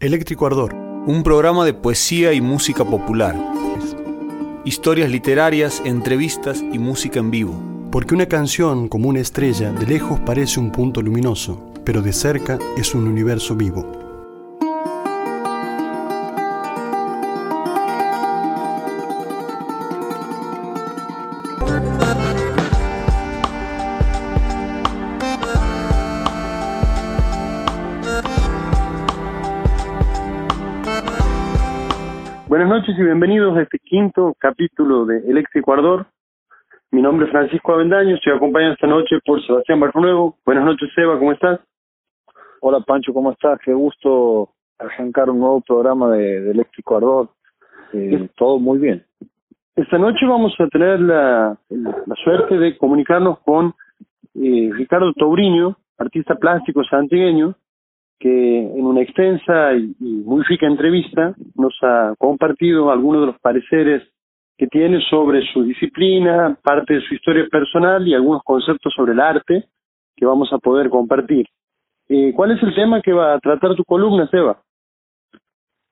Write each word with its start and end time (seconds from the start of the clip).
Eléctrico 0.00 0.46
Ardor, 0.46 0.72
un 0.72 1.22
programa 1.22 1.66
de 1.66 1.74
poesía 1.74 2.32
y 2.32 2.40
música 2.40 2.86
popular. 2.86 3.36
Historias 4.64 5.10
literarias, 5.10 5.82
entrevistas 5.84 6.64
y 6.72 6.78
música 6.78 7.20
en 7.20 7.30
vivo. 7.30 7.52
Porque 7.92 8.14
una 8.14 8.24
canción, 8.24 8.88
como 8.88 9.10
una 9.10 9.20
estrella, 9.20 9.70
de 9.72 9.86
lejos 9.86 10.18
parece 10.20 10.58
un 10.58 10.72
punto 10.72 11.02
luminoso, 11.02 11.74
pero 11.84 12.00
de 12.00 12.14
cerca 12.14 12.58
es 12.78 12.94
un 12.94 13.06
universo 13.06 13.54
vivo. 13.54 13.99
Noches 32.80 32.98
y 32.98 33.02
bienvenidos 33.02 33.54
a 33.58 33.60
este 33.60 33.78
quinto 33.78 34.34
capítulo 34.38 35.04
de 35.04 35.18
Eléctrico 35.28 35.74
Ardor. 35.74 36.06
Mi 36.90 37.02
nombre 37.02 37.26
es 37.26 37.30
Francisco 37.30 37.74
Avendaño, 37.74 38.14
estoy 38.14 38.32
acompañado 38.32 38.72
esta 38.72 38.86
noche 38.86 39.18
por 39.22 39.44
Sebastián 39.44 39.80
Barronuevo. 39.80 40.38
Buenas 40.46 40.64
noches, 40.64 40.88
Seba, 40.94 41.18
¿cómo 41.18 41.32
estás? 41.32 41.60
Hola, 42.62 42.80
Pancho, 42.80 43.12
¿cómo 43.12 43.32
estás? 43.32 43.58
Qué 43.62 43.74
gusto 43.74 44.48
arrancar 44.78 45.28
un 45.28 45.40
nuevo 45.40 45.60
programa 45.60 46.12
de, 46.12 46.52
Eléctrico 46.52 46.96
Ardor. 46.96 47.28
Eh, 47.92 48.30
todo 48.34 48.58
muy 48.58 48.78
bien. 48.78 49.04
Esta 49.76 49.98
noche 49.98 50.24
vamos 50.26 50.54
a 50.58 50.66
tener 50.68 51.00
la, 51.00 51.58
la 51.68 52.14
suerte 52.24 52.56
de 52.56 52.78
comunicarnos 52.78 53.40
con 53.40 53.74
eh, 54.36 54.70
Ricardo 54.72 55.12
Tauriño, 55.12 55.76
artista 55.98 56.34
plástico 56.36 56.82
santigueño, 56.84 57.54
que 58.20 58.58
en 58.58 58.84
una 58.84 59.00
extensa 59.00 59.72
y, 59.72 59.94
muy 59.98 60.44
rica 60.44 60.66
entrevista 60.66 61.34
nos 61.56 61.74
ha 61.82 62.14
compartido 62.18 62.90
algunos 62.90 63.22
de 63.22 63.26
los 63.28 63.40
pareceres 63.40 64.02
que 64.58 64.66
tiene 64.66 65.00
sobre 65.08 65.40
su 65.52 65.64
disciplina, 65.64 66.56
parte 66.62 66.94
de 66.94 67.00
su 67.00 67.14
historia 67.14 67.46
personal 67.50 68.06
y 68.06 68.12
algunos 68.12 68.42
conceptos 68.44 68.92
sobre 68.94 69.12
el 69.12 69.20
arte 69.20 69.64
que 70.14 70.26
vamos 70.26 70.52
a 70.52 70.58
poder 70.58 70.90
compartir. 70.90 71.46
Eh, 72.10 72.34
¿Cuál 72.36 72.50
es 72.52 72.62
el 72.62 72.74
tema 72.74 73.00
que 73.00 73.12
va 73.12 73.32
a 73.32 73.40
tratar 73.40 73.74
tu 73.74 73.84
columna, 73.84 74.28
Seba? 74.28 74.60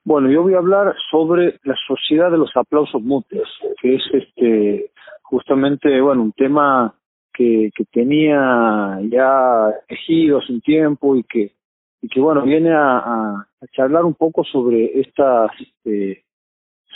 Bueno, 0.05 0.29
yo 0.29 0.43
voy 0.43 0.53
a 0.53 0.59
hablar 0.59 0.95
sobre 1.09 1.59
la 1.63 1.75
sociedad 1.87 2.29
de 2.29 2.37
los 2.37 2.55
aplausos 2.55 3.01
mutuos, 3.01 3.49
que 3.81 3.95
es 3.95 4.03
este 4.13 4.91
justamente 5.23 5.99
bueno 5.99 6.21
un 6.23 6.31
tema 6.31 6.93
que, 7.33 7.69
que 7.73 7.85
tenía 7.85 8.99
ya 9.09 9.73
tejido 9.87 10.39
hace 10.39 10.53
un 10.53 10.61
tiempo 10.61 11.15
y 11.15 11.23
que 11.23 11.58
y 12.01 12.07
que 12.07 12.19
bueno, 12.19 12.43
viene 12.43 12.71
a, 12.73 13.45
charlar 13.73 14.05
un 14.05 14.13
poco 14.13 14.43
sobre 14.43 14.99
esta 14.99 15.51
este, 15.59 16.23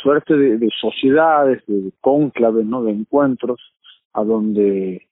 suerte 0.02 0.36
de, 0.36 0.58
de, 0.58 0.70
sociedades, 0.80 1.62
de 1.68 1.92
cónclaves, 2.00 2.66
¿no? 2.66 2.84
de 2.84 2.92
encuentros, 2.92 3.60
a 4.14 4.24
donde 4.24 5.08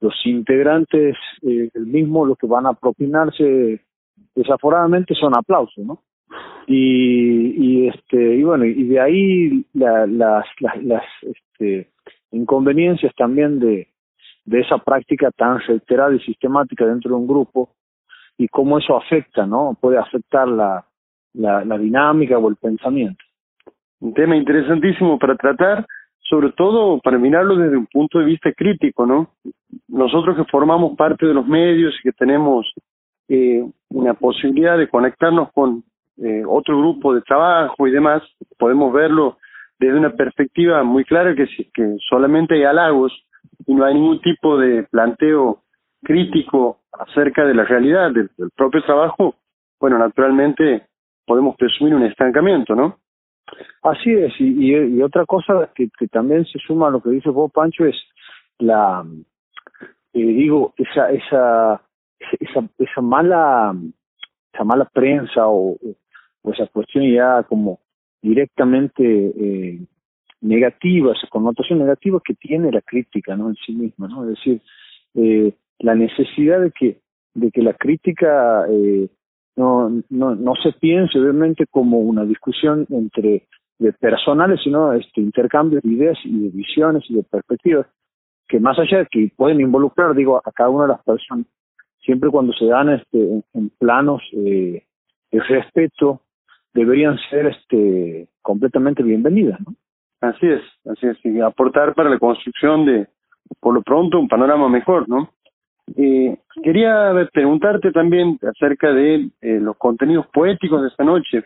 los 0.00 0.14
integrantes 0.24 1.16
eh, 1.42 1.70
del 1.72 1.86
mismo 1.86 2.26
lo 2.26 2.36
que 2.36 2.46
van 2.46 2.66
a 2.66 2.74
propinarse 2.74 3.80
desaforadamente 4.34 5.14
son 5.14 5.36
aplausos, 5.36 5.84
¿no? 5.84 6.02
Y, 6.66 7.84
y 7.84 7.88
este 7.88 8.36
y 8.36 8.42
bueno 8.42 8.64
y 8.64 8.84
de 8.84 9.00
ahí 9.00 9.64
la, 9.72 10.06
las 10.06 10.44
las, 10.58 10.82
las 10.82 11.04
este, 11.22 11.92
inconveniencias 12.32 13.14
también 13.14 13.60
de 13.60 13.88
de 14.44 14.60
esa 14.60 14.78
práctica 14.78 15.30
tan 15.30 15.60
reiterada 15.60 16.14
y 16.14 16.20
sistemática 16.20 16.84
dentro 16.84 17.10
de 17.10 17.16
un 17.16 17.26
grupo 17.26 17.70
y 18.38 18.48
cómo 18.48 18.78
eso 18.78 18.96
afecta, 18.96 19.46
¿no? 19.46 19.76
Puede 19.80 19.98
afectar 19.98 20.46
la, 20.48 20.84
la, 21.34 21.64
la 21.64 21.78
dinámica 21.78 22.38
o 22.38 22.48
el 22.48 22.56
pensamiento. 22.56 23.22
Un 24.00 24.12
tema 24.14 24.36
interesantísimo 24.36 25.18
para 25.18 25.36
tratar, 25.36 25.86
sobre 26.20 26.52
todo 26.52 27.00
para 27.00 27.18
mirarlo 27.18 27.56
desde 27.56 27.76
un 27.76 27.86
punto 27.86 28.18
de 28.18 28.26
vista 28.26 28.52
crítico, 28.52 29.06
¿no? 29.06 29.30
Nosotros 29.88 30.36
que 30.36 30.44
formamos 30.44 30.96
parte 30.96 31.26
de 31.26 31.34
los 31.34 31.46
medios 31.46 31.94
y 31.98 32.02
que 32.02 32.12
tenemos 32.12 32.66
eh, 33.28 33.64
una 33.88 34.14
posibilidad 34.14 34.76
de 34.76 34.88
conectarnos 34.88 35.50
con 35.52 35.82
eh, 36.18 36.42
otro 36.46 36.78
grupo 36.78 37.14
de 37.14 37.22
trabajo 37.22 37.86
y 37.86 37.90
demás, 37.90 38.22
podemos 38.58 38.92
verlo 38.92 39.38
desde 39.78 39.98
una 39.98 40.10
perspectiva 40.10 40.82
muy 40.82 41.04
clara 41.04 41.34
que, 41.34 41.46
que 41.74 41.96
solamente 42.08 42.54
hay 42.54 42.64
halagos 42.64 43.12
y 43.66 43.74
no 43.74 43.84
hay 43.84 43.94
ningún 43.94 44.20
tipo 44.20 44.58
de 44.58 44.84
planteo 44.84 45.62
crítico 46.02 46.78
acerca 47.00 47.44
de 47.44 47.54
la 47.54 47.64
realidad 47.64 48.10
del, 48.12 48.30
propio 48.54 48.82
trabajo, 48.84 49.34
bueno, 49.80 49.98
naturalmente 49.98 50.86
podemos 51.24 51.56
presumir 51.56 51.94
un 51.94 52.04
estancamiento, 52.04 52.74
¿no? 52.74 52.98
Así 53.82 54.12
es, 54.12 54.32
y, 54.38 55.00
otra 55.02 55.24
cosa 55.24 55.70
que, 55.74 55.88
también 56.08 56.44
se 56.46 56.58
suma 56.58 56.88
a 56.88 56.90
lo 56.90 57.00
que 57.00 57.10
dice 57.10 57.30
vos, 57.30 57.52
Pancho, 57.52 57.84
es 57.84 57.96
la, 58.58 59.04
eh, 60.12 60.18
digo, 60.18 60.74
esa, 60.76 61.10
esa, 61.10 61.80
esa, 62.40 62.68
esa 62.78 63.00
mala, 63.00 63.74
esa 64.52 64.64
mala 64.64 64.84
prensa 64.86 65.46
o, 65.46 65.76
o 66.42 66.52
esa 66.52 66.66
cuestión 66.68 67.04
ya 67.12 67.42
como 67.44 67.80
directamente 68.22 69.04
eh, 69.04 69.80
negativa, 70.40 71.12
esa 71.12 71.28
connotación 71.28 71.78
negativa 71.78 72.20
que 72.24 72.34
tiene 72.34 72.72
la 72.72 72.80
crítica, 72.80 73.36
¿no? 73.36 73.48
En 73.48 73.56
sí 73.56 73.72
misma, 73.72 74.08
¿no? 74.08 74.24
Es 74.24 74.36
decir, 74.36 74.60
eh, 75.14 75.52
la 75.78 75.94
necesidad 75.94 76.60
de 76.60 76.70
que 76.70 77.00
de 77.34 77.50
que 77.50 77.62
la 77.62 77.74
crítica 77.74 78.64
eh, 78.70 79.08
no, 79.56 79.90
no 80.08 80.34
no 80.34 80.54
se 80.62 80.72
piense 80.72 81.18
obviamente 81.18 81.66
como 81.66 81.98
una 81.98 82.24
discusión 82.24 82.86
entre 82.90 83.46
de 83.78 83.92
personales 83.92 84.60
sino 84.64 84.92
este 84.92 85.20
intercambio 85.20 85.80
de 85.82 85.90
ideas 85.90 86.18
y 86.24 86.44
de 86.44 86.48
visiones 86.48 87.04
y 87.08 87.16
de 87.16 87.22
perspectivas 87.24 87.86
que 88.48 88.58
más 88.58 88.78
allá 88.78 88.98
de 88.98 89.06
que 89.10 89.30
pueden 89.36 89.60
involucrar 89.60 90.14
digo 90.14 90.38
a 90.38 90.52
cada 90.52 90.70
una 90.70 90.84
de 90.84 90.92
las 90.92 91.04
personas 91.04 91.46
siempre 92.00 92.30
cuando 92.30 92.52
se 92.54 92.66
dan 92.66 92.90
este 92.90 93.42
en, 93.52 93.70
planos 93.78 94.22
eh, 94.32 94.84
de 95.30 95.40
respeto 95.40 96.22
deberían 96.72 97.18
ser 97.28 97.46
este 97.46 98.28
completamente 98.40 99.02
bienvenidas 99.02 99.60
¿no? 99.60 99.74
así 100.22 100.46
es 100.46 100.62
así 100.86 101.06
es 101.06 101.18
y 101.24 101.40
aportar 101.40 101.94
para 101.94 102.08
la 102.08 102.18
construcción 102.18 102.86
de 102.86 103.08
por 103.60 103.74
lo 103.74 103.82
pronto 103.82 104.18
un 104.18 104.28
panorama 104.28 104.70
mejor 104.70 105.06
no 105.06 105.35
eh, 105.96 106.36
quería 106.62 107.12
preguntarte 107.32 107.92
también 107.92 108.38
acerca 108.42 108.92
de 108.92 109.30
eh, 109.40 109.60
los 109.60 109.76
contenidos 109.76 110.26
poéticos 110.32 110.82
de 110.82 110.88
esta 110.88 111.04
noche. 111.04 111.44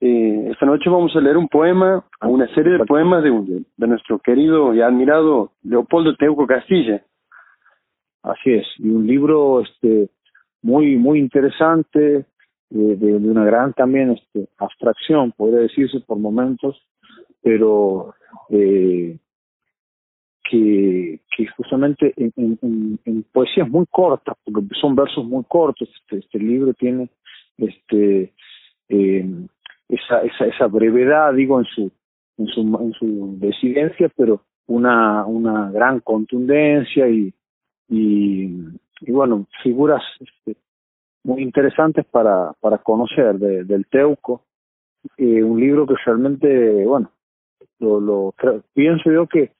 Eh, 0.00 0.48
esta 0.50 0.66
noche 0.66 0.90
vamos 0.90 1.14
a 1.16 1.20
leer 1.20 1.36
un 1.36 1.48
poema, 1.48 2.04
una 2.20 2.46
serie 2.54 2.74
de 2.74 2.84
poemas 2.84 3.22
de, 3.22 3.64
de 3.76 3.86
nuestro 3.86 4.18
querido 4.18 4.74
y 4.74 4.80
admirado 4.80 5.52
Leopoldo 5.62 6.14
Teuco 6.16 6.46
Castilla. 6.46 7.02
Así 8.22 8.52
es, 8.52 8.66
y 8.78 8.88
un 8.88 9.06
libro 9.06 9.60
este 9.60 10.08
muy 10.62 10.96
muy 10.96 11.18
interesante, 11.18 12.16
eh, 12.16 12.24
de, 12.70 12.96
de, 12.96 13.30
una 13.30 13.44
gran 13.44 13.72
también 13.74 14.12
este 14.12 14.48
abstracción, 14.58 15.32
podría 15.32 15.60
decirse 15.60 16.00
por 16.00 16.18
momentos, 16.18 16.82
pero 17.42 18.14
eh, 18.50 19.18
que, 20.48 21.20
que 21.36 21.46
justamente 21.56 22.12
en, 22.16 22.32
en, 22.36 22.98
en, 23.04 23.22
poesías 23.32 23.68
muy 23.68 23.86
cortas, 23.90 24.36
porque 24.44 24.66
son 24.80 24.94
versos 24.94 25.24
muy 25.24 25.44
cortos, 25.44 25.88
este, 26.02 26.18
este 26.18 26.38
libro 26.38 26.74
tiene 26.74 27.08
este 27.56 28.32
eh, 28.88 29.26
esa, 29.88 30.20
esa, 30.22 30.46
esa 30.46 30.66
brevedad, 30.66 31.32
digo, 31.34 31.60
en 31.60 31.66
su, 31.66 31.90
en 32.38 32.46
su, 32.48 32.60
en 32.60 32.92
su 32.92 33.38
decidencia, 33.38 34.10
pero 34.16 34.42
una, 34.66 35.24
una 35.26 35.70
gran 35.70 36.00
contundencia 36.00 37.08
y, 37.08 37.32
y, 37.88 38.50
bueno, 39.08 39.46
figuras 39.62 40.02
este, 40.20 40.56
muy 41.22 41.42
interesantes 41.42 42.04
para, 42.06 42.52
para 42.60 42.78
conocer 42.78 43.38
de, 43.38 43.64
del 43.64 43.86
Teuco, 43.86 44.42
eh, 45.16 45.42
un 45.42 45.60
libro 45.60 45.86
que 45.86 45.94
realmente, 46.04 46.84
bueno, 46.86 47.10
lo, 47.84 48.00
lo 48.00 48.34
pienso 48.72 49.10
yo 49.10 49.26
que, 49.26 49.52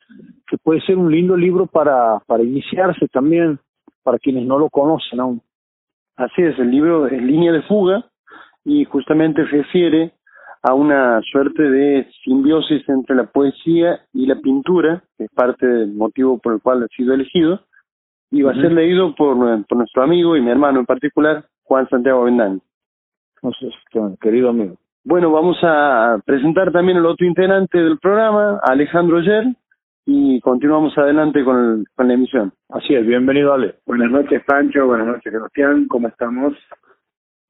que 0.47 0.59
puede 0.59 0.81
ser 0.81 0.97
un 0.97 1.11
lindo 1.11 1.37
libro 1.37 1.67
para, 1.67 2.19
para 2.27 2.43
iniciarse 2.43 3.07
también, 3.09 3.59
para 4.03 4.19
quienes 4.19 4.47
no 4.47 4.59
lo 4.59 4.71
conocen 4.71 5.21
aún. 5.21 5.41
Así 6.17 6.43
es, 6.43 6.59
el 6.59 6.71
libro 6.71 7.07
es 7.07 7.23
Línea 7.23 7.53
de 7.53 7.63
Fuga 7.63 8.05
y 8.65 8.85
justamente 8.85 9.45
refiere 9.45 10.13
a 10.63 10.73
una 10.73 11.21
suerte 11.31 11.63
de 11.63 12.09
simbiosis 12.25 12.89
entre 12.89 13.17
la 13.17 13.25
poesía 13.25 14.01
y 14.15 14.27
la 14.27 14.37
pintura, 14.37 15.05
que 15.19 15.25
es 15.25 15.31
parte 15.31 15.67
del 15.67 15.93
motivo 15.93 16.39
por 16.39 16.55
el 16.55 16.63
cual 16.63 16.83
ha 16.83 16.89
sido 16.97 17.13
elegido, 17.13 17.61
y 18.31 18.43
va 18.43 18.53
a 18.53 18.55
ser 18.55 18.73
leído 18.73 19.15
por, 19.15 19.37
por 19.67 19.79
nuestro 19.79 20.03
amigo 20.03 20.37
y 20.37 20.41
mi 20.41 20.51
hermano 20.51 20.81
en 20.81 20.87
particular, 20.87 21.45
Juan 21.65 21.89
Santiago 21.89 22.25
Vendaño. 22.25 22.61
Entonces, 23.37 23.75
querido 24.21 24.49
amigo. 24.49 24.77
Bueno, 25.07 25.31
vamos 25.31 25.59
a 25.63 26.19
presentar 26.25 26.73
también 26.73 26.97
al 26.97 27.05
otro 27.05 27.27
integrante 27.27 27.77
del 27.77 27.99
programa, 27.99 28.59
Alejandro 28.63 29.21
Yer, 29.21 29.45
y 30.07 30.41
continuamos 30.41 30.97
adelante 30.97 31.45
con, 31.45 31.57
el, 31.57 31.85
con 31.95 32.09
la 32.09 32.15
emisión. 32.15 32.55
Así 32.71 32.95
es, 32.95 33.07
bienvenido 33.07 33.53
Ale. 33.53 33.75
Buenas 33.85 34.11
noches 34.11 34.43
Pancho, 34.47 34.87
buenas 34.87 35.07
noches 35.07 35.31
Sebastián, 35.31 35.89
¿cómo 35.89 36.09
estamos? 36.09 36.55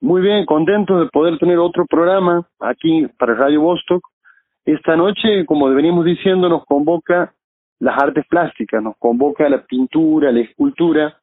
Muy 0.01 0.21
bien, 0.21 0.45
contento 0.47 0.99
de 0.99 1.09
poder 1.11 1.39
tener 1.39 1.59
otro 1.59 1.87
programa 1.87 2.45
aquí 2.59 3.07
para 3.21 3.37
Radio 3.37 3.61
Vostok. 3.61 4.03
Esta 4.65 4.97
noche, 4.97 5.47
como 5.47 5.69
venimos 5.73 6.05
diciendo, 6.05 6.49
nos 6.49 6.65
convoca 6.65 7.35
las 7.79 8.03
artes 8.03 8.27
plásticas, 8.29 8.83
nos 8.83 8.97
convoca 8.99 9.49
la 9.49 9.65
pintura, 9.65 10.33
la 10.33 10.41
escultura 10.41 11.17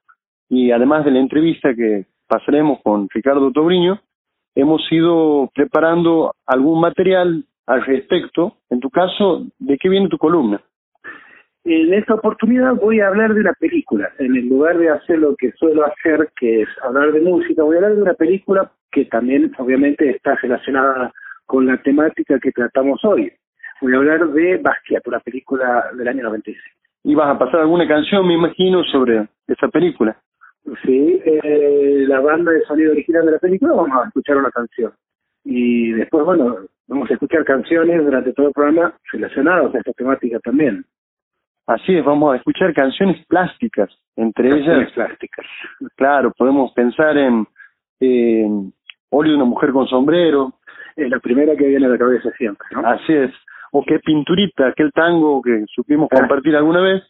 y 0.47 0.71
además 0.71 1.03
de 1.03 1.11
la 1.11 1.19
entrevista 1.19 1.75
que 1.75 2.05
pasaremos 2.25 2.79
con 2.83 3.09
Ricardo 3.09 3.51
Tobriño, 3.51 3.99
hemos 4.55 4.81
ido 4.91 5.49
preparando 5.53 6.33
algún 6.45 6.81
material 6.81 7.45
al 7.67 7.85
respecto. 7.85 8.57
En 8.69 8.79
tu 8.79 8.89
caso, 8.89 9.45
¿de 9.59 9.77
qué 9.77 9.89
viene 9.89 10.09
tu 10.09 10.17
columna? 10.17 10.61
En 11.63 11.93
esta 11.93 12.15
oportunidad 12.15 12.73
voy 12.75 12.99
a 12.99 13.07
hablar 13.07 13.33
de 13.33 13.41
una 13.41 13.53
película. 13.53 14.09
En 14.17 14.35
el 14.35 14.49
lugar 14.49 14.77
de 14.77 14.89
hacer 14.89 15.19
lo 15.19 15.35
que 15.35 15.51
suelo 15.51 15.85
hacer, 15.85 16.31
que 16.35 16.63
es 16.63 16.69
hablar 16.83 17.11
de 17.11 17.21
música, 17.21 17.63
voy 17.63 17.75
a 17.75 17.77
hablar 17.77 17.95
de 17.95 18.01
una 18.01 18.13
película 18.15 18.71
que 18.91 19.05
también 19.05 19.51
obviamente 19.57 20.09
está 20.09 20.35
relacionada 20.35 21.13
con 21.45 21.67
la 21.67 21.77
temática 21.77 22.39
que 22.39 22.51
tratamos 22.51 23.03
hoy. 23.05 23.31
Voy 23.81 23.93
a 23.93 23.97
hablar 23.97 24.27
de 24.29 24.57
Basquiat, 24.57 25.05
una 25.07 25.19
película 25.19 25.85
del 25.95 26.07
año 26.07 26.23
96. 26.23 26.57
¿Y 27.03 27.15
vas 27.15 27.35
a 27.35 27.39
pasar 27.39 27.61
alguna 27.61 27.87
canción, 27.87 28.27
me 28.27 28.33
imagino, 28.33 28.83
sobre 28.85 29.27
esa 29.47 29.67
película? 29.67 30.17
Sí, 30.83 31.21
eh, 31.25 32.05
la 32.07 32.19
banda 32.19 32.51
de 32.51 32.61
sonido 32.61 32.91
original 32.91 33.25
de 33.25 33.31
la 33.31 33.39
película, 33.39 33.73
vamos 33.73 34.03
a 34.03 34.07
escuchar 34.07 34.37
una 34.37 34.51
canción. 34.51 34.93
Y 35.43 35.91
después, 35.93 36.23
bueno, 36.23 36.57
vamos 36.87 37.09
a 37.09 37.13
escuchar 37.13 37.43
canciones 37.43 38.03
durante 38.03 38.33
todo 38.33 38.47
el 38.47 38.53
programa 38.53 38.93
relacionadas 39.11 39.73
a 39.73 39.77
esta 39.79 39.93
temática 39.93 40.39
también. 40.39 40.85
Así 41.67 41.95
es, 41.95 42.03
vamos 42.03 42.33
a 42.33 42.37
escuchar 42.37 42.73
canciones 42.73 43.25
plásticas, 43.27 43.89
entre 44.15 44.49
ellas. 44.49 44.91
plásticas. 44.93 45.45
Claro, 45.95 46.31
podemos 46.37 46.71
pensar 46.73 47.17
en, 47.17 47.47
en 47.99 48.73
Óleo 49.09 49.31
de 49.31 49.37
una 49.37 49.45
mujer 49.45 49.71
con 49.71 49.87
sombrero. 49.87 50.53
Es 50.95 51.09
la 51.09 51.19
primera 51.19 51.55
que 51.55 51.67
viene 51.67 51.85
a 51.85 51.89
la 51.89 51.97
cabeza 51.97 52.29
siempre, 52.37 52.67
¿no? 52.71 52.87
Así 52.87 53.13
es. 53.13 53.31
O 53.71 53.83
qué 53.83 53.99
pinturita, 53.99 54.67
aquel 54.67 54.91
tango 54.91 55.41
que 55.41 55.65
supimos 55.73 56.09
compartir 56.09 56.55
alguna 56.55 56.81
vez. 56.81 57.03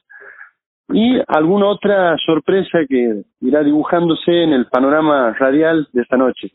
Y 0.94 1.20
alguna 1.28 1.68
otra 1.68 2.16
sorpresa 2.18 2.80
que 2.88 3.24
irá 3.42 3.64
dibujándose 3.64 4.44
en 4.44 4.54
el 4.54 4.66
panorama 4.68 5.34
radial 5.34 5.88
de 5.94 6.02
esta 6.02 6.18
noche. 6.18 6.52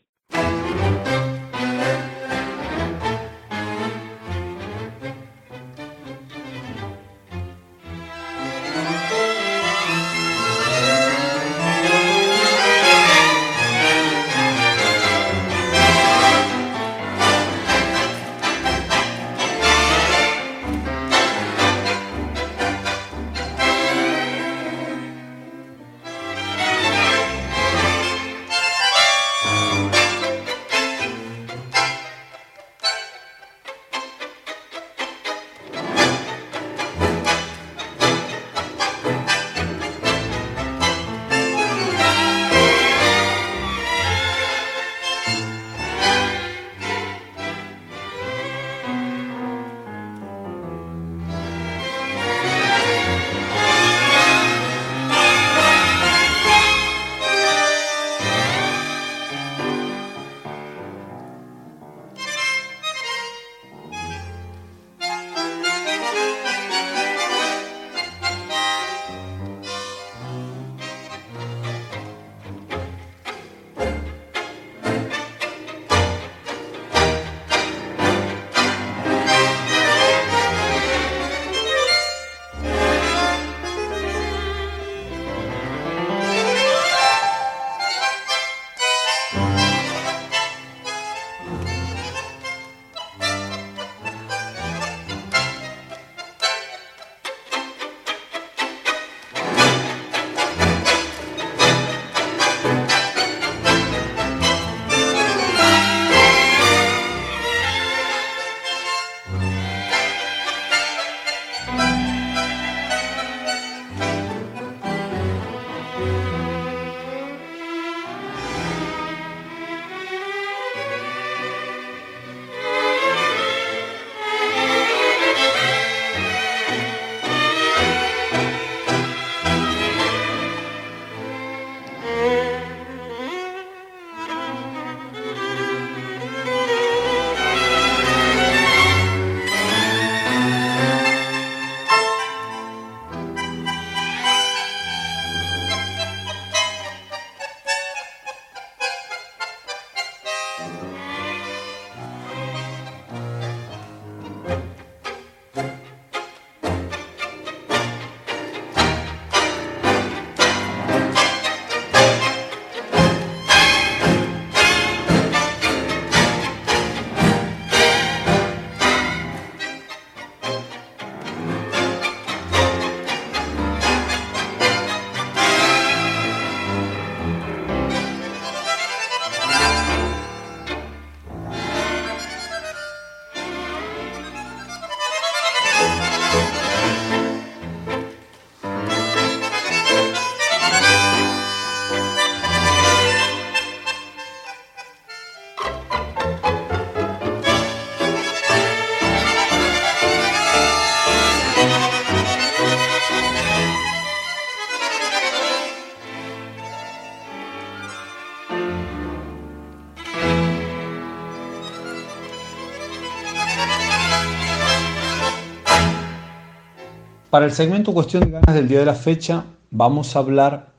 Para 217.37 217.45
el 217.45 217.51
segmento 217.51 217.93
Cuestión 217.93 218.23
de 218.23 218.31
ganas 218.31 218.55
del 218.55 218.67
día 218.67 218.79
de 218.79 218.85
la 218.87 218.95
fecha, 218.95 219.45
vamos 219.69 220.15
a 220.15 220.19
hablar 220.21 220.73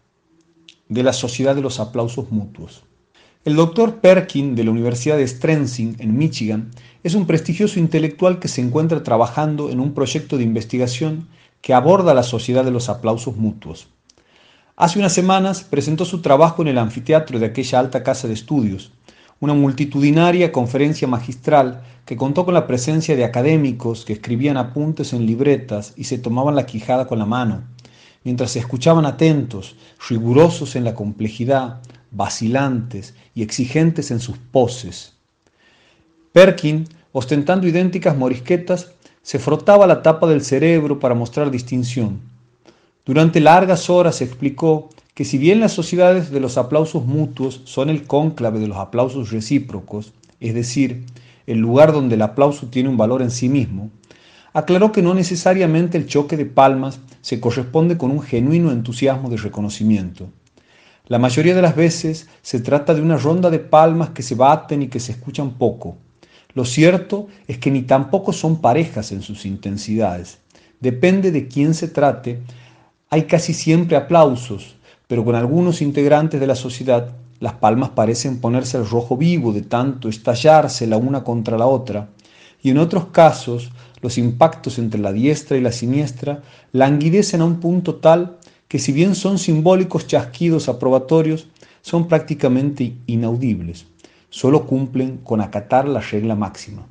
de 0.89 1.05
la 1.05 1.13
sociedad 1.13 1.55
de 1.55 1.61
los 1.61 1.79
aplausos 1.79 2.33
mutuos. 2.33 2.83
El 3.45 3.55
doctor 3.55 4.01
Perkin 4.01 4.57
de 4.57 4.65
la 4.65 4.73
Universidad 4.73 5.19
de 5.19 5.29
Strensing 5.29 5.95
en 6.01 6.19
Michigan 6.19 6.73
es 7.05 7.15
un 7.15 7.29
prestigioso 7.29 7.79
intelectual 7.79 8.41
que 8.41 8.49
se 8.49 8.61
encuentra 8.61 9.05
trabajando 9.05 9.71
en 9.71 9.79
un 9.79 9.95
proyecto 9.95 10.37
de 10.37 10.43
investigación 10.43 11.29
que 11.61 11.75
aborda 11.75 12.13
la 12.13 12.25
sociedad 12.25 12.65
de 12.65 12.73
los 12.73 12.89
aplausos 12.89 13.37
mutuos. 13.37 13.87
Hace 14.75 14.99
unas 14.99 15.13
semanas 15.13 15.63
presentó 15.63 16.05
su 16.05 16.23
trabajo 16.23 16.63
en 16.63 16.67
el 16.67 16.79
anfiteatro 16.79 17.39
de 17.39 17.47
aquella 17.47 17.79
alta 17.79 18.03
casa 18.03 18.27
de 18.27 18.35
estudios, 18.35 18.91
una 19.41 19.55
multitudinaria 19.55 20.51
conferencia 20.51 21.07
magistral 21.07 21.83
que 22.05 22.17
contó 22.17 22.45
con 22.45 22.55
la 22.55 22.67
presencia 22.67 23.15
de 23.17 23.25
académicos 23.25 24.05
que 24.05 24.15
escribían 24.15 24.57
apuntes 24.57 25.13
en 25.13 25.27
libretas 25.27 25.93
y 25.97 26.05
se 26.05 26.19
tomaban 26.19 26.57
la 26.57 26.67
quijada 26.67 27.07
con 27.07 27.19
la 27.19 27.27
mano, 27.27 27.63
mientras 28.25 28.53
se 28.53 28.59
escuchaban 28.59 29.07
atentos, 29.07 29.77
rigurosos 30.09 30.75
en 30.75 30.85
la 30.85 30.95
complejidad, 30.95 31.81
vacilantes 32.11 33.15
y 33.35 33.43
exigentes 33.43 34.11
en 34.11 34.21
sus 34.21 34.39
poses. 34.39 35.13
Perkin, 36.33 36.89
ostentando 37.13 37.67
idénticas 37.67 38.17
morisquetas, 38.17 38.93
se 39.23 39.39
frotaba 39.39 39.87
la 39.87 40.03
tapa 40.03 40.27
del 40.27 40.43
cerebro 40.43 40.99
para 40.99 41.15
mostrar 41.15 41.51
distinción. 41.51 42.21
Durante 43.05 43.41
largas 43.41 43.91
horas 43.91 44.21
explicó 44.21 44.91
que 45.19 45.25
si 45.25 45.37
bien 45.37 45.59
las 45.59 45.73
sociedades 45.73 46.31
de 46.31 46.39
los 46.39 46.59
aplausos 46.59 47.05
mutuos 47.05 47.63
son 47.65 47.91
el 47.91 48.05
cónclave 48.05 48.61
de 48.61 48.69
los 48.69 48.77
aplausos 48.77 49.33
recíprocos, 49.33 50.13
es 50.39 50.55
decir, 50.55 51.07
el 51.49 51.59
lugar 51.59 51.93
donde 51.93 52.15
el 52.15 52.23
aplauso 52.23 52.69
tiene 52.69 52.89
un 52.89 52.97
valor 52.97 53.23
en 53.23 53.33
sí 53.33 53.49
mismo, 53.49 53.91
aclaró 54.53 54.93
que 54.93 55.03
no 55.03 55.15
necesariamente 55.15 55.99
el 55.99 56.07
choque 56.07 56.37
de 56.37 56.47
palmas 56.47 57.01
se 57.21 57.41
corresponde 57.41 57.99
con 57.99 58.13
un 58.13 58.23
genuino 58.23 58.71
entusiasmo 58.71 59.29
de 59.29 59.39
reconocimiento. 59.39 60.29
La 61.09 61.19
mayoría 61.19 61.57
de 61.57 61.63
las 61.63 61.75
veces 61.75 62.29
se 62.43 62.61
trata 62.61 62.95
de 62.95 63.03
una 63.03 63.17
ronda 63.17 63.51
de 63.51 63.59
palmas 63.59 64.11
que 64.11 64.23
se 64.23 64.37
baten 64.37 64.83
y 64.83 64.87
que 64.87 65.01
se 65.01 65.11
escuchan 65.11 65.55
poco. 65.55 65.97
Lo 66.55 66.65
cierto 66.65 67.27
es 67.49 67.59
que 67.59 67.73
ni 67.73 67.83
tampoco 67.83 68.33
son 68.33 68.61
parejas 68.61 69.11
en 69.11 69.23
sus 69.23 69.47
intensidades. 69.47 70.39
Depende 70.79 71.33
de 71.33 71.49
quién 71.49 71.75
se 71.75 71.89
trate. 71.89 72.39
Hay 73.11 73.25
casi 73.25 73.53
siempre 73.53 73.97
aplausos, 73.97 74.78
pero 75.09 75.25
con 75.25 75.35
algunos 75.35 75.83
integrantes 75.83 76.39
de 76.39 76.47
la 76.47 76.55
sociedad 76.55 77.17
las 77.41 77.55
palmas 77.55 77.91
parecen 77.91 78.41
ponerse 78.41 78.77
al 78.77 78.89
rojo 78.89 79.17
vivo 79.17 79.53
de 79.53 79.63
tanto 79.63 80.09
estallarse 80.09 80.87
la 80.87 80.97
una 80.97 81.25
contra 81.25 81.59
la 81.59 81.67
otra, 81.67 82.11
y 82.63 82.71
en 82.71 82.79
otros 82.79 83.07
casos 83.07 83.71
los 84.01 84.19
impactos 84.19 84.79
entre 84.79 85.01
la 85.01 85.13
diestra 85.13 85.57
y 85.57 85.61
la 85.61 85.73
siniestra 85.73 86.43
languidecen 86.73 87.41
a 87.41 87.45
un 87.45 87.59
punto 87.59 87.97
tal 87.97 88.39
que 88.69 88.79
si 88.79 88.93
bien 88.93 89.15
son 89.15 89.39
simbólicos 89.39 90.07
chasquidos 90.07 90.69
aprobatorios, 90.69 91.49
son 91.81 92.07
prácticamente 92.07 92.95
inaudibles, 93.07 93.87
solo 94.29 94.67
cumplen 94.67 95.19
con 95.19 95.41
acatar 95.41 95.89
la 95.89 96.01
regla 96.01 96.35
máxima. 96.35 96.87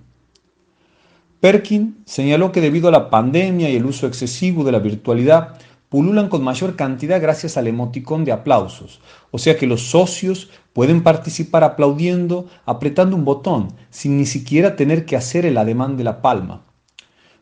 Perkin 1.39 1.97
señaló 2.05 2.51
que 2.51 2.61
debido 2.61 2.87
a 2.87 2.91
la 2.91 3.11
pandemia 3.11 3.69
y 3.69 3.75
el 3.75 3.85
uso 3.85 4.07
excesivo 4.07 4.63
de 4.63 4.71
la 4.71 4.79
virtualidad, 4.79 5.59
pululan 5.89 6.27
con 6.27 6.43
mayor 6.43 6.75
cantidad 6.75 7.21
gracias 7.21 7.57
al 7.57 7.67
emoticón 7.67 8.25
de 8.25 8.33
aplausos, 8.33 8.99
o 9.31 9.37
sea 9.37 9.57
que 9.57 9.67
los 9.67 9.89
socios 9.89 10.49
pueden 10.73 11.01
participar 11.01 11.63
aplaudiendo, 11.63 12.47
apretando 12.65 13.15
un 13.15 13.23
botón, 13.23 13.73
sin 13.89 14.17
ni 14.17 14.25
siquiera 14.25 14.75
tener 14.75 15.05
que 15.05 15.15
hacer 15.15 15.45
el 15.45 15.57
ademán 15.57 15.95
de 15.97 16.03
la 16.03 16.21
palma. 16.21 16.65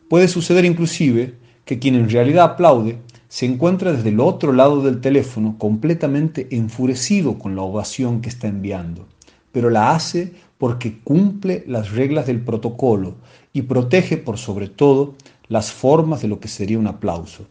Puede 0.09 0.27
suceder 0.27 0.65
inclusive 0.65 1.37
que 1.65 1.79
quien 1.79 1.95
en 1.95 2.09
realidad 2.09 2.45
aplaude 2.45 2.99
se 3.27 3.47
encuentra 3.47 3.91
desde 3.91 4.09
el 4.09 4.19
otro 4.19 4.53
lado 4.53 4.83
del 4.83 5.01
teléfono 5.01 5.57
completamente 5.57 6.47
enfurecido 6.51 7.39
con 7.39 7.55
la 7.55 7.63
ovación 7.63 8.21
que 8.21 8.29
está 8.29 8.47
enviando, 8.47 9.07
pero 9.51 9.71
la 9.71 9.95
hace 9.95 10.33
porque 10.59 10.99
cumple 10.99 11.63
las 11.67 11.91
reglas 11.91 12.27
del 12.27 12.41
protocolo 12.41 13.15
y 13.51 13.63
protege 13.63 14.17
por 14.17 14.37
sobre 14.37 14.69
todo 14.69 15.15
las 15.47 15.71
formas 15.71 16.21
de 16.21 16.27
lo 16.27 16.39
que 16.39 16.47
sería 16.47 16.79
un 16.79 16.87
aplauso. 16.87 17.47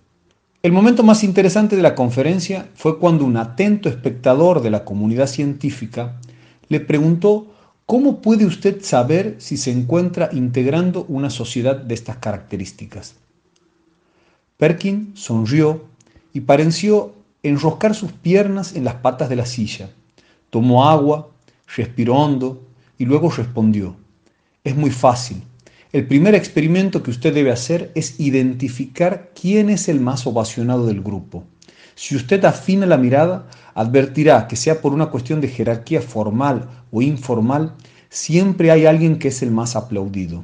El 0.65 0.73
momento 0.73 1.03
más 1.03 1.25
interesante 1.25 1.77
de 1.77 1.83
la 1.83 1.95
conferencia 1.95 2.71
fue 2.75 2.99
cuando 2.99 3.27
un 3.27 3.37
atento 3.37 3.91
espectador 3.91 4.63
de 4.63 4.71
la 4.71 4.83
comunidad 4.87 5.27
científica 5.27 6.19
le 6.71 6.81
preguntó 6.81 7.49
¿Cómo 7.85 8.23
puede 8.23 8.47
usted 8.47 8.83
saber 8.83 9.37
si 9.37 9.59
se 9.59 9.71
encuentra 9.71 10.31
integrando 10.33 11.05
una 11.07 11.29
sociedad 11.29 11.77
de 11.77 11.93
estas 11.93 12.17
características? 12.17 13.17
Perkin 14.57 15.13
sonrió 15.15 15.85
y 16.33 16.41
pareció 16.41 17.13
enroscar 17.43 17.95
sus 17.95 18.13
piernas 18.13 18.75
en 18.75 18.85
las 18.85 18.95
patas 18.95 19.29
de 19.29 19.37
la 19.37 19.45
silla. 19.45 19.91
Tomó 20.49 20.89
agua, 20.89 21.29
respiró 21.77 22.15
hondo 22.17 22.63
y 22.97 23.05
luego 23.05 23.31
respondió, 23.31 23.97
es 24.65 24.75
muy 24.75 24.91
fácil. 24.91 25.43
El 25.95 26.09
primer 26.09 26.35
experimento 26.35 27.05
que 27.05 27.13
usted 27.13 27.33
debe 27.33 27.53
hacer 27.53 27.93
es 27.95 28.19
identificar 28.19 29.31
quién 29.41 29.71
es 29.71 29.89
el 29.89 30.01
más 30.01 30.27
ovacionado 30.27 30.87
del 30.87 31.01
grupo. 31.01 31.45
Si 31.95 32.17
usted 32.17 32.45
afina 32.45 32.85
la 32.85 32.97
mirada, 32.97 33.47
advertirá 33.75 34.49
que 34.49 34.57
sea 34.57 34.81
por 34.81 34.93
una 34.93 35.07
cuestión 35.07 35.41
de 35.41 35.47
jerarquía 35.47 36.03
formal 36.03 36.69
o 36.91 37.01
informal, 37.01 37.77
siempre 38.09 38.73
hay 38.73 38.87
alguien 38.87 39.21
que 39.21 39.29
es 39.29 39.41
el 39.41 39.53
más 39.53 39.77
aplaudido. 39.77 40.43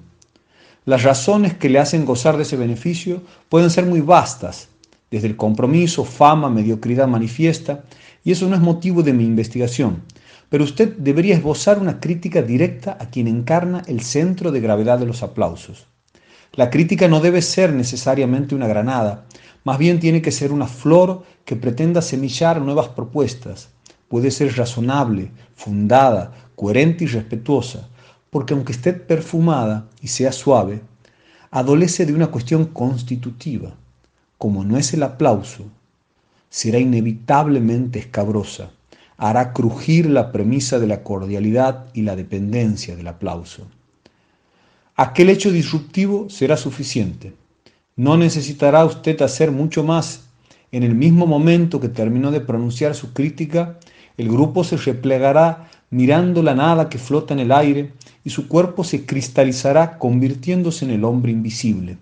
Las 0.85 1.03
razones 1.03 1.55
que 1.55 1.69
le 1.69 1.81
hacen 1.81 2.05
gozar 2.05 2.37
de 2.37 2.45
ese 2.45 2.57
beneficio 2.57 3.21
pueden 3.49 3.71
ser 3.71 3.87
muy 3.87 4.03
vastas, 4.03 4.69
desde 5.11 5.27
el 5.27 5.35
compromiso, 5.35 6.05
fama, 6.05 6.49
mediocridad 6.49 7.09
manifiesta, 7.09 7.83
y 8.23 8.31
eso 8.31 8.49
no 8.49 8.55
es 8.55 8.63
motivo 8.63 9.03
de 9.03 9.15
mi 9.15 9.25
investigación, 9.25 10.03
pero 10.51 10.65
usted 10.65 10.97
debería 10.99 11.37
esbozar 11.37 11.79
una 11.79 12.01
crítica 12.01 12.43
directa 12.43 12.99
a 13.01 13.09
quien 13.09 13.29
encarna 13.29 13.83
el 13.87 14.03
centro 14.03 14.53
de 14.53 14.61
gravedad 14.61 14.99
de 14.99 15.07
los 15.07 15.23
aplausos. 15.23 15.87
La 16.53 16.69
crítica 16.69 17.09
no 17.09 17.21
debe 17.21 17.41
ser 17.41 17.73
necesariamente 17.73 18.57
una 18.57 18.67
granada, 18.67 19.25
más 19.63 19.79
bien 19.79 20.01
tiene 20.01 20.21
que 20.21 20.33
ser 20.33 20.53
una 20.53 20.67
flor 20.67 21.23
que 21.45 21.55
pretenda 21.55 22.03
semillar 22.03 22.61
nuevas 22.61 22.89
propuestas. 22.89 23.69
Puede 24.09 24.33
ser 24.33 24.57
razonable, 24.57 25.31
fundada, 25.55 26.33
coherente 26.57 27.05
y 27.05 27.07
respetuosa, 27.07 27.89
porque 28.31 28.55
aunque 28.55 28.73
esté 28.73 28.93
perfumada 28.93 29.87
y 30.03 30.09
sea 30.09 30.33
suave, 30.33 30.83
adolece 31.53 32.07
de 32.07 32.15
una 32.15 32.29
cuestión 32.29 32.67
constitutiva. 32.67 33.75
Como 34.37 34.65
no 34.65 34.79
es 34.79 34.93
el 34.95 35.05
aplauso, 35.05 35.67
será 36.49 36.79
inevitablemente 36.79 38.01
escabrosa, 38.01 38.71
hará 39.21 39.53
crujir 39.53 40.09
la 40.09 40.33
premisa 40.33 40.79
de 40.79 40.87
la 40.87 41.03
cordialidad 41.03 41.85
y 41.93 42.03
la 42.03 42.17
dependencia 42.17 42.97
del 42.97 43.07
aplauso. 43.07 43.67
Aquel 44.97 45.29
hecho 45.29 45.53
disruptivo 45.53 46.31
será 46.31 46.57
suficiente. 46.57 47.35
No 47.97 48.17
necesitará 48.17 48.83
usted 48.87 49.21
hacer 49.21 49.53
mucho 49.53 49.85
más. 49.85 50.23
En 50.73 50.85
el 50.85 50.95
mismo 50.95 51.27
momento 51.27 51.81
que 51.81 51.91
terminó 51.91 52.31
de 52.31 52.41
pronunciar 52.41 52.95
su 52.95 53.13
crítica, 53.13 53.79
el 54.17 54.31
grupo 54.31 54.65
se 54.65 54.79
replegará 54.79 55.69
mirando 55.91 56.43
la 56.43 56.55
nada 56.55 56.89
que 56.89 56.97
flota 56.97 57.35
en 57.35 57.41
el 57.41 57.53
aire 57.53 57.93
y 58.25 58.31
su 58.31 58.49
cuerpo 58.49 58.85
se 58.85 59.05
cristalizará 59.05 59.99
convirtiéndose 59.99 60.87
en 60.87 60.93
el 60.93 61.05
hombre 61.05 61.31
invisible. 61.31 61.99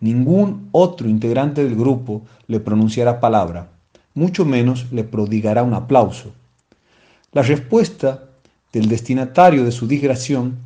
Ningún 0.00 0.70
otro 0.72 1.06
integrante 1.06 1.62
del 1.62 1.76
grupo 1.76 2.22
le 2.46 2.60
pronunciará 2.60 3.20
palabra, 3.20 3.68
mucho 4.14 4.46
menos 4.46 4.90
le 4.90 5.04
prodigará 5.04 5.62
un 5.62 5.74
aplauso. 5.74 6.32
La 7.36 7.42
respuesta 7.42 8.30
del 8.72 8.88
destinatario 8.88 9.62
de 9.62 9.70
su 9.70 9.86
digresión 9.86 10.56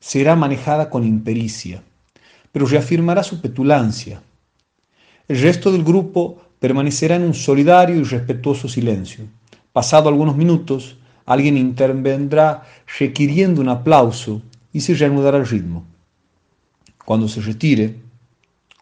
será 0.00 0.34
manejada 0.34 0.90
con 0.90 1.04
impericia, 1.04 1.80
pero 2.50 2.66
reafirmará 2.66 3.22
su 3.22 3.40
petulancia. 3.40 4.20
El 5.28 5.40
resto 5.40 5.70
del 5.70 5.84
grupo 5.84 6.42
permanecerá 6.58 7.14
en 7.14 7.22
un 7.22 7.34
solidario 7.34 7.94
y 7.94 8.02
respetuoso 8.02 8.68
silencio. 8.68 9.26
Pasado 9.72 10.08
algunos 10.08 10.36
minutos, 10.36 10.96
alguien 11.24 11.56
intervendrá 11.56 12.64
requiriendo 12.98 13.60
un 13.60 13.68
aplauso 13.68 14.42
y 14.72 14.80
se 14.80 14.92
reanudará 14.94 15.38
el 15.38 15.46
ritmo. 15.46 15.86
Cuando 17.04 17.28
se 17.28 17.40
retire, 17.42 17.94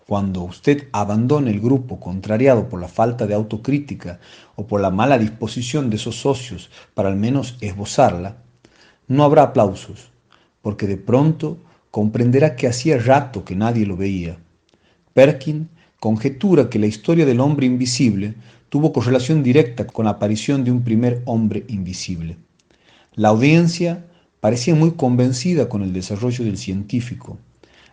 cuando 0.07 0.43
usted 0.43 0.89
abandone 0.93 1.51
el 1.51 1.61
grupo 1.61 1.99
contrariado 1.99 2.69
por 2.69 2.81
la 2.81 2.89
falta 2.89 3.27
de 3.27 3.35
autocrítica 3.35 4.21
o 4.55 4.67
por 4.67 4.81
la 4.81 4.91
mala 4.91 5.19
disposición 5.19 5.89
de 5.89 5.97
esos 5.97 6.17
socios 6.17 6.71
para 6.95 7.09
al 7.09 7.17
menos 7.17 7.57
esbozarla, 7.61 8.37
no 9.09 9.25
habrá 9.25 9.43
aplausos, 9.43 10.11
porque 10.63 10.87
de 10.87 10.97
pronto 10.97 11.59
comprenderá 11.91 12.57
que 12.57 12.67
hacía 12.67 12.99
rato 12.99 13.45
que 13.45 13.57
nadie 13.57 13.87
lo 13.87 13.97
veía. 13.97 14.39
Perkin 15.13 15.69
conjetura 16.01 16.69
que 16.69 16.79
la 16.79 16.87
historia 16.87 17.25
del 17.25 17.41
hombre 17.41 17.67
invisible 17.67 18.35
tuvo 18.69 18.93
correlación 18.93 19.43
directa 19.43 19.87
con 19.87 20.05
la 20.05 20.13
aparición 20.13 20.65
de 20.65 20.71
un 20.71 20.83
primer 20.83 21.23
hombre 21.25 21.65
invisible. 21.69 22.37
La 23.15 23.29
audiencia 23.29 24.05
parecía 24.41 24.75
muy 24.75 24.93
convencida 24.93 25.69
con 25.69 25.83
el 25.83 25.93
desarrollo 25.93 26.45
del 26.45 26.59
científico, 26.59 27.39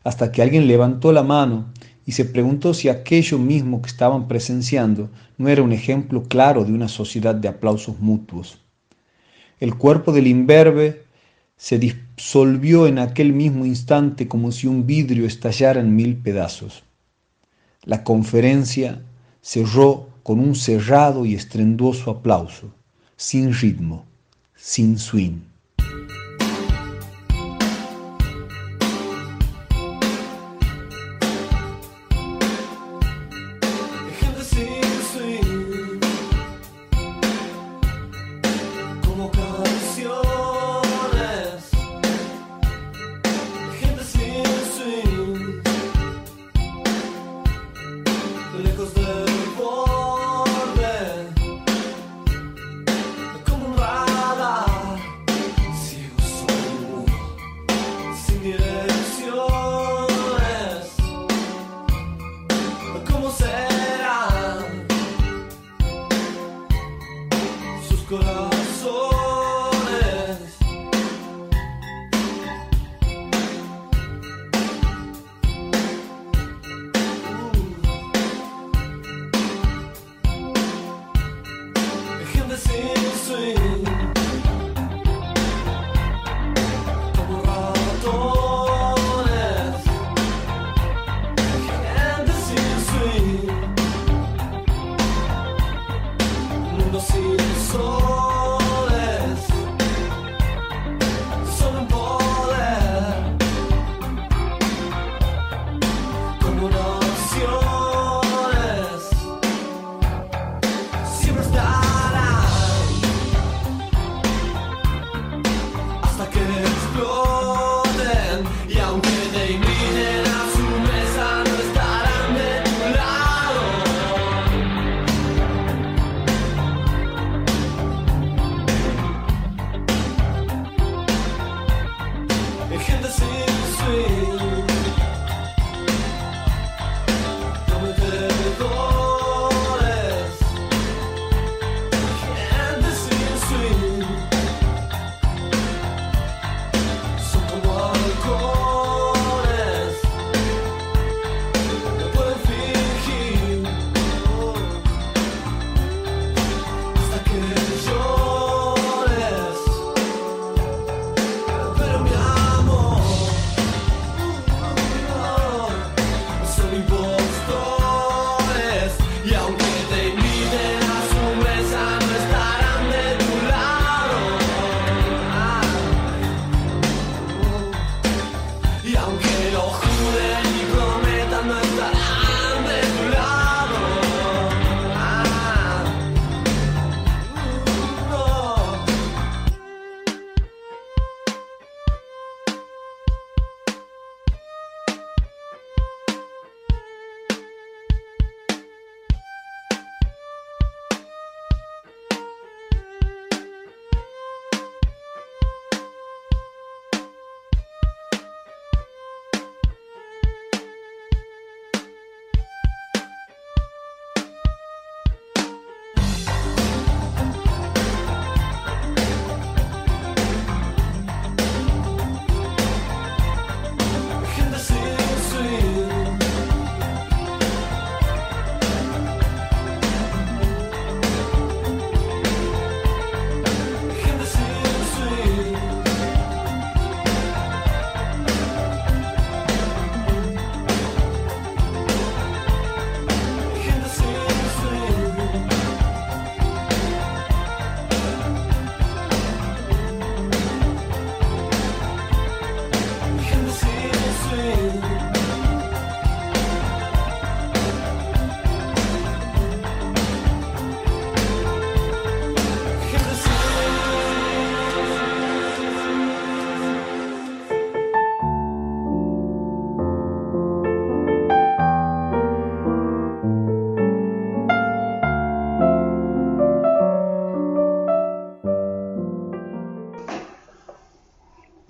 hasta 0.04 0.32
que 0.32 0.42
alguien 0.42 0.68
levantó 0.68 1.14
la 1.14 1.24
mano 1.24 1.68
y 2.06 2.14
se 2.14 2.26
preguntó 2.26 2.74
si 2.74 2.90
aquello 2.90 3.38
mismo 3.38 3.82
que 3.82 3.90
estaban 3.90 4.28
presenciando 4.28 5.10
no 5.38 5.50
era 5.50 5.62
un 5.62 5.72
ejemplo 5.72 6.24
claro 6.24 6.66
de 6.66 6.74
una 6.74 6.88
sociedad 6.88 7.36
de 7.36 7.48
aplausos 7.48 8.00
mutuos. 8.00 8.60
El 9.60 9.76
cuerpo 9.76 10.12
del 10.12 10.28
imberbe 10.28 11.04
se 11.56 11.78
disolvió 11.78 12.88
en 12.88 12.98
aquel 12.98 13.34
mismo 13.34 13.66
instante 13.66 14.28
como 14.28 14.52
si 14.52 14.66
un 14.66 14.88
vidrio 14.88 15.28
estallara 15.28 15.80
en 15.80 15.96
mil 15.96 16.18
pedazos. 16.18 16.84
La 17.84 18.04
conferencia 18.04 19.04
cerró 19.42 20.10
con 20.24 20.40
un 20.40 20.56
cerrado 20.56 21.26
y 21.26 21.36
estrenduoso 21.36 22.10
aplauso, 22.10 22.74
sin 23.16 23.54
ritmo, 23.54 24.06
sin 24.56 24.98
swing. 24.98 25.51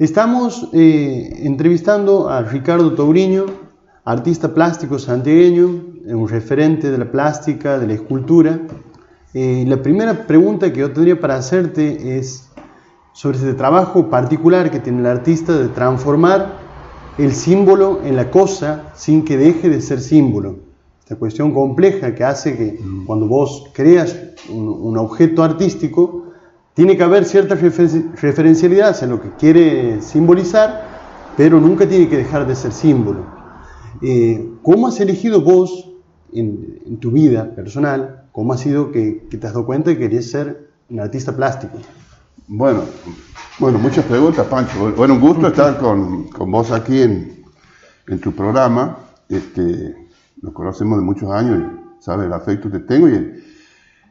Estamos 0.01 0.67
eh, 0.73 1.43
entrevistando 1.43 2.27
a 2.27 2.41
Ricardo 2.41 2.95
Touriño, 2.95 3.45
artista 4.03 4.51
plástico 4.51 4.97
santiagueño, 4.97 5.67
un 6.07 6.27
referente 6.27 6.89
de 6.89 6.97
la 6.97 7.11
plástica, 7.11 7.77
de 7.77 7.85
la 7.85 7.93
escultura. 7.93 8.61
Eh, 9.35 9.63
la 9.67 9.83
primera 9.83 10.25
pregunta 10.25 10.73
que 10.73 10.79
yo 10.79 10.91
tendría 10.91 11.21
para 11.21 11.35
hacerte 11.35 12.17
es 12.17 12.49
sobre 13.13 13.37
ese 13.37 13.53
trabajo 13.53 14.09
particular 14.09 14.71
que 14.71 14.79
tiene 14.79 15.01
el 15.01 15.05
artista 15.05 15.55
de 15.55 15.67
transformar 15.67 16.57
el 17.19 17.33
símbolo 17.33 18.01
en 18.03 18.15
la 18.15 18.31
cosa 18.31 18.91
sin 18.95 19.23
que 19.23 19.37
deje 19.37 19.69
de 19.69 19.81
ser 19.81 19.99
símbolo. 19.99 20.55
Esta 21.01 21.15
cuestión 21.15 21.53
compleja 21.53 22.15
que 22.15 22.23
hace 22.23 22.57
que 22.57 22.79
cuando 23.05 23.27
vos 23.27 23.69
creas 23.71 24.17
un 24.49 24.97
objeto 24.97 25.43
artístico, 25.43 26.20
tiene 26.73 26.95
que 26.97 27.03
haber 27.03 27.25
cierta 27.25 27.55
referencialidad 27.55 28.89
hacia 28.89 29.07
lo 29.07 29.21
que 29.21 29.29
quiere 29.31 30.01
simbolizar, 30.01 30.87
pero 31.35 31.59
nunca 31.59 31.87
tiene 31.87 32.07
que 32.07 32.17
dejar 32.17 32.47
de 32.47 32.55
ser 32.55 32.71
símbolo. 32.71 33.25
Eh, 34.01 34.49
¿Cómo 34.63 34.87
has 34.87 34.99
elegido 34.99 35.41
vos 35.41 35.89
en, 36.33 36.97
tu 36.99 37.11
vida 37.11 37.53
personal, 37.55 38.23
cómo 38.31 38.53
ha 38.53 38.57
sido 38.57 38.91
que, 38.91 39.27
te 39.29 39.37
has 39.47 39.53
dado 39.53 39.65
cuenta 39.65 39.89
de 39.89 39.97
que 39.97 40.03
querías 40.03 40.25
ser 40.25 40.69
un 40.89 40.99
artista 40.99 41.35
plástico? 41.35 41.77
Bueno, 42.47 42.83
bueno, 43.59 43.79
muchas 43.79 44.05
preguntas, 44.05 44.45
Pancho. 44.47 44.93
Bueno, 44.95 45.15
un 45.15 45.21
gusto 45.21 45.47
estar 45.47 45.77
con, 45.77 46.29
con 46.29 46.51
vos 46.51 46.71
aquí 46.71 47.01
en, 47.01 47.43
en, 48.07 48.19
tu 48.19 48.31
programa. 48.31 48.97
Este, 49.29 49.95
nos 50.41 50.53
conocemos 50.53 50.97
de 50.97 51.03
muchos 51.03 51.31
años 51.31 51.59
y 51.59 51.71
el 52.09 52.33
afecto 52.33 52.71
que 52.71 52.79
tengo 52.79 53.07
y, 53.07 53.31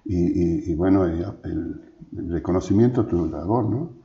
y, 0.04 0.74
bueno, 0.74 1.04
el, 1.04 1.89
reconocimiento 2.12 3.02
de 3.04 3.10
tu 3.10 3.26
labor, 3.26 3.64
¿no? 3.64 4.00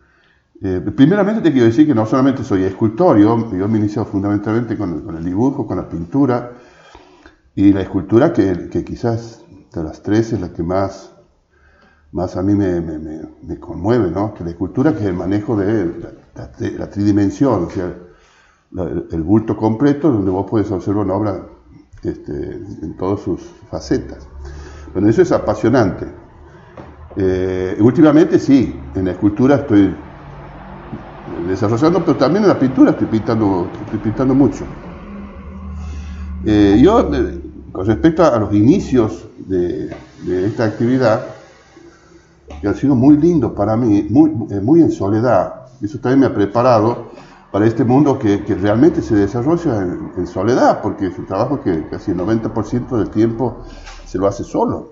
Eh, 0.61 0.81
te 0.85 1.51
quiero 1.51 1.65
decir 1.65 1.85
que 1.85 1.93
no 1.93 2.05
solamente 2.05 2.43
soy 2.43 2.63
escultor, 2.63 3.17
yo, 3.17 3.35
me 3.37 3.85
he 3.85 3.89
fundamentalmente 4.05 4.77
con 4.77 4.93
el, 4.93 5.03
con 5.03 5.17
el, 5.17 5.25
dibujo, 5.25 5.67
con 5.67 5.77
la 5.77 5.89
pintura 5.89 6.53
y 7.53 7.73
la 7.73 7.81
escultura 7.81 8.31
que, 8.31 8.69
que, 8.69 8.85
quizás 8.85 9.43
de 9.73 9.83
las 9.83 10.01
tres 10.01 10.31
es 10.31 10.39
la 10.39 10.53
que 10.53 10.63
más, 10.63 11.11
más 12.13 12.37
a 12.37 12.41
mí 12.41 12.55
me, 12.55 12.79
me, 12.79 12.97
me, 13.43 13.59
conmueve, 13.59 14.09
¿no? 14.11 14.33
Que 14.33 14.45
la 14.45 14.51
escultura 14.51 14.93
que 14.93 14.99
es 14.99 15.05
el 15.05 15.13
manejo 15.13 15.57
de 15.57 15.85
la, 16.35 16.49
la, 16.77 16.89
tridimensión, 16.89 17.65
o 17.65 17.69
sea, 17.69 17.93
el, 19.11 19.23
bulto 19.23 19.57
completo 19.57 20.09
donde 20.09 20.31
vos 20.31 20.45
puedes 20.49 20.71
observar 20.71 21.05
una 21.05 21.15
obra 21.15 21.47
este, 22.01 22.31
en 22.31 22.95
todas 22.97 23.19
sus 23.19 23.41
facetas. 23.69 24.25
Bueno, 24.93 25.09
eso 25.09 25.21
es 25.21 25.31
apasionante. 25.33 26.24
Eh, 27.17 27.77
últimamente 27.79 28.39
sí, 28.39 28.75
en 28.93 29.05
la 29.05 29.11
escultura 29.11 29.55
estoy 29.55 29.95
desarrollando, 31.47 32.03
pero 32.03 32.17
también 32.17 32.43
en 32.43 32.49
la 32.49 32.59
pintura 32.59 32.91
estoy 32.91 33.07
pintando, 33.07 33.69
estoy 33.85 33.99
pintando 33.99 34.33
mucho. 34.33 34.65
Eh, 36.45 36.79
yo, 36.81 36.99
eh, 37.13 37.41
con 37.71 37.85
respecto 37.85 38.23
a 38.23 38.37
los 38.37 38.53
inicios 38.53 39.25
de, 39.47 39.95
esta 40.45 40.65
actividad, 40.65 41.25
que 42.61 42.67
ha 42.67 42.73
sido 42.73 42.95
muy 42.95 43.17
lindo 43.17 43.53
para 43.53 43.75
mí, 43.75 44.05
muy, 44.09 44.31
eh, 44.51 44.83
en 44.83 44.91
soledad, 44.91 45.67
eso 45.81 45.99
también 45.99 46.21
me 46.21 46.25
ha 46.27 46.33
preparado 46.33 47.11
para 47.51 47.65
este 47.65 47.83
mundo 47.83 48.19
que, 48.19 48.43
que 48.43 48.55
realmente 48.55 49.01
se 49.01 49.15
desarrolla 49.15 49.81
en, 50.17 50.27
soledad, 50.27 50.81
porque 50.81 51.07
es 51.07 51.17
un 51.17 51.25
trabajo 51.25 51.61
que 51.61 51.87
casi 51.89 52.11
el 52.11 52.17
90% 52.17 52.97
del 52.97 53.09
tiempo 53.09 53.63
se 54.05 54.17
lo 54.17 54.27
hace 54.27 54.43
solo, 54.43 54.91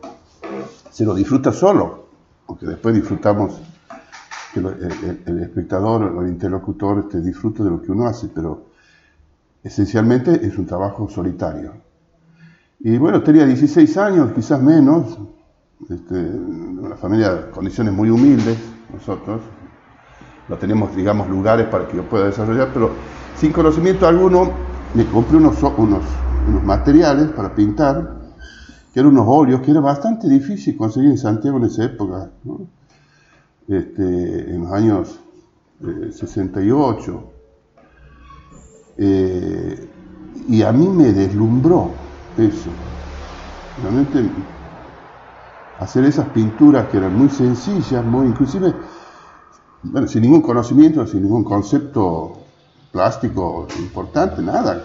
se 0.91 1.05
lo 1.05 1.13
disfruta 1.13 1.51
solo, 1.51 2.02
aunque 2.47 2.65
después 2.65 2.95
disfrutamos 2.95 3.59
que 4.53 4.59
el, 4.59 5.39
espectador 5.41 6.03
o 6.03 6.21
el 6.21 6.29
interlocutor 6.29 6.99
este, 6.99 7.21
disfrute 7.21 7.63
de 7.63 7.69
lo 7.69 7.81
que 7.81 7.91
uno 7.91 8.05
hace, 8.05 8.27
pero 8.27 8.67
esencialmente 9.63 10.45
es 10.45 10.57
un 10.57 10.65
trabajo 10.65 11.09
solitario. 11.09 11.73
Y 12.79 12.97
bueno, 12.97 13.23
tenía 13.23 13.45
16 13.45 13.97
años, 13.97 14.31
quizás 14.33 14.61
menos, 14.61 15.17
este, 15.89 16.15
una 16.15 16.95
familia 16.95 17.33
de 17.33 17.49
condiciones 17.49 17.93
muy 17.93 18.09
humildes, 18.09 18.57
nosotros, 18.93 19.41
no 20.47 20.57
tenemos, 20.57 20.95
digamos, 20.95 21.29
lugares 21.29 21.67
para 21.67 21.87
que 21.87 21.97
yo 21.97 22.03
pueda 22.03 22.25
desarrollar, 22.25 22.69
pero 22.73 22.91
sin 23.37 23.51
conocimiento 23.51 24.07
alguno 24.07 24.51
me 24.93 25.05
compré 25.05 25.37
unos, 25.37 25.61
unos, 25.63 26.03
unos 26.47 26.63
materiales 26.63 27.29
para 27.29 27.55
pintar, 27.55 28.22
que 28.93 28.99
eran 28.99 29.11
unos 29.11 29.25
óleos, 29.27 29.61
que 29.61 29.71
era 29.71 29.81
bastante 29.81 30.29
difícil 30.29 30.77
conseguir 30.77 31.09
en 31.09 31.17
Santiago 31.17 31.57
en 31.57 31.63
esa 31.65 31.85
época. 31.85 32.29
este, 33.67 34.53
en 34.53 34.61
los 34.61 34.71
años 34.71 35.19
68. 36.11 37.23
Eh, 38.97 39.03
eh, 39.05 39.89
y 40.47 40.61
a 40.61 40.71
mí 40.71 40.87
me 40.87 41.11
deslumbró 41.11 41.91
eso. 42.37 42.69
Realmente 43.81 44.29
hacer 45.79 46.05
esas 46.05 46.27
pinturas 46.29 46.87
que 46.89 46.97
eran 46.97 47.17
muy 47.17 47.29
sencillas, 47.29 48.05
muy 48.05 48.27
inclusive, 48.27 48.73
bueno, 49.81 50.07
sin 50.07 50.21
ningún 50.21 50.41
conocimiento, 50.41 51.07
sin 51.07 51.23
ningún 51.23 51.43
concepto 51.43 52.37
plástico 52.91 53.67
importante, 53.79 54.41
nada. 54.41 54.83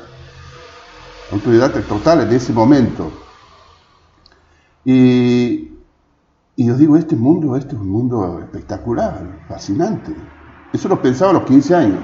Autoridad 1.30 1.72
total 1.86 2.22
en 2.22 2.32
ese 2.32 2.54
momento. 2.54 3.27
Y 4.84 5.78
y 6.58 6.66
yo 6.66 6.74
digo, 6.76 6.96
este 6.96 7.14
mundo, 7.14 7.54
este 7.54 7.76
es 7.76 7.80
un 7.80 7.88
mundo 7.88 8.40
espectacular, 8.40 9.44
fascinante. 9.46 10.12
Eso 10.72 10.88
lo 10.88 11.00
pensaba 11.00 11.30
a 11.30 11.34
los 11.34 11.44
15 11.44 11.74
años. 11.76 12.00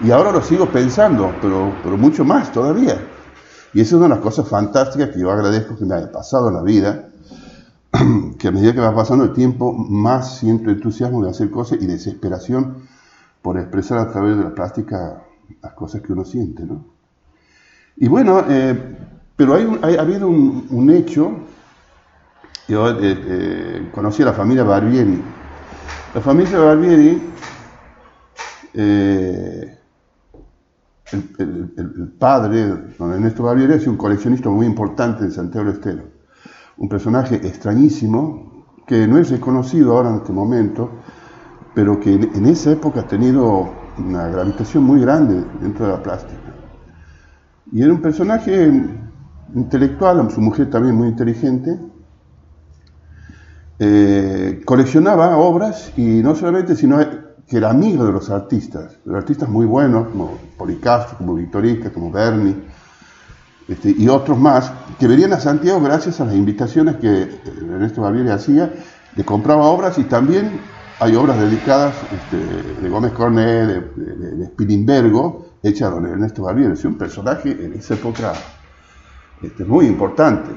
Y 0.00 0.10
ahora 0.10 0.32
lo 0.32 0.40
sigo 0.40 0.64
pensando, 0.64 1.30
pero, 1.42 1.74
pero 1.82 1.98
mucho 1.98 2.24
más 2.24 2.50
todavía. 2.50 3.06
Y 3.74 3.82
esa 3.82 3.88
es 3.88 3.92
una 3.92 4.04
de 4.04 4.14
las 4.14 4.20
cosas 4.20 4.48
fantásticas 4.48 5.10
que 5.10 5.20
yo 5.20 5.30
agradezco 5.30 5.76
que 5.76 5.84
me 5.84 5.94
haya 5.94 6.10
pasado 6.10 6.48
en 6.48 6.54
la 6.54 6.62
vida, 6.62 7.10
que 8.38 8.48
a 8.48 8.50
medida 8.50 8.72
que 8.72 8.80
va 8.80 8.94
pasando 8.94 9.24
el 9.24 9.34
tiempo, 9.34 9.74
más 9.74 10.38
siento 10.38 10.70
entusiasmo 10.70 11.22
de 11.22 11.28
hacer 11.28 11.50
cosas 11.50 11.76
y 11.82 11.86
desesperación 11.86 12.88
por 13.42 13.58
expresar 13.58 13.98
a 13.98 14.10
través 14.10 14.38
de 14.38 14.44
la 14.44 14.54
plástica 14.54 15.22
las 15.62 15.74
cosas 15.74 16.00
que 16.00 16.14
uno 16.14 16.24
siente, 16.24 16.64
¿no? 16.64 16.82
Y 17.98 18.08
bueno, 18.08 18.42
eh, 18.48 18.96
pero 19.36 19.54
hay, 19.54 19.68
hay, 19.82 19.96
ha 19.96 20.00
habido 20.00 20.28
un, 20.28 20.66
un 20.70 20.88
hecho 20.88 21.30
yo 22.68 22.90
eh, 22.90 22.96
eh, 23.02 23.88
conocí 23.92 24.22
a 24.22 24.26
la 24.26 24.32
familia 24.34 24.62
Barbieri. 24.62 25.22
La 26.14 26.20
familia 26.20 26.58
Barbieri, 26.58 27.22
eh, 28.74 29.78
el, 31.10 32.12
padre, 32.18 32.92
don 32.98 33.12
Ernesto 33.12 33.44
Barbieri, 33.44 33.78
sido 33.80 33.92
un 33.92 33.96
coleccionista 33.96 34.50
muy 34.50 34.66
importante 34.66 35.24
en 35.24 35.32
Santiago 35.32 35.66
del 35.66 35.76
Estero. 35.76 36.02
Un 36.76 36.88
personaje 36.90 37.36
extrañísimo, 37.36 38.66
que 38.86 39.08
no 39.08 39.16
es 39.16 39.30
reconocido 39.30 39.96
ahora 39.96 40.10
en 40.10 40.16
este 40.16 40.32
momento, 40.32 40.90
pero 41.74 41.98
que 41.98 42.12
en 42.12 42.46
esa 42.46 42.72
época 42.72 43.00
ha 43.00 43.06
tenido 43.06 43.70
una 43.98 44.28
gravitación 44.28 44.84
muy 44.84 45.00
grande 45.00 45.42
dentro 45.60 45.86
de 45.86 45.92
la 45.92 46.02
plástica. 46.02 46.54
Y 47.72 47.82
era 47.82 47.92
un 47.92 48.02
personaje 48.02 48.70
intelectual, 49.54 50.30
su 50.30 50.40
mujer 50.40 50.70
también 50.70 50.94
muy 50.94 51.08
inteligente, 51.08 51.78
eh, 53.78 54.62
coleccionaba 54.64 55.36
obras 55.36 55.92
y 55.96 56.02
no 56.22 56.34
solamente, 56.34 56.74
sino 56.74 56.98
que 57.46 57.56
era 57.56 57.70
amigo 57.70 58.04
de 58.04 58.12
los 58.12 58.28
artistas, 58.30 58.92
de 59.04 59.12
los 59.12 59.16
artistas 59.16 59.48
muy 59.48 59.66
buenos 59.66 60.08
como 60.08 60.38
Policastro, 60.56 61.18
como 61.18 61.34
Victorica, 61.34 61.90
como 61.90 62.10
Berni 62.10 62.56
este, 63.68 63.94
y 63.96 64.08
otros 64.08 64.38
más, 64.38 64.72
que 64.98 65.06
venían 65.06 65.32
a 65.34 65.40
Santiago 65.40 65.80
gracias 65.80 66.20
a 66.20 66.24
las 66.24 66.34
invitaciones 66.34 66.96
que 66.96 67.28
Ernesto 67.70 68.02
Barbieri 68.02 68.30
hacía, 68.30 68.72
le 69.14 69.24
compraba 69.24 69.66
obras 69.66 69.98
y 69.98 70.04
también 70.04 70.58
hay 71.00 71.14
obras 71.14 71.38
dedicadas 71.38 71.94
este, 72.12 72.82
de 72.82 72.88
Gómez 72.88 73.12
Cornet, 73.12 73.68
de, 73.94 74.36
de, 74.36 74.46
Spilimbergo, 74.46 75.50
hechas 75.62 75.88
a 75.88 75.94
don 75.94 76.06
Ernesto 76.06 76.42
Barbieri, 76.42 76.72
es 76.72 76.84
un 76.84 76.96
personaje 76.96 77.50
en 77.50 77.74
esa 77.74 77.94
época 77.94 78.32
este, 79.42 79.64
muy 79.64 79.86
importante. 79.86 80.50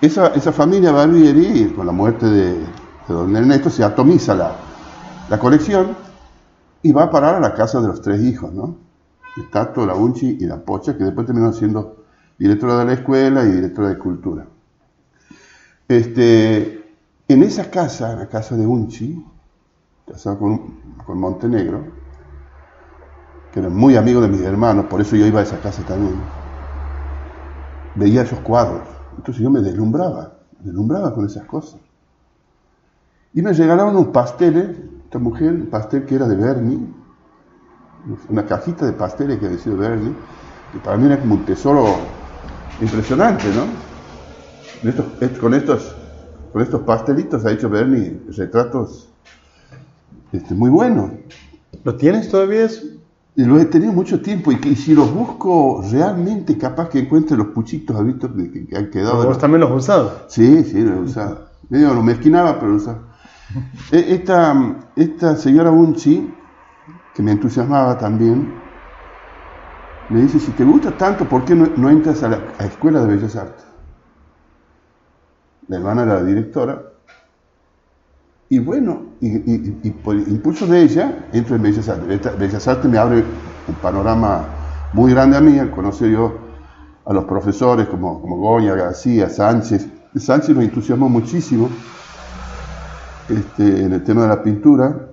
Esa, 0.00 0.28
esa 0.28 0.52
familia 0.52 0.92
Barbieri, 0.92 1.72
con 1.72 1.84
la 1.84 1.90
muerte 1.90 2.26
de, 2.26 2.64
don 3.08 3.34
Ernesto, 3.34 3.68
se 3.68 3.82
atomiza 3.82 4.32
la, 4.32 4.54
la, 5.28 5.38
colección 5.40 5.96
y 6.82 6.92
va 6.92 7.04
a 7.04 7.10
parar 7.10 7.34
a 7.34 7.40
la 7.40 7.52
casa 7.52 7.80
de 7.80 7.88
los 7.88 8.00
tres 8.00 8.22
hijos, 8.22 8.52
¿no? 8.52 8.76
El 9.36 9.50
Tato, 9.50 9.84
la 9.84 9.96
Unchi 9.96 10.38
y 10.40 10.46
la 10.46 10.58
Pocha, 10.58 10.96
que 10.96 11.02
después 11.02 11.26
terminó 11.26 11.52
siendo 11.52 12.04
directora 12.38 12.78
de 12.78 12.84
la 12.84 12.92
escuela 12.92 13.42
y 13.42 13.50
directora 13.50 13.88
de 13.88 13.98
cultura. 13.98 14.46
Este, 15.88 16.94
en 17.26 17.42
esa 17.42 17.68
casa, 17.68 18.14
la 18.14 18.28
casa 18.28 18.56
de 18.56 18.64
Unchi, 18.64 19.26
casado 20.06 20.38
con, 20.38 20.76
con 21.04 21.18
Montenegro, 21.18 21.84
que 23.52 23.58
era 23.58 23.68
muy 23.68 23.96
amigo 23.96 24.20
de 24.20 24.28
mis 24.28 24.42
hermanos, 24.42 24.86
por 24.86 25.00
eso 25.00 25.16
yo 25.16 25.26
iba 25.26 25.40
a 25.40 25.42
esa 25.42 25.58
casa 25.58 25.82
también, 25.82 26.14
veía 27.96 28.22
esos 28.22 28.38
cuadros 28.40 28.97
entonces 29.18 29.42
yo 29.42 29.50
me 29.50 29.60
deslumbraba, 29.60 30.32
deslumbraba 30.60 31.12
con 31.12 31.26
esas 31.26 31.44
cosas. 31.44 31.80
Y 33.34 33.42
me 33.42 33.52
regalaron 33.52 33.96
un 33.96 34.12
pastel, 34.12 34.90
esta 35.04 35.18
mujer, 35.18 35.52
un 35.52 35.66
pastel 35.66 36.04
que 36.06 36.14
era 36.14 36.28
de 36.28 36.36
Bernie, 36.36 36.78
una 38.28 38.46
cajita 38.46 38.86
de 38.86 38.92
pasteles 38.92 39.38
que 39.38 39.46
había 39.46 39.58
sido 39.58 39.76
Bernie, 39.76 40.14
que 40.72 40.78
para 40.78 40.96
mí 40.96 41.06
era 41.06 41.18
como 41.18 41.34
un 41.34 41.44
tesoro 41.44 41.96
impresionante, 42.80 43.44
¿no? 43.54 43.66
con, 45.40 45.54
estos, 45.54 45.96
con 46.52 46.62
estos 46.62 46.82
pastelitos 46.82 47.44
ha 47.44 47.50
hecho 47.50 47.68
Bernie 47.68 48.20
retratos 48.28 49.08
este, 50.32 50.54
muy 50.54 50.70
buenos. 50.70 51.10
¿Lo 51.82 51.96
tienes 51.96 52.28
todavía 52.28 52.64
eso? 52.66 52.86
Lo 53.44 53.58
he 53.58 53.66
tenido 53.66 53.92
mucho 53.92 54.20
tiempo 54.20 54.50
y, 54.50 54.74
si 54.74 54.94
los 54.94 55.14
busco 55.14 55.84
realmente 55.90 56.58
capaz 56.58 56.88
que 56.88 56.98
encuentre 56.98 57.36
los 57.36 57.48
puchitos 57.48 57.94
¿has 57.96 58.04
que, 58.04 58.66
que, 58.66 58.76
han 58.76 58.90
quedado. 58.90 59.24
¿Vos 59.24 59.38
también 59.38 59.60
los 59.60 59.70
usado? 59.70 60.24
Sí, 60.26 60.64
sí, 60.64 60.82
los 60.82 60.96
he 60.96 61.00
usado. 61.00 61.48
Medio 61.68 61.94
lo 61.94 62.02
mezquinaba, 62.02 62.58
pero 62.58 62.72
lo 62.72 62.76
usaba. 62.76 62.98
Eh, 63.92 64.06
esta, 64.10 64.90
esta 64.94 65.34
señora 65.36 65.70
Unchi, 65.70 66.30
que 67.14 67.22
me 67.22 67.32
entusiasmaba 67.32 67.96
también, 67.96 68.46
me 70.10 70.20
dice, 70.20 70.38
si 70.38 70.50
te 70.52 70.64
gusta 70.64 70.96
tanto, 70.96 71.26
¿por 71.26 71.44
qué 71.44 71.54
no, 71.54 71.88
entras 71.88 72.22
a 72.22 72.28
la 72.28 72.40
Escuela 72.60 73.00
de 73.00 73.14
Bellas 73.14 73.36
Artes? 73.36 73.64
La 75.68 75.76
hermana 75.76 76.02
era 76.02 76.14
la 76.14 76.24
directora. 76.24 76.87
Y 78.50 78.58
bueno, 78.60 79.02
y, 79.20 79.90
por 79.90 80.16
impulso 80.16 80.66
de 80.66 80.82
ella, 80.82 81.28
entro 81.32 81.56
en 81.56 81.62
Bellas 81.62 81.88
Artes. 81.88 82.38
Bellas 82.38 82.66
Artes 82.68 82.90
me 82.90 82.96
abre 82.96 83.22
un 83.66 83.74
panorama 83.76 84.46
muy 84.94 85.12
grande 85.12 85.36
a 85.36 85.40
mí, 85.40 85.58
al 85.58 85.70
conocer 85.70 86.10
yo 86.10 86.38
a 87.04 87.12
los 87.12 87.24
profesores 87.24 87.88
como, 87.88 88.20
como 88.20 88.38
Goña, 88.38 88.74
García, 88.74 89.28
Sánchez. 89.28 89.86
Sánchez 90.16 90.54
nos 90.54 90.64
entusiasmó 90.64 91.08
muchísimo 91.08 91.68
este, 93.28 93.84
en 93.84 93.92
el 93.92 94.02
tema 94.02 94.22
de 94.22 94.28
la 94.28 94.42
pintura 94.42 95.10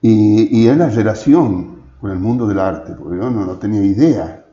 y, 0.00 0.66
en 0.66 0.78
la 0.78 0.88
relación 0.88 1.82
con 2.00 2.10
el 2.10 2.18
mundo 2.18 2.46
del 2.46 2.58
arte, 2.58 2.94
porque 2.94 3.18
yo 3.18 3.30
no, 3.30 3.46
tenía 3.56 3.82
idea 3.82 4.44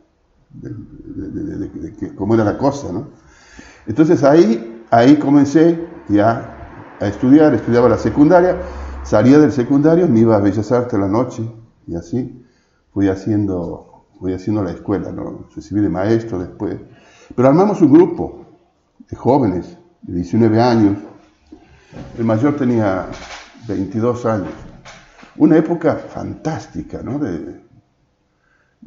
de, 0.49 2.13
cómo 2.15 2.35
era 2.35 2.43
la 2.43 2.57
cosa, 2.57 2.91
¿no? 2.91 3.07
Entonces 3.87 4.23
ahí, 4.23 4.83
ahí 4.91 5.15
comencé 5.17 5.87
ya 6.07 6.50
a 7.01 7.07
estudiar, 7.07 7.53
estudiaba 7.53 7.89
la 7.89 7.97
secundaria, 7.97 8.55
salía 9.03 9.39
del 9.39 9.51
secundario, 9.51 10.07
me 10.07 10.19
iba 10.21 10.37
a 10.37 10.39
Bellas 10.39 10.71
Artes 10.71 10.97
la 10.97 11.07
noche 11.07 11.43
y 11.87 11.95
así 11.95 12.45
fui 12.93 13.09
haciendo, 13.09 14.05
fui 14.19 14.33
haciendo 14.33 14.63
la 14.63 14.71
escuela, 14.71 15.11
¿no? 15.11 15.47
recibí 15.53 15.81
de 15.81 15.89
maestro 15.89 16.39
después. 16.39 16.77
Pero 17.35 17.47
armamos 17.47 17.81
un 17.81 17.91
grupo 17.91 18.45
de 19.09 19.17
jóvenes 19.17 19.77
de 20.03 20.13
19 20.15 20.61
años, 20.61 20.97
el 22.17 22.23
mayor 22.23 22.55
tenía 22.55 23.07
22 23.67 24.25
años. 24.25 24.53
Una 25.37 25.57
época 25.57 25.95
fantástica, 25.95 27.01
¿no? 27.01 27.19
De, 27.19 27.61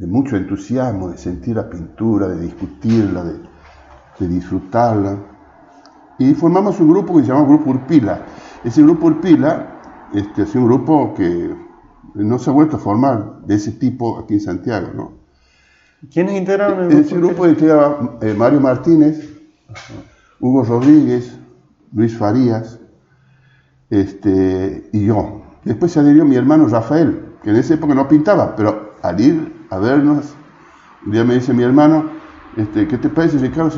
mucho 0.07 0.37
entusiasmo, 0.37 1.11
de 1.11 1.18
sentir 1.18 1.57
la 1.57 1.68
pintura, 1.68 2.29
de 2.29 2.40
discutirla, 2.40 3.24
de, 3.24 4.29
disfrutarla. 4.29 5.18
Y 6.18 6.35
formamos 6.35 6.79
un 6.81 6.88
grupo 6.88 7.16
que 7.16 7.22
se 7.22 7.29
llama 7.29 7.46
Grupo 7.46 7.70
Urpila. 7.70 8.24
Ese 8.62 8.83
Grupo 8.83 9.07
Urpila 9.07 9.74
este, 10.14 10.42
es 10.42 10.55
un 10.55 10.66
grupo 10.66 11.12
que 11.14 11.55
no 12.14 12.38
se 12.38 12.50
ha 12.50 12.53
vuelto 12.53 12.77
a 12.77 12.79
formar 12.79 13.40
de 13.46 13.57
ese 13.57 13.72
tipo 13.72 14.18
aquí 14.18 14.35
en 14.35 14.40
Santiago, 14.40 14.88
¿no? 14.94 15.12
¿Quiénes 16.12 16.37
integraron 16.37 16.81
el 16.81 16.88
grupo? 16.88 17.00
Ese 17.00 17.16
grupo 17.16 17.48
integraba 17.48 18.18
eh, 18.20 18.35
Mario 18.37 18.61
Martínez, 18.61 19.29
Hugo 20.38 20.62
Rodríguez, 20.62 21.37
Luis 21.92 22.16
Farías, 22.16 22.79
este, 23.90 24.88
y 24.92 25.07
yo. 25.07 25.42
Después 25.64 25.92
se 25.92 26.00
adhirió 26.00 26.24
mi 26.24 26.37
hermano 26.37 26.68
Rafael, 26.68 27.24
que 27.42 27.50
en 27.50 27.57
esa 27.57 27.74
época 27.74 27.94
no 27.94 28.07
pintaba, 28.07 28.55
pero 28.55 28.94
al 29.03 29.20
ir 29.20 29.66
a 29.70 29.79
vernos, 29.79 30.35
un 31.07 31.12
día 31.12 31.24
me 31.24 31.35
dice 31.35 31.53
mi 31.53 31.62
hermano, 31.62 32.11
este, 32.57 32.87
¿qué 32.87 32.98
te 32.98 33.09
parece 33.09 33.38
Ricardo 33.38 33.70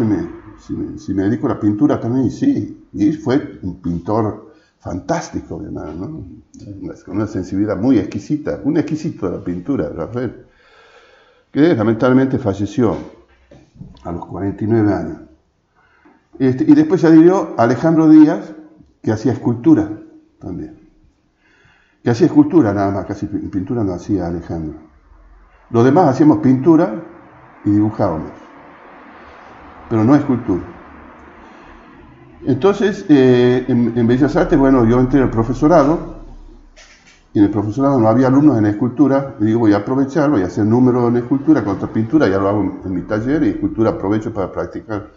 si 0.61 0.73
me, 0.73 0.99
si 0.99 1.15
me, 1.15 1.25
dedico 1.25 1.47
a 1.47 1.51
la 1.51 1.61
pintura 1.61 2.01
también? 2.01 2.31
Sí, 2.31 2.87
y 2.93 3.13
fue 3.13 3.59
un 3.63 3.81
pintor 3.81 4.53
fantástico, 4.79 5.61
hermano, 5.63 5.93
¿no? 5.93 6.25
con 7.05 7.17
una 7.17 7.27
sensibilidad 7.27 7.77
muy 7.77 7.99
exquisita, 7.99 8.61
un 8.63 8.77
exquisito 8.77 9.29
de 9.29 9.39
la 9.39 9.45
pintura, 9.45 9.89
Rafael, 9.89 10.47
que 11.51 11.75
lamentablemente 11.75 12.39
falleció 12.39 12.97
a 14.05 14.13
los 14.13 14.25
49 14.27 14.93
años. 14.93 15.19
Este, 16.39 16.65
y 16.65 16.75
después 16.75 17.01
se 17.01 17.07
adhirió 17.07 17.55
Alejandro 17.57 18.09
Díaz, 18.09 18.53
que 19.03 19.13
hacía 19.13 19.33
escultura 19.33 19.91
también. 20.39 20.79
Que 22.03 22.11
hacía 22.11 22.27
escultura 22.27 22.73
nada 22.73 22.93
más, 22.93 23.07
casi 23.07 23.27
pintura 23.27 23.83
no 23.83 23.95
hacía 23.95 24.27
Alejandro. 24.27 24.79
Los 25.71 25.85
demás 25.85 26.09
hacíamos 26.09 26.39
pintura 26.39 27.03
y 27.65 27.71
dibujábamos, 27.71 28.31
pero 29.89 30.05
no 30.05 30.15
escultura. 30.15 30.63
Entonces, 32.47 33.05
eh, 33.09 33.65
en, 33.67 34.07
Bellas 34.07 34.37
Artes, 34.37 34.59
bueno, 34.59 34.85
yo 34.87 35.01
entré 35.01 35.21
al 35.21 35.31
profesorado, 35.31 36.17
y 37.33 37.41
en 37.41 37.47
el 37.47 37.51
profesorado 37.51 37.99
no 37.99 38.09
había 38.09 38.29
alumnos 38.29 38.57
en 38.59 38.67
escultura, 38.67 39.35
y 39.41 39.47
digo, 39.47 39.61
voy 39.61 39.73
a 39.73 39.79
aprovechar, 39.79 40.31
voy 40.31 40.43
a 40.43 40.47
hacer 40.47 40.65
números 40.65 41.09
en 41.09 41.17
escultura, 41.17 41.65
contra 41.65 41.89
pintura, 41.89 42.29
ya 42.29 42.39
lo 42.39 42.49
hago 42.49 42.81
en, 42.85 42.95
mi 42.95 43.03
taller, 43.03 43.43
y 43.43 43.49
escultura 43.49 43.91
aprovecho 43.91 44.33
para 44.33 44.53
practicar. 44.53 45.09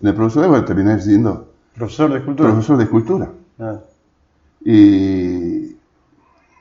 En 0.00 0.08
el 0.08 0.14
profesorado, 0.14 0.50
bueno, 0.50 0.64
terminé 0.64 1.00
siendo... 1.00 1.52
Profesor 1.74 2.10
de 2.10 2.18
escultura. 2.18 2.50
Profesor 2.50 2.76
de 2.76 2.84
escultura. 2.84 3.30
Ah. 3.60 3.78
Y, 4.64 5.76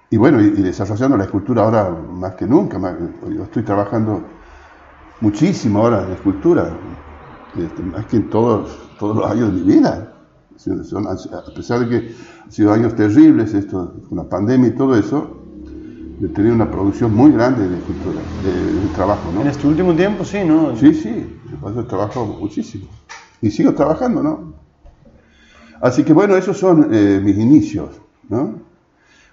y, 0.10 0.18
bueno, 0.18 0.40
y, 0.40 0.50
desarrollando 0.50 1.18
la 1.18 1.24
escultura 1.24 1.64
ahora 1.64 1.90
más 1.90 2.36
que 2.36 2.46
nunca. 2.46 2.80
yo 3.28 3.44
estoy 3.44 3.64
trabajando 3.64 4.22
muchísimo 5.20 5.80
ahora 5.80 6.04
en 6.04 6.12
escultura, 6.12 6.72
este, 7.58 7.82
más 7.84 8.06
que 8.06 8.18
en 8.18 8.30
todos, 8.30 8.78
todos 9.00 9.18
los 9.18 9.30
años 9.30 9.54
de 9.54 9.60
mi 9.62 9.74
vida. 9.74 10.14
a 10.58 11.54
pesar 11.54 11.80
de 11.82 11.90
que 11.90 12.16
han 12.44 12.52
sido 12.52 12.72
años 12.74 12.96
terribles, 12.96 13.54
esto, 13.54 13.96
con 14.08 14.18
la 14.18 14.24
pandemia 14.26 14.70
y 14.70 14.76
todo 14.76 14.96
eso, 14.96 15.38
he 16.24 16.28
tenido 16.28 16.54
una 16.54 16.70
producción 16.70 17.16
muy 17.16 17.32
grande 17.32 17.68
de 17.68 17.78
escultura, 17.78 18.22
de, 18.44 18.96
trabajo. 18.96 19.32
¿no? 19.34 19.42
En 19.42 19.48
este 19.48 19.68
último 19.68 19.94
tiempo, 19.96 20.24
sí, 20.24 20.44
¿no? 20.46 20.76
Sí, 20.76 20.94
sí, 20.94 21.10
he 21.10 21.84
trabajo 21.84 22.26
muchísimo. 22.26 22.86
Y 23.42 23.50
sigo 23.50 23.74
trabajando, 23.74 24.22
¿no? 24.22 24.54
Así 25.82 26.04
que 26.04 26.14
bueno, 26.14 26.36
esos 26.36 26.58
son 26.58 26.90
eh, 26.92 27.20
mis 27.24 27.38
inicios, 27.38 27.90
¿no? 28.30 28.72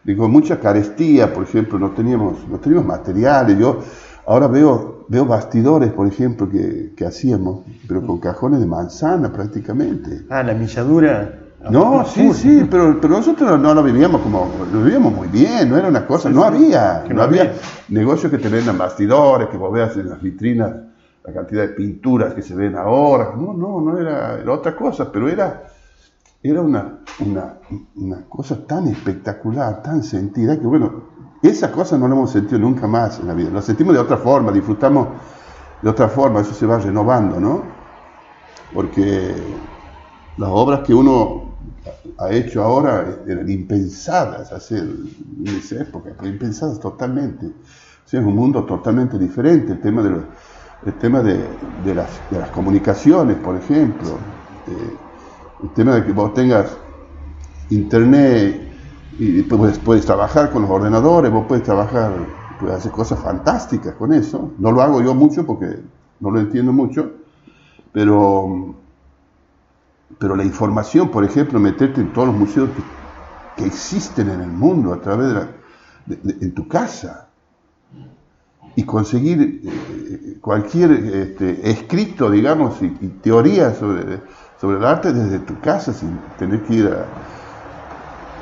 Digo, 0.02 0.28
mucha 0.28 0.58
carestía, 0.58 1.34
por 1.34 1.42
ejemplo, 1.44 1.78
no 1.78 1.90
teníamos, 1.90 2.48
no 2.48 2.58
teníamos 2.58 2.86
materiales. 2.86 3.58
Yo 3.58 3.80
ahora 4.26 4.46
veo, 4.46 4.97
veo 5.08 5.24
bastidores, 5.24 5.92
por 5.92 6.06
ejemplo, 6.06 6.48
que, 6.48 6.92
que 6.96 7.06
hacíamos, 7.06 7.64
pero 7.86 8.06
con 8.06 8.18
cajones 8.18 8.60
de 8.60 8.66
manzana 8.66 9.32
prácticamente. 9.32 10.26
Ah, 10.30 10.42
la 10.42 10.54
milladura. 10.54 11.40
No, 11.70 12.04
sí, 12.04 12.32
sí, 12.34 12.66
pero, 12.70 13.00
pero 13.00 13.14
nosotros 13.14 13.58
no 13.58 13.74
lo 13.74 13.82
vivíamos 13.82 14.20
como, 14.20 14.48
lo 14.72 14.82
vivíamos 14.82 15.12
muy 15.12 15.26
bien, 15.26 15.68
no 15.68 15.76
era 15.76 15.88
una 15.88 16.06
cosa, 16.06 16.30
no, 16.30 16.44
había, 16.44 17.04
no, 17.10 17.20
había, 17.20 17.52
negocios 17.88 18.30
que 18.30 18.38
tenían 18.38 18.78
bastidores, 18.78 19.48
que 19.48 19.56
vos 19.56 19.72
veas 19.72 19.96
en 19.96 20.08
las 20.08 20.22
vitrinas 20.22 20.72
la 21.24 21.32
cantidad 21.32 21.62
de 21.62 21.70
pinturas 21.70 22.32
que 22.32 22.42
se 22.42 22.54
ven 22.54 22.76
ahora, 22.76 23.32
no, 23.36 23.52
no, 23.54 23.80
no 23.80 23.98
era, 23.98 24.38
era 24.38 24.52
otra 24.52 24.76
cosa, 24.76 25.10
pero 25.10 25.28
era 25.28 25.64
era 26.42 26.62
una, 26.62 27.00
una, 27.20 28.24
cosa 28.28 28.64
tan 28.64 28.86
espectacular, 28.86 29.82
tan 29.82 30.04
sentida, 30.04 30.58
que 30.58 30.66
bueno, 30.66 31.17
esa 31.42 31.70
cosa 31.70 31.96
no 31.96 32.08
la 32.08 32.14
hemos 32.14 32.30
sentido 32.30 32.58
nunca 32.58 32.86
más 32.86 33.20
en 33.20 33.28
la 33.28 33.34
vida. 33.34 33.50
La 33.50 33.62
sentimos 33.62 33.94
de 33.94 34.00
otra 34.00 34.16
forma, 34.16 34.50
disfrutamos 34.50 35.08
de 35.80 35.88
otra 35.88 36.08
forma, 36.08 36.40
eso 36.40 36.52
se 36.52 36.66
va 36.66 36.78
renovando, 36.78 37.38
¿no? 37.38 37.62
Porque 38.74 39.32
las 40.36 40.50
obras 40.50 40.80
que 40.80 40.92
uno 40.92 41.56
ha 42.18 42.30
hecho 42.30 42.62
ahora 42.62 43.20
eran 43.26 43.48
impensadas 43.48 44.52
hace 44.52 44.82
esa 45.44 45.82
época, 45.82 46.10
impensadas 46.24 46.80
totalmente. 46.80 47.52
Es 48.06 48.14
un 48.14 48.34
mundo 48.34 48.64
totalmente 48.64 49.18
diferente. 49.18 49.72
El 49.72 49.80
tema 49.80 50.02
de, 50.02 50.92
tema 50.92 51.22
de, 51.22 51.36
las, 51.94 52.08
de 52.30 52.38
las 52.38 52.50
comunicaciones, 52.50 53.36
por 53.36 53.54
ejemplo. 53.56 54.18
Eh, 54.66 54.96
el 55.62 55.70
tema 55.70 55.94
de 55.96 56.04
que 56.04 56.12
vos 56.12 56.32
tengas 56.34 56.76
internet 57.70 58.67
y 59.18 59.42
puedes, 59.42 59.78
puedes 59.78 60.06
trabajar 60.06 60.50
con 60.50 60.62
los 60.62 60.70
ordenadores, 60.70 61.30
vos 61.32 61.46
puedes 61.48 61.64
trabajar, 61.64 62.12
puedes 62.60 62.76
hacer 62.76 62.92
cosas 62.92 63.18
fantásticas 63.18 63.94
con 63.94 64.12
eso. 64.12 64.52
No 64.58 64.70
lo 64.70 64.80
hago 64.80 65.02
yo 65.02 65.14
mucho 65.14 65.44
porque 65.44 65.80
no 66.20 66.30
lo 66.30 66.38
entiendo 66.38 66.72
mucho, 66.72 67.10
pero, 67.92 68.74
pero 70.18 70.36
la 70.36 70.44
información, 70.44 71.10
por 71.10 71.24
ejemplo, 71.24 71.58
meterte 71.58 72.00
en 72.00 72.12
todos 72.12 72.28
los 72.28 72.36
museos 72.36 72.70
que, 72.76 72.98
existen 73.58 74.28
en 74.28 74.40
el 74.40 74.52
mundo 74.52 74.94
a 74.94 75.00
través 75.00 75.26
de, 75.26 75.34
la, 75.34 75.48
en 76.40 76.54
tu 76.54 76.68
casa 76.68 77.26
y 78.76 78.84
conseguir 78.84 79.62
eh, 79.64 80.38
cualquier 80.40 80.92
este, 80.92 81.68
escrito, 81.68 82.30
digamos, 82.30 82.80
y, 82.80 82.86
y 83.00 83.08
teoría 83.20 83.74
sobre 83.74 84.20
sobre 84.60 84.78
el 84.78 84.84
arte 84.84 85.12
desde 85.12 85.38
tu 85.38 85.58
casa 85.60 85.92
sin 85.92 86.18
tener 86.38 86.62
que 86.62 86.74
ir 86.74 86.86
a, 86.86 87.06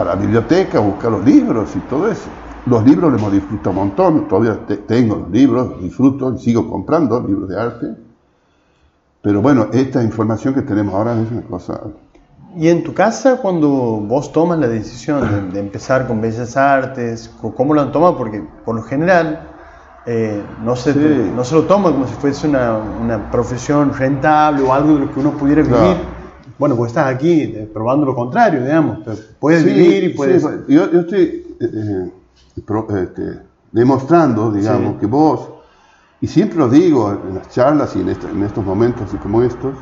la 0.04 0.14
biblioteca 0.14 0.78
a 0.78 0.80
buscar 0.80 1.12
los 1.12 1.24
libros 1.24 1.74
y 1.74 1.80
todo 1.80 2.10
eso. 2.10 2.28
Los 2.66 2.84
libros 2.84 3.12
los 3.12 3.20
hemos 3.20 3.32
disfrutado 3.32 3.70
un 3.70 3.76
montón, 3.76 4.28
todavía 4.28 4.58
tengo 4.86 5.16
los 5.16 5.30
libros, 5.30 5.80
disfruto 5.80 6.34
y 6.34 6.38
sigo 6.38 6.68
comprando 6.68 7.20
libros 7.20 7.48
de 7.48 7.60
arte. 7.60 7.86
Pero 9.22 9.40
bueno, 9.40 9.68
esta 9.72 10.02
información 10.02 10.54
que 10.54 10.62
tenemos 10.62 10.94
ahora 10.94 11.20
es 11.20 11.30
una 11.30 11.42
cosa... 11.42 11.80
¿Y 12.56 12.68
en 12.68 12.82
tu 12.84 12.94
casa 12.94 13.36
cuando 13.36 13.68
vos 13.68 14.32
tomas 14.32 14.58
la 14.58 14.66
decisión 14.66 15.52
de, 15.52 15.60
empezar 15.66 16.06
con 16.06 16.20
Bellas 16.20 16.56
Artes, 16.56 17.30
cómo 17.56 17.74
lo 17.74 17.88
tomas? 17.90 18.14
Porque 18.14 18.42
por 18.64 18.74
lo 18.74 18.82
general 18.82 19.48
eh, 20.06 20.42
no, 20.62 20.74
se, 20.76 20.94
no 20.94 21.44
se 21.44 21.54
lo 21.54 21.64
toma 21.64 21.90
como 21.90 22.06
si 22.06 22.14
fuese 22.14 22.48
una, 22.48 22.76
una, 22.76 23.30
profesión 23.30 23.92
rentable 23.92 24.62
o 24.62 24.72
algo 24.72 24.94
de 24.94 25.00
lo 25.00 25.12
que 25.12 25.20
uno 25.20 25.32
pudiera 25.32 25.62
vivir. 25.62 26.15
Bueno, 26.58 26.76
pues 26.76 26.90
estás 26.90 27.14
aquí 27.14 27.42
eh, 27.42 27.70
probando 27.72 28.06
lo 28.06 28.14
contrario, 28.14 28.62
digamos. 28.62 28.98
Puedes 29.38 29.64
vivir 29.64 30.04
y 30.04 30.08
puedes... 30.10 30.42
yo, 30.68 30.84
estoy 30.84 31.56
eh, 31.60 32.10
este, 32.56 33.40
demostrando, 33.72 34.50
digamos, 34.50 34.98
que 34.98 35.06
vos, 35.06 35.50
y 36.20 36.26
siempre 36.26 36.58
lo 36.58 36.68
digo 36.68 37.10
en 37.28 37.34
las 37.34 37.50
charlas 37.50 37.94
y 37.96 38.00
en, 38.00 38.08
en 38.08 38.42
estos 38.42 38.64
momentos 38.64 39.02
así 39.02 39.16
como 39.18 39.42
estos, 39.42 39.74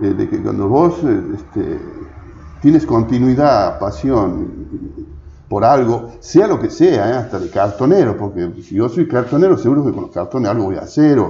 de 0.00 0.28
que 0.28 0.42
cuando 0.42 0.68
vos 0.68 0.96
este, 1.04 1.78
tienes 2.60 2.86
continuidad, 2.86 3.78
pasión 3.78 4.48
por 5.48 5.64
algo, 5.64 6.12
sea 6.20 6.46
lo 6.46 6.58
que 6.58 6.70
sea, 6.70 7.18
hasta 7.18 7.38
de 7.38 7.50
cartonero, 7.50 8.16
porque 8.16 8.50
si 8.62 8.76
yo 8.76 8.88
soy 8.88 9.06
cartonero, 9.06 9.58
seguro 9.58 9.84
que 9.84 9.92
con 9.92 10.04
los 10.04 10.10
cartones 10.10 10.50
algo 10.50 10.64
voy 10.64 10.76
a 10.76 10.80
hacer, 10.80 11.22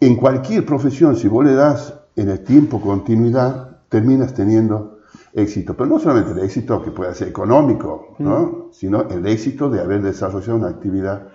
en 0.00 0.16
cualquier 0.16 0.64
profesión, 0.64 1.16
si 1.16 1.28
vos 1.28 1.44
le 1.44 1.54
das 1.54 1.94
en 2.16 2.28
el 2.28 2.40
tiempo 2.40 2.80
continuidad, 2.80 3.78
terminas 3.88 4.34
teniendo 4.34 4.98
éxito. 5.32 5.74
Pero 5.76 5.90
no 5.90 5.98
solamente 5.98 6.32
el 6.32 6.38
éxito 6.40 6.82
que 6.82 6.90
pueda 6.90 7.14
ser 7.14 7.28
económico, 7.28 8.14
¿no? 8.18 8.68
sino 8.72 9.02
el 9.08 9.26
éxito 9.26 9.68
de 9.68 9.80
haber 9.80 10.02
desarrollado 10.02 10.56
una 10.56 10.68
actividad 10.68 11.28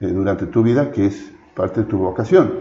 eh, 0.00 0.08
durante 0.08 0.46
tu 0.46 0.62
vida 0.62 0.90
que 0.90 1.06
es 1.06 1.32
parte 1.54 1.82
de 1.82 1.86
tu 1.86 1.98
vocación, 1.98 2.60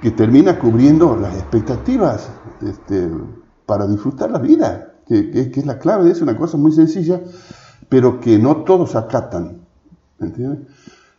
que 0.00 0.10
termina 0.10 0.58
cubriendo 0.58 1.16
las 1.16 1.34
expectativas 1.34 2.30
este, 2.66 3.08
para 3.66 3.86
disfrutar 3.86 4.30
la 4.30 4.38
vida, 4.38 4.94
que, 5.06 5.30
que, 5.30 5.60
es 5.60 5.66
la 5.66 5.78
clave 5.78 6.04
de 6.04 6.12
eso, 6.12 6.24
una 6.24 6.36
cosa 6.36 6.56
muy 6.56 6.72
sencilla, 6.72 7.20
pero 7.88 8.20
que 8.20 8.38
no 8.38 8.58
todos 8.64 8.96
acatan. 8.96 9.58
¿Entiendes? 10.18 10.60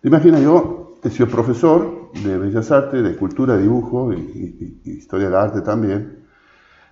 Imagina 0.04 0.40
yo 0.40 0.98
he 1.04 1.10
sido 1.10 1.28
profesor 1.28 2.03
de 2.14 2.38
Bellas 2.38 2.72
Artes, 2.72 3.04
de 3.04 3.16
Cultura, 3.16 3.58
Dibujo 3.58 4.14
y, 4.14 4.82
Historia 4.86 5.28
del 5.28 5.36
Arte 5.36 5.62
también, 5.62 6.26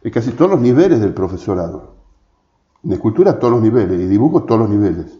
en 0.02 0.12
casi 0.12 0.32
todos 0.32 0.52
los 0.52 0.62
niveles 0.62 1.00
del 1.00 1.14
profesorado. 1.14 1.96
De 2.82 2.98
Cultura 2.98 3.38
todos 3.38 3.54
los 3.54 3.62
niveles 3.62 4.00
y 4.00 4.08
Dibujo 4.08 4.44
todos 4.44 4.62
los 4.62 4.70
niveles. 4.70 5.20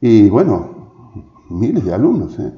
Y 0.00 0.28
bueno, 0.28 1.14
miles 1.50 1.84
de 1.84 1.94
alumnos, 1.94 2.38
¿eh? 2.38 2.52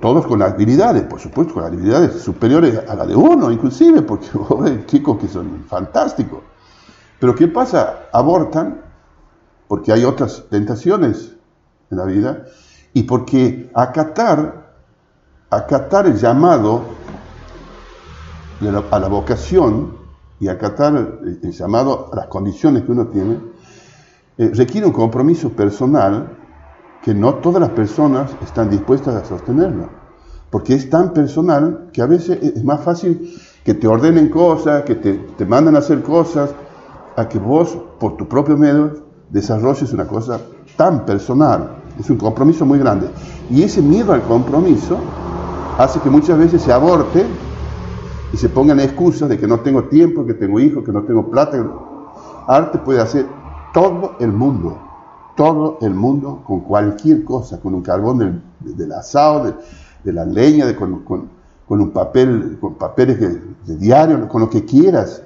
todos 0.00 0.26
con 0.26 0.40
habilidades, 0.40 1.02
por 1.02 1.18
supuesto, 1.18 1.54
con 1.54 1.64
habilidades 1.64 2.22
superiores 2.22 2.78
a 2.88 2.94
la 2.94 3.04
de 3.04 3.16
uno, 3.16 3.50
inclusive, 3.50 4.02
porque 4.02 4.28
hay 4.64 4.84
chicos 4.86 5.18
que 5.18 5.28
son 5.28 5.64
fantásticos. 5.66 6.40
Pero 7.18 7.34
¿qué 7.34 7.48
pasa? 7.48 8.08
Abortan 8.12 8.80
porque 9.68 9.92
hay 9.92 10.04
otras 10.04 10.44
tentaciones 10.50 11.34
en 11.90 11.98
la 11.98 12.04
vida 12.04 12.46
y 12.94 13.04
porque 13.04 13.70
acatar, 13.74 14.74
acatar 15.50 16.06
el 16.06 16.16
llamado 16.16 16.82
a 18.90 18.98
la 18.98 19.08
vocación 19.08 19.96
y 20.38 20.48
acatar 20.48 20.94
el 21.22 21.52
llamado 21.52 22.10
a 22.12 22.16
las 22.16 22.26
condiciones 22.26 22.82
que 22.84 22.92
uno 22.92 23.06
tiene, 23.06 23.38
eh, 24.38 24.50
requiere 24.54 24.86
un 24.86 24.92
compromiso 24.92 25.50
personal 25.50 26.38
que 27.02 27.14
no 27.14 27.34
todas 27.34 27.60
las 27.60 27.70
personas 27.70 28.30
están 28.42 28.70
dispuestas 28.70 29.14
a 29.14 29.24
sostenerlo. 29.24 29.88
Porque 30.50 30.74
es 30.74 30.88
tan 30.88 31.12
personal 31.12 31.90
que 31.92 32.02
a 32.02 32.06
veces 32.06 32.38
es 32.42 32.62
más 32.64 32.80
fácil 32.80 33.36
que 33.64 33.74
te 33.74 33.86
ordenen 33.86 34.28
cosas, 34.28 34.82
que 34.82 34.94
te, 34.94 35.14
te 35.14 35.46
mandan 35.46 35.76
a 35.76 35.80
hacer 35.80 36.02
cosas, 36.02 36.50
a 37.16 37.28
que 37.28 37.38
vos, 37.38 37.76
por 37.98 38.16
tu 38.16 38.28
propio 38.28 38.56
medio, 38.56 39.04
desarrolles 39.30 39.92
una 39.92 40.06
cosa 40.06 40.40
tan 40.76 41.04
personal. 41.04 41.81
Es 41.98 42.08
un 42.10 42.16
compromiso 42.16 42.64
muy 42.64 42.78
grande. 42.78 43.08
Y 43.50 43.62
ese 43.62 43.82
miedo 43.82 44.12
al 44.12 44.22
compromiso 44.22 44.98
hace 45.78 46.00
que 46.00 46.10
muchas 46.10 46.38
veces 46.38 46.62
se 46.62 46.72
aborte 46.72 47.24
y 48.32 48.36
se 48.36 48.48
pongan 48.48 48.80
excusas 48.80 49.28
de 49.28 49.38
que 49.38 49.46
no 49.46 49.60
tengo 49.60 49.84
tiempo, 49.84 50.24
que 50.24 50.34
tengo 50.34 50.58
hijos, 50.58 50.84
que 50.84 50.92
no 50.92 51.02
tengo 51.02 51.30
plata. 51.30 51.62
Arte 52.46 52.78
puede 52.78 53.00
hacer 53.00 53.26
todo 53.74 54.16
el 54.20 54.32
mundo, 54.32 54.78
todo 55.36 55.78
el 55.82 55.94
mundo 55.94 56.42
con 56.46 56.60
cualquier 56.60 57.24
cosa, 57.24 57.60
con 57.60 57.74
un 57.74 57.82
carbón 57.82 58.18
del, 58.18 58.42
del 58.60 58.92
asado, 58.92 59.54
de, 60.04 60.12
la 60.12 60.24
leña, 60.24 60.66
de, 60.66 60.74
con, 60.74 61.00
con, 61.04 61.30
un 61.68 61.90
papel, 61.90 62.58
con 62.60 62.74
papeles 62.74 63.20
de, 63.20 63.76
diario, 63.76 64.28
con 64.28 64.40
lo 64.40 64.50
que 64.50 64.64
quieras. 64.64 65.22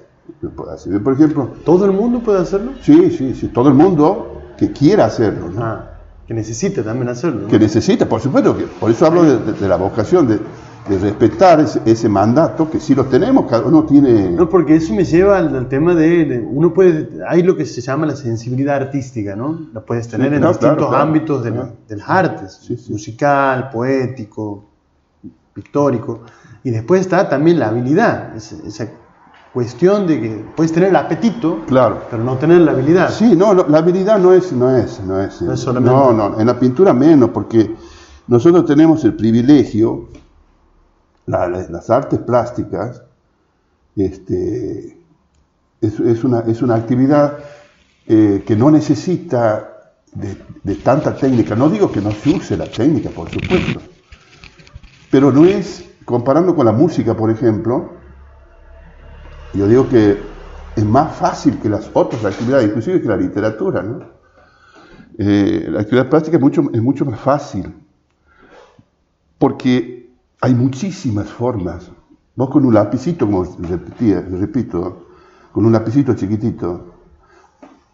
Por 0.55 1.13
ejemplo, 1.13 1.51
¿todo 1.65 1.85
el 1.85 1.93
mundo 1.93 2.21
puede 2.21 2.41
hacerlo? 2.41 2.73
Sí, 2.83 3.11
sí, 3.11 3.35
sí, 3.35 3.49
todo 3.49 3.69
el 3.69 3.75
mundo 3.75 4.33
que 4.59 4.73
quiera 4.73 5.07
hacerlo. 5.07 5.51
Ah. 5.59 5.96
Que 6.27 6.35
necesita 6.35 6.83
también 6.83 7.09
hacerlo. 7.09 7.47
Que 7.47 7.59
necesita, 7.59 8.09
por 8.09 8.21
supuesto, 8.21 8.57
que 8.57 8.65
por 8.65 8.91
eso 8.91 9.07
hablo 9.07 9.23
de, 9.23 9.69
la 9.69 9.77
vocación, 9.77 10.27
de, 10.27 10.41
respetar 10.89 11.65
ese, 11.85 12.09
mandato, 12.09 12.69
que 12.71 12.81
sí 12.81 12.95
lo 12.95 13.07
tenemos, 13.07 13.47
cada 13.47 13.65
uno 13.65 13.85
tiene... 13.85 14.31
No, 14.31 14.49
porque 14.49 14.77
eso 14.77 14.95
me 14.95 15.05
lleva 15.05 15.39
al, 15.39 15.69
tema 15.69 15.95
de, 15.95 16.45
uno 16.49 16.73
puede, 16.73 17.09
hay 17.29 17.43
lo 17.43 17.57
que 17.57 17.65
se 17.65 17.81
llama 17.81 18.07
la 18.07 18.17
sensibilidad 18.17 18.77
artística, 18.77 19.35
¿no? 19.35 19.69
La 19.73 19.81
puedes 19.81 20.09
tener 20.09 20.33
en 20.35 20.43
distintos 20.43 20.93
ámbitos 20.93 21.45
de, 21.45 21.51
las 21.51 22.09
artes, 22.09 22.89
musical, 22.89 23.71
poético, 23.71 24.65
pictórico, 25.53 26.23
y 26.65 26.71
después 26.71 27.03
está 27.03 27.29
también 27.29 27.61
la 27.61 27.69
habilidad, 27.69 28.35
esa, 28.37 28.89
cuestión 29.57 30.07
de 30.07 30.21
que 30.21 30.45
puedes 30.55 30.71
tener 30.71 30.91
el 30.91 30.97
apetito, 30.97 31.65
claro. 31.67 32.03
pero 32.11 32.23
no 32.23 32.37
tener 32.37 32.61
la 32.61 32.73
habilidad. 32.73 33.11
Sí, 33.11 33.35
no, 33.35 33.55
la 33.55 33.79
habilidad 33.79 34.19
no 34.19 34.35
es, 34.35 34.53
no 34.53 34.77
es, 34.77 35.01
no 35.01 35.19
es. 35.19 35.41
No, 35.41 35.57
solamente... 35.57 35.97
no, 35.97 36.13
no, 36.13 36.39
en 36.39 36.47
la 36.47 36.61
pintura 36.61 36.93
menos, 36.93 37.31
porque 37.31 37.75
nosotros 38.27 38.67
tenemos 38.67 39.03
el 39.05 39.15
privilegio, 39.15 40.11
las 41.25 41.89
artes 41.89 42.19
plásticas, 42.19 43.01
este, 43.97 44.99
es, 45.81 46.23
una, 46.23 46.41
es 46.41 46.61
una 46.61 46.75
actividad 46.75 47.39
eh, 48.07 48.45
que 48.47 48.57
no 48.57 48.71
necesita 48.71 49.95
de, 50.13 50.37
de 50.65 50.75
tanta 50.75 51.17
técnica. 51.17 51.57
No 51.57 51.71
digo 51.71 51.91
que 51.91 52.03
no 52.03 52.11
se 52.11 52.29
use 52.29 52.59
la 52.59 52.67
técnica, 52.67 53.09
por 53.09 53.31
supuesto, 53.31 53.81
pero 55.11 55.33
no 55.33 55.47
es, 55.47 55.83
comparando 56.05 56.55
con 56.55 56.67
la 56.67 56.73
música, 56.73 57.17
por 57.17 57.31
ejemplo, 57.31 57.97
yo 59.57 59.67
digo 59.67 59.89
que 59.89 60.19
es 60.77 60.85
más 60.85 61.17
fácil 61.17 61.59
que 61.59 61.69
las 61.69 61.91
otras 61.95 62.25
actividades, 62.25 62.69
inclusive 62.69 63.01
que 63.01 63.09
la 63.09 63.17
literatura. 63.17 63.83
¿no? 63.83 64.01
Eh, 65.19 65.67
la 65.71 65.81
actividad 65.81 66.09
práctica 66.09 66.37
es 66.37 66.43
mucho, 66.43 66.71
es 66.73 66.83
mucho 66.83 67.05
más 67.07 67.19
fácil, 67.19 67.75
porque 69.39 70.11
hay 70.41 70.55
muchísimas 70.55 71.29
formas. 71.31 71.91
Vos 72.35 72.51
con 72.51 72.67
un 72.67 72.75
lapicito, 72.75 73.25
como 73.25 73.45
repetía, 73.45 74.21
repito, 74.21 75.07
con 75.53 75.65
un 75.65 75.73
lapicito 75.73 76.15
chiquitito, 76.15 76.95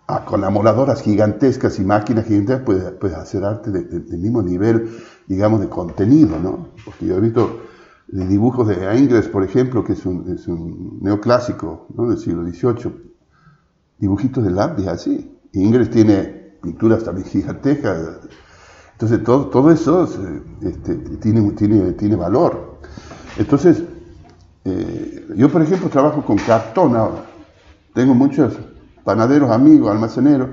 ah, 0.08 0.24
con 0.24 0.42
amoladoras 0.42 1.00
gigantescas 1.00 1.78
y 1.78 1.84
máquinas 1.84 2.26
gigantescas, 2.26 2.92
puedes, 2.98 3.16
hacer 3.16 3.44
arte 3.44 3.70
del 3.70 4.18
mismo 4.18 4.42
nivel, 4.42 4.90
digamos, 5.28 5.60
de 5.60 5.68
contenido, 5.68 6.40
¿no? 6.40 6.66
Porque 6.84 7.06
yo 7.06 7.16
he 7.16 7.20
visto 7.20 7.46
de 7.46 7.71
dibujos 8.12 8.68
de 8.68 8.98
Ingres, 8.98 9.26
por 9.26 9.42
ejemplo, 9.42 9.82
que 9.82 9.94
es 9.94 10.04
un, 10.04 10.98
neoclásico 11.00 11.86
del 11.88 12.18
siglo 12.18 12.44
XVIII, 12.44 12.92
dibujitos 13.98 14.44
de 14.44 14.50
lápiz 14.50 14.86
así. 14.86 15.38
Ingres 15.54 15.90
tiene 15.90 16.58
pinturas 16.62 17.04
también 17.04 17.26
gigantescas. 17.26 18.20
Entonces, 18.92 19.24
todo, 19.24 19.46
todo 19.46 19.70
eso 19.70 20.04
este, 20.60 20.94
tiene, 21.20 21.50
tiene, 21.52 21.92
tiene 21.92 22.16
valor. 22.16 22.78
Entonces, 23.38 23.82
eh, 24.64 25.26
yo, 25.34 25.48
por 25.50 25.62
ejemplo, 25.62 25.88
trabajo 25.88 26.22
con 26.22 26.36
cartón 26.36 26.94
ahora. 26.94 27.24
Tengo 27.94 28.14
muchos 28.14 28.58
panaderos, 29.04 29.50
amigos, 29.50 29.90
almaceneros, 29.90 30.50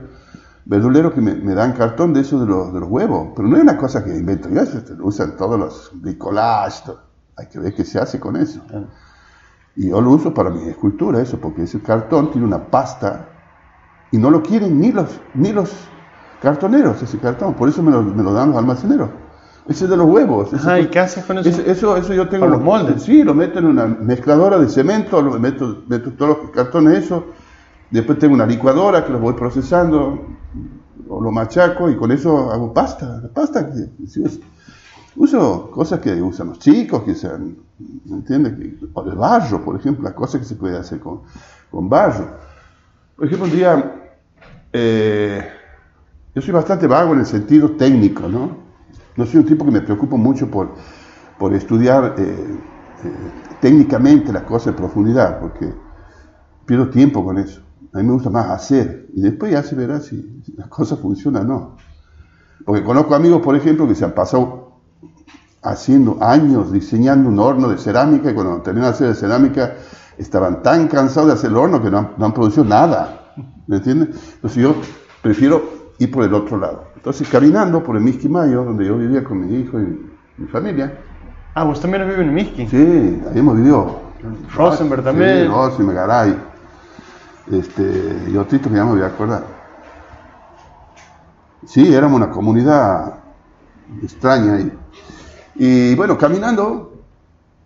verduleros 0.65 1.13
que 1.13 1.21
me, 1.21 1.53
dan 1.53 1.73
cartón 1.73 2.13
de 2.13 2.21
eso 2.21 2.39
de 2.39 2.47
los, 2.47 2.73
de 2.73 2.79
los, 2.79 2.89
huevos. 2.89 3.33
Pero 3.35 3.49
no 3.49 3.57
es 3.57 3.63
una 3.63 3.77
cosa 3.77 4.03
que 4.03 4.15
invento 4.15 4.49
yo, 4.49 4.61
eso 4.61 4.81
lo 4.97 5.07
usan 5.07 5.35
todos 5.35 5.59
los 5.59 5.91
bricolajes. 5.93 6.83
Hay 7.39 7.47
que 7.47 7.59
ver 7.59 7.73
qué 7.73 7.85
se 7.85 7.99
hace 7.99 8.19
con 8.19 8.35
eso. 8.35 8.61
Y 9.75 9.89
yo 9.89 10.01
lo 10.01 10.11
uso 10.11 10.33
para 10.33 10.49
mi 10.49 10.67
escultura, 10.67 11.21
eso, 11.21 11.39
porque 11.39 11.63
ese 11.63 11.79
cartón 11.79 12.31
tiene 12.31 12.45
una 12.45 12.65
pasta 12.65 13.29
y 14.11 14.17
no 14.17 14.29
lo 14.29 14.41
quieren 14.41 14.79
ni 14.79 14.91
los, 14.91 15.19
ni 15.33 15.53
los 15.53 15.71
cartoneros, 16.41 17.01
ese 17.01 17.17
cartón. 17.17 17.53
Por 17.53 17.69
eso 17.69 17.81
me 17.81 17.91
lo, 17.91 18.01
me 18.03 18.23
lo 18.23 18.33
dan 18.33 18.49
los 18.49 18.57
almaceneros. 18.57 19.09
Ese 19.67 19.87
de 19.87 19.95
los 19.95 20.07
huevos. 20.07 20.49
¿y 20.81 20.87
qué 20.87 20.99
haces 20.99 21.23
con 21.25 21.37
eso? 21.37 21.61
eso, 21.61 21.95
eso 21.95 22.13
yo 22.13 22.27
tengo. 22.27 22.47
los 22.47 22.61
moldes? 22.61 23.03
Sí, 23.03 23.23
lo 23.23 23.35
meto 23.35 23.59
en 23.59 23.67
una 23.67 23.85
mezcladora 23.85 24.57
de 24.57 24.67
cemento, 24.67 25.21
lo 25.21 25.39
meto, 25.39 25.83
meto 25.87 26.11
todos 26.13 26.37
los 26.41 26.49
cartones, 26.51 27.05
eso. 27.05 27.27
Después 27.91 28.17
tengo 28.19 28.33
una 28.33 28.47
licuadora 28.47 29.05
que 29.05 29.11
los 29.11 29.21
voy 29.21 29.33
procesando, 29.33 30.27
o 31.07 31.21
lo 31.21 31.31
machaco 31.31 31.89
y 31.89 31.95
con 31.95 32.11
eso 32.11 32.51
hago 32.51 32.73
pasta. 32.73 33.19
La 33.21 33.29
pasta 33.29 33.67
que, 33.67 33.89
Uso 35.19 35.69
cosas 35.69 35.99
que 35.99 36.21
usan 36.21 36.47
los 36.47 36.59
chicos, 36.59 37.03
que 37.03 37.13
¿me 38.05 38.15
entiendes? 38.15 38.53
El 38.57 39.15
barro, 39.17 39.61
por 39.65 39.75
ejemplo, 39.75 40.05
las 40.05 40.13
cosas 40.13 40.39
que 40.39 40.47
se 40.47 40.55
puede 40.55 40.77
hacer 40.77 41.01
con, 41.01 41.23
con 41.69 41.89
barro. 41.89 42.37
Por 43.17 43.25
ejemplo, 43.25 43.47
un 43.47 43.51
día, 43.51 44.13
eh, 44.71 45.45
yo 46.33 46.41
soy 46.41 46.53
bastante 46.53 46.87
vago 46.87 47.11
en 47.11 47.19
el 47.19 47.25
sentido 47.25 47.71
técnico, 47.71 48.29
¿no? 48.29 48.59
No 49.17 49.25
soy 49.25 49.41
un 49.41 49.45
tipo 49.45 49.65
que 49.65 49.71
me 49.71 49.81
preocupo 49.81 50.15
mucho 50.15 50.49
por, 50.49 50.69
por 51.37 51.53
estudiar 51.53 52.15
eh, 52.17 52.57
técnicamente 53.59 54.31
las 54.31 54.43
cosas 54.43 54.67
en 54.67 54.75
profundidad, 54.75 55.41
porque 55.41 55.73
pierdo 56.65 56.89
tiempo 56.89 57.25
con 57.25 57.39
eso. 57.39 57.59
A 57.91 57.97
mí 57.97 58.05
me 58.05 58.13
gusta 58.13 58.29
más 58.29 58.49
hacer 58.51 59.07
y 59.13 59.19
después 59.19 59.51
ya 59.51 59.63
se 59.63 59.75
verá 59.75 59.99
si, 59.99 60.41
las 60.55 60.69
cosas 60.69 60.97
funcionan 60.99 61.43
o 61.51 61.53
no. 61.53 61.77
Porque 62.63 62.85
conozco 62.85 63.15
amigos, 63.15 63.41
por 63.41 63.57
ejemplo, 63.57 63.85
que 63.85 63.95
se 63.95 64.05
han 64.05 64.13
pasado 64.13 64.68
haciendo 65.61 66.17
años 66.21 66.71
diseñando 66.71 67.29
un 67.29 67.39
horno 67.39 67.69
de 67.69 67.77
cerámica 67.77 68.31
y 68.31 68.33
cuando 68.33 68.61
terminan 68.61 68.89
de 68.89 68.95
hacer 68.95 69.07
de 69.09 69.15
cerámica 69.15 69.73
estaban 70.17 70.61
tan 70.61 70.87
cansados 70.87 71.27
de 71.27 71.33
hacer 71.33 71.49
el 71.49 71.57
horno 71.57 71.81
que 71.81 71.89
no 71.89 72.11
han, 72.19 72.33
producido 72.33 72.65
nada. 72.65 73.33
¿Me 73.67 73.77
entiendes? 73.77 74.09
Entonces 74.35 74.63
yo 74.63 74.75
prefiero 75.21 75.63
ir 75.97 76.11
por 76.11 76.23
el 76.23 76.33
otro 76.33 76.57
lado. 76.57 76.85
Entonces 76.95 77.27
caminando 77.29 77.83
por 77.83 77.95
el 77.95 78.03
Misquimayo, 78.03 78.63
donde 78.63 78.85
yo 78.85 78.97
vivía 78.97 79.23
con 79.23 79.45
mi 79.45 79.55
hijo 79.55 79.79
y 79.79 79.99
mi 80.37 80.47
familia. 80.47 80.97
Ah, 81.55 81.63
vos 81.63 81.79
también 81.79 82.03
vives 82.07 82.19
en 82.19 82.33
Misqui. 82.33 82.67
Sí, 82.67 83.21
ahí 83.31 83.39
hemos 83.39 83.55
vivido. 83.55 83.99
Rosenberg 84.55 85.03
también. 85.03 85.43
Sí, 85.43 85.47
Rosenberg, 85.47 85.97
Garay. 85.97 86.37
Este, 87.51 88.25
y 88.27 88.37
otro 88.37 88.59
que 88.61 88.69
ya 88.69 88.85
me 88.85 88.91
voy 88.91 89.01
a 89.01 89.07
acordar. 89.07 89.43
Sí, 91.65 91.93
éramos 91.93 92.17
una 92.17 92.29
comunidad 92.29 93.15
extraña 94.01 94.55
ahí. 94.55 94.78
Y 95.59 95.93
bueno, 95.95 96.17
caminando 96.17 97.03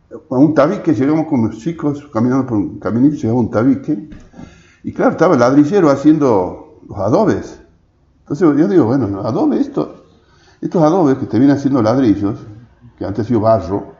a 0.09 0.35
un 0.35 0.55
tabique, 0.55 0.95
llegamos 0.95 1.27
con 1.27 1.47
los 1.47 1.59
chicos, 1.59 2.09
caminando 2.11 2.47
por 2.47 2.57
un 2.57 2.79
caminito, 2.79 3.15
llegamos 3.15 3.43
a 3.43 3.45
un 3.45 3.51
tabique. 3.51 4.09
Y 4.83 4.91
claro, 4.91 5.11
estaba 5.11 5.35
el 5.35 5.39
ladrillero 5.39 5.91
haciendo 5.91 6.79
los 6.89 6.97
adobes. 6.97 7.61
Entonces 8.21 8.57
yo 8.57 8.67
digo, 8.67 8.85
bueno, 8.85 9.07
los 9.07 9.23
adobes, 9.23 9.61
esto, 9.61 10.05
estos 10.59 10.81
adobes 10.81 11.19
que 11.19 11.27
te 11.27 11.37
vienen 11.37 11.55
haciendo 11.55 11.83
ladrillos, 11.83 12.39
que 12.97 13.05
antes 13.05 13.25
ha 13.25 13.27
sido 13.27 13.41
barro, 13.41 13.93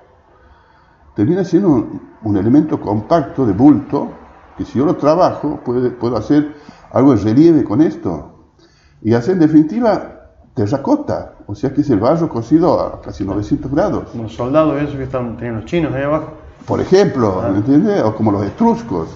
termina 1.16 1.44
siendo 1.44 1.70
un, 1.70 2.02
un 2.24 2.38
elemento 2.38 2.82
compacto 2.82 3.46
de 3.46 3.54
bulto 3.54 4.10
que 4.58 4.66
si 4.66 4.80
yo 4.80 4.86
lo 4.86 4.96
trabajo, 4.96 5.60
puedo, 5.64 6.18
hacer 6.18 6.56
algo 6.92 7.16
de 7.16 7.22
relieve 7.22 7.64
con 7.64 7.80
esto. 7.82 8.56
Y 9.04 9.14
hacer 9.14 9.34
en 9.34 9.42
definitiva 9.42 10.13
terracota, 10.54 11.34
o 11.48 11.56
sea 11.56 11.74
que 11.74 11.82
es 11.82 11.90
el 11.90 12.00
barro 12.00 12.30
cocido 12.30 12.80
a 12.80 13.02
casi 13.02 13.24
900 13.24 13.72
grados. 13.72 14.10
Como 14.12 14.24
los 14.24 14.34
soldados 14.34 14.82
esos 14.82 14.96
que 14.96 15.04
están 15.04 15.36
teniendo 15.36 15.62
los 15.62 15.70
chinos 15.70 15.94
ahí 15.94 16.04
abajo. 16.04 16.34
Por 16.66 16.80
ejemplo, 16.80 17.44
¿me 17.52 17.58
entiendes? 17.58 18.02
O 18.04 18.16
como 18.16 18.32
los 18.32 18.46
etruscos. 18.46 19.10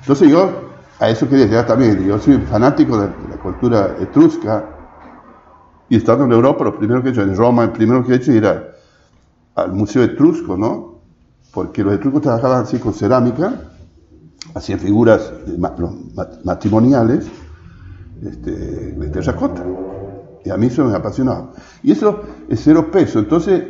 Entonces 0.00 0.28
yo 0.28 0.50
a 0.98 1.08
eso 1.08 1.28
quería 1.28 1.46
llegar 1.46 1.66
también. 1.66 2.06
Yo 2.06 2.18
soy 2.18 2.38
fanático 2.38 2.98
de 2.98 3.08
la 3.28 3.36
cultura 3.36 3.96
etrusca. 4.00 4.64
Y 5.88 5.96
estando 5.96 6.24
en 6.24 6.32
Europa, 6.32 6.64
lo 6.64 6.78
primero 6.78 7.02
que 7.02 7.08
he 7.08 7.12
hecho, 7.12 7.22
en 7.22 7.36
Roma, 7.36 7.64
el 7.64 7.72
primero 7.72 8.04
que 8.04 8.12
he 8.12 8.16
hecho 8.16 8.32
era 8.32 8.64
al 9.56 9.72
Museo 9.72 10.04
Etrusco, 10.04 10.56
¿no? 10.56 11.00
Porque 11.52 11.82
los 11.82 11.94
etruscos 11.94 12.22
trabajaban 12.22 12.62
así 12.62 12.78
con 12.78 12.94
cerámica 12.94 13.70
hacían 14.54 14.78
figuras 14.78 15.32
matrimoniales 16.44 17.26
este, 18.22 18.50
de 18.50 19.08
terracota. 19.08 19.64
Y 20.44 20.50
a 20.50 20.56
mí 20.56 20.66
eso 20.66 20.84
me 20.84 20.94
apasionaba. 20.94 21.52
Y 21.82 21.92
eso 21.92 22.22
es 22.48 22.60
cero 22.62 22.90
peso. 22.90 23.18
Entonces, 23.18 23.64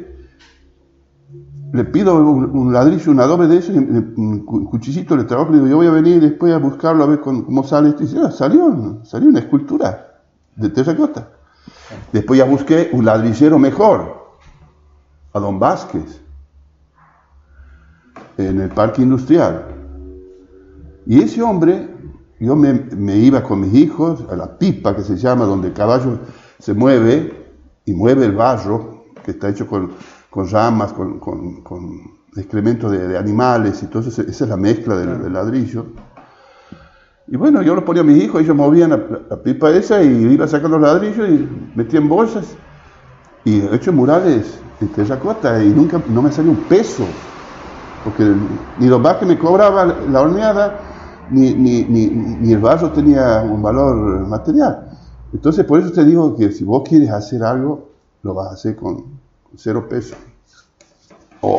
le 1.73 1.85
pido 1.85 2.17
un, 2.17 2.73
ladrillo, 2.73 3.13
un 3.13 3.21
adobe 3.21 3.47
de 3.47 3.59
eso, 3.59 3.73
un 3.73 4.45
cuchillito, 4.71 5.17
le 5.17 5.25
trabajo, 5.25 5.51
le 5.51 5.59
digo, 5.59 5.69
yo 5.69 5.77
voy 5.77 5.87
a 5.87 5.93
venir 5.93 6.21
después 6.21 6.53
a 6.53 6.59
buscarlo 6.59 7.05
a 7.05 7.07
ver 7.07 7.21
cómo, 7.21 7.63
sale 7.65 7.91
esto. 7.91 8.03
Y 8.03 8.07
dice, 8.07 8.19
ah, 8.25 8.31
salió, 8.31 9.01
salió 9.05 9.29
una 9.29 9.39
escultura 9.39 10.23
de 10.57 10.69
terracota. 10.71 11.31
Después 12.13 12.39
ya 12.39 12.45
busqué 12.45 12.91
un 12.93 13.05
ladrillero 13.05 13.59
mejor, 13.59 14.21
a 15.33 15.39
Don 15.39 15.59
Vázquez, 15.59 16.21
en 18.37 18.61
el 18.61 18.69
parque 18.71 19.03
industrial. 19.03 19.67
Y 21.07 21.23
ese 21.23 21.43
hombre, 21.43 21.89
yo 22.39 22.57
me, 22.57 23.17
iba 23.17 23.43
con 23.43 23.61
mis 23.61 23.75
hijos 23.75 24.25
a 24.31 24.37
la 24.37 24.59
pipa 24.59 24.97
que 24.97 25.03
se 25.03 25.17
llama, 25.17 25.45
donde 25.45 25.69
el 25.69 25.75
caballo 25.75 26.19
se 26.61 26.75
mueve 26.75 27.33
y 27.87 27.93
mueve 27.93 28.27
el 28.27 28.33
barro, 28.33 29.05
que 29.25 29.33
está 29.33 29.49
hecho 29.49 29.67
con, 29.67 29.91
ramas, 30.51 30.93
con, 30.93 32.21
excrementos 32.37 32.93
de, 32.93 33.19
animales, 33.19 33.83
y 33.83 33.87
todo 33.87 34.09
esa 34.09 34.23
es 34.23 34.41
la 34.43 34.57
mezcla 34.57 34.97
del, 34.97 35.33
ladrillo. 35.33 35.87
Y 37.27 37.37
bueno, 37.37 37.63
yo 37.63 37.75
lo 37.75 37.85
ponía 37.85 38.03
a 38.03 38.05
mis 38.05 38.23
hijos, 38.23 38.43
ellos 38.43 38.57
movían 38.57 38.91
la, 38.91 39.43
pipa 39.43 39.71
esa 39.71 40.03
y 40.03 40.33
iba 40.33 40.47
sacando 40.47 40.79
los 40.79 40.89
ladrillos 40.89 41.29
y 41.29 41.49
metía 41.75 42.01
en 42.01 42.09
bolsas. 42.09 42.47
Y 43.45 43.61
he 43.61 43.75
hecho 43.75 43.93
murales 43.93 44.59
en 44.81 44.89
terracota 44.89 45.63
y 45.63 45.69
nunca 45.71 46.01
no 46.09 46.23
me 46.23 46.31
salió 46.31 46.51
un 46.51 46.65
peso. 46.65 47.05
Porque 48.05 48.25
ni 48.79 48.89
los 48.89 49.17
que 49.17 49.27
me 49.27 49.39
cobraba 49.39 49.85
la 49.85 50.21
horneada, 50.21 50.79
ni, 51.31 51.55
ni, 51.55 51.85
ni, 51.85 52.53
el 52.53 52.59
barro 52.59 52.91
tenía 52.91 53.43
un 53.43 53.63
valor 53.63 54.27
material. 54.27 54.90
Entonces, 55.33 55.65
por 55.65 55.81
eso 55.81 55.93
te 55.93 56.05
digo 56.05 56.37
que 56.37 56.51
si 56.51 56.65
vos 56.65 56.89
quieres 56.89 57.11
hacer 57.11 57.43
algo, 57.43 57.91
lo 58.23 58.35
vas 58.35 58.49
a 58.49 58.55
hacer 58.55 58.77
con, 58.77 59.05
cero 59.57 59.89
peso. 59.89 60.17
O, 61.41 61.59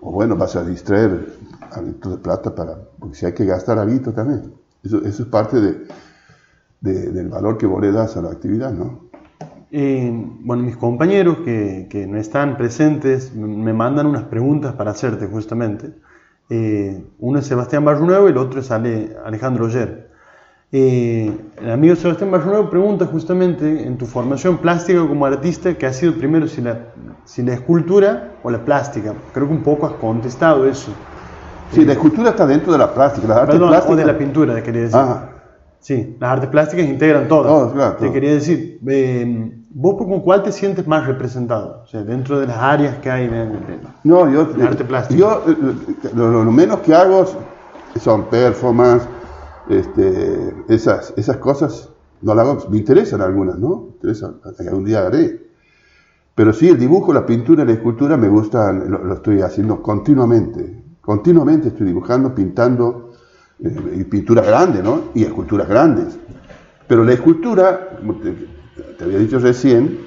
o, 0.00 0.12
bueno, 0.12 0.36
vas 0.36 0.56
a 0.56 0.64
distraer 0.64 1.34
algo 1.72 2.10
de 2.10 2.16
plata 2.18 2.54
para, 2.54 2.76
porque 2.98 3.16
si 3.16 3.26
hay 3.26 3.32
que 3.32 3.44
gastar 3.44 3.78
algo 3.78 4.12
también. 4.12 4.52
Eso, 4.82 4.98
eso 5.04 5.22
es 5.22 5.28
parte 5.28 5.60
de, 5.60 5.86
del 6.80 7.28
valor 7.28 7.58
que 7.58 7.66
vos 7.66 7.80
le 7.80 7.92
das 7.92 8.16
a 8.16 8.22
la 8.22 8.30
actividad, 8.30 8.72
¿no? 8.72 9.10
Eh, 9.72 10.10
bueno, 10.40 10.64
mis 10.64 10.76
compañeros 10.76 11.38
que, 11.44 11.86
que, 11.88 12.06
no 12.06 12.18
están 12.18 12.56
presentes 12.56 13.32
me 13.34 13.72
mandan 13.72 14.06
unas 14.06 14.24
preguntas 14.24 14.74
para 14.74 14.90
hacerte 14.90 15.26
justamente. 15.26 15.94
Eh, 16.48 17.04
uno 17.20 17.38
es 17.38 17.46
Sebastián 17.46 17.84
Barrunuevo 17.84 18.26
y 18.26 18.32
el 18.32 18.38
otro 18.38 18.60
es 18.60 18.70
Alejandro 18.72 19.66
Oyer. 19.66 20.09
Eh, 20.72 21.36
el 21.60 21.70
amigo 21.70 21.96
Sebastián 21.96 22.30
Barrunuevo 22.30 22.70
pregunta 22.70 23.04
justamente 23.06 23.84
en 23.84 23.98
tu 23.98 24.06
formación 24.06 24.58
plástica 24.58 25.00
como 25.06 25.26
artista, 25.26 25.74
¿qué 25.74 25.86
ha 25.86 25.92
sido 25.92 26.14
primero 26.14 26.46
si 26.46 26.60
la, 26.60 26.78
si 27.24 27.42
la 27.42 27.54
escultura 27.54 28.34
o 28.42 28.50
la 28.50 28.64
plástica? 28.64 29.14
Creo 29.34 29.48
que 29.48 29.52
un 29.52 29.62
poco 29.62 29.86
has 29.86 29.94
contestado 29.94 30.66
eso. 30.66 30.92
Sí, 31.72 31.84
la 31.84 31.92
escultura 31.92 32.30
está 32.30 32.46
dentro 32.46 32.72
de 32.72 32.78
la 32.78 32.92
plástica. 32.92 33.28
La 33.28 33.36
arte 33.42 33.52
Perdón, 33.52 33.74
o 33.86 33.96
de 33.96 34.04
la 34.04 34.16
pintura, 34.16 34.62
quería 34.62 34.82
decir. 34.82 35.00
Sí, 35.80 36.16
las 36.20 36.32
artes 36.32 36.50
plásticas 36.50 36.86
integran 36.86 37.26
todas. 37.26 37.72
claro, 37.72 37.96
Te 37.96 38.12
quería 38.12 38.34
decir, 38.34 38.78
eh, 38.86 39.50
¿vos 39.70 39.96
con 39.96 40.20
cuál 40.20 40.42
te 40.42 40.52
sientes 40.52 40.86
más 40.86 41.06
representado? 41.06 41.82
O 41.84 41.86
sea, 41.86 42.02
dentro 42.02 42.38
de 42.38 42.46
las 42.46 42.58
áreas 42.58 42.96
que 42.98 43.10
hay 43.10 43.28
de, 43.28 43.48
no, 44.04 44.30
yo, 44.30 44.46
arte 44.62 44.84
plástico. 44.84 45.18
Yo 45.18 45.42
eh, 45.50 45.56
eh, 46.04 46.10
lo, 46.14 46.44
menos 46.52 46.80
que 46.80 46.94
hago 46.94 47.24
son 47.98 48.24
performance, 48.24 49.08
este, 49.70 50.54
esas, 50.68 51.14
esas 51.16 51.36
cosas, 51.38 51.90
no 52.22 52.34
las 52.34 52.46
hago, 52.46 52.70
me 52.70 52.78
interesan 52.78 53.20
algunas, 53.20 53.58
¿no? 53.58 53.76
Me 53.76 53.90
interesan, 53.94 54.40
algún 54.58 54.84
día 54.84 55.06
haré. 55.06 55.50
Pero 56.34 56.52
sí, 56.52 56.68
el 56.68 56.78
dibujo, 56.78 57.12
la 57.12 57.26
pintura, 57.26 57.64
la 57.64 57.72
escultura 57.72 58.16
me 58.16 58.28
gustan, 58.28 58.90
lo 58.90 59.14
estoy 59.14 59.42
haciendo 59.42 59.82
continuamente. 59.82 60.82
Continuamente 61.00 61.68
estoy 61.68 61.86
dibujando, 61.88 62.34
pintando 62.34 63.10
eh, 63.62 63.96
y 64.00 64.04
pinturas 64.04 64.46
grandes, 64.46 64.82
¿no? 64.82 65.04
Y 65.14 65.24
esculturas 65.24 65.68
grandes. 65.68 66.18
Pero 66.86 67.04
la 67.04 67.12
escultura, 67.12 67.96
como 67.98 68.14
te, 68.16 68.34
había 69.02 69.18
dicho 69.18 69.38
recién, 69.38 69.98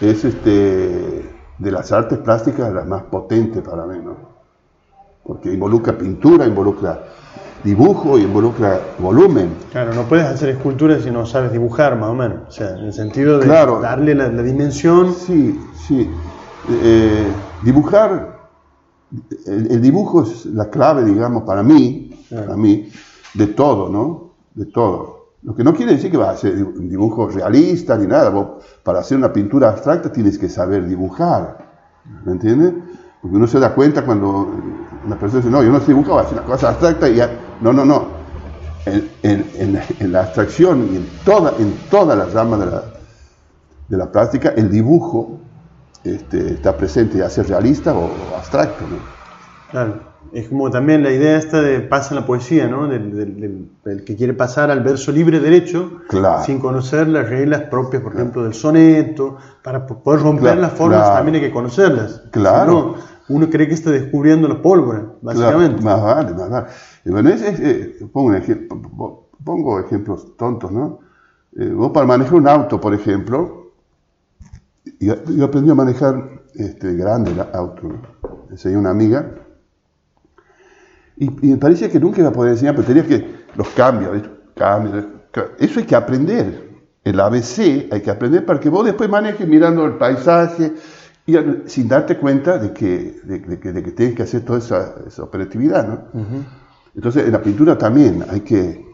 es 0.00 0.24
este, 0.24 1.30
de 1.58 1.70
las 1.70 1.92
artes 1.92 2.18
plásticas 2.18 2.72
la 2.72 2.84
más 2.84 3.04
potente 3.04 3.62
para 3.62 3.86
mí, 3.86 3.98
¿no? 4.04 4.16
Porque 5.24 5.52
involucra 5.52 5.96
pintura, 5.98 6.46
involucra 6.46 7.04
dibujo 7.64 8.18
y 8.18 8.22
involucra 8.22 8.80
volumen. 8.98 9.50
Claro, 9.72 9.94
no 9.94 10.02
puedes 10.02 10.26
hacer 10.26 10.50
esculturas 10.50 11.02
si 11.02 11.10
no 11.10 11.26
sabes 11.26 11.52
dibujar, 11.52 11.96
más 11.96 12.10
o 12.10 12.14
menos. 12.14 12.48
O 12.48 12.50
sea, 12.50 12.70
en 12.76 12.86
el 12.86 12.92
sentido 12.92 13.38
de 13.38 13.46
darle 13.46 14.14
la, 14.14 14.28
dimensión. 14.28 15.14
Sí, 15.14 15.60
sí. 15.74 16.08
Eh, 16.68 17.26
dibujar, 17.62 18.48
el, 19.46 19.80
dibujo 19.80 20.22
es 20.22 20.46
la 20.46 20.68
clave, 20.70 21.04
digamos, 21.04 21.44
para 21.44 21.62
mí, 21.62 22.10
a 22.32 22.56
mí, 22.56 22.88
de 23.34 23.46
todo, 23.48 23.88
¿no? 23.88 24.34
De 24.54 24.66
todo. 24.66 25.16
Lo 25.42 25.54
que 25.54 25.62
no 25.62 25.74
quiere 25.74 25.92
decir 25.92 26.10
que 26.10 26.16
va 26.16 26.30
a 26.30 26.32
hacer 26.32 26.54
un 26.62 26.88
dibujo 26.88 27.28
realista 27.28 27.96
ni 27.96 28.06
nada. 28.06 28.32
para 28.82 29.00
hacer 29.00 29.16
una 29.16 29.32
pintura 29.32 29.70
abstracta 29.70 30.10
tienes 30.10 30.38
que 30.38 30.48
saber 30.48 30.86
dibujar. 30.86 31.66
¿Me 32.24 32.32
entiendes? 32.32 32.74
Porque 33.20 33.36
uno 33.36 33.46
se 33.46 33.58
da 33.58 33.74
cuenta 33.74 34.04
cuando 34.04 34.48
una 35.04 35.18
persona 35.18 35.40
dice, 35.40 35.50
no, 35.50 35.62
yo 35.62 35.70
no 35.70 35.80
sé 35.80 35.88
dibujar, 35.88 36.10
voy 36.10 36.18
a 36.18 36.22
hacer 36.22 36.38
una 36.38 36.46
cosa 36.46 36.68
abstracta 36.70 37.08
y 37.08 37.16
ya. 37.16 37.30
No, 37.60 37.72
no, 37.72 37.84
no. 37.84 38.26
En, 39.22 40.12
la 40.12 40.20
abstracción 40.20 40.88
y 40.92 40.96
en 40.96 41.06
toda, 41.24 41.52
en 41.58 41.74
todas 41.90 42.16
las 42.16 42.32
ramas 42.32 42.60
de 42.60 42.66
la, 42.66 42.82
de 43.88 43.96
la 43.96 44.12
plástica, 44.12 44.50
el 44.56 44.70
dibujo 44.70 45.40
este, 46.04 46.52
está 46.52 46.76
presente, 46.76 47.18
ya 47.18 47.28
sea 47.28 47.42
realista 47.44 47.92
o, 47.92 48.10
abstracto. 48.36 48.84
¿no? 48.86 48.98
Claro. 49.70 50.16
Es 50.32 50.48
como 50.48 50.70
también 50.70 51.02
la 51.02 51.10
idea 51.10 51.38
esta 51.38 51.62
de 51.62 51.80
pasa 51.80 52.10
en 52.10 52.20
la 52.20 52.26
poesía, 52.26 52.66
¿no? 52.66 52.88
Del, 52.88 53.70
que 54.04 54.16
quiere 54.16 54.34
pasar 54.34 54.70
al 54.70 54.82
verso 54.82 55.12
libre 55.12 55.40
derecho, 55.40 56.00
sin 56.44 56.58
conocer 56.58 57.08
las 57.08 57.28
reglas 57.28 57.62
propias, 57.62 58.02
por 58.02 58.14
ejemplo, 58.14 58.42
del 58.42 58.52
soneto, 58.52 59.36
para 59.62 59.86
poder 59.86 60.20
romper 60.20 60.58
las 60.58 60.72
formas 60.72 61.14
también 61.14 61.36
hay 61.36 61.40
que 61.42 61.52
conocerlas. 61.52 62.22
Claro. 62.32 62.96
uno 63.28 63.48
cree 63.48 63.68
que 63.68 63.74
está 63.74 63.90
descubriendo 63.90 64.48
la 64.48 64.60
pólvora, 64.60 65.04
básicamente. 65.22 65.82
más 65.82 66.02
vale, 66.02 66.32
más 66.32 66.50
vale. 66.50 66.66
Es, 67.06 68.02
pongo, 68.12 68.34
ejemplo, 68.34 69.28
pongo, 69.44 69.78
ejemplos 69.78 70.36
tontos, 70.36 70.72
¿no? 70.72 70.98
Eh, 71.56 71.68
vos 71.68 71.92
para 71.92 72.04
manejar 72.04 72.34
un 72.34 72.48
auto, 72.48 72.80
por 72.80 72.92
ejemplo, 72.92 73.70
yo, 74.98 75.44
aprendí 75.44 75.70
a 75.70 75.74
manejar 75.74 76.42
este, 76.54 76.94
grande 76.94 77.30
el 77.30 77.40
auto, 77.40 77.88
¿no? 77.88 78.02
enseñé 78.50 78.76
una 78.76 78.90
amiga, 78.90 79.34
y, 81.16 81.30
me 81.30 81.56
parecía 81.56 81.88
que 81.88 82.00
nunca 82.00 82.20
iba 82.20 82.30
a 82.30 82.32
poder 82.32 82.52
enseñar, 82.52 82.74
pero 82.74 82.88
tenía 82.88 83.06
que, 83.06 83.36
los 83.54 83.68
cambios, 83.68 84.24
eso 85.58 85.80
hay 85.80 85.86
que 85.86 85.96
aprender. 85.96 86.66
El 87.04 87.20
ABC 87.20 87.88
hay 87.90 88.02
que 88.02 88.10
aprender 88.10 88.44
para 88.44 88.58
que 88.58 88.68
vos 88.68 88.84
después 88.84 89.08
manejes 89.08 89.46
mirando 89.46 89.86
el 89.86 89.92
paisaje, 89.92 90.74
y 91.24 91.36
sin 91.66 91.88
darte 91.88 92.18
cuenta 92.18 92.58
de 92.58 92.72
que, 92.72 93.20
de, 93.22 93.40
que, 93.60 93.92
tienes 93.92 94.14
que 94.16 94.22
hacer 94.22 94.44
toda 94.44 94.58
esa 94.58 95.22
operatividad. 95.22 95.86
¿no? 95.86 96.00
Entonces, 96.96 97.26
en 97.26 97.32
la 97.32 97.42
pintura 97.42 97.76
también 97.76 98.24
hay 98.28 98.40
que, 98.40 98.84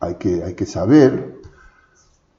hay 0.00 0.14
que, 0.16 0.44
hay 0.44 0.54
que 0.54 0.66
saber 0.66 1.40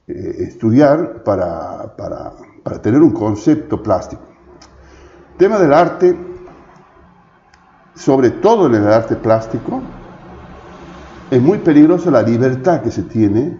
eh, 0.06 0.36
estudiar 0.38 1.24
para, 1.24 1.96
para, 1.96 2.32
para 2.62 2.80
tener 2.80 3.02
un 3.02 3.10
concepto 3.10 3.82
plástico. 3.82 4.22
Tema 5.36 5.58
del 5.58 5.72
arte, 5.72 6.16
sobre 7.96 8.30
todo 8.30 8.66
en 8.68 8.76
el 8.76 8.86
arte 8.86 9.16
plástico, 9.16 9.82
es 11.30 11.42
muy 11.42 11.58
peligroso 11.58 12.12
la 12.12 12.22
libertad 12.22 12.80
que 12.80 12.92
se 12.92 13.02
tiene 13.02 13.58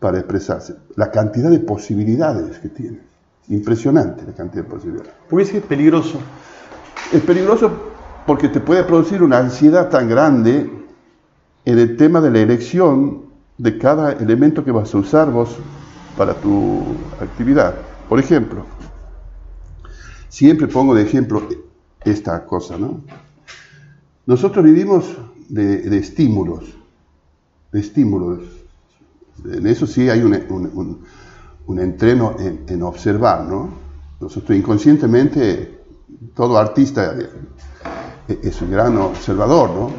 para 0.00 0.18
expresarse, 0.18 0.76
la 0.96 1.10
cantidad 1.10 1.50
de 1.50 1.60
posibilidades 1.60 2.58
que 2.58 2.70
tiene. 2.70 3.00
Impresionante 3.48 4.24
la 4.26 4.32
cantidad 4.32 4.64
de 4.64 4.70
posibilidades. 4.70 5.12
¿Por 5.28 5.44
qué 5.44 5.58
es 5.58 5.64
peligroso? 5.64 6.18
Es 7.12 7.20
peligroso 7.20 7.93
porque 8.26 8.48
te 8.48 8.60
puede 8.60 8.84
producir 8.84 9.22
una 9.22 9.38
ansiedad 9.38 9.90
tan 9.90 10.08
grande 10.08 10.70
en 11.64 11.78
el 11.78 11.96
tema 11.96 12.20
de 12.20 12.30
la 12.30 12.40
elección 12.40 13.24
de 13.58 13.78
cada 13.78 14.12
elemento 14.12 14.64
que 14.64 14.72
vas 14.72 14.94
a 14.94 14.98
usar 14.98 15.30
vos 15.30 15.56
para 16.16 16.34
tu 16.34 16.82
actividad. 17.20 17.74
Por 18.08 18.18
ejemplo, 18.18 18.64
siempre 20.28 20.66
pongo 20.66 20.94
de 20.94 21.02
ejemplo 21.02 21.42
esta 22.04 22.44
cosa, 22.44 22.76
¿no? 22.78 23.00
Nosotros 24.26 24.64
vivimos 24.64 25.04
de, 25.48 25.96
estímulos, 25.98 26.64
de 27.72 27.80
estímulos. 27.80 28.40
En 29.44 29.66
eso 29.66 29.86
sí 29.86 30.08
hay 30.08 30.22
un 30.22 30.34
un 31.66 31.80
entreno 31.80 32.36
en, 32.38 32.82
observar, 32.82 33.44
¿no? 33.44 33.70
Nosotros 34.20 34.56
inconscientemente, 34.56 35.80
todo 36.34 36.58
artista 36.58 37.14
es 38.28 38.62
un 38.62 38.70
gran 38.70 38.96
observador, 38.98 39.70
¿no? 39.70 39.90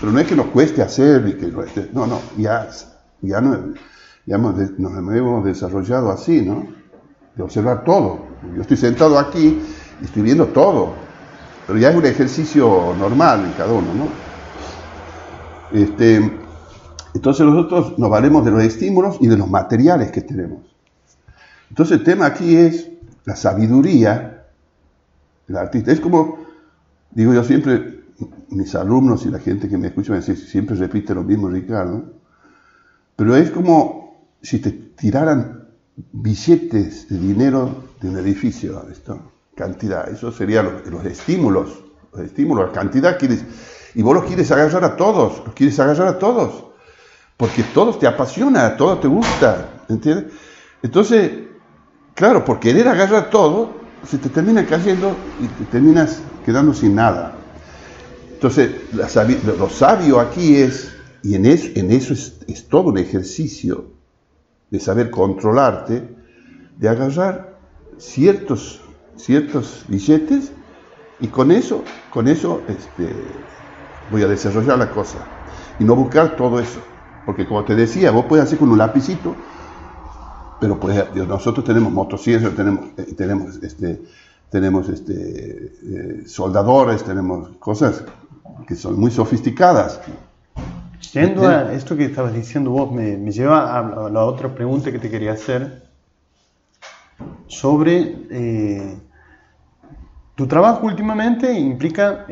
Pero 0.00 0.12
no 0.12 0.18
es 0.18 0.26
que 0.26 0.36
nos 0.36 0.46
cueste 0.46 0.82
hacer 0.82 1.26
y 1.28 1.34
que 1.34 1.52
no, 1.92 2.06
no, 2.06 2.20
ya, 2.36 2.68
ya, 3.20 3.40
no, 3.40 3.74
ya 4.26 4.38
nos 4.38 5.14
hemos 5.14 5.44
desarrollado 5.44 6.10
así, 6.10 6.42
¿no? 6.42 6.66
De 7.34 7.42
observar 7.42 7.84
todo. 7.84 8.26
Yo 8.54 8.62
estoy 8.62 8.76
sentado 8.76 9.18
aquí 9.18 9.60
y 10.00 10.04
estoy 10.04 10.22
viendo 10.22 10.46
todo, 10.46 10.94
pero 11.66 11.78
ya 11.78 11.90
es 11.90 11.96
un 11.96 12.06
ejercicio 12.06 12.94
normal 12.98 13.44
en 13.44 13.52
cada 13.52 13.72
uno, 13.72 13.88
¿no? 13.94 14.08
Este, 15.78 16.16
entonces 17.14 17.46
nosotros 17.46 17.98
nos 17.98 18.10
valemos 18.10 18.44
de 18.44 18.50
los 18.50 18.62
estímulos 18.62 19.18
y 19.20 19.26
de 19.26 19.36
los 19.36 19.48
materiales 19.48 20.10
que 20.10 20.22
tenemos. 20.22 20.62
Entonces 21.70 21.98
el 21.98 22.04
tema 22.04 22.26
aquí 22.26 22.56
es 22.56 22.90
la 23.24 23.36
sabiduría 23.36 24.44
del 25.46 25.56
artista. 25.56 25.92
Es 25.92 26.00
como, 26.00 26.43
digo 27.14 27.32
yo 27.32 27.44
siempre, 27.44 28.04
mis 28.48 28.74
alumnos 28.74 29.24
y 29.26 29.30
la 29.30 29.38
gente 29.38 29.68
que 29.68 29.78
me 29.78 29.88
escucha 29.88 30.12
me 30.12 30.18
dice, 30.18 30.36
siempre 30.36 30.76
repite 30.76 31.14
lo 31.14 31.22
mismo 31.22 31.48
Ricardo, 31.48 32.04
pero 33.16 33.36
es 33.36 33.50
como 33.50 34.28
si 34.42 34.58
te 34.58 34.70
tiraran 34.70 35.68
billetes 36.12 37.08
de 37.08 37.18
dinero 37.18 37.84
de 38.00 38.08
un 38.08 38.18
edificio, 38.18 38.86
esto, 38.90 39.32
cantidad, 39.54 40.08
eso 40.08 40.32
serían 40.32 40.82
los, 40.90 41.04
estímulos, 41.06 41.84
los 42.12 42.22
estímulos, 42.22 42.68
la 42.68 42.72
cantidad 42.72 43.18
quieres, 43.18 43.44
y 43.94 44.02
vos 44.02 44.14
los 44.14 44.24
quieres 44.24 44.50
agarrar 44.50 44.84
a 44.84 44.96
todos, 44.96 45.42
los 45.44 45.54
quieres 45.54 45.78
agarrar 45.80 46.08
a 46.08 46.18
todos, 46.18 46.64
porque 47.36 47.62
todos 47.74 47.98
te 47.98 48.06
apasiona, 48.06 48.76
todo 48.76 48.98
te 48.98 49.08
gusta, 49.08 49.84
¿entiendes? 49.88 50.32
Entonces, 50.82 51.30
Claro, 52.14 52.44
por 52.44 52.60
querer 52.60 52.86
agarrar 52.86 53.28
todo, 53.28 53.74
se 54.06 54.18
te 54.18 54.28
termina 54.28 54.64
cayendo 54.64 55.16
y 55.40 55.48
te 55.48 55.64
terminas 55.64 56.22
quedando 56.44 56.74
sin 56.74 56.94
nada. 56.94 57.34
Entonces, 58.32 58.70
lo 58.92 59.68
sabio 59.70 60.20
aquí 60.20 60.56
es, 60.56 60.92
y 61.22 61.34
en 61.34 61.46
eso, 61.46 62.12
es, 62.12 62.68
todo 62.68 62.90
un 62.90 62.98
ejercicio 62.98 63.92
de 64.70 64.80
saber 64.80 65.10
controlarte, 65.10 66.08
de 66.76 66.88
agarrar 66.88 67.56
ciertos, 67.96 68.80
billetes 69.88 70.52
y 71.20 71.28
con 71.28 71.50
eso, 71.52 71.84
con 72.10 72.28
eso 72.28 72.60
este, 72.68 73.08
voy 74.10 74.22
a 74.22 74.26
desarrollar 74.26 74.78
la 74.78 74.90
cosa. 74.90 75.18
Y 75.78 75.84
no 75.84 75.96
buscar 75.96 76.36
todo 76.36 76.60
eso. 76.60 76.80
Porque 77.24 77.46
como 77.46 77.64
te 77.64 77.74
decía, 77.74 78.10
vos 78.10 78.26
puedes 78.28 78.44
hacer 78.44 78.58
con 78.58 78.68
un 78.68 78.78
lapicito 78.78 79.34
pero 80.64 80.80
pues 80.80 81.14
nosotros 81.14 81.62
tenemos 81.62 81.92
motocicletas, 81.92 82.54
tenemos, 82.54 83.56
eh, 83.56 83.60
este, 83.62 84.02
tenemos 84.50 84.88
este, 84.88 85.72
eh, 85.82 86.22
soldadores, 86.26 87.02
tenemos 87.02 87.56
cosas 87.58 88.04
que 88.66 88.74
son 88.74 88.98
muy 88.98 89.10
sofisticadas. 89.10 90.00
Yendo 91.12 91.46
a 91.46 91.72
esto 91.72 91.96
que 91.96 92.06
estabas 92.06 92.34
diciendo 92.34 92.70
vos, 92.70 92.90
me, 92.92 93.16
me 93.16 93.30
lleva 93.30 93.78
a, 93.78 94.08
la 94.08 94.24
otra 94.24 94.54
pregunta 94.54 94.90
que 94.90 94.98
te 94.98 95.10
quería 95.10 95.32
hacer 95.32 95.84
sobre 97.46 98.16
eh, 98.30 98.98
tu 100.34 100.46
trabajo 100.46 100.86
últimamente 100.86 101.52
implica 101.52 102.26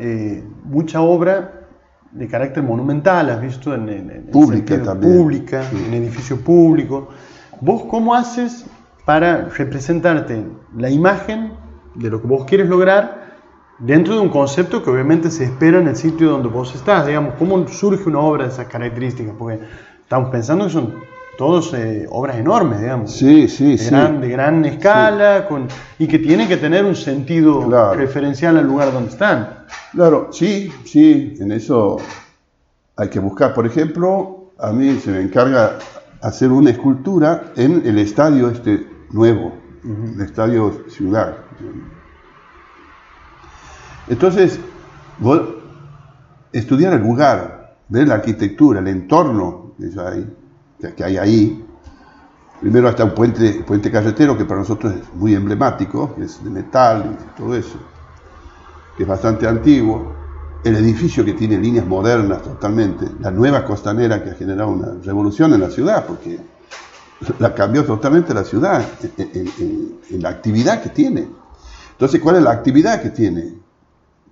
mucha 0.65 1.01
obra 1.01 1.63
de 2.13 2.27
carácter 2.27 2.63
monumental, 2.63 3.29
has 3.29 3.41
visto 3.41 3.73
en, 3.73 3.89
en, 3.89 4.23
pública 4.31 4.81
también. 4.81 5.17
pública, 5.17 5.63
en 5.71 5.93
edificio 5.93 6.39
público. 6.39 7.09
¿Vos 7.59 7.83
cómo 7.89 8.13
haces 8.13 8.65
para 9.05 9.45
representarte 9.49 10.45
la 10.75 10.89
imagen 10.89 11.53
de 11.95 12.09
lo 12.09 12.21
que 12.21 12.27
vos 12.27 12.45
quieres 12.45 12.67
lograr 12.67 13.23
dentro 13.79 14.15
de 14.15 14.19
un 14.21 14.29
concepto 14.29 14.83
que 14.83 14.89
obviamente 14.89 15.29
se 15.29 15.45
espera 15.45 15.79
en 15.79 15.87
el 15.87 15.95
sitio 15.95 16.29
donde 16.29 16.49
vos 16.49 16.73
estás? 16.75 17.05
Digamos, 17.07 17.35
¿cómo 17.37 17.67
surge 17.67 18.09
una 18.09 18.19
obra 18.19 18.45
de 18.45 18.49
esas 18.51 18.67
características? 18.67 19.35
Porque 19.37 19.59
estamos 20.01 20.29
pensando 20.29 20.65
que 20.65 20.71
son 20.71 20.93
todos 21.37 21.73
eh, 21.73 22.05
obras 22.09 22.37
enormes, 22.37 22.79
digamos. 22.79 23.11
Sí, 23.11 23.47
sí, 23.47 23.77
de 23.77 23.85
Gran, 23.85 24.21
de 24.21 24.29
gran 24.29 24.65
escala 24.65 25.47
con, 25.47 25.67
y 25.97 26.07
que 26.07 26.19
tienen 26.19 26.47
que 26.47 26.57
tener 26.57 26.85
un 26.85 26.95
sentido 26.95 27.93
referencial 27.93 28.57
al 28.57 28.67
lugar 28.67 28.93
donde 28.93 29.09
están. 29.09 29.65
Claro, 29.91 30.29
sí, 30.31 30.71
sí, 30.85 31.35
en 31.39 31.51
eso 31.51 31.97
hay 32.95 33.09
que 33.09 33.19
buscar. 33.19 33.53
Por 33.53 33.65
ejemplo, 33.65 34.51
a 34.59 34.71
mí 34.71 34.97
se 34.99 35.11
me 35.11 35.21
encarga 35.21 35.79
hacer 36.21 36.51
una 36.51 36.69
escultura 36.69 37.51
en 37.55 37.81
el 37.85 37.97
estadio 37.97 38.49
este 38.49 38.87
nuevo, 39.11 39.53
el 39.83 40.21
estadio 40.21 40.83
Ciudad. 40.89 41.37
Entonces, 44.07 44.59
estudiar 46.51 46.93
el 46.93 47.01
lugar, 47.01 47.77
ver 47.89 48.07
la 48.07 48.15
arquitectura, 48.15 48.79
el 48.79 48.87
entorno 48.87 49.73
que 50.95 51.03
hay, 51.03 51.17
ahí. 51.17 51.65
Primero 52.61 52.89
está 52.89 53.03
un 53.03 53.13
puente, 53.13 53.91
carretero 53.91 54.37
que 54.37 54.45
para 54.45 54.59
nosotros 54.59 54.93
es 54.93 55.13
muy 55.15 55.33
emblemático, 55.33 56.15
que 56.15 56.23
es 56.23 56.43
de 56.43 56.49
metal 56.49 57.17
y 57.19 57.37
todo 57.37 57.55
eso, 57.55 57.77
que 58.95 59.03
es 59.03 59.09
bastante 59.09 59.47
antiguo 59.47 60.23
el 60.63 60.75
edificio 60.77 61.25
que 61.25 61.33
tiene 61.33 61.57
líneas 61.57 61.85
modernas 61.85 62.41
totalmente, 62.41 63.05
la 63.19 63.31
nueva 63.31 63.65
costanera 63.65 64.23
que 64.23 64.29
ha 64.29 64.35
generado 64.35 64.69
una 64.69 64.93
revolución 65.03 65.53
en 65.53 65.59
la 65.59 65.69
ciudad, 65.69 66.05
porque 66.05 66.39
la 67.39 67.53
cambió 67.53 67.83
totalmente 67.83 68.33
la 68.33 68.43
ciudad 68.43 68.81
en, 69.17 70.21
la 70.21 70.29
actividad 70.29 70.81
que 70.81 70.89
tiene. 70.89 71.27
Entonces, 71.93 72.19
¿cuál 72.19 72.37
es 72.37 72.43
la 72.43 72.51
actividad 72.51 73.01
que 73.01 73.11
tiene? 73.11 73.53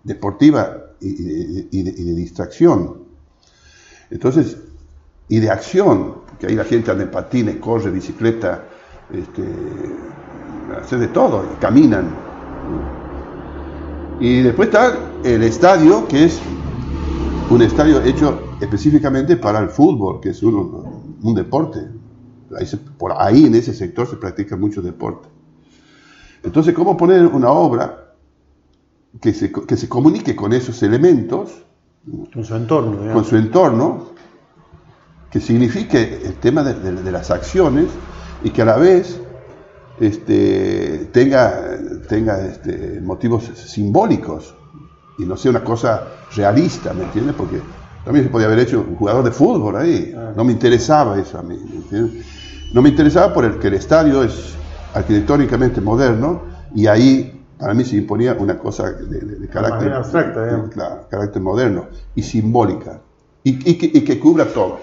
Deportiva 0.04 0.78
y, 1.00 1.84
de, 1.84 2.14
distracción. 2.16 3.04
Entonces, 4.10 4.58
y 5.30 5.40
de 5.40 5.50
acción, 5.50 6.16
porque 6.28 6.48
ahí 6.48 6.56
la 6.56 6.66
gente 6.66 6.92
anda 6.92 7.04
en 7.04 7.12
patines, 7.12 7.58
corre, 7.58 7.92
bicicleta, 7.92 8.66
este, 9.14 9.44
hace 10.82 10.98
de 10.98 11.08
todo, 11.08 11.46
caminan. 11.60 12.10
Y 14.20 14.42
después 14.42 14.68
está 14.68 14.98
el 15.24 15.44
estadio, 15.44 16.08
que 16.08 16.26
es 16.26 16.40
un 17.50 17.62
estadio 17.62 18.02
hecho 18.02 18.56
específicamente 18.60 19.38
para 19.38 19.60
el 19.60 19.70
fútbol, 19.70 20.20
que 20.20 20.30
es 20.30 20.44
un, 20.44 21.18
un 21.22 21.36
deporte. 21.36 21.80
por 22.98 23.14
ahí 23.18 23.46
en 23.46 23.56
ese 23.56 23.74
sector 23.74 24.08
se 24.08 24.18
practica 24.18 24.58
mucho 24.58 24.82
deporte. 24.82 25.30
Entonces, 26.44 26.74
¿cómo 26.74 26.98
poner 26.98 27.26
una 27.26 27.50
obra 27.50 28.02
que 29.20 29.34
se, 29.34 29.52
que 29.52 29.76
se 29.76 29.90
comunique 29.90 30.36
con 30.36 30.54
esos 30.54 30.82
elementos, 30.84 31.52
con 32.34 32.44
su 32.44 32.56
entorno, 32.56 32.92
digamos. 32.92 33.14
con 33.14 33.26
su 33.26 33.36
entorno, 33.36 34.06
que 35.30 35.40
signifique 35.40 36.22
el 36.26 36.36
tema 36.36 36.64
de, 36.64 36.94
de, 36.94 37.12
las 37.12 37.32
acciones 37.32 37.88
y 38.44 38.50
que 38.50 38.62
a 38.62 38.66
la 38.66 38.78
vez 38.78 39.22
este, 40.00 41.10
tenga, 41.12 41.78
tenga 42.10 42.46
este, 42.46 43.00
motivos 43.02 43.44
simbólicos 43.56 44.56
y 45.20 45.26
no 45.26 45.38
sea 45.38 45.52
una 45.52 45.64
cosa 45.64 46.08
realista, 46.36 46.94
¿me 46.94 47.04
entiendes? 47.04 47.36
Porque 47.36 47.62
también 48.04 48.26
se 48.26 48.32
podía 48.32 48.48
haber 48.48 48.60
hecho 48.60 48.80
un 48.82 48.96
jugador 48.96 49.24
de 49.24 49.32
fútbol 49.32 49.76
ahí, 49.76 50.14
ah. 50.18 50.34
no 50.36 50.44
me 50.44 50.54
interesaba 50.54 51.20
eso 51.20 51.38
a 51.38 51.44
mí, 51.44 51.58
¿me 51.70 51.76
entiendes? 51.78 52.26
No 52.74 52.82
me 52.82 52.90
interesaba 52.90 53.34
por 53.34 53.46
el 53.46 53.60
que 53.60 53.68
el 53.68 53.76
estadio 53.76 54.24
es 54.24 54.56
arquitectónicamente 54.94 55.82
moderno 55.82 56.44
y 56.74 56.88
ahí 56.88 57.42
para 57.58 57.74
mí 57.76 57.86
se 57.86 57.98
imponía 57.98 58.34
una 58.34 58.58
cosa 58.58 58.92
de, 58.92 59.48
carácter, 59.48 59.94
abstracta, 59.94 60.70
claro, 60.74 61.08
carácter 61.10 61.42
moderno 61.42 61.88
y 62.16 62.24
simbólica 62.24 63.00
y, 63.44 63.78
que, 63.78 63.86
y, 63.86 64.04
que, 64.04 64.20
cubra 64.20 64.46
todo. 64.46 64.80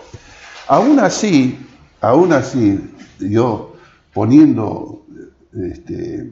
Aún 0.68 1.00
así, 1.00 1.66
aún 2.00 2.32
así, 2.32 2.94
yo 3.18 3.74
poniendo, 4.14 5.02
este, 5.52 6.30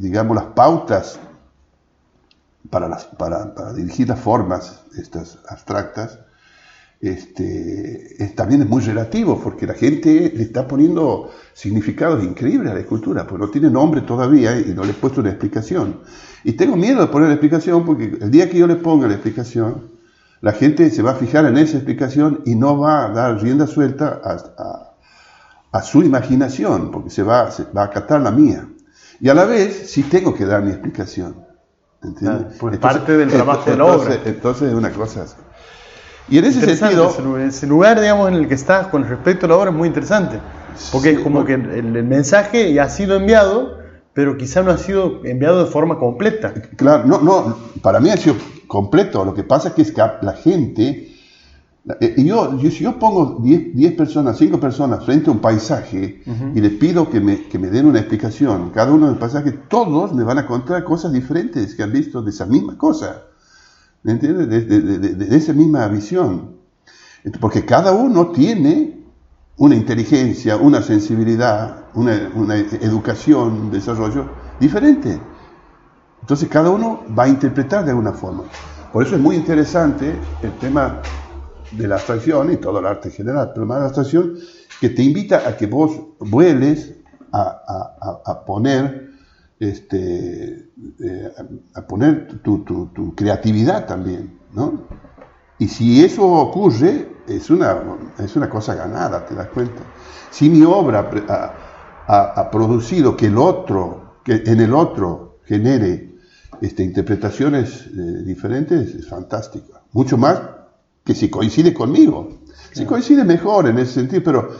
digamos, 0.00 0.36
las 0.36 0.46
pautas 0.46 1.20
para, 2.68 2.88
las, 2.88 3.04
para, 3.04 3.54
para 3.54 3.72
dirigir 3.72 4.08
las 4.08 4.18
formas 4.20 4.82
estas 4.96 5.38
abstractas, 5.48 6.18
este, 7.00 8.34
también 8.36 8.62
es 8.62 8.68
muy 8.68 8.82
relativo, 8.82 9.40
porque 9.42 9.66
la 9.66 9.72
gente 9.74 10.32
le 10.34 10.42
está 10.42 10.68
poniendo 10.68 11.30
significados 11.54 12.22
increíbles 12.22 12.70
a 12.70 12.74
la 12.74 12.80
escultura, 12.80 13.26
porque 13.26 13.46
no 13.46 13.50
tiene 13.50 13.70
nombre 13.70 14.02
todavía 14.02 14.58
y 14.58 14.74
no 14.74 14.84
le 14.84 14.90
he 14.90 14.94
puesto 14.94 15.20
una 15.22 15.30
explicación. 15.30 16.00
Y 16.44 16.52
tengo 16.52 16.76
miedo 16.76 17.00
de 17.00 17.06
poner 17.06 17.28
la 17.28 17.34
explicación, 17.34 17.86
porque 17.86 18.18
el 18.20 18.30
día 18.30 18.50
que 18.50 18.58
yo 18.58 18.66
le 18.66 18.76
ponga 18.76 19.06
la 19.08 19.14
explicación, 19.14 19.90
la 20.42 20.52
gente 20.52 20.90
se 20.90 21.02
va 21.02 21.12
a 21.12 21.14
fijar 21.14 21.46
en 21.46 21.56
esa 21.56 21.76
explicación 21.76 22.42
y 22.44 22.54
no 22.54 22.78
va 22.78 23.06
a 23.06 23.08
dar 23.10 23.42
rienda 23.42 23.66
suelta 23.66 24.20
a, 25.72 25.82
su 25.82 26.02
imaginación, 26.02 26.90
porque 26.90 27.10
se 27.10 27.22
va, 27.22 27.48
va 27.76 27.82
a 27.82 27.84
acatar 27.86 28.20
la 28.20 28.30
mía. 28.30 28.68
Y 29.20 29.28
a 29.28 29.34
la 29.34 29.44
vez, 29.44 29.90
sí 29.90 30.02
tengo 30.02 30.34
que 30.34 30.44
dar 30.44 30.62
mi 30.62 30.70
explicación. 30.70 31.48
¿entiendes? 32.02 32.56
pues 32.58 32.78
parte 32.78 33.16
del 33.16 33.28
trabajo 33.32 33.70
de 33.70 33.76
la 33.76 33.84
obra. 33.84 34.20
Entonces 34.24 34.68
es 34.68 34.74
una 34.74 34.90
cosa 34.90 35.22
así. 35.22 35.36
Y 36.30 36.38
en 36.38 36.44
ese 36.44 36.76
sentido... 36.76 37.38
Ese 37.38 37.66
lugar, 37.66 38.00
digamos, 38.00 38.28
en 38.28 38.36
el 38.36 38.48
que 38.48 38.54
estás 38.54 38.86
con 38.86 39.06
respecto 39.06 39.46
a 39.46 39.48
la 39.48 39.56
obra 39.56 39.70
es 39.70 39.76
muy 39.76 39.88
interesante. 39.88 40.38
Porque 40.92 41.10
es 41.10 41.18
como 41.20 41.44
que 41.44 41.54
el, 41.54 42.04
mensaje 42.04 42.72
ya 42.72 42.84
ha 42.84 42.88
sido 42.88 43.16
enviado, 43.16 43.78
pero 44.14 44.38
quizá 44.38 44.62
no 44.62 44.70
ha 44.70 44.78
sido 44.78 45.24
enviado 45.24 45.64
de 45.64 45.70
forma 45.70 45.98
completa. 45.98 46.54
Claro, 46.76 47.04
no, 47.04 47.20
no, 47.20 47.56
para 47.82 47.98
mí 47.98 48.10
ha 48.10 48.16
sido 48.16 48.36
completo. 48.68 49.24
Lo 49.24 49.34
que 49.34 49.42
pasa 49.42 49.68
es 49.68 49.74
que, 49.74 49.82
es 49.82 49.92
que 49.92 50.00
la 50.22 50.32
gente... 50.32 51.08
Eh, 52.00 52.14
y 52.18 52.24
yo, 52.26 52.56
yo, 52.58 52.70
si 52.70 52.84
yo 52.84 52.98
pongo 52.98 53.40
10 53.42 53.94
personas, 53.94 54.38
5 54.38 54.60
personas 54.60 55.04
frente 55.04 55.30
a 55.30 55.32
un 55.32 55.40
paisaje 55.40 56.22
y 56.54 56.60
les 56.60 56.72
pido 56.72 57.10
que 57.10 57.20
me, 57.20 57.48
que 57.48 57.58
me, 57.58 57.68
den 57.68 57.86
una 57.86 57.98
explicación, 57.98 58.70
cada 58.70 58.92
uno 58.92 59.08
del 59.08 59.16
paisaje, 59.16 59.52
todos 59.68 60.12
me 60.12 60.22
van 60.22 60.38
a 60.38 60.46
contar 60.46 60.84
cosas 60.84 61.12
diferentes 61.12 61.74
que 61.74 61.82
han 61.82 61.92
visto 61.92 62.22
de 62.22 62.30
esa 62.30 62.46
misma 62.46 62.78
cosa. 62.78 63.29
¿Me 64.02 64.12
entiendes? 64.12 64.48
De, 64.48 65.36
esa 65.36 65.52
misma 65.52 65.86
visión. 65.88 66.56
Porque 67.40 67.64
cada 67.64 67.92
uno 67.92 68.28
tiene 68.28 68.98
una 69.58 69.74
inteligencia, 69.74 70.56
una 70.56 70.80
sensibilidad, 70.80 71.84
una, 71.94 72.14
educación, 72.56 73.60
un 73.60 73.70
desarrollo 73.70 74.30
diferente. 74.58 75.20
Entonces 76.20 76.48
cada 76.48 76.70
uno 76.70 77.04
va 77.16 77.24
a 77.24 77.28
interpretar 77.28 77.84
de 77.84 77.90
alguna 77.90 78.12
forma. 78.12 78.44
Por 78.92 79.04
eso 79.04 79.16
es 79.16 79.20
muy 79.20 79.36
interesante 79.36 80.14
el 80.42 80.52
tema 80.58 81.02
de 81.72 81.86
la 81.86 81.96
abstracción 81.96 82.52
y 82.52 82.56
todo 82.56 82.78
el 82.80 82.86
arte 82.86 83.08
en 83.08 83.14
general, 83.14 83.50
pero 83.54 83.66
más 83.66 83.80
la 83.80 83.84
abstracción 83.86 84.34
que 84.80 84.88
te 84.88 85.02
invita 85.02 85.46
a 85.46 85.56
que 85.56 85.66
vos 85.66 85.92
vueles 86.18 86.94
a, 87.32 88.22
a 88.24 88.44
poner 88.44 89.09
este, 89.60 90.70
eh, 91.00 91.32
a 91.74 91.86
poner 91.86 92.40
tu, 92.42 92.64
tu, 92.64 93.14
creatividad 93.14 93.86
también, 93.86 94.38
¿no? 94.54 94.88
Y 95.58 95.68
si 95.68 96.02
eso 96.02 96.26
ocurre, 96.26 97.08
es 97.28 97.50
una, 97.50 97.78
es 98.18 98.34
una 98.36 98.48
cosa 98.48 98.74
ganada, 98.74 99.26
te 99.26 99.34
das 99.34 99.48
cuenta. 99.48 99.82
Si 100.30 100.48
mi 100.48 100.62
obra 100.62 101.10
ha, 102.08 102.50
producido 102.50 103.14
que 103.14 103.26
el 103.26 103.36
otro, 103.36 104.20
que 104.24 104.42
en 104.46 104.60
el 104.60 104.72
otro 104.72 105.40
genere 105.44 106.14
este, 106.62 106.82
interpretaciones 106.82 107.86
eh, 107.86 108.22
diferentes, 108.24 108.94
es 108.94 109.06
fantástico. 109.06 109.80
Mucho 109.92 110.16
más 110.16 110.40
que 111.04 111.14
si 111.14 111.28
coincide 111.28 111.74
conmigo. 111.74 112.40
Si 112.72 112.86
coincide 112.86 113.24
mejor 113.24 113.68
en 113.68 113.78
ese 113.78 113.94
sentido, 113.94 114.22
pero 114.24 114.50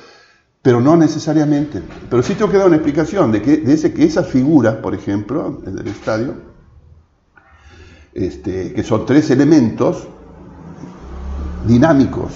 pero 0.62 0.80
no 0.80 0.96
necesariamente. 0.96 1.82
Pero 2.08 2.22
sí 2.22 2.34
tengo 2.34 2.50
que 2.50 2.58
dar 2.58 2.66
una 2.66 2.76
explicación 2.76 3.32
de 3.32 3.40
que, 3.42 3.58
de 3.58 3.72
ese, 3.72 3.92
que 3.92 4.04
esas 4.04 4.26
figuras, 4.28 4.76
por 4.76 4.94
ejemplo, 4.94 5.60
en 5.66 5.78
el 5.78 5.86
estadio, 5.86 6.34
este, 8.12 8.72
que 8.72 8.82
son 8.82 9.06
tres 9.06 9.30
elementos 9.30 10.06
dinámicos, 11.66 12.32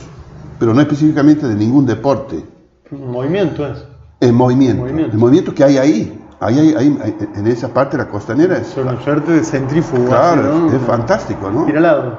pero 0.59 0.73
no 0.73 0.81
específicamente 0.81 1.47
de 1.47 1.55
ningún 1.55 1.85
deporte. 1.85 2.45
Movimiento 2.91 3.67
es. 3.67 3.85
El 4.21 4.33
movimiento, 4.33 4.87
El 4.87 5.19
movimiento 5.19 5.55
que 5.55 5.65
hay 5.65 5.77
ahí. 5.77 6.21
Ahí, 6.41 6.75
ahí, 6.77 7.17
en 7.37 7.47
esa 7.47 7.73
parte 7.73 7.97
de 7.97 8.05
la 8.05 8.11
costanera 8.11 8.59
es. 8.59 8.69
Son 8.69 9.03
suerte 9.03 9.33
de 9.33 9.45
centrífugo. 9.45 10.07
Claro, 10.07 10.71
es 10.71 10.83
fantástico, 10.83 11.51
¿no? 11.51 11.69
Ir 11.69 11.77
al 11.77 11.83
lado. 11.83 12.19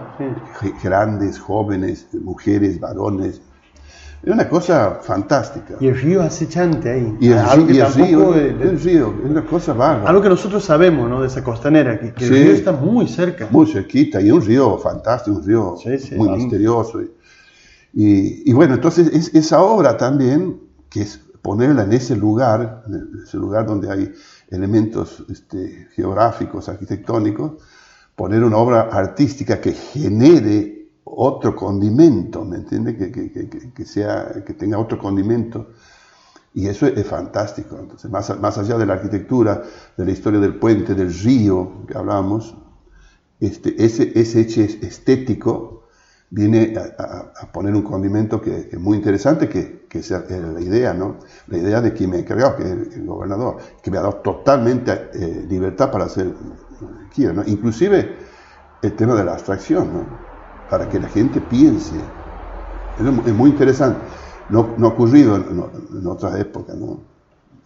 Grandes, 0.83 1.39
jóvenes, 1.39 2.07
mujeres, 2.13 2.79
varones, 2.79 3.41
es 4.25 4.33
una 4.33 4.49
cosa 4.49 4.99
fantástica. 5.03 5.75
Y 5.79 5.87
el 5.87 6.01
río 6.01 6.23
acechante 6.23 6.89
ahí. 6.89 7.15
Y 7.19 7.29
el, 7.29 7.37
algo 7.37 7.67
que 7.67 7.85
río, 7.85 8.33
el 8.33 8.79
río, 8.81 9.13
es 9.23 9.29
una 9.29 9.45
cosa 9.45 9.73
bárbara. 9.73 10.09
Algo 10.09 10.21
que 10.23 10.29
nosotros 10.29 10.63
sabemos, 10.63 11.07
¿no? 11.07 11.21
De 11.21 11.27
esa 11.27 11.43
costanera, 11.43 11.99
que, 11.99 12.07
el 12.25 12.29
río 12.29 12.51
está 12.51 12.71
muy 12.71 13.07
cerca. 13.07 13.47
Muy 13.51 13.67
cerquita, 13.67 14.19
y 14.19 14.31
un 14.31 14.41
río 14.41 14.79
fantástico, 14.79 15.37
un 15.37 15.45
río 15.45 15.75
muy 16.15 16.29
misterioso. 16.29 17.01
Y, 17.93 18.49
y, 18.49 18.53
bueno, 18.53 18.73
entonces 18.73 19.09
es, 19.13 19.33
esa 19.35 19.61
obra 19.61 19.95
también, 19.95 20.59
que 20.89 21.03
es 21.03 21.21
ponerla 21.43 21.83
en 21.83 21.93
ese 21.93 22.15
lugar, 22.15 22.83
en 22.87 23.21
ese 23.23 23.37
lugar 23.37 23.67
donde 23.67 23.91
hay 23.91 24.11
elementos 24.49 25.23
este, 25.29 25.87
geográficos, 25.95 26.67
arquitectónicos, 26.67 27.61
poner 28.15 28.43
una 28.43 28.57
obra 28.57 28.89
artística 28.91 29.61
que 29.61 29.73
genere 29.73 30.74
otro 31.05 31.55
condimento, 31.55 32.43
¿me 32.43 32.57
entiende? 32.57 32.97
Que, 32.97 33.11
que, 33.11 33.71
que, 33.73 33.85
sea, 33.85 34.43
que 34.45 34.53
tenga 34.53 34.77
otro 34.77 34.97
condimento. 34.97 35.69
Y 36.53 36.67
eso 36.67 36.87
es, 36.87 37.05
fantástico. 37.05 37.77
Entonces, 37.79 38.09
más, 38.09 38.39
más, 38.39 38.57
allá 38.57 38.77
de 38.77 38.85
la 38.85 38.93
arquitectura, 38.93 39.63
de 39.95 40.05
la 40.05 40.11
historia 40.11 40.39
del 40.39 40.55
puente, 40.55 40.95
del 40.95 41.13
río 41.13 41.85
que 41.87 41.97
hablábamos, 41.97 42.55
este, 43.39 43.83
ese, 43.83 44.11
ese 44.19 44.41
hecho 44.41 44.61
estético 44.61 45.83
viene 46.29 46.73
a, 46.77 47.51
poner 47.51 47.75
un 47.75 47.83
condimento 47.83 48.41
que, 48.41 48.69
es 48.71 48.79
muy 48.79 48.97
interesante, 48.97 49.47
que, 49.47 49.85
que 49.87 50.01
la 50.09 50.61
idea, 50.61 50.93
¿no? 50.93 51.19
La 51.47 51.57
idea 51.57 51.81
de 51.81 51.93
quien 51.93 52.09
me 52.09 52.17
ha 52.17 52.19
encargado, 52.19 52.55
que 52.55 52.63
es 52.63 52.95
el 52.95 53.05
gobernador, 53.05 53.57
que 53.83 53.91
me 53.91 53.97
ha 53.97 54.01
dado 54.01 54.15
totalmente 54.15 55.09
eh, 55.13 55.45
libertad 55.47 55.91
para 55.91 56.05
hacer 56.05 56.25
lo 56.25 56.87
que 56.99 57.09
quiera, 57.13 57.33
¿no? 57.33 57.43
Inclusive 57.45 58.17
el 58.81 58.95
tema 58.95 59.13
de 59.15 59.23
la 59.23 59.33
abstracción, 59.33 59.93
¿no? 59.93 60.24
Para 60.69 60.89
que 60.89 60.99
la 60.99 61.07
gente 61.07 61.41
piense. 61.41 61.95
Es 62.99 63.33
muy 63.33 63.49
interesante. 63.49 63.99
No, 64.49 64.69
no 64.77 64.87
ha 64.87 64.89
ocurrido 64.91 65.35
en, 65.37 66.07
otras 66.07 66.39
épocas, 66.39 66.75
¿no? 66.75 66.99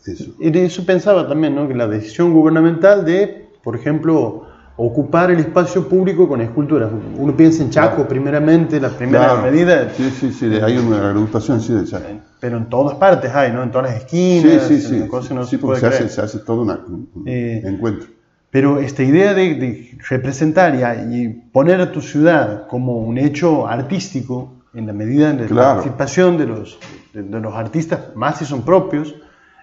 Eso. 0.06 0.32
Y 0.40 0.50
de 0.50 0.66
eso 0.66 0.86
pensaba 0.86 1.28
también, 1.28 1.56
¿no? 1.56 1.68
Que 1.68 1.76
la 1.76 1.88
decisión 1.88 2.34
gubernamental 2.34 3.04
de, 3.04 3.50
por 3.62 3.76
ejemplo, 3.76 4.46
ocupar 4.78 5.30
el 5.30 5.40
espacio 5.40 5.88
público 5.90 6.28
con 6.28 6.40
esculturas. 6.40 6.90
Uno 7.18 7.36
piensa 7.36 7.64
en 7.64 7.70
Chaco, 7.70 8.08
primeramente, 8.08 8.80
las 8.80 8.94
primeras 8.94 9.44
medidas. 9.44 9.94
Sí, 9.98 10.10
sí, 10.10 10.32
sí, 10.32 10.46
hay 10.46 10.78
una 10.78 11.10
agrupación 11.10 11.60
sí, 11.60 11.74
de 11.74 11.84
Chaco. 11.84 12.08
Pero 12.40 12.58
en 12.58 12.70
todas 12.70 12.96
partes 12.96 13.30
hay, 13.36 13.52
¿no? 13.52 13.62
En 13.62 13.72
todas 13.72 13.92
las 13.92 14.04
esquinas. 14.04 14.64
Sí, 14.64 14.80
sí, 14.80 15.04
sí. 15.04 15.34
no 15.34 15.46
sí, 15.46 15.58
porque 15.58 15.82
se 15.82 15.88
hace, 15.88 16.10
se 16.10 16.22
hace, 16.22 16.40
todo 16.40 16.62
un 16.62 17.10
eh, 17.26 17.62
encuentro. 17.66 18.08
Pero 18.52 18.80
esta 18.80 19.04
idea 19.04 19.34
de, 19.34 19.98
representar 20.10 20.76
y, 21.12 21.28
poner 21.52 21.82
a 21.82 21.92
tu 21.92 22.02
ciudad 22.02 22.68
como 22.68 22.98
un 22.98 23.18
hecho 23.18 23.68
artístico, 23.68 24.54
en 24.74 24.88
la 24.88 24.94
medida 24.94 25.34
de 25.34 25.50
la 25.50 25.76
participación 25.76 26.38
de 26.38 26.46
los, 26.46 26.80
de, 27.14 27.40
los 27.40 27.54
artistas, 27.54 28.16
más 28.16 28.38
si 28.38 28.46
son 28.46 28.62
propios, 28.64 29.16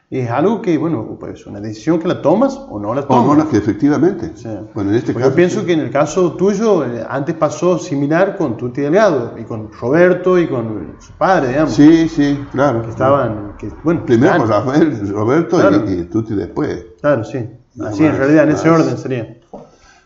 es 0.09 0.31
algo 0.31 0.63
que, 0.63 0.79
bueno, 0.79 1.17
pues 1.19 1.47
una 1.47 1.61
decisión 1.61 1.99
que 1.99 2.07
la 2.07 2.23
tomas 2.23 2.57
o 2.57 2.79
no 2.79 2.95
la 2.95 3.03
tomas. 3.03 3.29
O 3.29 3.35
no, 3.35 3.49
que 3.49 3.57
efectivamente. 3.57 4.33
bueno, 4.73 4.91
en 4.91 4.97
este 4.97 5.13
caso, 5.13 5.29
yo 5.29 5.35
pienso 5.35 5.67
que 5.67 5.73
en 5.73 5.81
el 5.81 5.91
caso 5.91 6.33
tuyo, 6.35 6.85
eh, 6.85 7.05
antes 7.09 7.35
pasó 7.35 7.77
similar 7.79 8.37
con 8.37 8.57
Tuti 8.57 8.83
Delgado 8.83 9.35
y 9.37 9.43
con 9.43 9.73
Roberto 9.73 10.39
y 10.39 10.47
con 10.47 10.95
su 11.01 11.13
padre, 11.15 11.49
digamos. 11.49 11.75
Sí, 11.75 12.09
sí, 12.09 12.39
claro. 12.53 12.83
Que 12.83 12.91
estaban, 12.91 13.55
que, 13.59 13.69
bueno, 13.83 14.05
Primero 14.07 14.39
con 14.39 14.49
Rafael, 14.49 15.09
Roberto 15.09 15.59
y, 15.89 15.93
y 15.93 16.05
Tuti 16.05 16.35
después. 16.35 16.87
Claro, 17.01 17.25
sí. 17.25 17.45
Así, 17.81 18.05
en 18.05 18.17
realidad, 18.17 18.45
en 18.45 18.51
ese 18.51 18.71
orden 18.71 18.97
sería. 18.97 19.37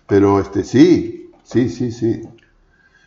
Pero 0.07 0.41
este, 0.41 0.65
sí, 0.65 1.31
sí, 1.45 1.69
sí, 1.69 1.93
sí. 1.93 2.23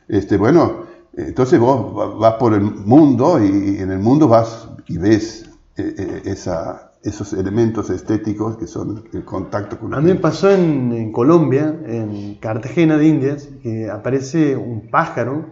Este, 0.07 0.37
bueno, 0.37 0.85
entonces 1.15 1.59
vos 1.59 2.17
vas 2.17 2.35
por 2.35 2.53
el 2.53 2.61
mundo 2.61 3.43
y 3.43 3.77
en 3.79 3.91
el 3.91 3.99
mundo 3.99 4.27
vas 4.27 4.67
y 4.87 4.97
ves 4.97 5.49
eh, 5.77 5.95
eh, 5.97 6.21
esa, 6.25 6.91
esos 7.03 7.33
elementos 7.33 7.89
estéticos 7.89 8.57
que 8.57 8.67
son 8.67 9.03
el 9.11 9.25
contacto 9.25 9.77
con 9.77 9.93
A 9.93 9.99
mí 9.99 10.13
me 10.13 10.19
pasó 10.19 10.49
en, 10.51 10.91
en, 10.93 11.11
Colombia, 11.11 11.75
en 11.85 12.35
Cartagena 12.35 12.97
de 12.97 13.07
Indias, 13.07 13.49
que 13.61 13.89
aparece 13.89 14.55
un 14.55 14.89
pájaro, 14.89 15.45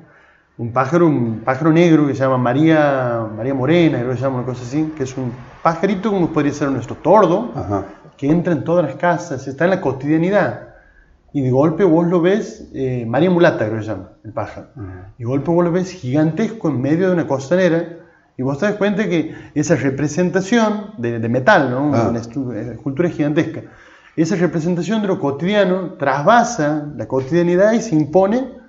un 0.58 0.72
pájaro, 0.72 1.08
un 1.08 1.42
pájaro 1.44 1.74
negro 1.74 2.08
que 2.08 2.14
se 2.14 2.22
llama 2.22 2.38
María, 2.38 3.28
María 3.36 3.54
Morena, 3.54 4.00
creo 4.00 4.12
que 4.12 4.18
se 4.18 4.24
llama 4.24 4.38
una 4.38 4.46
cosa 4.46 4.64
así, 4.64 4.94
que 4.96 5.04
es 5.04 5.18
un 5.18 5.32
pajarito 5.62 6.12
como 6.12 6.30
podría 6.30 6.54
ser 6.54 6.72
nuestro 6.72 6.96
tordo, 6.96 7.52
que 8.22 8.30
entra 8.30 8.54
en 8.54 8.64
todas 8.64 8.86
las 8.86 8.98
casas, 8.98 9.48
está 9.48 9.64
en 9.64 9.72
la 9.72 9.82
cotidianidad. 9.82 10.76
Y 11.34 11.42
de 11.42 11.50
golpe 11.50 11.84
vos 11.84 12.06
lo 12.06 12.22
ves, 12.22 12.70
eh, 12.72 13.04
María 13.08 13.32
Mulata 13.32 13.66
creo 13.66 13.80
que 13.80 13.84
se 13.84 13.90
llama, 13.90 14.10
el 14.24 14.32
pájaro. 14.32 14.68
Y 15.18 15.24
de 15.24 15.26
golpe 15.26 15.50
vos 15.50 15.66
lo 15.66 15.72
ves 15.72 15.90
gigantesco 15.90 16.70
en 16.70 16.80
medio 16.80 17.08
de 17.08 17.14
una 17.14 17.26
costanera 17.26 17.98
y 18.38 18.44
vos 18.44 18.60
te 18.60 18.68
das 18.68 18.76
cuenta 18.76 19.10
que 19.10 19.34
esa 19.56 19.76
representación 19.76 20.92
de, 21.00 21.18
metal, 21.30 21.72
¿no? 21.72 21.96
Ah. 21.96 22.10
una 22.10 22.20
escultura 22.20 23.10
gigantesca, 23.10 23.64
esa 24.16 24.36
representación 24.36 25.02
de 25.02 25.08
lo 25.08 25.20
cotidiano 25.20 25.94
trasvasa 25.94 26.92
la 26.96 27.08
cotidianidad 27.08 27.72
y 27.72 27.82
se 27.82 27.96
impone 27.96 28.61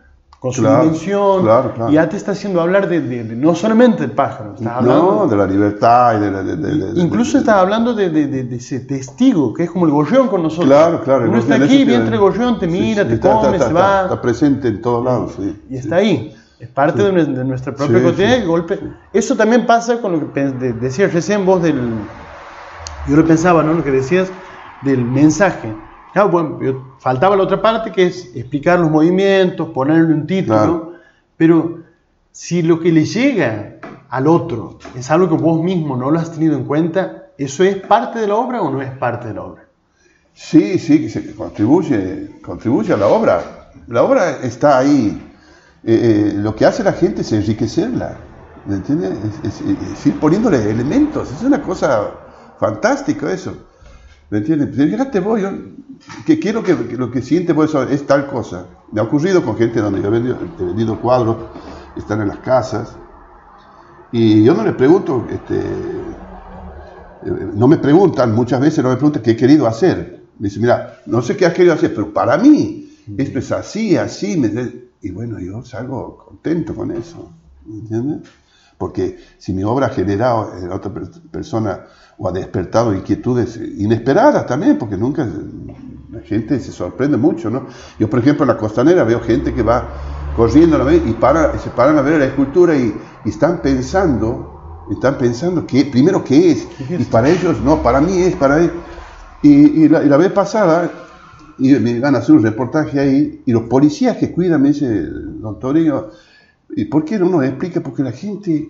con 0.42 0.52
su 0.52 0.62
dimensión. 0.62 1.48
Y 1.88 1.92
ya 1.92 2.08
te 2.08 2.16
está 2.16 2.32
haciendo 2.32 2.60
hablar 2.60 2.88
de, 2.88 3.00
no 3.36 3.54
solamente 3.54 4.02
del 4.02 4.10
pájaro, 4.10 4.54
estás 4.54 4.72
hablando 4.72 5.14
no, 5.14 5.26
de 5.28 5.36
la 5.36 5.46
libertad. 5.46 6.16
Y 6.16 6.56
de, 6.56 7.00
incluso 7.00 7.38
estás 7.38 7.58
hablando 7.58 7.94
de, 7.94 8.48
ese 8.50 8.80
testigo, 8.80 9.54
que 9.54 9.62
es 9.62 9.70
como 9.70 9.86
el 9.86 9.92
gorrión 9.92 10.26
con 10.26 10.42
nosotros. 10.42 10.66
Claro, 10.66 11.00
claro. 11.04 11.28
Uno 11.28 11.38
está 11.38 11.54
aquí, 11.54 11.84
viene 11.84 12.08
el 12.08 12.18
gorrión, 12.18 12.58
te 12.58 12.66
mira, 12.66 13.06
te 13.06 13.20
come, 13.20 13.56
se 13.56 13.72
va. 13.72 14.02
Está 14.02 14.20
presente 14.20 14.66
en 14.66 14.82
todos 14.82 15.04
lados. 15.04 15.34
Y 15.70 15.76
está 15.76 15.96
ahí. 15.96 16.34
Es 16.58 16.68
parte 16.68 17.02
de, 17.04 17.44
nuestra 17.44 17.72
propia 17.72 18.02
cotidianidad. 18.02 18.46
golpe. 18.46 18.80
Eso 19.12 19.36
también 19.36 19.64
pasa 19.64 20.00
con 20.00 20.12
lo 20.12 20.32
que 20.32 20.40
decías 20.42 21.12
recién 21.12 21.46
vos 21.46 21.62
del. 21.62 21.80
Yo 23.08 23.16
lo 23.16 23.24
pensaba, 23.24 23.62
¿no? 23.62 23.74
Lo 23.74 23.84
que 23.84 23.92
decías 23.92 24.28
del 24.82 25.04
mensaje. 25.04 25.72
Bueno, 26.30 26.58
faltaba 26.98 27.36
la 27.36 27.44
otra 27.44 27.60
parte 27.60 27.90
que 27.90 28.06
es 28.06 28.34
explicar 28.34 28.78
los 28.78 28.90
movimientos, 28.90 29.70
ponerle 29.70 30.14
un 30.14 30.26
título. 30.26 30.92
Pero 31.36 31.80
si 32.30 32.62
lo 32.62 32.80
que 32.80 32.92
le 32.92 33.04
llega 33.04 33.78
al 34.08 34.26
otro 34.26 34.78
es 34.94 35.10
algo 35.10 35.28
que 35.28 35.42
vos 35.42 35.62
mismo 35.62 35.96
no 35.96 36.10
lo 36.10 36.18
has 36.18 36.32
tenido 36.32 36.56
en 36.56 36.64
cuenta, 36.64 37.28
¿eso 37.38 37.64
es 37.64 37.76
parte 37.76 38.18
de 38.18 38.28
la 38.28 38.34
obra 38.34 38.60
o 38.62 38.70
no 38.70 38.82
es 38.82 38.90
parte 38.90 39.28
de 39.28 39.34
la 39.34 39.42
obra? 39.42 39.64
Sí, 40.34 40.78
sí, 40.78 41.10
que 41.10 41.34
contribuye, 41.34 42.40
contribuye 42.42 42.92
a 42.92 42.96
la 42.96 43.06
obra. 43.06 43.70
La 43.88 44.02
obra 44.02 44.38
está 44.42 44.78
ahí 44.78 45.20
eh, 45.84 46.30
eh, 46.30 46.34
lo 46.36 46.54
que 46.54 46.64
hace 46.64 46.84
la 46.84 46.92
gente 46.92 47.22
es 47.22 47.32
enriquecerla, 47.32 48.16
¿me 48.66 48.76
entiendes? 48.76 49.18
Es, 49.42 50.06
ir 50.06 50.20
poniéndole 50.20 50.70
elementos, 50.70 51.32
es 51.32 51.42
una 51.42 51.60
cosa 51.60 52.08
fantástica 52.60 53.32
eso, 53.32 53.56
¿me 54.30 54.38
entiendes? 54.38 54.76
Fíjate 54.76 55.18
vos, 55.18 55.40
yo, 55.40 55.50
que 56.26 56.38
quiero 56.38 56.62
que, 56.62 56.74
lo 56.74 57.10
que 57.10 57.22
siente 57.22 57.52
vos 57.52 57.74
es 57.90 58.06
tal 58.06 58.26
cosa. 58.26 58.66
Me 58.90 59.00
ha 59.00 59.04
ocurrido 59.04 59.42
con 59.44 59.56
gente 59.56 59.80
donde 59.80 60.02
yo 60.02 60.08
he 60.08 60.64
vendido, 60.64 61.00
cuadros, 61.00 61.36
están 61.96 62.20
en 62.20 62.28
las 62.28 62.38
casas, 62.38 62.96
y 64.12 64.44
yo 64.44 64.54
no 64.54 64.62
les 64.62 64.74
pregunto, 64.74 65.26
este, 65.30 65.58
eh, 65.58 67.50
no 67.54 67.66
me 67.66 67.78
preguntan, 67.78 68.34
muchas 68.34 68.60
veces 68.60 68.84
no 68.84 68.90
me 68.90 68.96
preguntan 68.96 69.22
qué 69.22 69.30
he 69.30 69.36
querido 69.36 69.66
hacer. 69.66 70.22
Me 70.38 70.48
dicen, 70.48 70.62
mira, 70.62 71.00
no 71.06 71.22
sé 71.22 71.36
qué 71.36 71.46
has 71.46 71.54
querido 71.54 71.74
hacer, 71.74 71.94
pero 71.94 72.12
para 72.12 72.36
mí 72.36 72.90
esto 73.16 73.38
es 73.38 73.50
así, 73.52 73.96
así. 73.96 74.40
Y 75.00 75.10
bueno, 75.10 75.38
yo 75.40 75.64
salgo 75.64 76.18
contento 76.18 76.74
con 76.74 76.90
eso, 76.90 77.32
¿entiendes? 77.66 78.28
Porque 78.76 79.18
si 79.38 79.52
mi 79.52 79.64
obra 79.64 79.86
ha 79.86 79.90
generado 79.90 80.58
en 80.58 80.70
otra 80.70 80.92
persona 81.30 81.86
o 82.18 82.28
ha 82.28 82.32
despertado 82.32 82.94
inquietudes 82.94 83.56
inesperadas 83.56 84.46
también, 84.46 84.76
porque 84.76 84.96
nunca 84.96 85.26
la 86.12 86.20
gente 86.20 86.60
se 86.60 86.72
sorprende 86.72 87.16
mucho, 87.16 87.48
¿no? 87.48 87.66
Yo, 87.98 88.08
por 88.10 88.18
ejemplo, 88.20 88.44
en 88.44 88.48
la 88.48 88.58
costanera 88.58 89.02
veo 89.02 89.20
gente 89.20 89.54
que 89.54 89.62
va 89.62 89.88
corriendo 90.36 90.78
y 90.92 91.14
para, 91.14 91.58
se 91.58 91.70
paran 91.70 91.96
a 91.96 92.02
ver 92.02 92.18
la 92.18 92.26
escultura 92.26 92.76
y, 92.76 92.94
están 93.24 93.62
pensando, 93.62 94.84
están 94.90 95.16
pensando 95.16 95.66
que 95.66 95.86
primero 95.86 96.22
qué 96.22 96.50
es, 96.50 96.68
y 96.90 97.04
para 97.04 97.30
ellos 97.30 97.60
no, 97.62 97.82
para 97.82 98.00
mí 98.00 98.18
es, 98.18 98.34
para 98.34 98.58
él. 98.58 98.72
Y, 99.42 99.88
la, 99.88 100.04
y 100.04 100.08
la 100.08 100.16
vez 100.18 100.32
pasada 100.32 100.90
y 101.58 101.70
me 101.74 101.98
van 101.98 102.14
a 102.14 102.18
hacer 102.18 102.34
un 102.34 102.42
reportaje 102.42 103.00
ahí, 103.00 103.42
y 103.46 103.52
los 103.52 103.62
policías 103.62 104.18
que 104.18 104.32
cuidan 104.32 104.60
me 104.60 104.68
dice, 104.68 105.06
don 105.06 105.58
Torino, 105.58 106.08
¿y 106.76 106.84
por 106.86 107.06
qué 107.06 107.18
no 107.18 107.30
nos 107.30 107.44
explica? 107.44 107.80
Porque 107.80 108.02
la 108.02 108.12
gente, 108.12 108.68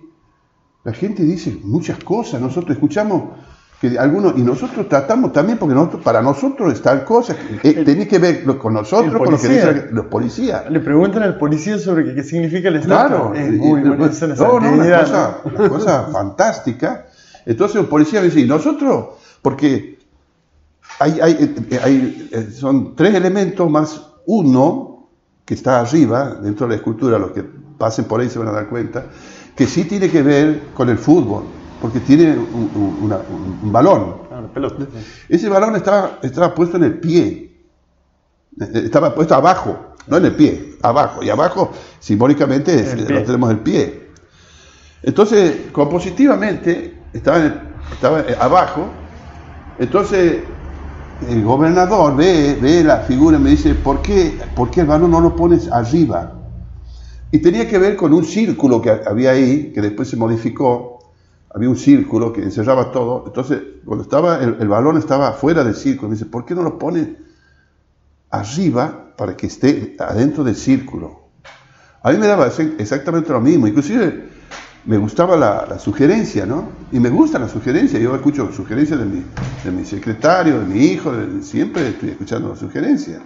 la 0.85 0.93
gente 0.93 1.23
dice 1.23 1.57
muchas 1.63 2.01
cosas, 2.03 2.39
nosotros 2.39 2.71
escuchamos 2.71 3.23
que 3.83 3.99
algunos, 3.99 4.37
y 4.37 4.43
nosotros 4.43 4.87
tratamos 4.87 5.33
también, 5.33 5.57
porque 5.57 5.75
nosotros, 5.75 6.03
para 6.03 6.21
nosotros 6.21 6.71
es 6.71 6.81
tal 6.81 7.03
cosa, 7.03 7.35
eh, 7.63 7.83
tiene 7.83 8.07
que 8.07 8.17
ver 8.17 8.45
con 8.57 8.73
nosotros, 8.73 9.13
con 9.17 9.31
lo 9.31 9.37
que 9.37 9.49
dicen 9.49 9.89
los 9.91 10.05
policías. 10.05 10.71
Le 10.71 10.79
preguntan 10.79 11.23
al 11.23 11.37
policía 11.37 11.77
sobre 11.77 12.15
qué, 12.15 12.23
significa 12.23 12.69
el 12.69 12.77
Estado. 12.77 13.31
Claro, 13.31 13.35
es 13.35 13.51
muy, 13.51 13.81
no, 13.81 13.95
no, 13.97 14.05
una 14.05 14.99
cosa, 15.01 15.37
una 15.43 15.69
cosa 15.69 16.03
fantástica. 16.13 17.07
Entonces 17.45 17.81
un 17.81 17.87
policía 17.87 18.21
me 18.21 18.27
dice, 18.27 18.39
¿y 18.39 18.45
nosotros? 18.45 19.17
Porque 19.41 19.99
hay, 20.99 21.19
hay, 21.21 21.55
hay, 21.83 22.29
eh, 22.31 22.51
son 22.53 22.95
tres 22.95 23.13
elementos 23.13 23.69
más 23.69 24.01
uno 24.27 25.09
que 25.43 25.55
está 25.55 25.81
arriba, 25.81 26.37
dentro 26.41 26.67
de 26.67 26.69
la 26.71 26.75
escultura, 26.77 27.19
los 27.19 27.31
que 27.31 27.43
pasen 27.77 28.05
por 28.05 28.21
ahí 28.21 28.29
se 28.29 28.39
van 28.39 28.47
a 28.47 28.53
dar 28.53 28.69
cuenta, 28.69 29.07
que 29.57 29.67
sí 29.67 29.83
tiene 29.83 30.09
que 30.09 30.23
ver 30.23 30.61
con 30.73 30.87
el 30.87 30.97
fútbol, 30.97 31.43
porque 31.83 31.99
tiene 31.99 32.37
un, 32.37 33.69
balón. 33.73 34.15
Ese 35.27 35.49
balón 35.49 35.75
estaba, 35.75 36.19
estaba 36.21 36.55
puesto 36.55 36.77
en 36.77 36.85
el 36.85 36.97
pie, 36.97 37.51
eh, 38.61 38.81
estaba 38.85 39.13
puesto 39.13 39.35
abajo, 39.35 39.93
no 40.07 40.15
en 40.15 40.23
el 40.23 40.33
pie, 40.33 40.77
abajo, 40.81 41.21
y 41.21 41.29
abajo 41.29 41.73
simbólicamente 41.99 42.95
no 43.09 43.23
tenemos 43.23 43.51
el 43.51 43.59
pie. 43.59 44.11
Entonces, 45.01 45.71
compositivamente, 45.73 47.01
estaba, 47.11 47.39
estaba 47.91 48.21
eh, 48.21 48.37
abajo, 48.39 48.87
entonces 49.77 50.37
el 51.27 51.43
gobernador 51.43 52.15
ve, 52.15 52.57
ve 52.61 52.81
la 52.85 52.99
figura 52.99 53.35
y 53.35 53.41
me 53.41 53.49
dice, 53.49 53.75
¿por 53.75 54.01
qué, 54.01 54.39
¿por 54.55 54.71
qué 54.71 54.79
el 54.79 54.87
balón 54.87 55.11
no 55.11 55.19
lo 55.19 55.35
pones 55.35 55.69
arriba? 55.69 56.31
Y 57.29 57.39
tenía 57.39 57.67
que 57.67 57.77
ver 57.77 57.97
con 57.97 58.13
un 58.13 58.23
círculo 58.23 58.81
que 58.81 58.89
había 58.89 59.31
ahí, 59.31 59.73
que 59.73 59.81
después 59.81 60.07
se 60.07 60.15
modificó, 60.15 60.92
había 61.53 61.69
un 61.69 61.75
círculo 61.75 62.33
que 62.33 62.41
encerraba 62.41 62.91
todo, 62.91 63.25
entonces 63.27 63.61
cuando 63.85 64.03
estaba 64.03 64.39
el, 64.39 64.67
balón 64.67 64.97
estaba 64.97 65.33
fuera 65.33 65.63
del 65.63 65.75
círculo, 65.75 66.09
me 66.09 66.15
dice, 66.15 66.25
¿por 66.25 66.45
qué 66.45 66.55
no 66.55 66.63
lo 66.63 66.79
pones 66.79 67.09
arriba 68.31 69.13
para 69.15 69.37
que 69.37 69.47
esté 69.47 69.95
adentro 69.99 70.43
del 70.43 70.55
círculo? 70.55 71.29
A 72.01 72.11
mí 72.11 72.17
me 72.17 72.27
daba 72.27 72.47
exactamente 72.47 73.31
lo 73.31 73.39
mismo, 73.39 73.67
inclusive 73.67 74.29
me 74.85 74.97
gustaba 74.97 75.37
la, 75.37 75.79
sugerencia, 75.79 76.45
¿no? 76.45 76.69
Y 76.91 76.99
me 76.99 77.09
gusta 77.09 77.39
la 77.39 77.47
sugerencia, 77.47 77.99
yo 77.99 78.15
escucho 78.15 78.51
sugerencias 78.51 78.99
de 78.99 79.05
mi, 79.05 79.23
de 79.63 79.71
mi 79.71 79.85
secretario, 79.85 80.59
de 80.59 80.65
mi 80.65 80.85
hijo, 80.85 81.13
siempre 81.41 81.89
estoy 81.89 82.09
escuchando 82.09 82.49
la 82.49 82.55
sugerencia. 82.55 83.21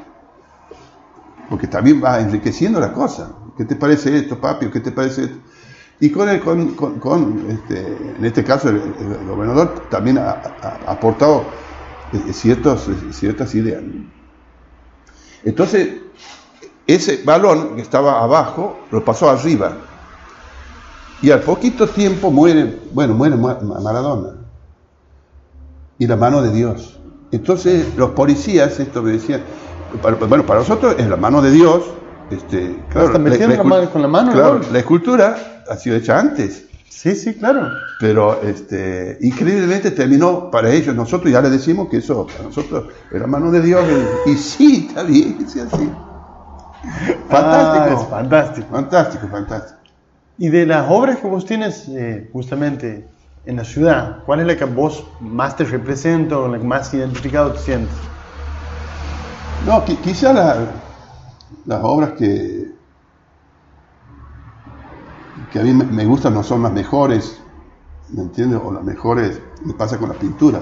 Porque 1.49 1.67
también 1.67 2.03
va 2.03 2.19
enriqueciendo 2.19 2.79
la 2.79 2.91
cosa. 2.91 3.31
¿Qué 3.57 3.63
te 3.65 3.75
parece 3.75 4.15
esto, 4.15 4.39
papi? 4.39 4.67
¿Qué 4.67 4.81
te 4.81 4.91
parece 4.91 5.23
esto? 5.23 5.37
Y 5.99 6.11
con, 6.11 6.29
el, 6.29 6.41
con, 6.41 6.75
con, 6.99 7.47
este, 7.49 7.97
en 8.17 8.23
este 8.23 8.43
caso, 8.43 8.69
el, 8.69 8.81
gobernador 9.27 9.85
también 9.89 10.19
ha, 10.19 10.41
aportado 10.85 11.43
eh, 12.13 12.33
ciertos, 12.33 12.87
ciertas 13.11 13.55
ideas. 13.55 13.81
Entonces, 15.43 15.95
ese 16.85 17.23
balón 17.23 17.75
que 17.75 17.81
estaba 17.81 18.23
abajo 18.23 18.79
lo 18.91 19.03
pasó 19.03 19.29
arriba 19.29 19.77
y 21.21 21.31
al 21.31 21.41
poquito 21.41 21.87
tiempo 21.87 22.29
muere, 22.29 22.79
bueno, 22.93 23.15
muere 23.15 23.35
Maradona. 23.35 24.35
Y 25.99 26.05
la 26.05 26.15
mano 26.15 26.43
de 26.43 26.51
Dios. 26.51 26.99
Entonces 27.31 27.95
los 27.97 28.11
policías, 28.11 28.79
esto 28.79 29.01
me 29.01 29.13
decían, 29.13 29.41
bueno, 30.29 30.45
para 30.45 30.59
nosotros 30.59 30.95
es 30.97 31.07
la 31.09 31.17
mano 31.17 31.41
de 31.41 31.49
Dios. 31.51 31.85
Este, 32.29 32.77
claro, 32.89 33.17
la, 33.17 33.19
la 33.19 33.89
con 33.89 34.01
la 34.01 34.07
mano. 34.07 34.31
Claro, 34.31 34.61
la 34.71 34.79
escultura 34.79 35.56
ha 35.69 35.75
sido 35.77 35.95
hecha 35.95 36.19
antes. 36.19 36.65
Sí, 36.89 37.15
sí, 37.15 37.35
claro. 37.35 37.69
Pero 37.99 38.41
este, 38.41 39.17
increíblemente 39.21 39.91
terminó 39.91 40.49
para 40.49 40.71
ellos. 40.71 40.95
Nosotros 40.95 41.31
ya 41.31 41.41
les 41.41 41.51
decimos 41.51 41.89
que 41.89 41.97
eso 41.97 42.25
para 42.25 42.43
nosotros 42.43 42.85
es 43.11 43.21
la 43.21 43.27
mano 43.27 43.51
de 43.51 43.61
Dios. 43.61 43.83
Y, 44.25 44.35
sí, 44.35 44.87
está 44.89 45.03
bien, 45.03 45.47
sí, 45.47 45.59
así. 45.59 45.89
Fantástico. 47.29 48.01
Ah, 48.01 48.07
fantástico. 48.09 48.67
Fantástico, 48.71 49.27
fantástico. 49.27 49.79
Y 50.39 50.49
de 50.49 50.65
las 50.65 50.89
obras 50.89 51.17
que 51.17 51.27
vos 51.27 51.45
tienes 51.45 51.87
eh, 51.89 52.29
justamente 52.31 53.07
en 53.45 53.55
la 53.55 53.63
ciudad, 53.63 54.23
¿cuál 54.25 54.41
es 54.41 54.47
la 54.47 54.57
que 54.57 54.65
vos 54.65 55.05
más 55.19 55.55
te 55.55 55.63
representa 55.63 56.37
o 56.37 56.47
la 56.47 56.57
que 56.57 56.65
más 56.65 56.93
identificado 56.93 57.53
te 57.53 57.59
sientes? 57.59 57.95
No, 59.65 59.83
quizá 59.85 60.33
las 61.65 61.79
obras 61.83 62.11
que, 62.11 62.71
que 65.51 65.59
a 65.59 65.63
mí 65.63 65.73
me 65.73 66.05
gustan 66.05 66.33
no 66.33 66.43
son 66.43 66.63
las 66.63 66.73
mejores, 66.73 67.39
¿me 68.09 68.23
entiendes? 68.23 68.59
O 68.63 68.71
las 68.71 68.83
mejores, 68.83 69.41
me 69.63 69.73
pasa 69.73 69.97
con 69.97 70.09
las 70.09 70.17
pinturas. 70.17 70.61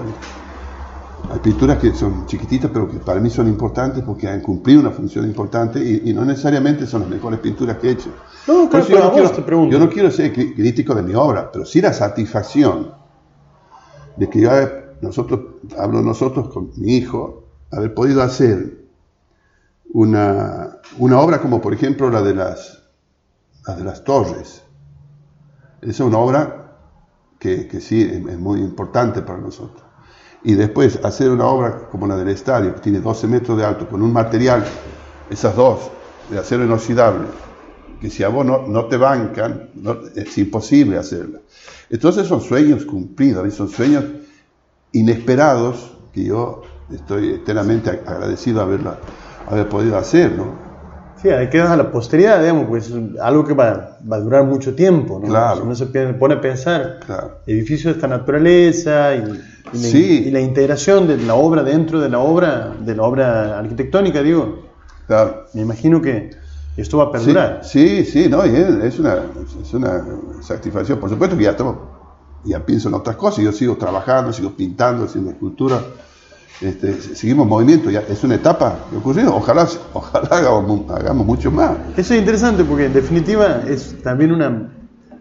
Hay 1.30 1.40
pinturas 1.40 1.78
que 1.78 1.92
son 1.92 2.26
chiquititas, 2.26 2.70
pero 2.72 2.88
que 2.88 2.98
para 2.98 3.20
mí 3.20 3.30
son 3.30 3.48
importantes 3.48 4.04
porque 4.04 4.28
han 4.28 4.40
cumplido 4.40 4.80
una 4.80 4.90
función 4.90 5.24
importante 5.24 5.80
y, 5.80 6.12
no 6.12 6.24
necesariamente 6.24 6.86
son 6.86 7.02
las 7.02 7.10
mejores 7.10 7.40
pinturas 7.40 7.78
que 7.78 7.88
he 7.88 7.90
hecho. 7.92 8.10
No, 8.46 8.68
claro, 8.68 8.86
yo, 8.86 9.00
no 9.00 9.12
quiero, 9.12 9.68
yo 9.68 9.78
no 9.78 9.88
quiero 9.88 10.10
ser 10.10 10.32
crítico 10.32 10.94
de 10.94 11.02
mi 11.02 11.14
obra, 11.14 11.50
pero 11.50 11.64
sí 11.64 11.80
la 11.80 11.92
satisfacción 11.92 12.92
de 14.16 14.30
que 14.30 14.40
yo, 14.40 14.50
nosotros, 15.00 15.40
hablo 15.78 16.00
nosotros 16.00 16.48
con 16.48 16.70
mi 16.76 16.96
hijo, 16.96 17.44
haber 17.72 17.92
podido 17.92 18.22
hacer 18.22 18.84
una, 19.92 20.78
una 20.98 21.20
obra 21.20 21.40
como 21.40 21.60
por 21.60 21.74
ejemplo 21.74 22.10
la 22.10 22.22
de 22.22 22.34
las, 22.34 22.84
la 23.66 23.74
de 23.74 23.84
las 23.84 24.04
torres. 24.04 24.62
Esa 25.80 25.90
es 25.90 26.00
una 26.00 26.18
obra 26.18 26.78
que, 27.38 27.66
que 27.68 27.80
sí 27.80 28.02
es 28.02 28.38
muy 28.38 28.60
importante 28.60 29.22
para 29.22 29.38
nosotros 29.38 29.86
y 30.46 30.54
después 30.54 31.00
hacer 31.02 31.30
una 31.30 31.46
obra 31.46 31.88
como 31.90 32.06
la 32.06 32.16
del 32.16 32.28
estadio, 32.28 32.72
que 32.72 32.80
tiene 32.80 33.00
12 33.00 33.26
metros 33.26 33.58
de 33.58 33.64
alto, 33.64 33.88
con 33.88 34.00
un 34.00 34.12
material, 34.12 34.64
esas 35.28 35.56
dos, 35.56 35.90
de 36.30 36.38
acero 36.38 36.64
inoxidable, 36.64 37.26
que 38.00 38.10
si 38.10 38.22
a 38.22 38.28
vos 38.28 38.46
no, 38.46 38.84
te 38.86 38.96
bancan, 38.96 39.70
es 40.14 40.38
imposible 40.38 40.98
hacerla. 40.98 41.40
Entonces 41.90 42.28
son 42.28 42.40
sueños 42.40 42.84
cumplidos, 42.84 43.52
son 43.54 43.68
sueños 43.68 44.04
inesperados 44.92 45.96
que 46.12 46.22
yo 46.22 46.62
estoy 46.92 47.30
eternamente 47.30 47.90
agradecido 48.06 48.62
haberla, 48.62 49.00
haber 49.48 49.68
podido 49.68 49.98
hacer, 49.98 50.30
¿no? 50.30 50.65
Sí, 51.22 51.30
ahí 51.30 51.48
quedas 51.48 51.70
a 51.70 51.76
la 51.76 51.90
posteridad, 51.90 52.40
digamos, 52.40 52.66
pues 52.68 52.88
es 52.88 52.94
algo 53.20 53.44
que 53.44 53.54
va, 53.54 53.98
va, 54.10 54.16
a 54.16 54.20
durar 54.20 54.44
mucho 54.44 54.74
tiempo, 54.74 55.18
¿no? 55.18 55.28
Claro. 55.28 55.56
Si 55.56 55.62
uno 55.62 55.74
se 55.74 55.86
pone 55.86 56.34
a 56.34 56.40
pensar, 56.40 57.00
edificios 57.46 57.94
de 57.94 57.98
esta 57.98 58.06
naturaleza 58.06 59.14
y, 59.14 59.42
y, 59.72 60.30
la, 60.30 60.40
integración 60.40 61.08
de 61.08 61.16
la 61.16 61.34
obra 61.34 61.62
dentro 61.62 62.00
de 62.00 62.10
la 62.10 62.18
obra, 62.18 62.74
de 62.78 62.94
la 62.94 63.02
obra 63.02 63.58
arquitectónica, 63.58 64.22
digo. 64.22 64.66
Claro. 65.06 65.46
Me 65.54 65.62
imagino 65.62 66.02
que 66.02 66.30
esto 66.76 66.98
va 66.98 67.04
a 67.04 67.12
perdurar. 67.12 67.60
Sí, 67.62 68.04
sí, 68.04 68.28
no, 68.28 68.44
y 68.44 68.54
es, 68.54 68.98
una, 68.98 69.20
es 69.62 69.72
una 69.72 70.04
satisfacción. 70.42 70.98
Por 70.98 71.08
supuesto 71.08 71.36
que 71.36 71.44
ya, 71.44 71.56
ya 72.44 72.66
pienso 72.66 72.88
en 72.88 72.94
otras 72.94 73.16
cosas, 73.16 73.42
yo 73.42 73.52
sigo 73.52 73.76
trabajando, 73.76 74.32
sigo 74.32 74.50
pintando, 74.50 75.04
haciendo 75.04 75.30
escultura 75.30 75.80
este, 76.60 77.00
seguimos 77.14 77.46
movimiento, 77.46 77.90
ya 77.90 78.00
es 78.08 78.22
una 78.24 78.36
etapa 78.36 78.78
que 78.90 78.96
ocurrió, 78.96 79.34
ojalá, 79.34 79.68
ojalá 79.92 80.28
hagamos, 80.88 81.26
mucho 81.26 81.50
más. 81.50 81.72
Eso 81.96 82.14
es 82.14 82.20
interesante 82.20 82.64
porque 82.64 82.86
en 82.86 82.92
definitiva 82.92 83.62
es 83.68 83.94
también 84.02 84.32
una, 84.32 84.70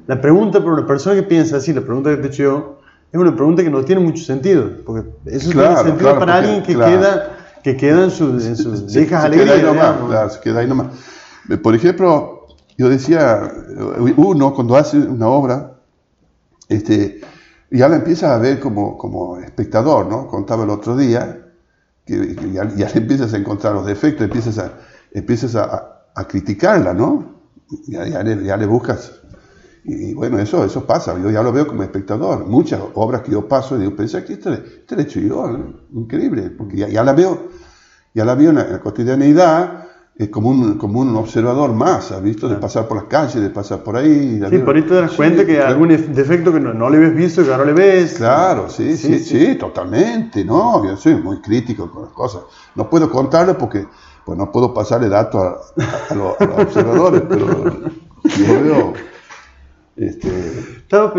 la 0.08 0.22
pregunta 0.22 0.60
para 0.60 0.74
una 0.74 0.88
persona 0.88 1.16
que 1.16 1.24
piensa 1.24 1.58
así, 1.58 1.74
la 1.74 1.82
pregunta 1.82 2.10
que 2.12 2.18
te 2.18 2.28
he 2.28 2.30
hecho 2.30 2.44
yo, 2.44 2.80
es 3.12 3.20
una 3.20 3.36
pregunta 3.36 3.64
que 3.64 3.70
no 3.70 3.84
tiene 3.84 4.02
mucho 4.02 4.24
sentido, 4.24 4.70
porque 4.86 5.10
eso 5.26 5.52
tiene 5.52 5.76
sentido 5.78 6.20
para 6.20 6.36
alguien 6.36 6.64
que 6.64 6.74
queda 6.74 7.32
que 7.66 7.76
queda 7.76 8.04
en 8.04 8.12
sus, 8.12 8.46
en 8.46 8.56
sus 8.56 8.94
viejas 8.94 9.26
alegrías. 9.26 9.60
Claro, 9.60 10.30
se 10.30 10.40
queda 10.40 10.60
ahí 10.60 10.68
nomás. 10.68 10.88
Por 11.64 11.74
ejemplo, 11.74 12.46
yo 12.78 12.90
decía, 12.90 13.52
uno 14.18 14.54
cuando 14.54 14.76
hace 14.76 15.00
una 15.00 15.28
obra, 15.28 15.74
este, 16.70 17.22
ya 17.78 17.90
la 17.90 17.98
empiezas 17.98 18.32
a 18.32 18.38
ver 18.38 18.60
como, 18.60 18.98
como 18.98 19.38
espectador, 19.38 20.08
¿no? 20.08 20.28
Contaba 20.28 20.64
el 20.64 20.70
otro 20.70 20.96
día, 20.96 21.42
que, 22.06 22.36
ya, 22.54 22.70
ya, 22.76 22.90
le 22.90 22.98
empiezas 23.00 23.34
a 23.34 23.38
encontrar 23.38 23.74
los 23.74 23.86
defectos, 23.86 24.26
empiezas 24.26 24.58
a, 24.60 24.74
empiezas 25.12 25.56
a, 25.56 26.10
a, 26.14 26.28
criticarla, 26.28 26.94
¿no? 26.94 27.36
Ya, 27.88 28.08
ya, 28.08 28.24
le, 28.24 28.36
le, 28.36 28.66
buscas. 28.66 29.12
Y, 29.84 30.14
bueno, 30.14 30.40
eso, 30.40 30.64
eso 30.64 30.86
pasa, 30.86 31.18
yo 31.20 31.30
ya 31.30 31.42
lo 31.42 31.52
veo 31.52 31.68
como 31.68 31.84
espectador. 31.84 32.46
Muchas 32.46 32.82
obras 32.94 33.22
que 33.22 33.32
yo 33.32 33.48
paso 33.48 33.76
y 33.76 33.80
digo, 33.80 33.96
pensé 33.96 34.24
que 34.24 34.34
esto, 34.34 34.54
esto 34.54 34.96
lo 34.96 35.02
he 35.02 35.04
hecho 35.04 35.20
yo, 35.20 35.58
increíble, 35.94 36.52
porque 36.52 36.78
ya, 36.78 37.04
la 37.04 37.14
veo, 37.14 37.50
ya 38.14 38.26
la 38.26 38.36
veo 38.36 38.52
en 38.52 38.56
la 38.58 38.80
cotidianeidad 38.80 39.85
es 40.18 40.30
como 40.30 40.50
un, 40.50 40.78
como 40.78 41.02
un 41.02 41.14
observador 41.18 41.74
más, 41.74 42.14
¿has 42.14 42.24
visto? 42.24 42.48
De 42.48 42.56
pasar 42.56 42.88
por 42.88 42.96
las 42.96 43.08
calles, 43.08 43.36
de 43.36 43.50
pasar 43.50 43.84
por 43.84 43.98
ahí. 43.98 44.40
Sí, 44.50 44.60
por 44.60 44.78
ahí 44.78 44.84
te 44.84 44.94
das 44.94 45.12
cuenta 45.12 45.46
que 45.46 45.60
algún 45.60 45.90
defecto 45.90 46.54
que 46.54 46.60
no, 46.62 46.74
no, 46.74 46.90
le 46.90 47.00
ves 47.00 47.14
visto 47.14 47.42
y 47.42 47.46
que 47.46 47.52
ahora 47.52 47.66
le 47.66 47.74
ves. 47.74 48.14
Claro, 48.14 48.70
sí, 48.70 48.96
sí, 48.96 49.20
sí, 49.20 49.56
totalmente, 49.56 50.46
¿no? 50.46 50.86
Yo 50.86 50.96
soy 50.96 51.16
muy 51.16 51.42
crítico 51.42 51.92
con 51.92 52.04
las 52.04 52.14
cosas. 52.14 52.44
No 52.76 52.90
puedo 52.90 53.10
contarlo 53.10 53.58
porque 53.58 53.88
pues 54.26 54.38
no 54.38 54.52
puedo 54.54 54.74
pasarle 54.74 55.10
datos 55.10 55.74
a, 56.10 56.16
los, 56.16 56.36
observadores, 56.40 57.24
pero 57.30 57.48
yo 58.24 58.64
veo... 58.64 58.94
Este... 59.98 60.30
Estaba 60.78 61.14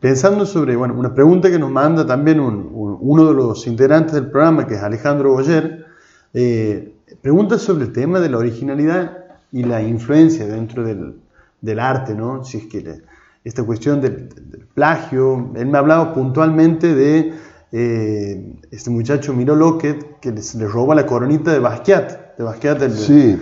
pensando 0.00 0.44
sobre 0.44 0.76
bueno, 0.76 0.94
una 0.94 1.14
pregunta 1.14 1.50
que 1.50 1.58
nos 1.58 1.70
manda 1.70 2.06
también 2.06 2.40
un, 2.40 2.68
uno 3.00 3.26
de 3.26 3.34
los 3.34 3.66
integrantes 3.66 4.12
del 4.12 4.30
programa, 4.30 4.66
que 4.66 4.74
es 4.74 4.82
Alejandro 4.82 5.32
Boyer. 5.32 5.86
Eh, 6.34 6.97
preguntas 7.28 7.60
sobre 7.60 7.84
el 7.84 7.92
tema 7.92 8.20
de 8.20 8.30
la 8.30 8.38
originalidad 8.38 9.18
y 9.52 9.62
la 9.62 9.82
influencia 9.82 10.46
dentro 10.46 10.82
del, 10.82 11.20
del 11.60 11.78
arte, 11.78 12.14
¿no? 12.14 12.42
Si 12.42 12.56
es 12.56 12.64
que 12.68 13.02
esta 13.44 13.64
cuestión 13.64 14.00
del, 14.00 14.30
plagio, 14.72 15.50
él 15.54 15.66
me 15.66 15.76
ha 15.76 15.80
hablado 15.82 16.14
puntualmente 16.14 16.94
de 16.94 17.34
eh, 17.70 18.54
este 18.70 18.88
muchacho 18.88 19.34
Miro 19.34 19.54
Lockett 19.54 20.20
que 20.20 20.32
le 20.32 20.66
roba 20.66 20.94
la 20.94 21.04
coronita 21.04 21.52
de 21.52 21.58
Basquiat, 21.58 22.38
de 22.38 22.44
Basquiat 22.44 22.80
el, 22.80 23.38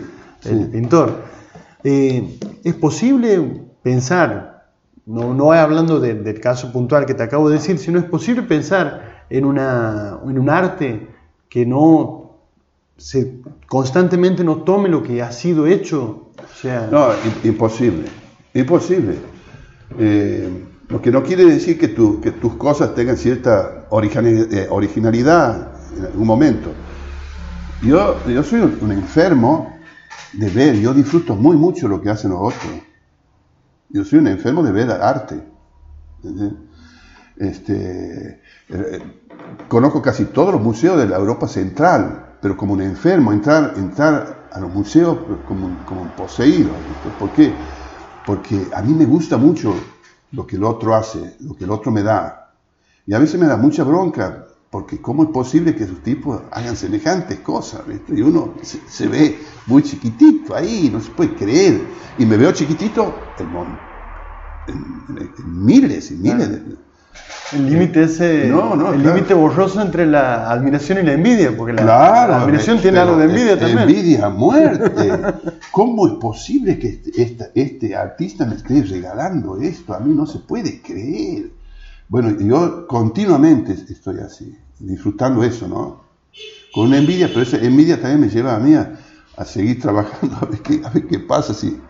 el 0.47 0.69
pintor. 0.69 1.23
Eh, 1.85 2.41
¿Es 2.65 2.75
posible 2.75 3.69
pensar, 3.85 4.67
no, 5.07 5.33
no 5.33 5.53
hablando 5.53 6.01
del 6.01 6.41
caso 6.41 6.73
puntual 6.73 7.07
que 7.07 7.15
te 7.15 7.23
acabo 7.23 7.49
de 7.49 7.59
decir, 7.59 7.79
sino 7.79 8.01
es 8.01 8.05
posible 8.07 8.43
pensar 8.43 9.27
en, 9.31 9.45
una, 9.45 10.19
en 10.25 10.41
un 10.41 10.51
arte 10.51 11.07
que 11.49 11.65
no 11.65 12.16
se 12.97 13.41
constantemente 13.67 14.43
no 14.43 14.63
tome 14.63 14.89
lo 14.89 15.03
que 15.03 15.23
ha 15.23 15.33
sido 15.33 15.67
hecho. 15.67 16.31
sea... 16.61 16.89
No, 16.91 17.09
imposible, 17.45 18.07
imposible. 18.55 19.17
Eh, 19.99 20.65
lo 20.89 21.03
que 21.03 21.11
no 21.11 21.23
quiere 21.23 21.45
decir 21.45 21.79
que, 21.79 21.89
tu, 21.89 22.21
que 22.21 22.33
tus 22.33 22.55
cosas 22.55 22.95
tengan 22.95 23.17
cierta 23.17 23.87
eh, 23.91 24.67
originalidad 24.71 25.73
en 25.97 26.05
algún 26.07 26.27
momento. 26.27 26.71
Yo, 27.83 28.17
yo 28.27 28.43
soy 28.43 28.61
un, 28.61 28.93
enfermo 28.93 29.79
de 30.33 30.49
ver, 30.49 30.77
yo 30.77 30.95
disfruto 30.95 31.35
muy 31.35 31.57
mucho 31.57 31.89
lo 31.89 32.01
que 32.01 32.11
hacen 32.11 32.31
los 32.31 32.41
otros. 32.41 32.73
Yo 33.91 34.05
soy 34.05 34.21
un 34.21 34.29
enfermo 34.29 34.63
de 34.63 34.73
ver 34.73 34.91
arte. 34.91 35.43
Este, 37.37 38.41
eh, 38.69 39.03
conozco 39.69 40.01
casi 40.01 40.25
todos 40.27 40.55
los 40.55 40.63
museos 40.63 40.99
de 40.99 41.07
la 41.07 41.17
Europa 41.17 41.47
Central, 41.49 42.26
pero 42.41 42.57
como 42.57 42.75
un 42.75 42.83
enfermo, 42.83 43.33
entrar, 43.33 43.75
entrar 43.77 44.49
a 44.53 44.61
los 44.61 44.73
museos 44.73 45.19
como, 45.47 45.85
como 45.85 46.03
un 46.03 46.11
poseído. 46.11 46.71
¿Por 47.19 47.33
qué? 47.33 47.53
Porque 48.27 48.69
a 48.75 48.83
mí 48.83 48.93
me 48.93 49.07
gusta 49.07 49.37
mucho 49.37 49.75
lo 50.33 50.47
que 50.47 50.57
el 50.57 50.65
otro 50.65 50.95
hace, 50.95 51.37
lo 51.41 51.55
que 51.55 51.65
el 51.65 51.71
otro 51.71 51.91
me 51.91 52.03
da. 52.03 52.53
Y 53.07 53.15
a 53.15 53.19
veces 53.19 53.41
me 53.41 53.47
da 53.47 53.57
mucha 53.57 53.85
bronca, 53.85 54.47
porque 54.71 55.01
¿cómo 55.01 55.25
es 55.25 55.31
posible 55.31 55.75
que 55.75 55.85
esos 55.85 56.03
tipos 56.03 56.43
hagan 56.51 56.77
semejantes 56.77 57.39
cosas? 57.41 57.83
Y 58.09 58.21
uno 58.21 58.55
se, 58.63 59.09
ve 59.09 59.39
muy 59.67 59.83
chiquitito 59.83 60.55
ahí, 60.55 60.91
no 60.93 61.01
se 61.01 61.11
puede 61.11 61.35
creer. 61.35 61.81
Y 62.19 62.27
me 62.27 62.37
veo 62.37 62.53
chiquitito 62.53 63.15
en, 63.39 63.79
miles 65.47 66.11
y 66.11 66.17
miles 66.17 66.51
de, 66.51 66.77
el 67.53 67.71
límite 67.71 68.03
ese, 68.05 68.49
el 68.49 69.03
límite 69.03 69.33
borroso 69.33 69.81
entre 69.81 70.05
la 70.05 70.51
admiración 70.51 70.99
y 70.99 71.03
la 71.03 71.13
envidia, 71.13 71.57
porque 71.57 71.75
la, 71.75 72.25
admiración 72.43 72.81
tiene 72.81 72.99
algo 72.99 73.17
de 73.17 73.27
envidia 73.27 73.59
también. 73.59 73.79
Envidia, 73.79 74.29
muerte. 74.29 75.13
¿Cómo 75.71 76.09
es 76.09 76.15
posible 76.15 76.79
que 76.79 77.01
este, 77.17 77.53
este, 77.55 77.95
artista 77.95 78.45
me 78.47 78.57
esté 78.57 78.83
regalando 78.83 79.61
esto? 79.61 79.95
A 79.95 80.01
mí 80.01 80.13
no 80.13 80.27
se 80.27 80.41
puede 80.41 80.83
creer. 80.83 81.51
Bueno, 82.09 82.37
yo 82.41 82.87
continuamente 82.89 83.73
estoy 83.73 84.19
así, 84.19 84.59
disfrutando 84.81 85.45
eso, 85.45 85.69
¿no? 85.69 86.05
Con 86.75 86.89
una 86.89 86.99
envidia, 86.99 87.29
pero 87.29 87.43
esa 87.43 87.59
envidia 87.59 88.01
también 88.01 88.21
me 88.23 88.29
lleva 88.29 88.57
a 88.57 88.59
mí 88.59 88.75
a, 88.75 88.99
seguir 89.45 89.81
trabajando, 89.81 90.37
a 90.43 90.47
ver 90.47 90.61
qué, 90.63 90.81
a 90.85 90.91
ver 90.91 91.07
qué 91.07 91.21
pasa 91.21 91.55
si, 91.55 91.81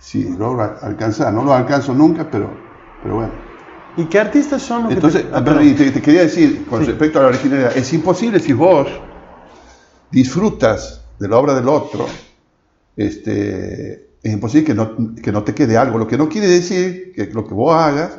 si 0.00 0.24
logro 0.36 0.76
alcanzar. 0.82 1.32
No 1.32 1.44
lo 1.44 1.54
alcanzo 1.54 1.94
nunca, 1.94 2.28
pero, 2.28 2.50
pero 3.02 3.16
bueno. 3.16 3.45
¿Y 3.96 4.04
qué 4.04 4.18
artistas 4.20 4.62
son 4.62 4.84
los 4.84 4.92
Entonces, 4.92 5.24
que 5.24 5.74
te... 5.74 5.90
te, 5.90 6.02
quería 6.02 6.22
decir, 6.22 6.66
con 6.66 6.84
respecto 6.84 7.18
a 7.18 7.22
la 7.22 7.28
originalidad, 7.28 7.76
es 7.76 7.92
imposible 7.92 8.40
si 8.40 8.52
vos 8.52 8.88
disfrutas 10.10 11.02
de 11.18 11.28
la 11.28 11.38
obra 11.38 11.54
del 11.54 11.68
otro, 11.68 12.06
este, 12.96 14.10
es 14.22 14.32
imposible 14.32 14.66
que 14.66 14.74
no, 14.74 15.14
que 15.14 15.32
no 15.32 15.42
te 15.42 15.54
quede 15.54 15.78
algo. 15.78 15.98
Lo 15.98 16.06
que 16.06 16.18
no 16.18 16.28
quiere 16.28 16.46
decir 16.46 17.12
que 17.14 17.26
lo 17.26 17.46
que 17.46 17.54
vos 17.54 17.74
hagas 17.74 18.18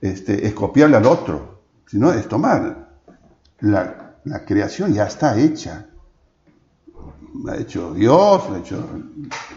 este, 0.00 0.46
es 0.46 0.54
copiarle 0.54 0.96
al 0.96 1.06
otro, 1.06 1.62
sino 1.86 2.12
es 2.12 2.26
tomar. 2.26 2.90
La, 3.60 4.16
la 4.24 4.44
creación 4.44 4.94
ya 4.94 5.06
está 5.06 5.38
hecha. 5.38 5.86
lo 7.44 7.52
ha 7.52 7.56
hecho 7.56 7.92
Dios, 7.92 8.48
lo 8.48 8.54
ha 8.54 8.58
hecho 8.58 8.88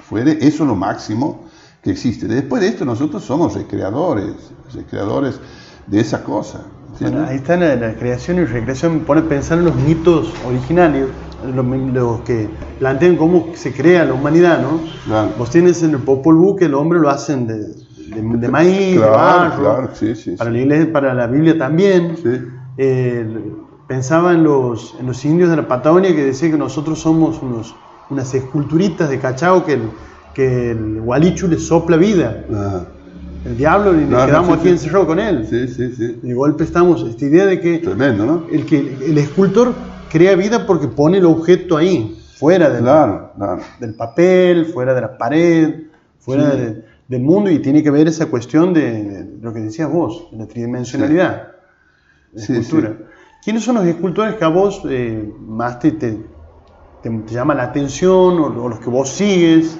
fuere, 0.07 0.33
eso 0.33 0.63
es 0.63 0.67
lo 0.67 0.75
máximo 0.75 1.44
que 1.85 1.91
existe. 1.91 2.27
Después 2.27 2.63
de 2.63 2.69
esto 2.69 2.83
nosotros 2.83 3.23
somos 3.23 3.53
recreadores, 3.53 4.33
recreadores 4.73 5.39
de 5.85 5.99
esa 5.99 6.23
cosa. 6.23 6.61
ahí 6.99 7.35
está 7.35 7.55
la, 7.57 7.75
la, 7.75 7.93
creación 7.93 8.39
y 8.39 8.45
recreación, 8.45 9.01
pone 9.01 9.21
a 9.21 9.25
pensar 9.25 9.59
en 9.59 9.65
los 9.65 9.75
mitos 9.75 10.33
originarios, 10.47 11.09
los, 11.53 12.21
que 12.21 12.49
plantean 12.79 13.17
cómo 13.17 13.49
se 13.53 13.71
crea 13.71 14.03
la 14.03 14.13
humanidad, 14.13 14.63
¿no? 14.63 14.79
Vos 15.37 15.51
tienes 15.51 15.83
en 15.83 15.91
el 15.91 15.99
Popol 15.99 16.35
Vuh 16.37 16.55
que 16.55 16.65
el 16.65 16.73
hombre 16.73 16.97
lo 16.97 17.11
hacen 17.11 17.45
de, 17.45 17.59
de, 18.15 18.49
maíz, 18.49 18.99
de 18.99 19.07
barro, 19.07 19.91
para, 20.39 20.49
la 20.49 20.57
iglesia, 20.57 20.91
para 20.91 21.13
la 21.13 21.27
Biblia 21.27 21.55
también. 21.55 22.15
Eh, 22.77 23.53
pensaba 23.87 24.33
en 24.33 24.43
los, 24.43 24.95
en 24.99 25.05
los 25.05 25.23
indios 25.23 25.51
de 25.51 25.57
la 25.57 25.67
Patagonia 25.67 26.15
que 26.15 26.23
decían 26.23 26.53
que 26.53 26.57
nosotros 26.57 26.99
somos 26.99 27.43
unos, 27.43 27.75
unas 28.09 28.33
esculturitas 28.33 29.07
de 29.07 29.19
cachao 29.19 29.63
que 29.63 29.73
el, 29.73 29.91
que 30.35 30.71
el 30.71 31.01
gualichu 31.01 31.47
le 31.47 31.57
sopla 31.57 31.97
vida. 31.97 32.45
El 33.45 33.57
diablo 33.57 33.99
y 33.99 34.05
nos 34.05 34.25
quedamos 34.25 34.59
aquí 34.59 34.69
encerrados 34.69 35.07
con 35.07 35.19
él. 35.19 35.47
Sí, 35.49 35.67
sí, 35.67 35.95
sí. 35.95 36.19
De 36.21 36.33
golpe 36.33 36.63
estamos, 36.63 37.03
esta 37.03 37.25
idea 37.25 37.45
de 37.45 37.59
que, 37.59 37.77
Tremendo, 37.79 38.25
¿no? 38.25 38.43
el, 38.51 38.65
que 38.65 38.79
el 38.79 39.17
escultor 39.17 39.73
crea 40.09 40.35
vida 40.35 40.67
porque 40.67 40.87
pone 40.87 41.19
el 41.19 41.25
objeto 41.25 41.77
ahí, 41.77 42.19
fuera 42.35 42.69
del, 42.69 42.85
del 43.79 43.95
papel, 43.95 44.65
fuera 44.67 44.93
de 44.93 45.01
la 45.01 45.17
pared, 45.17 45.85
fuera 46.19 46.53
del 47.07 47.21
mundo 47.21 47.49
y 47.49 47.59
tiene 47.59 47.81
que 47.81 47.91
ver 47.91 48.07
esa 48.07 48.25
cuestión 48.25 48.73
de, 48.73 49.37
lo 49.41 49.53
que 49.53 49.59
decías 49.59 49.89
vos, 49.89 50.27
de 50.31 50.37
la 50.37 50.47
tridimensionalidad 50.47 51.53
de 52.33 52.41
la 52.41 52.59
escultura. 52.59 52.97
¿Quiénes 53.43 53.63
son 53.63 53.75
los 53.75 53.85
escultores 53.85 54.35
que 54.35 54.43
a 54.43 54.47
vos 54.47 54.81
eh, 54.89 55.31
más 55.39 55.79
te, 55.79 55.91
te, 55.91 56.17
te, 57.03 57.11
llama 57.27 57.53
la 57.53 57.63
atención 57.63 58.39
o, 58.39 58.49
los 58.49 58.79
que 58.79 58.89
vos 58.89 59.09
sigues? 59.09 59.77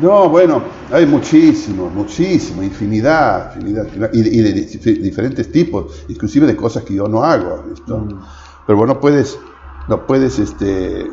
No, 0.00 0.28
bueno, 0.28 0.62
hay 0.92 1.06
muchísimos, 1.06 1.92
muchísimos, 1.92 2.64
infinidad, 2.64 3.56
infinidad 3.56 4.10
y, 4.12 4.42
de, 4.42 4.52
diferentes 4.52 5.50
tipos, 5.50 6.04
inclusive 6.08 6.46
de 6.46 6.54
cosas 6.54 6.84
que 6.84 6.94
yo 6.94 7.08
no 7.08 7.24
hago. 7.24 7.64
Mm. 7.86 8.20
Pero 8.66 8.78
bueno, 8.78 8.94
no 8.94 9.00
puedes, 9.00 9.38
no 9.88 10.06
puedes, 10.06 10.38
este, 10.38 11.10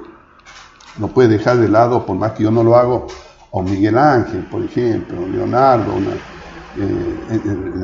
no 1.00 1.08
puedes 1.08 1.32
dejar 1.32 1.58
de 1.58 1.68
lado, 1.68 2.06
por 2.06 2.16
más 2.16 2.34
que 2.34 2.44
yo 2.44 2.52
no 2.52 2.64
lo 2.64 2.76
hago, 2.76 3.08
o 3.52 3.64
Miguel 3.64 3.98
Ángel, 3.98 4.46
por 4.52 4.62
ejemplo, 4.62 5.26
Leonardo, 5.26 5.94
una, 5.96 6.12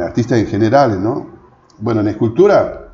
artistas 0.05 0.39
en 0.39 0.47
general, 0.47 1.01
¿no? 1.01 1.29
Bueno, 1.79 2.01
en 2.01 2.09
escultura 2.09 2.93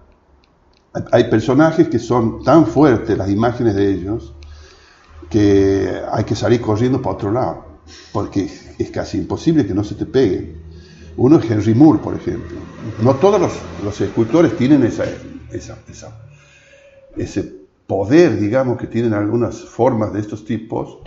hay 1.12 1.26
personajes 1.26 1.90
que 1.90 2.00
son 2.00 2.44
tan 2.44 2.66
fuertes 2.66 3.18
las 3.18 3.30
imágenes 3.30 3.76
de 3.76 3.90
ellos 3.90 4.34
que 5.30 6.02
hay 6.12 6.24
que 6.24 6.36
salir 6.36 6.62
corriendo 6.62 7.02
para 7.02 7.16
otro 7.16 7.32
lado, 7.32 7.66
porque 8.12 8.50
es 8.78 8.92
casi 8.92 9.18
imposible 9.18 9.66
que 9.66 9.74
no 9.74 9.84
se 9.84 9.96
te 9.96 10.06
peguen. 10.06 10.58
Uno 11.18 11.40
es 11.40 11.50
Henry 11.50 11.74
Moore, 11.74 12.00
por 12.00 12.16
ejemplo. 12.16 12.58
No 13.02 13.16
todos 13.16 13.42
los, 13.84 14.02
escultores 14.02 14.56
tienen 14.56 14.84
esa, 14.84 15.06
esa, 15.52 15.78
ese 17.16 17.56
poder, 17.88 18.40
digamos, 18.40 18.78
que 18.78 18.88
tienen 18.88 19.14
algunas 19.14 19.62
formas 19.62 20.14
de 20.14 20.20
estos 20.20 20.46
tipos 20.46 21.00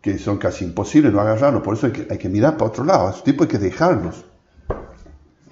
que 0.00 0.18
son 0.18 0.38
casi 0.38 0.64
imposibles 0.64 1.12
no 1.12 1.20
agarrarlos. 1.20 1.62
Por 1.62 1.74
eso 1.74 1.86
hay 1.86 1.92
que, 1.92 2.06
hay 2.10 2.18
que 2.18 2.28
mirar 2.28 2.56
para 2.56 2.70
otro 2.70 2.84
lado. 2.84 3.08
A 3.08 3.10
estos 3.10 3.24
tipos 3.24 3.46
hay 3.46 3.50
que 3.50 3.58
dejarlos 3.58 4.24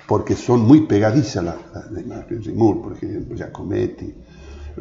porque 0.07 0.35
son 0.35 0.61
muy 0.61 0.83
pegadizas 0.83 1.45
las 1.45 1.57
la, 1.91 2.01
imágenes. 2.01 2.55
Moore, 2.55 2.81
por 2.81 2.93
ejemplo, 2.93 3.37
Giacometti, 3.37 4.15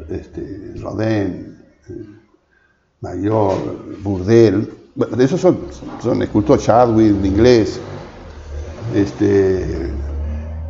este, 0.09 0.73
Rodin, 0.75 1.57
eh, 1.89 2.05
Mayor, 3.01 3.99
Burdel. 4.01 4.82
Bueno, 4.95 5.15
de 5.17 5.25
esos 5.25 5.41
son, 5.41 5.59
son 6.01 6.21
escultores 6.21 6.65
Chadwick, 6.65 7.25
inglés. 7.25 7.79
Este, 8.93 9.91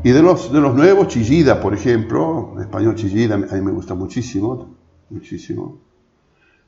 y 0.03 0.11
de 0.11 0.21
los, 0.21 0.51
de 0.51 0.61
los 0.61 0.75
nuevos, 0.75 1.07
Chillida, 1.07 1.59
por 1.59 1.73
ejemplo, 1.73 2.53
en 2.55 2.61
español 2.61 2.95
Chillida, 2.95 3.35
a 3.35 3.37
mí 3.37 3.61
me 3.61 3.71
gusta 3.71 3.95
muchísimo, 3.95 4.75
muchísimo. 5.09 5.79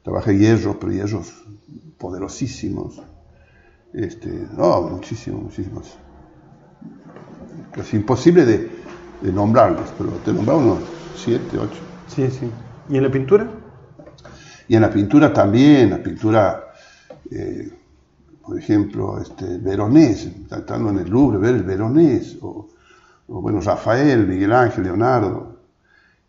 Trabaja 0.03 0.31
hierro, 0.31 0.79
pero 0.79 0.91
hierros 0.91 1.33
poderosísimos. 1.97 3.01
Este, 3.93 4.47
no, 4.55 4.81
muchísimos, 4.81 5.43
muchísimos 5.43 5.97
es 7.81 7.93
imposible 7.93 8.45
de, 8.45 8.85
nombrarlos, 9.31 9.91
pero 9.97 10.11
te 10.23 10.31
nombramos 10.31 10.63
unos 10.63 10.79
siete, 11.15 11.57
ocho. 11.57 11.79
Sí, 12.07 12.29
sí. 12.29 12.51
¿Y 12.89 12.97
en 12.97 13.03
la 13.03 13.09
pintura? 13.09 13.47
Y 14.67 14.75
en 14.75 14.81
la 14.81 14.89
pintura 14.91 15.33
también, 15.33 15.89
la 15.89 16.03
pintura, 16.03 16.63
eh, 17.31 17.71
por 18.45 18.59
ejemplo, 18.59 19.19
este, 19.19 19.57
Veronés, 19.57 20.29
tratando 20.47 20.89
en 20.91 20.99
el 20.99 21.09
Louvre, 21.09 21.39
ver 21.39 21.55
el 21.55 21.63
Veronés, 21.63 22.37
o, 22.41 22.67
bueno, 23.27 23.59
Rafael, 23.61 24.27
Miguel 24.27 24.53
Ángel, 24.53 24.83
Leonardo, 24.83 25.55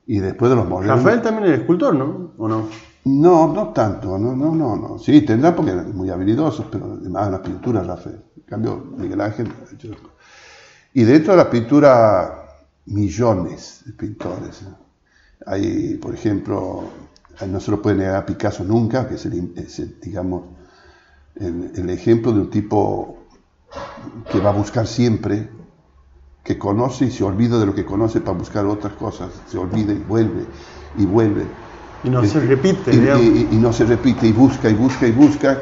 y 0.07 0.19
después 0.19 0.51
de 0.51 0.57
los 0.57 0.69
modernos. 0.69 0.99
Rafael 0.99 1.21
también 1.21 1.53
es 1.53 1.61
escultor, 1.61 1.95
¿no? 1.95 2.33
¿O 2.39 2.49
no? 2.49 2.69
No, 3.05 3.53
no 3.53 3.69
tanto, 3.69 4.19
no, 4.19 4.35
no, 4.35 4.55
no, 4.55 4.77
no. 4.77 4.99
Sí, 4.99 5.21
tendrá 5.23 5.55
porque 5.55 5.73
es 5.73 5.95
muy 5.95 6.11
habilidoso, 6.11 6.69
pero 6.71 6.97
además 7.01 7.31
la 7.31 7.43
pintura 7.43 7.83
Rafael. 7.83 8.21
En 8.37 8.43
cambio, 8.43 8.85
Miguel 8.97 9.21
Ángel, 9.21 9.49
y 10.95 11.05
dentro 11.05 11.33
de 11.33 11.37
la 11.37 11.51
pintura, 11.51 12.47
millones 12.87 13.83
de 13.85 13.93
pintores. 13.93 14.65
Hay, 15.45 15.99
por 15.99 16.15
ejemplo, 16.15 16.85
no 17.47 17.61
se 17.61 17.71
lo 17.71 17.83
puede 17.83 17.97
negar 17.97 18.17
a 18.17 18.27
Picasso 18.27 18.65
nunca, 18.65 19.07
que 19.07 19.17
es, 19.17 19.27
el, 19.27 20.01
digamos, 20.01 20.45
el, 21.37 21.91
ejemplo 21.91 22.33
de 22.33 22.41
un 22.41 22.51
tipo 22.51 23.19
que 24.31 24.41
va 24.41 24.51
a 24.51 24.53
buscar 24.53 24.87
siempre, 24.87 25.49
que 26.43 26.59
conoce 26.59 27.07
y 27.07 27.11
se 27.11 27.25
olvida 27.25 27.59
de 27.59 27.67
lo 27.67 27.75
que 27.75 27.85
conoce 27.85 28.21
para 28.21 28.39
buscar 28.39 28.65
otras 28.67 28.95
cosas, 28.95 29.31
se 29.47 29.59
olvida 29.59 29.93
y 29.93 29.99
vuelve 29.99 30.45
y 30.97 31.05
vuelve. 31.05 31.45
Y 32.05 32.11
no 32.11 32.25
se 32.25 32.41
repite. 32.41 32.95
Y, 32.95 33.49
y, 33.53 33.57
no 33.57 33.73
se 33.73 33.85
repite 33.85 34.27
y 34.27 34.33
busca 34.33 34.69
y 34.69 34.75
busca 34.75 35.07
y 35.07 35.13
busca. 35.13 35.59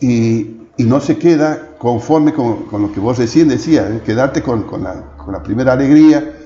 Y, 0.00 0.60
y 0.80 0.84
no 0.84 0.98
se 0.98 1.18
queda 1.18 1.76
conforme 1.76 2.32
con, 2.32 2.66
lo 2.72 2.90
que 2.90 3.00
vos 3.00 3.18
recién 3.18 3.48
decías, 3.48 3.90
¿eh? 3.90 4.02
quedarte 4.02 4.42
con, 4.42 4.64
la, 4.82 5.42
primera 5.42 5.74
alegría. 5.74 6.36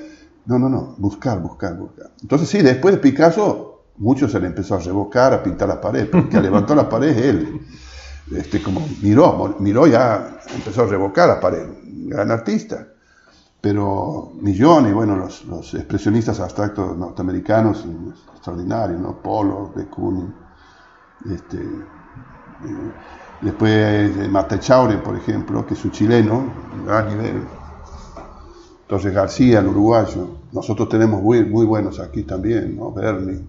No, 0.47 0.59
no, 0.59 0.69
no, 0.69 0.97
buscar, 0.99 1.41
buscar, 1.41 1.77
buscar. 1.77 2.11
Entonces 2.21 2.49
sí, 2.49 2.61
después 2.61 2.97
de 2.97 3.01
Picasso, 3.01 3.85
muchos 3.99 4.33
se 4.33 4.41
le 4.41 4.49
empezó 4.49 4.75
a 4.75 4.81
revocar, 4.81 5.33
a 5.33 5.43
pintar 5.43 5.69
la 5.69 5.81
pared, 5.81 6.09
porque 6.11 6.41
levantó 6.43 6.75
la 6.75 6.89
pared 6.89 7.17
él. 7.17 7.61
Este, 8.31 8.63
como 8.63 8.87
miró, 9.03 9.57
miró 9.59 9.87
ya, 9.87 10.39
empezó 10.55 10.83
a 10.83 10.87
revocar 10.87 11.29
la 11.29 11.41
pared, 11.41 11.67
gran 12.07 12.31
artista. 12.31 12.89
Pero 13.61 14.33
millones, 14.41 14.93
bueno, 14.93 15.17
los, 15.17 15.75
expresionistas 15.75 16.39
abstractos 16.41 16.97
norteamericanos, 16.97 17.85
extraordinarios, 18.35 19.01
¿no? 19.01 19.23
Polo, 19.23 19.73
de 19.75 19.87
este, 21.35 21.57
eh, 21.57 22.93
Después 23.45 24.17
eh, 24.17 24.29
Mate 24.31 24.59
Chaure, 24.59 24.97
por 24.99 25.17
ejemplo, 25.17 25.67
que 25.67 25.75
es 25.75 25.85
un 25.85 25.91
chileno, 25.91 26.45
gran 26.87 27.09
nivel. 27.09 27.43
Entonces 28.83 29.13
García, 29.13 29.61
el 29.61 29.69
uruguayo. 29.69 30.39
Nosotros 30.53 30.89
tenemos 30.89 31.23
muy, 31.23 31.45
muy 31.45 31.67
buenos 31.67 32.01
aquí 32.01 32.23
también, 32.23 32.77
¿no? 32.77 32.91
Bernie. 32.93 33.43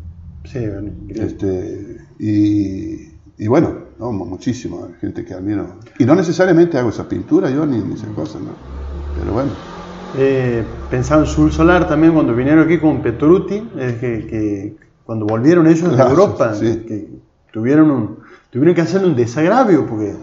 Sí, 0.43 0.59
Bernie. 0.59 0.93
Este, 1.09 1.97
y, 2.19 3.13
y 3.37 3.47
bueno, 3.47 3.84
¿no? 3.99 4.11
muchísimo, 4.11 4.89
gente 4.99 5.23
que 5.23 5.33
admiro. 5.33 5.67
Y 5.99 6.05
no 6.05 6.15
necesariamente 6.15 6.77
hago 6.77 6.89
esa 6.89 7.07
pintura 7.07 7.49
yo 7.49 7.65
ni, 7.65 7.79
ni 7.79 7.93
esas 7.93 8.09
cosas, 8.09 8.41
¿no? 8.41 8.51
Pero 9.19 9.33
bueno. 9.33 9.51
Eh, 10.17 10.63
pensaba 10.89 11.21
en 11.21 11.27
Sul 11.27 11.51
Solar 11.51 11.87
también 11.87 12.13
cuando 12.13 12.33
vinieron 12.33 12.65
aquí 12.65 12.79
con 12.79 13.01
Petruti, 13.01 13.69
es 13.77 13.93
que, 13.95 14.27
que, 14.27 14.75
cuando 15.05 15.25
volvieron 15.25 15.67
ellos 15.67 15.95
de 15.95 16.03
Europa, 16.03 16.53
que 16.59 17.07
tuvieron 17.51 17.91
un, 17.91 18.19
tuvieron 18.49 18.73
que 18.73 18.81
hacerle 18.81 19.07
un 19.07 19.15
desagravio 19.15 19.85
porque 19.85 20.15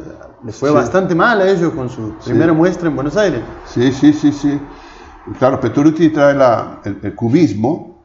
les 0.45 0.57
fue 0.57 0.71
bastante 0.71 1.15
mal 1.15 1.41
a 1.41 1.51
ellos 1.51 1.73
con 1.73 1.89
su 1.89 2.15
primera 2.25 2.53
muestra 2.53 2.89
en 2.89 2.95
Buenos 2.95 3.17
Aires. 3.17 3.43
Sí, 3.67 3.93
sí, 3.93 4.13
sí, 4.13 4.33
sí. 4.33 4.59
Claro, 5.39 5.61
Petrucci 5.61 6.09
trae 6.09 6.35
la, 6.35 6.81
el, 6.85 7.15
cubismo, 7.15 8.03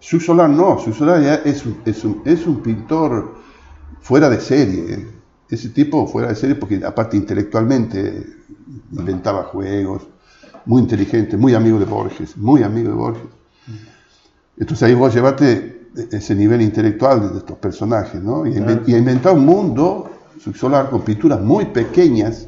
su 0.00 0.20
solar 0.20 0.50
no, 0.50 0.78
su 0.78 0.92
solar 0.92 1.22
ya 1.22 1.34
es 1.36 1.64
es 1.84 2.04
un, 2.04 2.20
es 2.24 2.46
un 2.46 2.60
pintor 2.60 3.37
fuera 4.00 4.28
de 4.28 4.40
serie. 4.40 5.06
Ese 5.48 5.70
tipo 5.70 6.06
fuera 6.06 6.28
de 6.28 6.34
serie 6.34 6.56
porque 6.56 6.84
aparte 6.84 7.16
intelectualmente 7.16 8.26
inventaba 8.92 9.44
juegos, 9.44 10.06
muy 10.66 10.82
inteligente, 10.82 11.36
muy 11.36 11.54
amigo 11.54 11.78
de 11.78 11.86
Borges, 11.86 12.36
muy 12.36 12.62
amigo 12.62 12.90
de 12.90 12.94
Borges. 12.94 13.22
Entonces 14.58 14.82
ahí 14.82 14.94
vos 14.94 15.14
llevate 15.14 15.88
ese 16.10 16.34
nivel 16.34 16.60
intelectual 16.62 17.32
de 17.32 17.38
estos 17.38 17.56
personajes, 17.58 18.22
¿no? 18.22 18.46
Y, 18.46 18.56
ha 18.56 18.98
inventado 18.98 19.34
un 19.34 19.46
mundo 19.46 20.10
subsolar 20.38 20.90
con 20.90 21.02
pinturas 21.02 21.40
muy 21.40 21.66
pequeñas, 21.66 22.46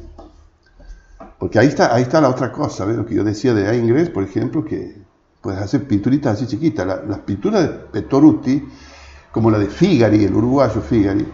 porque 1.39 1.59
ahí 1.59 1.67
está, 1.67 1.93
ahí 1.93 2.03
está 2.03 2.21
la 2.21 2.29
otra 2.29 2.51
cosa, 2.51 2.85
¿ves? 2.85 2.97
Lo 2.97 3.05
que 3.05 3.15
yo 3.15 3.23
decía 3.23 3.53
de 3.53 3.75
Ingres, 3.75 4.09
por 4.09 4.23
ejemplo, 4.23 4.63
que 4.63 5.01
puedes 5.41 5.59
hacer 5.59 5.87
pinturitas 5.87 6.35
así 6.35 6.47
chiquitas. 6.47 6.85
las 6.85 7.19
pinturas 7.19 7.63
de 7.63 7.69
Pettoruti, 7.69 8.63
como 9.31 9.49
la 9.49 9.59
de 9.59 9.67
Figari, 9.67 10.25
el 10.25 10.35
uruguayo 10.35 10.81
Figari, 10.81 11.25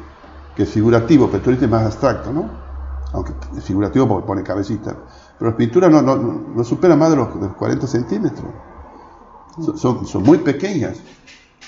que 0.56 0.64
es 0.64 0.70
figurativo, 0.70 1.30
pero 1.32 1.52
dices 1.52 1.70
más 1.70 1.86
abstracto, 1.86 2.32
¿no? 2.32 2.50
Aunque 3.14 3.34
es 3.58 3.64
figurativo 3.64 4.08
porque 4.08 4.28
pone 4.28 4.44
cabecita. 4.44 4.96
Pero 5.38 5.52
las 5.52 5.58
pinturas 5.58 5.92
no, 5.92 6.02
no, 6.02 6.16
no 6.16 6.64
superan 6.64 7.00
más 7.00 7.12
de 7.12 7.16
los, 7.16 7.30
40 7.30 7.88
centímetros. 7.88 8.46
Son, 9.78 10.06
son, 10.06 10.24
muy 10.24 10.40
pequeñas. 10.40 10.98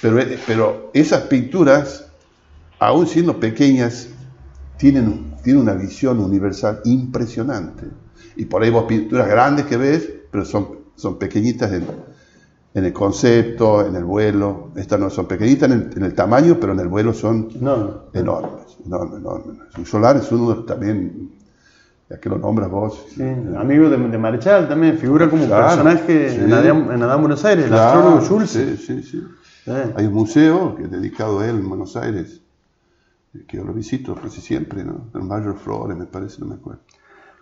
Pero, 0.01 0.19
pero 0.45 0.91
esas 0.93 1.21
pinturas, 1.23 2.05
aún 2.80 3.07
siendo 3.07 3.39
pequeñas, 3.39 4.09
tienen, 4.77 5.36
tienen 5.43 5.63
una 5.63 5.73
visión 5.73 6.19
universal 6.19 6.82
impresionante. 6.86 7.88
Y 8.36 8.45
por 8.45 8.63
ahí 8.63 8.69
vos 8.69 8.86
pinturas 8.86 9.27
grandes 9.27 9.65
que 9.65 9.77
ves, 9.77 10.07
pero 10.32 10.45
son, 10.45 10.80
son 10.95 11.17
pequeñitas 11.17 11.71
en, 11.71 11.86
en 12.74 12.86
el 12.86 12.93
concepto, 12.93 13.86
en 13.86 13.95
el 13.95 14.03
vuelo. 14.03 14.72
Estas 14.76 14.99
no 14.99 15.09
son 15.09 15.28
pequeñitas 15.28 15.70
en 15.72 16.03
el, 16.03 16.13
tamaño, 16.13 16.57
pero 16.59 16.74
en 16.74 16.80
el 16.80 16.88
vuelo 16.88 17.13
son 17.13 17.49
enormes, 17.53 17.95
enormes, 18.13 19.17
enormes. 19.17 19.57
Un 19.78 19.86
solar 19.86 20.17
es 20.17 20.32
uno 20.32 20.63
también, 20.63 21.32
ya 22.09 22.20
que 22.20 22.30
lo 22.30 22.38
nombras 22.38 22.70
vos. 22.70 23.05
Sí, 23.15 23.24
amigo 23.57 23.89
de, 23.89 23.97
de 23.97 24.17
Marechal 24.17 24.67
también, 24.67 24.97
figura 24.97 25.30
como 25.30 25.47
personaje 25.47 26.36
en, 26.36 26.53
Adán, 26.53 27.20
Buenos 27.20 27.43
Aires, 27.45 27.65
el 27.65 27.74
astrólogo 27.74 28.22
Schultz. 28.22 28.51
Sí, 28.51 28.78
sí, 28.78 29.03
sí. 29.03 29.24
Hay 29.95 30.05
un 30.05 30.13
museo 30.13 30.76
que 30.76 30.84
es 30.84 30.91
dedicado 30.91 31.39
a 31.39 31.47
él 31.47 31.57
en 31.57 31.70
Buenos 31.70 31.95
Aires, 31.95 32.41
que 33.47 33.57
yo 33.57 33.63
lo 33.63 33.74
visito 33.74 34.15
casi 34.15 34.41
siempre, 34.41 34.84
¿no? 34.84 35.09
El 35.13 35.24
Mayor 35.24 35.57
Flores, 35.57 35.95
me 35.95 36.05
parece, 36.05 36.39
no 36.39 36.47
me 36.47 36.55
acuerdo. 36.55 36.82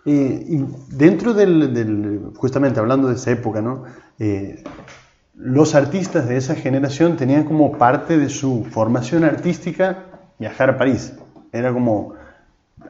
y 0.04 0.64
dentro 0.90 1.32
del, 1.32 2.32
justamente 2.36 2.80
hablando 2.80 3.08
de 3.08 3.14
esa 3.14 3.30
época, 3.30 3.62
¿no? 3.62 3.84
Eh, 4.18 4.62
los 5.38 5.74
artistas 5.74 6.28
de 6.28 6.36
esa 6.36 6.54
generación 6.54 7.16
tenían 7.16 7.44
como 7.44 7.78
parte 7.78 8.18
de 8.18 8.28
su 8.28 8.66
formación 8.70 9.24
artística 9.24 10.04
viajar 10.38 10.70
a 10.70 10.78
París. 10.78 11.14
Era 11.52 11.72
como, 11.72 12.14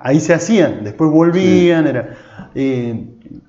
ahí 0.01 0.19
se 0.19 0.35
hacían, 0.35 0.85
después 0.85 1.11
volvían, 1.11 1.87
era... 1.87 2.17
Eh, 2.55 3.05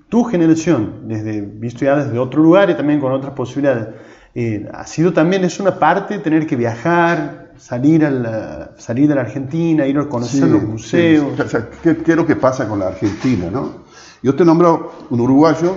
tu 0.09 0.23
generación, 0.23 1.07
desde, 1.07 1.41
visto 1.41 1.85
ya 1.85 1.95
desde 2.03 2.17
otro 2.17 2.41
lugar 2.41 2.69
y 2.69 2.73
también 2.73 2.99
con 2.99 3.11
otras 3.11 3.33
posibilidades, 3.33 3.89
eh, 4.33 4.67
ha 4.73 4.85
sido 4.85 5.13
también, 5.13 5.43
es 5.43 5.59
una 5.59 5.77
parte 5.77 6.17
tener 6.17 6.47
que 6.47 6.55
viajar, 6.55 7.51
salir, 7.57 8.03
a 8.03 8.09
la, 8.09 8.71
salir 8.77 9.07
de 9.07 9.15
la 9.15 9.21
Argentina, 9.21 9.85
ir 9.85 9.99
a 9.99 10.09
conocer 10.09 10.47
los 10.47 10.63
museos. 10.63 11.39
¿qué, 11.83 11.97
¿qué, 11.97 12.11
es 12.11 12.17
lo 12.17 12.25
que 12.25 12.35
pasa 12.35 12.67
con 12.67 12.79
la 12.79 12.87
Argentina? 12.87 13.49
¿no? 13.51 13.83
Yo 14.23 14.35
te 14.35 14.43
nombro 14.43 14.93
un 15.11 15.19
uruguayo 15.21 15.75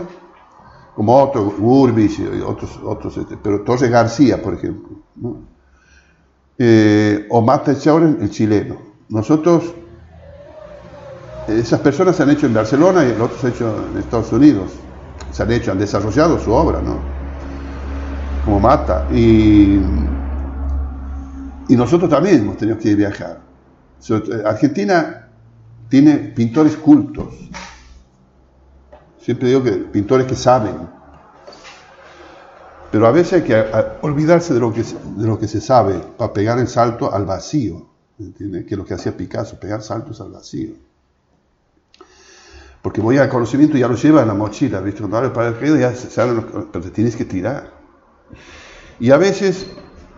como 0.94 1.16
otros, 1.16 1.54
Urbis 1.58 2.18
y 2.18 2.40
otros, 2.40 2.78
otros 2.84 3.16
este, 3.16 3.36
pero 3.36 3.62
Torres 3.62 3.90
García, 3.90 4.42
por 4.42 4.54
ejemplo, 4.54 4.90
eh, 6.58 7.26
o 7.30 7.40
Mata 7.40 7.78
Chauren, 7.78 8.18
el 8.20 8.30
chileno. 8.30 8.76
Nosotros, 9.08 9.74
esas 11.48 11.80
personas 11.80 12.16
se 12.16 12.22
han 12.22 12.30
hecho 12.30 12.46
en 12.46 12.54
Barcelona 12.54 13.04
y 13.04 13.08
los 13.16 13.22
otros 13.22 13.40
se 13.40 13.46
han 13.46 13.52
hecho 13.52 13.86
en 13.90 13.98
Estados 13.98 14.32
Unidos, 14.32 14.72
se 15.30 15.42
han 15.42 15.52
hecho, 15.52 15.72
han 15.72 15.78
desarrollado 15.78 16.38
su 16.38 16.52
obra, 16.52 16.80
¿no? 16.82 16.96
Como 18.44 18.60
Mata. 18.60 19.06
Y, 19.12 19.80
y 21.68 21.76
nosotros 21.76 22.10
también 22.10 22.40
hemos 22.40 22.58
tenido 22.58 22.78
que 22.78 22.94
viajar. 22.94 23.40
Argentina 24.44 25.28
tiene 25.88 26.16
pintores 26.16 26.76
cultos, 26.76 27.34
Siempre 29.22 29.48
digo 29.48 29.62
que 29.62 29.72
pintores 29.72 30.26
que 30.26 30.34
saben. 30.34 30.76
Pero 32.90 33.06
a 33.06 33.12
veces 33.12 33.34
hay 33.34 33.42
que 33.42 33.64
olvidarse 34.02 34.52
de 34.52 34.60
lo 34.60 34.72
que, 34.72 34.82
de 34.82 35.26
lo 35.26 35.38
que 35.38 35.48
se 35.48 35.60
sabe 35.60 35.94
para 36.18 36.32
pegar 36.32 36.58
el 36.58 36.68
salto 36.68 37.12
al 37.12 37.24
vacío. 37.24 37.86
¿Entiendes? 38.18 38.66
Que 38.66 38.74
es 38.74 38.78
lo 38.78 38.84
que 38.84 38.94
hacía 38.94 39.16
Picasso, 39.16 39.58
pegar 39.58 39.82
saltos 39.82 40.20
al 40.20 40.32
vacío. 40.32 40.72
Porque 42.82 43.00
voy 43.00 43.16
al 43.18 43.28
conocimiento 43.28 43.78
ya 43.78 43.86
lo 43.86 43.94
lleva 43.94 44.22
en 44.22 44.28
la 44.28 44.34
mochila, 44.34 44.80
¿viste? 44.80 45.00
Cuando 45.00 45.16
abre 45.18 45.30
para 45.30 45.48
el 45.48 45.78
ya 45.78 45.94
se 45.94 46.10
saben 46.10 46.44
pero 46.72 46.84
te 46.84 46.90
tienes 46.90 47.14
que 47.14 47.24
tirar. 47.24 47.70
Y 48.98 49.12
a 49.12 49.16
veces, 49.16 49.68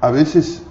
a 0.00 0.10
veces 0.10 0.62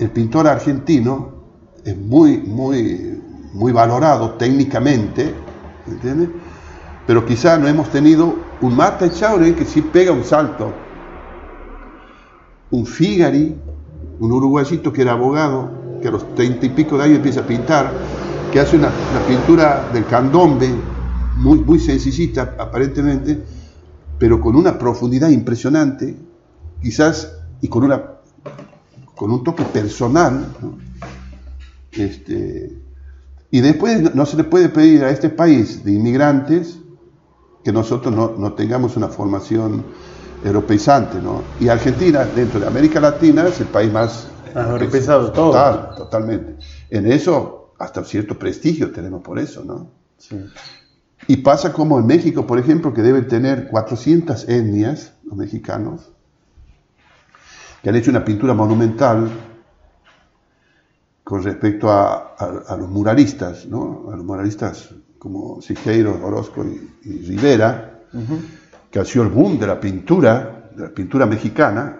el 0.00 0.10
pintor 0.10 0.48
argentino 0.48 1.44
es 1.84 1.96
muy, 1.96 2.38
muy, 2.38 3.22
muy 3.52 3.70
valorado 3.70 4.32
técnicamente, 4.32 5.32
¿entiendes? 5.86 6.30
Pero 7.06 7.24
quizá 7.24 7.56
no 7.56 7.68
hemos 7.68 7.90
tenido 7.90 8.36
un 8.60 8.76
Marta 8.76 9.06
Echaure 9.06 9.54
que 9.54 9.64
sí 9.64 9.80
pega 9.80 10.10
un 10.10 10.24
salto, 10.24 10.72
un 12.70 12.84
Figari, 12.84 13.54
un 14.18 14.32
uruguayito 14.32 14.92
que 14.92 15.02
era 15.02 15.12
abogado, 15.12 15.70
que 16.02 16.08
a 16.08 16.10
los 16.10 16.34
treinta 16.34 16.66
y 16.66 16.70
pico 16.70 16.98
de 16.98 17.04
años 17.04 17.16
empieza 17.18 17.40
a 17.40 17.46
pintar, 17.46 17.92
que 18.52 18.58
hace 18.58 18.76
una, 18.76 18.90
pintura 19.28 19.88
del 19.92 20.04
candombe, 20.06 20.68
muy, 21.36 21.60
muy 21.60 21.78
sencillita 21.78 22.54
aparentemente, 22.58 23.38
pero 24.18 24.40
con 24.40 24.56
una 24.56 24.76
profundidad 24.78 25.28
impresionante, 25.28 26.16
quizás, 26.82 27.32
y 27.60 27.68
con, 27.68 27.84
una, 27.84 28.02
con 29.14 29.30
un 29.30 29.44
toque 29.44 29.64
personal. 29.64 30.46
Este, 31.92 32.78
y 33.50 33.60
después 33.60 34.14
no 34.14 34.26
se 34.26 34.36
le 34.36 34.44
puede 34.44 34.68
pedir 34.68 35.04
a 35.04 35.10
este 35.10 35.30
país 35.30 35.84
de 35.84 35.92
inmigrantes 35.92 36.78
que 37.66 37.72
nosotros 37.72 38.14
no, 38.14 38.52
tengamos 38.52 38.96
una 38.96 39.08
formación 39.08 39.84
europeizante, 40.44 41.20
¿no? 41.20 41.42
Y 41.58 41.66
Argentina, 41.66 42.24
dentro 42.24 42.60
de 42.60 42.66
América 42.68 43.00
Latina, 43.00 43.48
es 43.48 43.60
el 43.60 43.66
país 43.66 43.92
más... 43.92 44.28
europeizado 44.54 45.32
todo. 45.32 45.46
Total, 45.50 45.96
totalmente. 45.96 46.58
En 46.90 47.10
eso, 47.10 47.74
hasta 47.80 48.04
cierto 48.04 48.38
prestigio 48.38 48.92
tenemos 48.92 49.20
por 49.20 49.40
eso, 49.40 49.64
¿no? 49.64 49.90
Sí. 50.16 50.46
Y 51.26 51.38
pasa 51.38 51.72
como 51.72 51.98
en 51.98 52.06
México, 52.06 52.46
por 52.46 52.60
ejemplo, 52.60 52.94
que 52.94 53.02
deben 53.02 53.26
tener 53.26 53.66
400 53.66 54.48
etnias, 54.48 55.14
los 55.24 55.36
mexicanos, 55.36 56.12
que 57.82 57.88
han 57.88 57.96
hecho 57.96 58.12
una 58.12 58.24
pintura 58.24 58.54
monumental 58.54 59.28
con 61.24 61.42
respecto 61.42 61.90
a, 61.90 62.36
a 62.36 62.76
los 62.76 62.88
muralistas, 62.88 63.66
¿no? 63.66 64.08
A 64.12 64.14
los 64.14 64.24
muralistas 64.24 64.94
como 65.18 65.60
Siqueiro, 65.60 66.20
Orozco 66.24 66.64
y, 66.64 67.18
Rivera, 67.26 68.00
que 68.90 68.98
ha 68.98 69.04
sido 69.04 69.24
el 69.24 69.30
boom 69.30 69.58
de 69.58 69.66
la 69.66 69.80
pintura, 69.80 70.70
de 70.74 70.84
la 70.84 70.90
pintura 70.90 71.26
mexicana, 71.26 71.96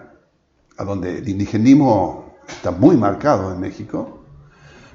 a 0.77 0.83
donde 0.83 1.19
el 1.19 1.27
indigenismo 1.27 2.37
está 2.47 2.71
muy 2.71 2.95
marcado 2.97 3.51
en 3.51 3.59
México, 3.59 4.23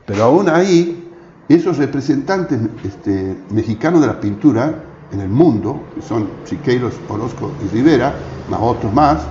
pero 0.06 0.24
aún 0.24 0.48
ahí 0.48 1.08
esos 1.48 1.78
representantes 1.78 2.58
este, 2.84 3.36
mexicanos 3.50 4.00
de 4.00 4.06
la 4.06 4.20
pintura 4.20 4.84
en 5.12 5.20
el 5.20 5.28
mundo, 5.28 5.88
que 5.94 6.02
son 6.02 6.28
Siqueiros, 6.44 6.94
Orozco 7.08 7.52
y 7.64 7.68
Rivera, 7.68 8.14
más 8.48 8.60
otros 8.62 8.92
más, 8.92 9.22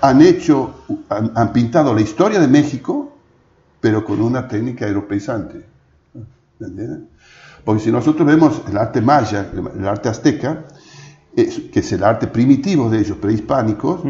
han 0.00 0.22
hecho, 0.22 0.84
han, 1.08 1.32
han, 1.34 1.52
pintado 1.52 1.92
la 1.94 2.00
historia 2.00 2.38
de 2.40 2.48
México, 2.48 3.12
pero 3.80 4.04
con 4.04 4.22
una 4.22 4.48
técnica 4.48 4.86
europeizante. 4.86 5.66
¿Entienden? 6.60 7.08
Porque 7.64 7.82
si 7.82 7.92
nosotros 7.92 8.26
vemos 8.26 8.62
el 8.68 8.76
arte 8.76 9.00
maya, 9.00 9.50
el 9.52 9.86
arte 9.86 10.08
azteca, 10.08 10.64
que 11.34 11.70
es 11.80 11.92
el 11.92 12.04
arte 12.04 12.26
primitivo 12.26 12.90
de 12.90 13.00
ellos, 13.00 13.16
prehispánicos, 13.18 14.00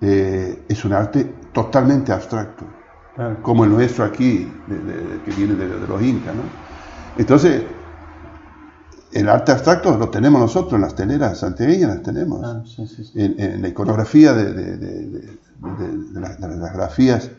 eh, 0.00 0.64
es 0.68 0.84
un 0.84 0.92
arte 0.92 1.24
totalmente 1.52 2.12
abstracto, 2.12 2.64
como 3.42 3.64
el 3.64 3.70
nuestro 3.70 4.04
aquí, 4.04 4.50
que 5.24 5.30
viene 5.32 5.54
de, 5.54 5.86
los 5.86 6.02
incas. 6.02 6.34
¿no? 6.34 6.42
Entonces, 7.16 7.62
el 9.12 9.28
arte 9.28 9.52
abstracto 9.52 9.96
lo 9.96 10.10
tenemos 10.10 10.40
nosotros 10.40 10.74
en 10.74 10.82
las 10.82 10.94
teleras 10.94 11.38
santiagueñas, 11.38 11.88
las 11.88 12.02
tenemos. 12.02 12.40
Ah, 12.44 12.62
en, 13.14 13.62
la 13.62 13.68
iconografía 13.68 14.32
de, 14.34 15.38
las, 16.12 16.38
grafías 16.74 17.30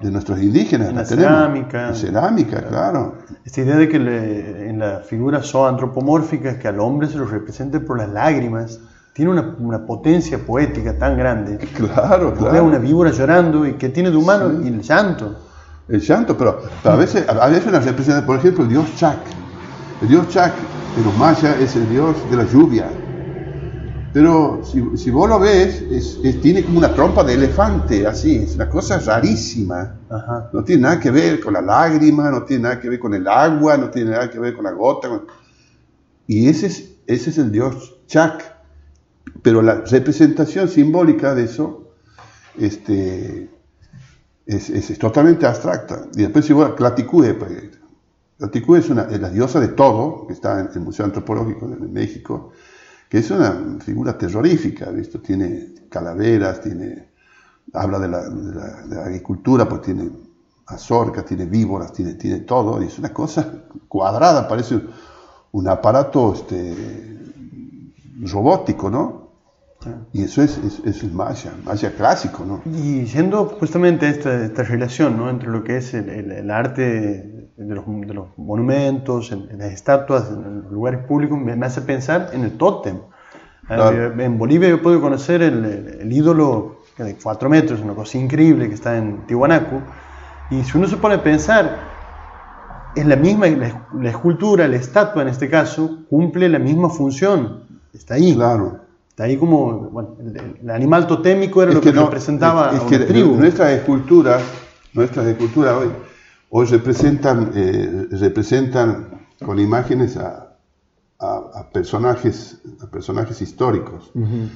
de 0.00 0.10
nuestros 0.10 0.40
indígenas. 0.40 0.90
En 0.90 0.96
la, 0.96 1.04
cerámica. 1.04 1.94
cerámica, 1.94 2.62
claro. 2.62 3.16
Esta 3.44 3.62
idea 3.62 3.76
de 3.76 3.88
que 3.88 3.96
en 3.96 4.78
las 4.78 5.06
figuras 5.06 5.46
zoantropomórficas 5.50 6.56
que 6.56 6.68
al 6.68 6.78
hombre 6.80 7.08
se 7.08 7.18
lo 7.18 7.26
represente 7.26 7.80
por 7.80 7.98
las 7.98 8.08
lágrimas, 8.08 8.78
tiene 9.12 9.32
una, 9.32 9.56
una, 9.58 9.84
potencia 9.84 10.38
poética 10.38 10.96
tan 10.96 11.16
grande. 11.16 11.58
Claro, 11.74 12.34
claro. 12.34 12.64
una 12.64 12.78
víbora 12.78 13.10
llorando 13.10 13.66
y 13.66 13.72
que 13.74 13.88
tiene 13.88 14.10
de 14.10 14.16
humano 14.16 14.62
y 14.62 14.68
el 14.68 14.82
llanto. 14.82 15.36
El 15.88 16.00
llanto, 16.00 16.36
pero, 16.36 16.62
a 16.84 16.96
veces, 16.96 17.28
a 17.28 17.48
veces 17.48 17.72
la 17.72 17.80
representa, 17.80 18.24
por 18.24 18.38
ejemplo, 18.38 18.64
el 18.64 18.70
dios 18.70 18.86
Chac. 18.96 19.18
El 20.02 20.08
dios 20.08 20.28
Chac 20.28 20.52
en 20.96 21.04
los 21.04 21.16
mayas 21.16 21.56
es 21.60 21.74
el 21.74 21.88
dios 21.88 22.16
de 22.30 22.36
la 22.36 22.44
lluvia 22.44 22.88
pero 24.18 24.62
si, 24.64 25.10
vos 25.12 25.28
lo 25.28 25.38
ves, 25.38 25.84
tiene 26.42 26.64
como 26.64 26.78
una 26.78 26.92
trompa 26.92 27.22
de 27.22 27.34
elefante, 27.34 28.04
así, 28.04 28.34
es 28.34 28.56
una 28.56 28.68
cosa 28.68 28.98
rarísima. 28.98 29.94
No 30.52 30.64
tiene 30.64 30.82
nada 30.82 30.98
que 30.98 31.12
ver 31.12 31.38
con 31.38 31.52
la 31.52 31.62
lágrima, 31.62 32.28
no 32.28 32.42
tiene 32.42 32.64
nada 32.64 32.80
que 32.80 32.88
ver 32.88 32.98
con 32.98 33.14
el 33.14 33.28
agua, 33.28 33.76
no 33.76 33.90
tiene 33.90 34.10
nada 34.10 34.28
que 34.28 34.40
ver 34.40 34.56
con 34.56 34.64
la 34.64 34.72
gota. 34.72 35.08
Y 36.26 36.48
ese 36.48 36.66
es, 36.66 36.94
ese 37.06 37.30
es 37.30 37.38
el 37.38 37.52
dios 37.52 37.96
Chak. 38.08 38.42
Pero 39.40 39.62
la 39.62 39.82
representación 39.82 40.68
simbólica 40.68 41.36
de 41.36 41.44
eso 41.44 41.92
este, 42.58 43.48
es, 44.46 44.68
es, 44.68 44.98
totalmente 44.98 45.46
abstracta. 45.46 46.06
Y 46.16 46.22
después 46.22 46.44
si 46.44 46.60
a 46.60 46.74
Tlaticue, 46.74 47.34
pues, 47.34 47.52
Tlaticue 48.36 48.80
es, 48.80 48.90
una, 48.90 49.02
es 49.02 49.20
la 49.20 49.30
diosa 49.30 49.60
de 49.60 49.68
todo, 49.68 50.26
que 50.26 50.32
está 50.32 50.58
en 50.58 50.70
el 50.74 50.80
Museo 50.80 51.04
Antropológico 51.04 51.68
de 51.68 51.86
México, 51.86 52.50
que 53.08 53.18
es 53.18 53.30
una 53.30 53.78
figura 53.80 54.16
terrorífica, 54.16 54.90
¿visto? 54.90 55.20
Tiene 55.20 55.74
calaveras, 55.88 56.60
tiene, 56.60 57.08
habla 57.72 57.98
de 57.98 58.08
la, 58.08 58.28
de 58.28 58.94
la, 58.94 59.04
agricultura, 59.04 59.68
pues 59.68 59.82
tiene 59.82 60.10
azorcas, 60.66 61.24
tiene 61.24 61.46
víboras, 61.46 61.92
tiene, 61.92 62.14
tiene 62.14 62.40
todo, 62.40 62.82
y 62.82 62.86
es 62.86 62.98
una 62.98 63.12
cosa 63.12 63.64
cuadrada, 63.88 64.46
parece 64.46 64.80
un 65.52 65.68
aparato 65.68 66.34
este, 66.34 66.76
robótico, 68.20 68.90
¿no? 68.90 69.28
Y 70.12 70.24
eso 70.24 70.42
es, 70.42 70.58
es, 70.58 70.80
es 70.84 71.12
Maya, 71.12 71.52
Maya 71.64 71.94
clásico, 71.94 72.44
¿no? 72.44 72.62
Y 72.66 73.04
yendo 73.04 73.46
justamente 73.46 74.06
a 74.06 74.10
esta, 74.10 74.44
esta 74.44 74.62
relación, 74.64 75.16
¿no? 75.16 75.30
Entre 75.30 75.48
lo 75.48 75.62
que 75.62 75.76
es 75.78 75.94
el, 75.94 76.08
el, 76.08 76.50
arte 76.50 77.37
de 77.58 77.74
los, 77.74 77.84
de 77.86 78.14
los 78.14 78.26
monumentos, 78.36 79.32
en, 79.32 79.48
en, 79.50 79.58
las 79.58 79.72
estatuas, 79.72 80.30
en 80.30 80.62
los 80.62 80.72
lugares 80.72 81.04
públicos, 81.04 81.38
me, 81.38 81.56
me 81.56 81.66
hace 81.66 81.82
pensar 81.82 82.30
en 82.32 82.44
el 82.44 82.52
tótem. 82.52 82.98
Claro. 83.66 84.20
En 84.20 84.38
Bolivia 84.38 84.68
yo 84.68 84.80
puedo 84.80 85.00
conocer 85.00 85.42
el, 85.42 85.64
el, 86.00 86.12
ídolo 86.12 86.78
de 86.96 87.16
cuatro 87.22 87.50
metros, 87.50 87.80
una 87.80 87.94
cosa 87.94 88.16
increíble 88.16 88.68
que 88.68 88.74
está 88.74 88.96
en 88.96 89.26
Tiwanaku, 89.26 89.80
y 90.50 90.62
si 90.62 90.78
uno 90.78 90.86
se 90.86 90.96
pone 90.96 91.16
a 91.16 91.22
pensar, 91.22 91.78
es 92.94 93.04
la 93.04 93.16
misma, 93.16 93.46
la, 93.48 93.86
la 94.00 94.10
escultura, 94.10 94.66
la 94.66 94.76
estatua 94.76 95.22
en 95.22 95.28
este 95.28 95.50
caso, 95.50 96.04
cumple 96.08 96.48
la 96.48 96.58
misma 96.58 96.88
función, 96.88 97.64
está 97.92 98.14
ahí. 98.14 98.34
Claro. 98.34 98.80
Está 99.10 99.24
ahí 99.24 99.36
como, 99.36 99.90
bueno, 99.90 100.16
el, 100.20 100.58
el 100.62 100.70
animal 100.70 101.08
totémico 101.08 101.60
era 101.60 101.70
es 101.72 101.74
lo 101.74 101.80
que, 101.80 101.90
que 101.90 101.96
no, 101.96 102.04
representaba 102.04 102.70
es, 102.72 102.80
a 102.80 102.86
que 102.86 103.00
tribu. 103.00 103.34
Nuestras 103.34 103.72
esculturas, 103.72 104.42
nuestras 104.94 105.26
esculturas 105.26 105.74
hoy, 105.74 105.88
hoy 106.50 106.66
representan, 106.66 107.52
eh, 107.54 108.08
representan 108.12 109.26
con 109.44 109.58
imágenes 109.58 110.16
a, 110.16 110.56
a, 111.18 111.36
a, 111.54 111.70
personajes, 111.70 112.60
a 112.80 112.86
personajes 112.86 113.40
históricos. 113.42 114.10
Uh 114.14 114.20
-huh. 114.20 114.48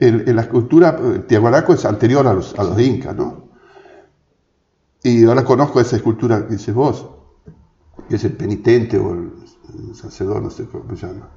el, 0.00 0.28
en 0.28 0.36
la 0.36 0.42
escultura, 0.42 0.96
el 1.02 1.24
Tiahuanaco 1.26 1.74
es 1.74 1.84
anterior 1.84 2.26
a 2.26 2.34
los, 2.34 2.58
a 2.58 2.64
los 2.64 2.80
incas, 2.80 3.14
¿no? 3.16 3.50
Y 5.02 5.24
ahora 5.24 5.44
conozco 5.44 5.80
esa 5.80 5.96
escultura 5.96 6.46
que 6.46 6.54
dices 6.54 6.74
vos, 6.74 7.08
que 8.08 8.16
es 8.16 8.24
el 8.24 8.32
penitente 8.32 8.98
o 8.98 9.12
el, 9.12 9.32
el 9.88 9.94
sacerdote, 9.94 10.40
no 10.40 10.50
sé 10.50 10.64
cómo 10.66 10.96
se 10.96 11.06
llama, 11.06 11.28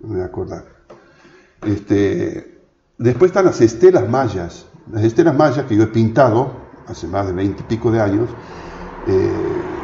no 0.00 0.08
me 0.08 0.14
voy 0.14 0.22
a 0.22 0.26
acordar. 0.26 0.64
Este, 1.66 2.60
después 2.98 3.30
están 3.30 3.46
las 3.46 3.60
estelas 3.60 4.08
mayas, 4.08 4.66
las 4.92 5.02
estelas 5.02 5.34
mayas 5.36 5.66
que 5.66 5.76
yo 5.76 5.84
he 5.84 5.88
pintado 5.88 6.52
hace 6.86 7.06
más 7.06 7.26
de 7.26 7.32
veinte 7.32 7.62
y 7.62 7.66
pico 7.66 7.90
de 7.90 8.00
años, 8.00 8.28
eh, 9.06 9.32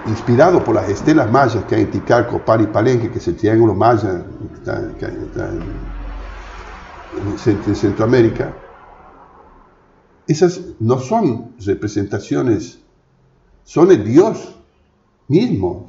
inspirado 0.07 0.63
por 0.63 0.75
las 0.75 0.89
estelas 0.89 1.31
mayas 1.31 1.65
que 1.65 1.75
hay 1.75 1.83
en 1.83 1.91
Tikal, 1.91 2.29
Copar 2.29 2.61
y 2.61 2.67
Palenque, 2.67 3.11
que 3.11 3.19
es 3.19 3.29
el 3.29 3.37
triángulo 3.37 3.75
maya 3.75 4.25
en, 4.67 5.39
en, 7.45 7.75
Centroamérica. 7.75 8.55
Esas 10.27 10.61
no 10.79 10.99
son 11.01 11.55
representaciones, 11.65 12.79
son 13.65 13.91
el 13.91 14.05
Dios 14.05 14.55
mismo, 15.27 15.89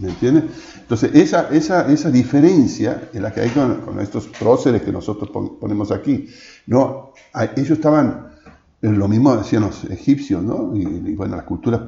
¿Me 0.00 0.08
entiendes? 0.08 0.44
Entonces, 0.80 1.14
esa, 1.14 1.48
esa, 1.50 1.88
esa 1.92 2.10
diferencia 2.10 3.10
es 3.12 3.20
la 3.20 3.32
que 3.32 3.42
hay 3.42 3.50
con, 3.50 4.00
estos 4.00 4.26
próceres 4.26 4.82
que 4.82 4.90
nosotros 4.90 5.30
ponemos 5.60 5.92
aquí. 5.92 6.26
No, 6.66 7.12
ellos 7.54 7.70
estaban, 7.70 8.32
lo 8.80 9.06
mismo 9.06 9.30
hacían 9.30 9.62
los 9.62 9.84
egipcios, 9.84 10.42
¿no? 10.42 10.72
Y, 10.74 10.82
y 10.82 11.14
bueno, 11.14 11.36
las 11.36 11.44
culturas 11.44 11.80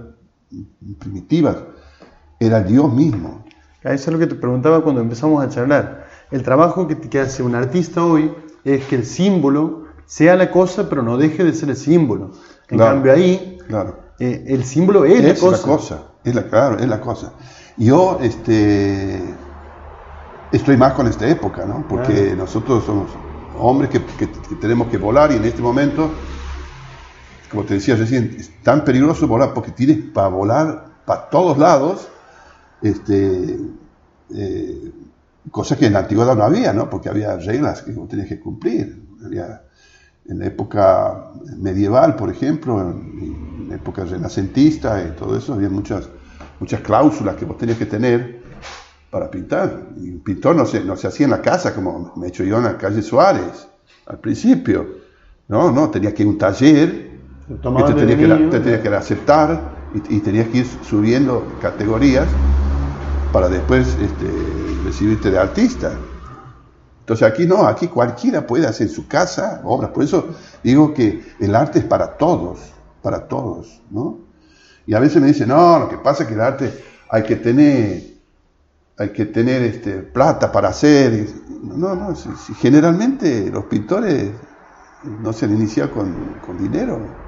primitivas, 0.98 1.56
era 2.38 2.62
Dios 2.62 2.92
mismo. 2.92 3.44
Eso 3.82 4.10
es 4.10 4.12
lo 4.12 4.18
que 4.18 4.26
te 4.26 4.34
preguntaba 4.34 4.82
cuando 4.82 5.00
empezamos 5.00 5.44
a 5.44 5.48
charlar. 5.48 6.06
El 6.30 6.42
trabajo 6.42 6.88
que, 6.88 6.98
que 6.98 7.20
hace 7.20 7.42
un 7.42 7.54
artista 7.54 8.04
hoy 8.04 8.32
es 8.64 8.84
que 8.86 8.96
el 8.96 9.06
símbolo 9.06 9.84
sea 10.06 10.36
la 10.36 10.50
cosa, 10.50 10.88
pero 10.88 11.02
no 11.02 11.16
deje 11.16 11.44
de 11.44 11.52
ser 11.52 11.70
el 11.70 11.76
símbolo. 11.76 12.32
En 12.68 12.78
claro, 12.78 12.94
cambio, 12.94 13.12
ahí, 13.12 13.58
claro. 13.68 13.98
eh, 14.18 14.44
el 14.48 14.64
símbolo 14.64 15.04
es, 15.04 15.24
es 15.24 15.42
la 15.42 15.48
cosa. 15.48 15.56
La 15.56 15.76
cosa. 15.76 16.02
Es 16.24 16.34
la, 16.34 16.48
claro, 16.48 16.78
es 16.78 16.88
la 16.88 17.00
cosa. 17.00 17.32
Yo 17.76 18.18
este, 18.22 19.22
estoy 20.50 20.76
más 20.76 20.94
con 20.94 21.06
esta 21.06 21.28
época, 21.28 21.64
¿no? 21.64 21.86
Porque 21.88 22.34
nosotros 22.36 22.84
somos 22.84 23.08
hombres 23.58 23.90
que, 23.90 24.04
que, 24.18 24.30
que, 24.30 24.54
tenemos 24.56 24.88
que 24.88 24.98
volar 24.98 25.30
y 25.32 25.36
en 25.36 25.44
este 25.44 25.62
momento, 25.62 26.10
como 27.50 27.64
te 27.64 27.74
decía 27.74 27.96
recién, 27.96 28.36
es 28.38 28.50
tan 28.62 28.84
peligroso 28.84 29.26
volar 29.26 29.54
porque 29.54 29.70
tienes 29.70 29.98
para 30.12 30.28
volar 30.28 30.86
para 31.04 31.28
todos 31.30 31.56
lados, 31.58 32.08
este, 32.82 33.58
eh, 34.34 34.92
cosas 35.50 35.78
que 35.78 35.86
en 35.86 35.92
la 35.92 36.00
antigüedad 36.00 36.36
no 36.36 36.44
había, 36.44 36.72
¿no? 36.72 36.90
Porque 36.90 37.08
había 37.08 37.36
reglas 37.36 37.82
que 37.82 37.92
vos 37.92 38.08
tenías 38.08 38.28
que 38.28 38.40
cumplir. 38.40 39.06
Había, 39.24 39.62
en 40.28 40.40
la 40.40 40.46
época 40.46 41.30
medieval, 41.56 42.16
por 42.16 42.30
ejemplo, 42.30 42.80
en, 42.80 43.60
en 43.62 43.68
la 43.68 43.76
época 43.76 44.04
renacentista 44.04 45.02
y 45.02 45.12
todo 45.12 45.36
eso, 45.36 45.54
había 45.54 45.68
muchas 45.68 46.08
muchas 46.60 46.80
cláusulas 46.80 47.36
que 47.36 47.44
vos 47.44 47.58
tenías 47.58 47.78
que 47.78 47.86
tener 47.86 48.42
para 49.10 49.30
pintar. 49.30 49.88
Y 50.00 50.10
un 50.10 50.20
pintor 50.20 50.56
no 50.56 50.66
se, 50.66 50.80
no 50.80 50.96
se 50.96 51.08
hacía 51.08 51.24
en 51.24 51.30
la 51.30 51.42
casa 51.42 51.74
como 51.74 52.12
me 52.16 52.26
he 52.26 52.28
hecho 52.28 52.44
yo 52.44 52.58
en 52.58 52.64
la 52.64 52.78
calle 52.78 53.02
Suárez 53.02 53.68
al 54.06 54.18
principio. 54.18 55.06
No, 55.48 55.70
no, 55.70 55.90
tenías 55.90 56.14
que 56.14 56.22
ir 56.22 56.28
a 56.28 56.30
un 56.30 56.38
taller 56.38 57.05
te 57.48 57.54
tenías 57.94 58.38
que, 58.38 58.46
te 58.50 58.60
tenías 58.60 58.80
que 58.80 58.88
aceptar 58.88 59.60
y, 59.94 60.16
y, 60.16 60.20
tenías 60.20 60.48
que 60.48 60.58
ir 60.58 60.66
subiendo 60.82 61.46
categorías 61.60 62.26
para 63.32 63.48
después 63.48 63.96
este, 64.00 64.26
recibirte 64.84 65.30
de 65.30 65.38
artista. 65.38 65.92
Entonces 67.00 67.28
aquí 67.28 67.46
no, 67.46 67.66
aquí 67.66 67.86
cualquiera 67.86 68.46
puede 68.46 68.66
hacer 68.66 68.88
en 68.88 68.92
su 68.92 69.06
casa 69.06 69.60
obras. 69.64 69.90
Por 69.90 70.02
eso 70.02 70.26
digo 70.64 70.92
que 70.92 71.24
el 71.38 71.54
arte 71.54 71.78
es 71.78 71.84
para 71.84 72.16
todos, 72.16 72.58
para 73.00 73.28
todos, 73.28 73.80
¿no? 73.90 74.18
Y 74.86 74.94
a 74.94 74.98
veces 74.98 75.22
me 75.22 75.28
dicen, 75.28 75.48
no, 75.48 75.78
lo 75.78 75.88
que 75.88 75.98
pasa 75.98 76.24
es 76.24 76.28
que 76.28 76.34
el 76.34 76.40
arte 76.40 76.72
hay 77.08 77.22
que 77.22 77.36
tener, 77.36 78.02
hay 78.98 79.10
que 79.10 79.26
tener 79.26 79.62
este, 79.62 79.98
plata 79.98 80.50
para 80.50 80.68
hacer. 80.68 81.28
No, 81.62 81.94
no, 81.94 82.16
si, 82.16 82.28
si 82.44 82.54
generalmente 82.54 83.50
los 83.52 83.66
pintores 83.66 84.32
no 85.04 85.32
se 85.32 85.44
han 85.44 85.54
iniciado 85.54 85.92
con, 85.92 86.12
con 86.44 86.58
dinero. 86.58 87.25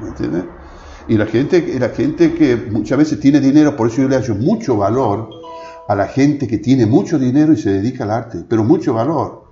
¿Me 0.00 0.08
entiendes? 0.08 0.44
Y 1.08 1.16
la 1.16 1.26
gente, 1.26 1.78
la 1.78 1.90
gente 1.90 2.34
que 2.34 2.56
muchas 2.56 2.98
veces 2.98 3.20
tiene 3.20 3.40
dinero, 3.40 3.76
por 3.76 3.88
eso 3.88 4.02
yo 4.02 4.08
le 4.08 4.16
hallo 4.16 4.34
mucho 4.34 4.76
valor 4.76 5.30
a 5.88 5.94
la 5.94 6.08
gente 6.08 6.48
que 6.48 6.58
tiene 6.58 6.84
mucho 6.84 7.18
dinero 7.18 7.52
y 7.52 7.56
se 7.56 7.70
dedica 7.70 8.04
al 8.04 8.10
arte, 8.10 8.44
pero 8.48 8.64
mucho 8.64 8.94
valor. 8.94 9.46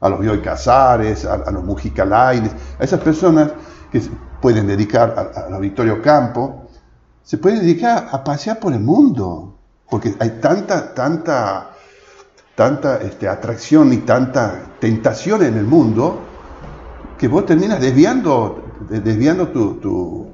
A 0.00 0.08
los 0.08 0.20
Bioy 0.20 0.40
Casares, 0.40 1.24
a, 1.24 1.34
a 1.34 1.50
los 1.50 1.64
Mujica 1.64 2.04
Laines, 2.04 2.52
a 2.78 2.84
esas 2.84 3.00
personas 3.00 3.50
que 3.90 4.00
pueden 4.40 4.66
dedicar 4.66 5.32
a, 5.34 5.46
a 5.46 5.50
la 5.50 5.58
Victoria 5.58 6.00
Campo, 6.00 6.66
se 7.22 7.38
pueden 7.38 7.60
dedicar 7.60 8.08
a 8.12 8.22
pasear 8.22 8.60
por 8.60 8.72
el 8.72 8.80
mundo, 8.80 9.58
porque 9.90 10.14
hay 10.20 10.38
tanta, 10.40 10.94
tanta, 10.94 11.72
tanta 12.54 12.98
este, 12.98 13.28
atracción 13.28 13.92
y 13.92 13.98
tanta 13.98 14.76
tentación 14.78 15.42
en 15.42 15.56
el 15.56 15.64
mundo 15.64 16.20
que 17.18 17.28
vos 17.28 17.44
terminas 17.44 17.80
desviando, 17.80 18.65
desviando 18.88 19.48
tu, 19.48 19.74
tu, 19.74 20.26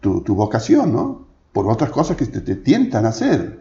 tu, 0.00 0.20
tu 0.22 0.34
vocación, 0.34 0.92
¿no? 0.92 1.26
Por 1.52 1.68
otras 1.68 1.90
cosas 1.90 2.16
que 2.16 2.26
te, 2.26 2.40
te, 2.40 2.56
tientan 2.56 3.06
a 3.06 3.08
hacer. 3.08 3.60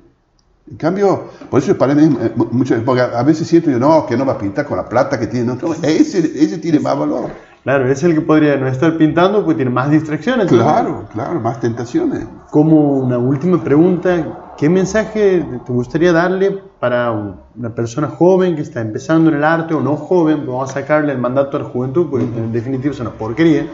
En 0.70 0.78
cambio, 0.78 1.30
por 1.50 1.62
eso 1.62 1.78
para 1.78 1.96
mí, 1.96 2.16
mucho, 2.52 2.76
porque 2.84 3.02
a 3.02 3.24
veces 3.24 3.48
siento 3.48 3.72
yo, 3.72 3.80
no, 3.80 4.06
que 4.06 4.18
no 4.18 4.26
va 4.26 4.34
a 4.34 4.38
pintar 4.38 4.66
con 4.66 4.78
la 4.78 4.88
plata 4.88 5.18
que 5.18 5.28
tiene, 5.28 5.46
no, 5.46 5.74
ese, 5.84 6.20
ese 6.20 6.58
tiene 6.58 6.80
más 6.80 6.98
valor. 6.98 7.30
Claro, 7.64 7.92
es 7.92 8.04
el 8.04 8.14
que 8.14 8.22
podría 8.22 8.56
no 8.58 8.68
estar 8.68 8.98
pintando 8.98 9.44
porque 9.44 9.56
tiene 9.56 9.72
más 9.72 9.90
distracciones. 9.90 10.48
Claro, 10.48 11.02
¿no? 11.02 11.10
claro, 11.10 11.40
más 11.40 11.60
tentaciones. 11.60 12.26
Como 12.50 13.00
una 13.00 13.18
última 13.18 13.62
pregunta, 13.62 14.47
¿qué 14.58 14.70
mensaje 14.70 15.46
te 15.66 15.72
gustaría 15.72 16.12
darle 16.12 16.60
para 16.80 17.12
una 17.12 17.74
persona 17.74 18.08
joven 18.08 18.56
que 18.56 18.62
está 18.62 18.82
empezando 18.82 19.30
en 19.30 19.38
el 19.38 19.44
arte 19.44 19.74
o 19.74 19.82
no 19.82 19.96
joven? 19.96 20.46
Vamos 20.46 20.72
a 20.72 20.74
sacarle 20.74 21.14
el 21.14 21.20
mandato 21.20 21.58
a 21.58 21.62
la 21.62 21.66
juventud, 21.68 22.08
porque 22.10 22.26
en 22.26 22.52
definitiva 22.52 22.94
es 22.94 23.00
una 23.00 23.12
porquería. 23.12 23.68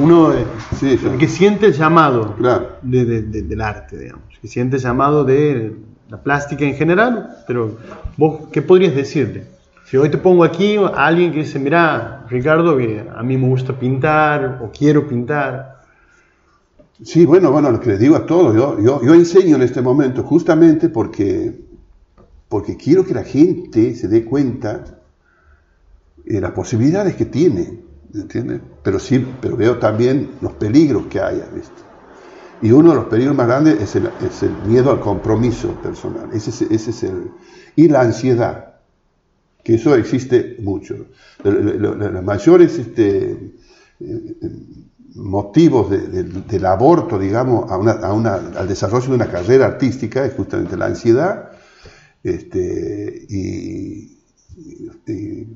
Uno 0.00 0.32
sí, 0.76 0.96
sí. 0.96 1.08
que 1.18 1.26
siente 1.26 1.66
el 1.66 1.72
llamado 1.72 2.34
claro. 2.36 2.76
de, 2.82 3.04
de, 3.04 3.22
de, 3.22 3.42
del 3.42 3.60
arte, 3.60 3.98
digamos, 3.98 4.24
que 4.40 4.46
siente 4.46 4.76
el 4.76 4.82
llamado 4.82 5.24
de 5.24 5.76
la 6.08 6.18
plástica 6.18 6.64
en 6.64 6.74
general, 6.74 7.36
pero 7.46 7.76
vos, 8.16 8.48
¿qué 8.52 8.62
podrías 8.62 8.94
decirle? 8.94 9.46
Si 9.84 9.96
hoy 9.96 10.10
te 10.10 10.18
pongo 10.18 10.44
aquí 10.44 10.76
a 10.76 11.06
alguien 11.06 11.32
que 11.32 11.38
dice, 11.38 11.58
mira, 11.58 12.26
Ricardo, 12.28 12.78
a 13.16 13.22
mí 13.22 13.36
me 13.38 13.48
gusta 13.48 13.72
pintar 13.72 14.60
o 14.62 14.70
quiero 14.70 15.08
pintar. 15.08 15.77
Sí, 17.02 17.24
bueno, 17.24 17.52
bueno, 17.52 17.70
lo 17.70 17.80
que 17.80 17.90
les 17.90 18.00
digo 18.00 18.16
a 18.16 18.26
todos, 18.26 18.54
yo, 18.54 18.80
yo, 18.80 19.00
yo 19.02 19.14
enseño 19.14 19.56
en 19.56 19.62
este 19.62 19.80
momento 19.82 20.22
justamente 20.24 20.88
porque, 20.88 21.60
porque 22.48 22.76
quiero 22.76 23.04
que 23.04 23.14
la 23.14 23.24
gente 23.24 23.94
se 23.94 24.08
dé 24.08 24.24
cuenta 24.24 24.84
de 26.24 26.40
las 26.40 26.50
posibilidades 26.52 27.14
que 27.14 27.24
tiene. 27.24 27.88
¿entiendes? 28.14 28.60
Pero 28.82 28.98
sí, 28.98 29.26
pero 29.40 29.56
veo 29.56 29.78
también 29.78 30.30
los 30.40 30.52
peligros 30.52 31.06
que 31.06 31.20
hay, 31.20 31.42
¿viste? 31.54 31.82
Y 32.60 32.72
uno 32.72 32.90
de 32.90 32.96
los 32.96 33.04
peligros 33.04 33.36
más 33.36 33.46
grandes 33.46 33.80
es 33.80 33.94
el, 33.96 34.10
es 34.26 34.42
el 34.42 34.52
miedo 34.66 34.90
al 34.90 35.00
compromiso 35.00 35.72
personal. 35.80 36.28
Ese 36.32 36.50
es, 36.74 37.02
el, 37.04 37.30
y 37.76 37.88
la 37.88 38.00
ansiedad, 38.00 38.74
que 39.62 39.74
eso 39.74 39.94
existe 39.94 40.56
mucho. 40.60 41.06
Los 41.44 42.24
mayores 42.24 42.78
este, 42.78 43.52
eh, 44.00 44.36
motivos 45.18 45.90
del 45.90 46.64
aborto, 46.64 47.18
digamos, 47.18 47.70
a 47.70 47.76
una, 47.76 48.34
al 48.34 48.68
desarrollo 48.68 49.08
de 49.08 49.14
una 49.14 49.26
carrera 49.28 49.66
artística 49.66 50.24
es 50.24 50.34
justamente 50.34 50.76
la 50.76 50.86
ansiedad 50.86 51.50
este, 52.22 53.26
y, 53.28 54.14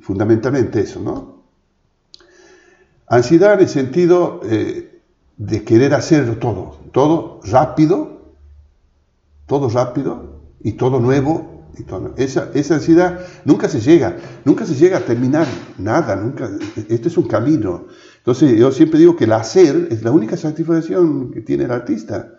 fundamentalmente 0.00 0.80
eso, 0.80 1.00
¿no? 1.00 1.42
Ansiedad 3.06 3.54
en 3.54 3.60
el 3.60 3.68
sentido 3.68 4.40
eh, 4.44 5.00
de 5.36 5.64
querer 5.64 5.92
hacerlo 5.92 6.38
todo, 6.38 6.78
todo 6.92 7.40
rápido, 7.44 8.32
todo 9.46 9.68
rápido 9.68 10.40
y 10.62 10.72
todo 10.72 10.98
nuevo 10.98 11.52
esa, 12.16 12.50
esa 12.54 12.74
ansiedad 12.74 13.20
nunca 13.44 13.68
se 13.68 13.80
llega, 13.80 14.16
nunca 14.44 14.66
se 14.66 14.74
llega 14.74 14.98
a 14.98 15.00
terminar 15.00 15.46
nada, 15.78 16.16
nunca, 16.16 16.50
este 16.88 17.08
es 17.08 17.16
un 17.16 17.26
camino. 17.26 17.86
Entonces 18.22 18.56
yo 18.56 18.70
siempre 18.70 19.00
digo 19.00 19.16
que 19.16 19.24
el 19.24 19.32
hacer 19.32 19.88
es 19.90 20.04
la 20.04 20.12
única 20.12 20.36
satisfacción 20.36 21.32
que 21.32 21.40
tiene 21.40 21.64
el 21.64 21.72
artista. 21.72 22.34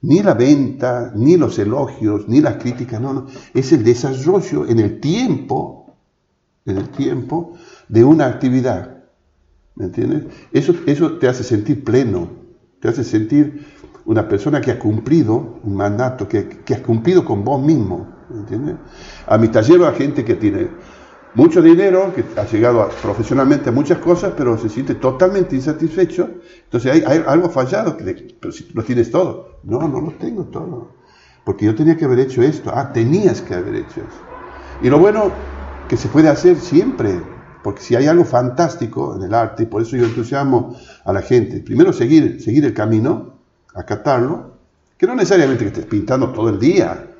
Ni 0.00 0.22
la 0.22 0.34
venta, 0.34 1.12
ni 1.16 1.36
los 1.36 1.58
elogios, 1.58 2.28
ni 2.28 2.40
las 2.40 2.56
críticas, 2.56 3.00
no, 3.00 3.12
no. 3.12 3.26
Es 3.52 3.72
el 3.72 3.82
desarrollo 3.82 4.64
en 4.68 4.78
el 4.78 5.00
tiempo, 5.00 5.96
en 6.64 6.78
el 6.78 6.88
tiempo 6.90 7.54
de 7.88 8.04
una 8.04 8.26
actividad. 8.26 9.02
¿Me 9.74 9.86
entiendes? 9.86 10.24
Eso, 10.52 10.72
eso 10.86 11.18
te 11.18 11.26
hace 11.26 11.42
sentir 11.42 11.82
pleno, 11.82 12.28
te 12.78 12.86
hace 12.86 13.02
sentir 13.02 13.66
una 14.04 14.28
persona 14.28 14.60
que 14.60 14.70
ha 14.70 14.78
cumplido 14.78 15.58
un 15.64 15.74
mandato, 15.74 16.28
que, 16.28 16.48
que 16.48 16.74
has 16.74 16.80
cumplido 16.80 17.24
con 17.24 17.42
vos 17.42 17.60
mismo. 17.60 18.06
¿entiendes? 18.30 18.76
A 19.26 19.36
mi 19.36 19.48
taller 19.48 19.82
va 19.82 19.92
gente 19.92 20.24
que 20.24 20.34
tiene 20.34 20.68
mucho 21.34 21.60
dinero, 21.60 22.12
que 22.14 22.24
ha 22.40 22.44
llegado 22.44 22.88
profesionalmente 23.02 23.68
a 23.68 23.72
muchas 23.72 23.98
cosas, 23.98 24.34
pero 24.36 24.56
se 24.56 24.68
siente 24.68 24.94
totalmente 24.94 25.56
insatisfecho. 25.56 26.30
Entonces 26.64 26.92
hay, 26.92 27.02
hay 27.06 27.24
algo 27.26 27.50
fallado, 27.50 27.96
que, 27.96 28.36
pero 28.40 28.52
si 28.52 28.68
lo 28.72 28.82
tienes 28.84 29.10
todo. 29.10 29.58
No, 29.64 29.88
no 29.88 30.00
lo 30.00 30.12
tengo 30.12 30.44
todo. 30.44 30.92
Porque 31.44 31.66
yo 31.66 31.74
tenía 31.74 31.96
que 31.96 32.04
haber 32.04 32.20
hecho 32.20 32.42
esto. 32.42 32.70
Ah, 32.72 32.92
tenías 32.92 33.40
que 33.40 33.54
haber 33.54 33.74
hecho 33.74 34.00
eso. 34.00 34.20
Y 34.82 34.88
lo 34.88 34.98
bueno 34.98 35.32
que 35.88 35.96
se 35.96 36.08
puede 36.08 36.28
hacer 36.28 36.56
siempre, 36.56 37.20
porque 37.62 37.82
si 37.82 37.94
hay 37.96 38.06
algo 38.06 38.24
fantástico 38.24 39.16
en 39.16 39.22
el 39.22 39.34
arte, 39.34 39.64
y 39.64 39.66
por 39.66 39.82
eso 39.82 39.96
yo 39.96 40.04
entusiasmo 40.04 40.76
a 41.04 41.12
la 41.12 41.22
gente, 41.22 41.60
primero 41.60 41.92
seguir, 41.92 42.40
seguir 42.40 42.64
el 42.64 42.74
camino, 42.74 43.34
acatarlo, 43.74 44.54
que 44.96 45.06
no 45.06 45.14
necesariamente 45.14 45.64
que 45.64 45.68
estés 45.68 45.86
pintando 45.86 46.30
todo 46.30 46.48
el 46.48 46.58
día, 46.58 47.10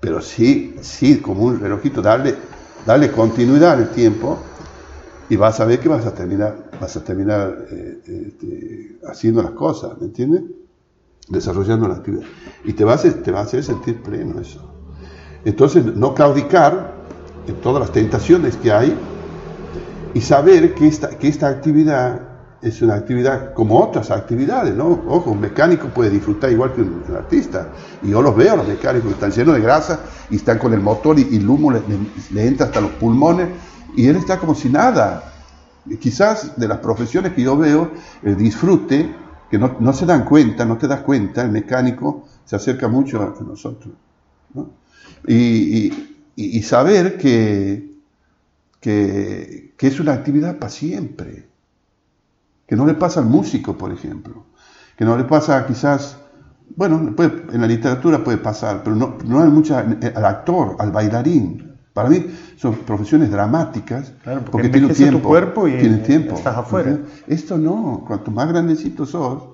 pero 0.00 0.20
sí, 0.20 0.76
sí, 0.80 1.18
como 1.18 1.44
un 1.44 1.60
relojito, 1.60 2.00
darle, 2.00 2.36
darle 2.88 3.12
continuidad 3.12 3.72
al 3.74 3.90
tiempo 3.90 4.38
y 5.28 5.36
vas 5.36 5.60
a 5.60 5.66
ver 5.66 5.78
que 5.78 5.90
vas 5.90 6.06
a 6.06 6.14
terminar, 6.14 6.70
vas 6.80 6.96
a 6.96 7.04
terminar 7.04 7.66
eh, 7.70 7.98
este, 8.06 8.98
haciendo 9.06 9.42
las 9.42 9.50
cosas, 9.50 9.98
¿me 10.00 10.06
entiendes? 10.06 10.44
Desarrollando 11.28 11.86
la 11.86 11.96
actividad. 11.96 12.24
Y 12.64 12.72
te 12.72 12.86
va, 12.86 12.94
a 12.94 12.96
te 12.98 13.30
va 13.30 13.40
a 13.40 13.42
hacer 13.42 13.62
sentir 13.62 14.02
pleno 14.02 14.40
eso. 14.40 14.72
Entonces, 15.44 15.84
no 15.84 16.14
claudicar 16.14 16.94
en 17.46 17.56
todas 17.56 17.80
las 17.80 17.92
tentaciones 17.92 18.56
que 18.56 18.72
hay 18.72 18.96
y 20.14 20.22
saber 20.22 20.74
que 20.74 20.86
esta, 20.86 21.10
que 21.10 21.28
esta 21.28 21.48
actividad 21.48 22.27
es 22.60 22.82
una 22.82 22.94
actividad 22.94 23.54
como 23.54 23.80
otras 23.80 24.10
actividades, 24.10 24.74
¿no? 24.74 24.86
Ojo, 25.06 25.30
un 25.30 25.40
mecánico 25.40 25.88
puede 25.88 26.10
disfrutar 26.10 26.50
igual 26.50 26.72
que 26.72 26.82
un, 26.82 27.04
artista. 27.16 27.68
Y 28.02 28.10
yo 28.10 28.20
los 28.20 28.34
veo, 28.34 28.56
los 28.56 28.66
mecánicos 28.66 29.12
están 29.12 29.30
llenos 29.30 29.54
de 29.54 29.60
grasa 29.60 30.00
y 30.28 30.36
están 30.36 30.58
con 30.58 30.72
el 30.72 30.80
motor 30.80 31.18
y, 31.18 31.36
el 31.36 31.48
humo 31.48 31.70
le, 31.70 32.46
entra 32.46 32.66
hasta 32.66 32.80
los 32.80 32.90
pulmones 32.92 33.48
y 33.96 34.06
él 34.06 34.16
está 34.16 34.38
como 34.38 34.54
si 34.54 34.68
nada. 34.68 35.32
quizás 36.00 36.58
de 36.58 36.66
las 36.66 36.78
profesiones 36.78 37.32
que 37.32 37.42
yo 37.42 37.56
veo, 37.56 37.92
el 38.22 38.36
disfrute, 38.36 39.14
que 39.50 39.58
no, 39.58 39.92
se 39.92 40.04
dan 40.04 40.24
cuenta, 40.24 40.64
no 40.64 40.76
te 40.76 40.88
das 40.88 41.00
cuenta, 41.00 41.42
el 41.42 41.50
mecánico 41.50 42.26
se 42.44 42.56
acerca 42.56 42.88
mucho 42.88 43.22
a 43.22 43.42
nosotros. 43.44 43.94
¿no? 44.52 44.70
Y, 45.26 45.92
saber 46.62 47.16
que, 47.16 47.94
que 48.80 49.72
es 49.78 50.00
una 50.00 50.12
actividad 50.12 50.58
para 50.58 50.70
siempre 50.70 51.48
que 52.68 52.76
no 52.76 52.86
le 52.86 52.94
pasa 52.94 53.20
al 53.20 53.26
músico, 53.26 53.76
por 53.78 53.90
ejemplo, 53.90 54.44
que 54.94 55.04
no 55.04 55.16
le 55.16 55.24
pasa 55.24 55.66
quizás, 55.66 56.18
bueno, 56.76 57.14
en 57.18 57.60
la 57.60 57.66
literatura 57.66 58.22
puede 58.22 58.36
pasar, 58.36 58.82
pero 58.84 58.94
no, 58.94 59.16
no 59.24 59.42
hay 59.42 59.48
mucha, 59.48 59.80
al 59.80 60.24
actor, 60.24 60.76
al 60.78 60.92
bailarín. 60.92 61.64
Para 61.94 62.10
mí 62.10 62.26
son 62.56 62.74
profesiones 62.74 63.30
dramáticas 63.30 64.12
porque, 64.52 64.68
tiene 64.68 64.92
tiempo, 64.94 65.18
tu 65.18 65.28
cuerpo 65.28 65.66
y 65.66 65.78
tiene 65.78 65.98
tiempo. 65.98 66.34
estás 66.34 66.58
afuera. 66.58 66.98
Esto 67.26 67.56
no, 67.56 68.04
cuanto 68.06 68.30
más 68.30 68.46
grandecito 68.48 69.06
sos, 69.06 69.44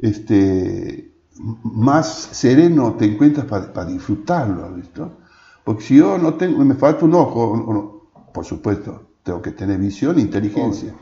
este, 0.00 1.14
más 1.62 2.28
sereno 2.32 2.94
te 2.94 3.06
encuentras 3.06 3.46
para 3.46 3.86
disfrutarlo, 3.86 4.74
¿visto? 4.74 5.18
Porque 5.62 5.84
si 5.84 5.96
yo 5.96 6.18
no 6.18 6.34
tengo, 6.34 6.62
me 6.64 6.74
falta 6.74 7.04
un 7.04 7.14
ojo, 7.14 8.10
por 8.34 8.44
supuesto, 8.44 9.06
tengo 9.22 9.40
que 9.40 9.52
tener 9.52 9.78
visión 9.78 10.18
e 10.18 10.20
inteligencia. 10.20 10.92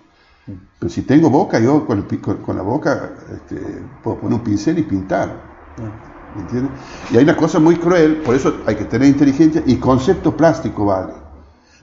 Pero 0.47 0.91
si 0.91 1.03
tengo 1.03 1.31
boca, 1.31 1.61
yo 1.61 1.87
con, 1.87 2.03
con, 2.03 2.57
la 2.57 2.63
boca 2.63 3.13
este, 3.33 3.61
puedo 4.03 4.19
poner 4.19 4.39
un 4.39 4.45
pincel 4.45 4.79
y 4.79 4.83
pintar. 4.83 5.41
¿Me 6.35 6.43
entiendes? 6.43 6.73
Y 7.13 7.17
hay 7.17 7.25
una 7.25 7.37
cosa 7.37 7.61
muy 7.61 7.77
cruel, 7.77 8.17
por 8.19 8.35
eso 8.35 8.57
hay 8.67 8.75
que 8.75 8.85
tener 8.85 9.09
inteligencia 9.09 9.63
y 9.65 9.77
concepto 9.77 10.37
plástico 10.37 10.87
vale. 10.87 11.13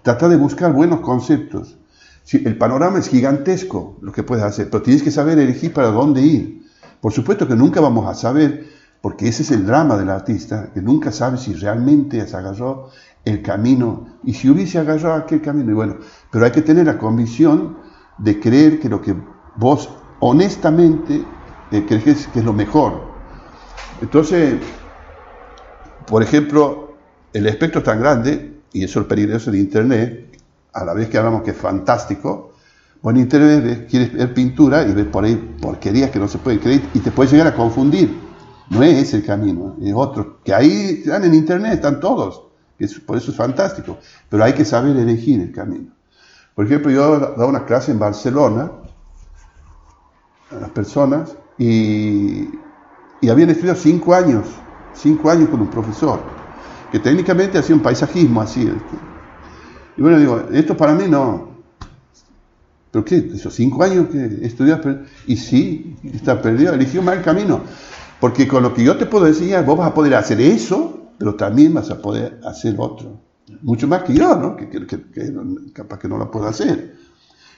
Trata 0.02 0.27
de 0.27 0.36
buscar 0.36 0.73
buenos 0.73 0.99
conceptos. 1.02 1.77
Si 2.23 2.38
el 2.38 2.57
panorama 2.57 2.99
es 2.99 3.07
gigantesco, 3.07 3.98
lo 4.02 4.11
que 4.11 4.23
puedes 4.23 4.44
hacer, 4.44 4.69
pero 4.69 4.84
tienes 4.84 5.03
que 5.03 5.11
saber 5.11 5.40
elegir 5.40 5.73
para 5.73 5.90
dónde 5.90 6.22
ir. 6.22 6.64
Por 7.02 7.14
supuesto 7.14 7.48
que 7.48 7.56
nunca 7.56 7.80
vamos 7.80 8.07
a 8.07 8.14
saber, 8.14 8.68
porque 9.02 9.27
ese 9.27 9.44
es 9.44 9.52
el 9.52 9.65
drama 9.65 9.98
del 9.98 10.10
artista, 10.10 10.69
que 10.73 10.81
nunca 10.81 11.11
sabe 11.11 11.38
si 11.38 11.53
realmente 11.53 12.26
se 12.27 12.36
agarró 12.36 12.90
el 13.23 13.41
camino 13.41 14.07
y 14.23 14.34
si 14.34 14.49
hubiese 14.49 14.80
agarrado 14.80 15.15
aquel 15.15 15.41
camino. 15.41 15.72
Y 15.72 15.76
bueno, 15.76 15.98
pero 16.31 16.45
hay 16.45 16.52
que 16.52 16.61
tener 16.61 16.86
la 16.86 16.98
convicción 16.98 17.77
de 18.19 18.39
creer 18.39 18.79
que 18.79 18.89
lo 18.89 19.01
que 19.01 19.15
vos 19.55 19.89
honestamente 20.19 21.23
eh, 21.71 21.85
crees 21.87 22.27
que 22.27 22.39
es 22.39 22.45
lo 22.45 22.53
mejor. 22.53 23.01
Entonces, 24.01 24.55
por 26.07 26.23
ejemplo, 26.23 26.93
el 27.33 27.47
espectro 27.47 27.79
es 27.79 27.85
tan 27.85 27.99
grande, 27.99 28.61
y 28.71 28.83
eso 28.83 28.99
es 28.99 29.03
el 29.03 29.07
peligroso 29.07 29.51
de 29.51 29.59
Internet, 29.59 30.39
a 30.73 30.85
la 30.85 30.93
vez 30.93 31.09
que 31.09 31.17
hablamos 31.17 31.43
que 31.43 31.51
es 31.51 31.57
fantástico, 31.57 32.53
en 33.03 33.17
Internet 33.17 33.87
quieres 33.89 34.13
ver 34.13 34.33
pintura 34.33 34.83
y 34.83 34.93
ves 34.93 35.05
por 35.05 35.23
ahí 35.23 35.35
porquerías 35.61 36.11
que 36.11 36.19
no 36.19 36.27
se 36.27 36.37
pueden 36.37 36.59
creer 36.59 36.81
y 36.93 36.99
te 36.99 37.11
puedes 37.11 37.31
llegar 37.31 37.47
a 37.47 37.55
confundir. 37.55 38.13
No 38.69 38.83
es 38.83 38.97
ese 38.97 39.17
el 39.17 39.25
camino, 39.25 39.77
es 39.81 39.93
otro. 39.95 40.39
Que 40.43 40.53
ahí 40.53 41.01
están 41.03 41.23
en 41.23 41.33
Internet, 41.33 41.73
están 41.75 41.99
todos. 41.99 42.43
Por 43.05 43.17
eso 43.17 43.31
es 43.31 43.37
fantástico. 43.37 43.97
Pero 44.29 44.43
hay 44.43 44.53
que 44.53 44.65
saber 44.65 44.95
elegir 44.95 45.41
el 45.41 45.51
camino. 45.51 45.91
Por 46.60 46.65
ejemplo, 46.65 46.91
yo 46.91 47.18
daba 47.18 47.45
una 47.45 47.64
clase 47.64 47.94
en 47.94 47.99
Barcelona 47.99 48.69
a 50.52 50.56
las 50.56 50.69
personas 50.72 51.34
y, 51.57 52.49
habían 53.30 53.49
estudiado 53.49 53.80
cinco 53.80 54.14
años, 54.14 54.45
cinco 54.94 55.30
años 55.30 55.48
con 55.48 55.61
un 55.61 55.69
profesor, 55.69 56.19
que 56.91 56.99
técnicamente 56.99 57.57
hacía 57.57 57.73
un 57.73 57.81
paisajismo 57.81 58.41
así. 58.41 58.69
Y 59.95 60.02
bueno, 60.02 60.19
digo, 60.19 60.48
esto 60.52 60.76
para 60.76 60.94
mí 60.94 61.06
no. 61.07 61.48
¿Pero 62.91 63.06
qué? 63.06 63.31
¿Esos 63.34 63.53
cinco 63.53 63.81
años 63.81 64.10
que 64.10 64.45
estudias? 64.45 64.81
Y 65.27 65.38
sí, 65.38 65.95
está 66.14 66.41
perdido, 66.41 66.73
eligió 66.73 67.02
mal 67.02 67.22
camino. 67.22 67.61
Porque 68.19 68.49
con 68.49 68.64
lo 68.64 68.73
que 68.73 68.84
yo 68.84 68.98
te 68.98 69.06
puedo 69.06 69.27
enseñar, 69.27 69.64
vos 69.64 69.77
vas 69.77 69.91
a 69.91 69.94
poder 69.94 70.14
hacer 70.14 70.41
eso, 70.41 71.14
pero 71.18 71.36
también 71.36 71.73
vas 71.73 71.90
a 71.90 72.02
poder 72.02 72.41
hacer 72.44 72.76
otro 72.77 73.28
mucho 73.61 73.88
más 73.88 74.03
que 74.03 74.13
yo, 74.13 74.35
¿no? 74.35 74.55
Que, 74.55 74.69
capaz 75.73 75.99
que 75.99 76.07
no 76.07 76.17
la 76.17 76.30
puedo 76.30 76.47
hacer. 76.47 76.95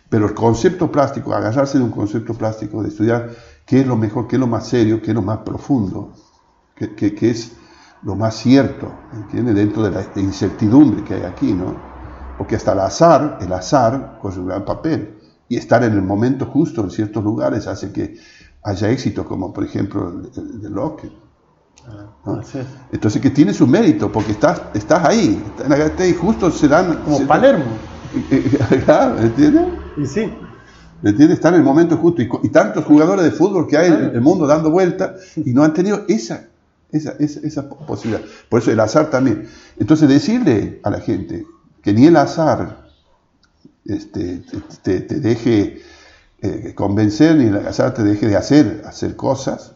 Pero 0.10 0.26
el 0.28 0.34
concepto 0.34 0.92
plástico, 0.92 1.34
agarrarse 1.34 1.78
de 1.78 1.84
un 1.84 1.92
concepto 1.92 2.34
plástico, 2.34 2.84
de 2.84 2.90
estudiar 2.90 3.30
qué 3.66 3.82
es 3.82 3.88
lo 3.88 3.96
mejor, 3.96 4.28
qué 4.28 4.36
es 4.36 4.40
lo 4.40 4.48
más 4.48 4.68
serio, 4.68 5.02
qué 5.02 5.12
es 5.12 5.16
lo 5.16 5.22
más 5.22 5.40
profundo, 5.40 6.14
qué, 6.76 7.16
es 7.22 7.54
lo 8.04 8.16
más 8.16 8.36
cierto, 8.36 8.92
¿entiendes? 9.14 9.56
Dentro 9.56 9.84
de 9.84 9.92
la 9.92 10.06
incertidumbre 10.16 11.04
que 11.04 11.14
hay 11.14 11.24
aquí, 11.24 11.54
¿no? 11.54 11.76
Porque 12.38 12.56
hasta 12.56 12.74
el 12.74 12.80
azar, 12.80 13.38
el 13.42 13.54
azar 13.54 14.18
corre 14.22 14.40
un 14.40 14.48
gran 14.48 14.66
papel. 14.66 15.18
Y 15.48 15.58
estar 15.58 15.84
en 15.84 15.94
el 15.94 16.02
momento 16.02 16.46
justo 16.46 16.82
en 16.82 16.90
ciertos 16.90 17.24
lugares 17.24 17.68
hace 17.68 17.92
que 17.92 18.16
haya 18.64 18.90
éxito, 18.90 19.26
como 19.26 19.54
por 19.54 19.64
ejemplo 19.64 20.10
el 20.36 20.62
de 20.62 20.70
Locke. 20.70 21.12
Entonces 22.92 23.22
que 23.22 23.30
tiene 23.30 23.54
su 23.54 23.68
mérito, 23.68 24.12
porque 24.12 24.32
estás, 24.32 24.62
estás 24.74 25.04
ahí, 25.06 25.44
y 26.08 26.14
justo 26.14 26.52
se 26.52 26.68
dan... 26.68 26.98
Como 27.04 27.26
Palermo. 27.28 27.66
¿entiendes? 29.22 29.68
Y 29.98 30.06
sí. 30.06 30.34
¿Me 31.02 31.12
entiendes? 31.12 31.38
Están 31.38 31.56
en 31.56 31.62
el 31.62 31.66
momento 31.66 31.98
justo. 31.98 32.22
Y, 32.22 32.50
tantos 32.50 32.86
jugadores 32.86 33.26
de 33.26 33.32
fútbol 33.32 33.68
que 33.68 33.78
hay 33.78 33.92
en 33.92 34.16
el 34.16 34.22
mundo 34.22 34.46
dando 34.46 34.70
vuelta 34.70 35.16
y 35.36 35.52
no 35.54 35.64
han 35.64 35.74
tenido 35.74 36.06
esa, 36.08 36.48
esa, 36.92 37.14
esa, 37.20 37.70
posibilidad. 37.70 38.24
Por 38.50 38.62
eso 38.62 38.72
el 38.72 38.80
azar 38.80 39.10
también. 39.10 39.48
Entonces 39.80 40.08
decirle 40.08 40.80
a 40.84 40.90
la 40.90 41.00
gente 41.00 41.46
que 41.82 41.94
ni 41.94 42.06
el 42.06 42.18
azar 42.18 42.86
este, 43.86 44.44
te, 44.84 45.00
deje 45.02 45.82
eh, 46.42 46.74
convencer, 46.76 47.36
ni 47.36 47.46
el 47.46 47.58
azar 47.66 47.94
te 47.94 48.04
deje 48.04 48.28
de 48.28 48.36
hacer, 48.36 48.84
hacer 48.86 49.16
cosas, 49.16 49.74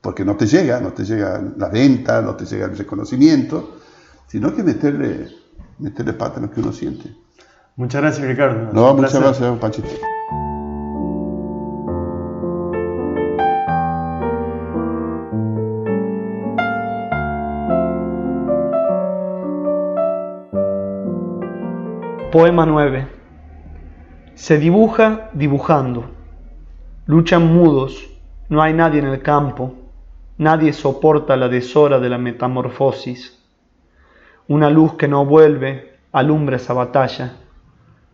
porque 0.00 0.24
no 0.24 0.36
te 0.36 0.46
llega, 0.46 0.80
no 0.80 0.92
te 0.92 1.04
llega 1.04 1.42
la 1.56 1.68
venta, 1.68 2.22
no 2.22 2.34
te 2.34 2.44
llega 2.46 2.66
el 2.66 2.76
reconocimiento, 2.76 3.76
sino 4.26 4.54
que 4.54 4.62
meterle, 4.62 5.28
meterle 5.78 6.14
pata 6.14 6.36
en 6.36 6.46
lo 6.46 6.50
que 6.50 6.60
uno 6.60 6.72
siente. 6.72 7.14
Muchas 7.76 8.00
gracias, 8.02 8.26
Ricardo. 8.26 8.72
No, 8.72 8.94
muchas 8.94 9.20
gracias, 9.20 9.58
Panchito. 9.58 9.88
Poema 22.32 22.64
9. 22.64 23.08
Se 24.34 24.56
dibuja 24.58 25.30
dibujando. 25.34 26.10
Luchan 27.06 27.52
mudos, 27.52 28.08
no 28.48 28.62
hay 28.62 28.72
nadie 28.72 29.00
en 29.00 29.06
el 29.06 29.20
campo, 29.20 29.74
nadie 30.40 30.72
soporta 30.72 31.36
la 31.36 31.48
deshora 31.48 32.00
de 32.00 32.08
la 32.08 32.16
metamorfosis. 32.16 33.38
Una 34.48 34.70
luz 34.70 34.94
que 34.94 35.06
no 35.06 35.26
vuelve 35.26 35.98
alumbra 36.12 36.56
esa 36.56 36.72
batalla. 36.72 37.36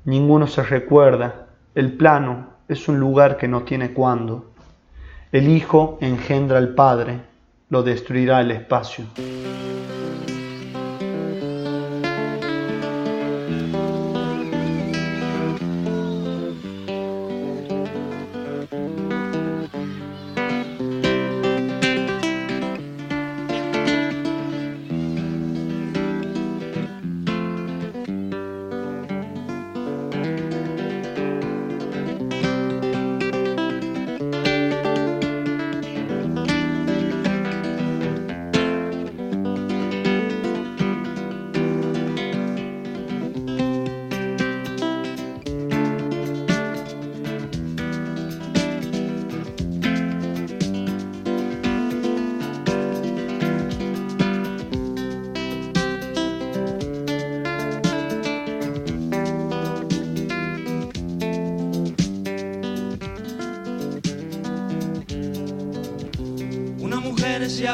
Ninguno 0.04 0.48
se 0.48 0.64
recuerda, 0.64 1.46
el 1.76 1.92
plano 1.92 2.48
es 2.66 2.88
un 2.88 2.98
lugar 2.98 3.36
que 3.36 3.46
no 3.46 3.62
tiene 3.62 3.92
cuándo. 3.92 4.50
El 5.30 5.48
Hijo 5.48 5.98
engendra 6.00 6.58
al 6.58 6.74
Padre, 6.74 7.20
lo 7.68 7.84
destruirá 7.84 8.40
el 8.40 8.50
espacio. 8.50 9.04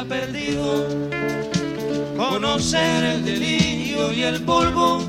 Perdido. 0.05 0.87
Conocer 2.17 3.03
el 3.03 3.25
delirio 3.25 4.11
y 4.11 4.23
el 4.23 4.41
polvo. 4.41 5.01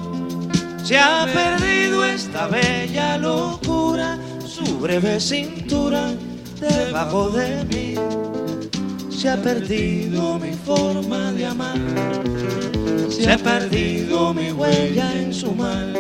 Se 0.83 0.99
ha 0.99 1.27
perdido 1.27 2.05
esta 2.05 2.47
bella 2.47 3.19
locura, 3.19 4.19
su 4.47 4.79
breve 4.79 5.19
cintura 5.21 6.13
debajo 6.61 7.31
de 7.31 7.65
mí. 7.65 7.95
Se 9.11 9.31
ha 9.31 9.37
perdido 9.37 10.39
mi 10.39 10.53
forma 10.53 11.33
de 11.33 11.47
amar. 11.47 11.79
Se 13.09 13.33
ha 13.33 13.39
perdido 13.39 14.35
mi 14.35 14.53
huella 14.53 15.13
en 15.15 15.33
su 15.33 15.53
mal. 15.53 15.95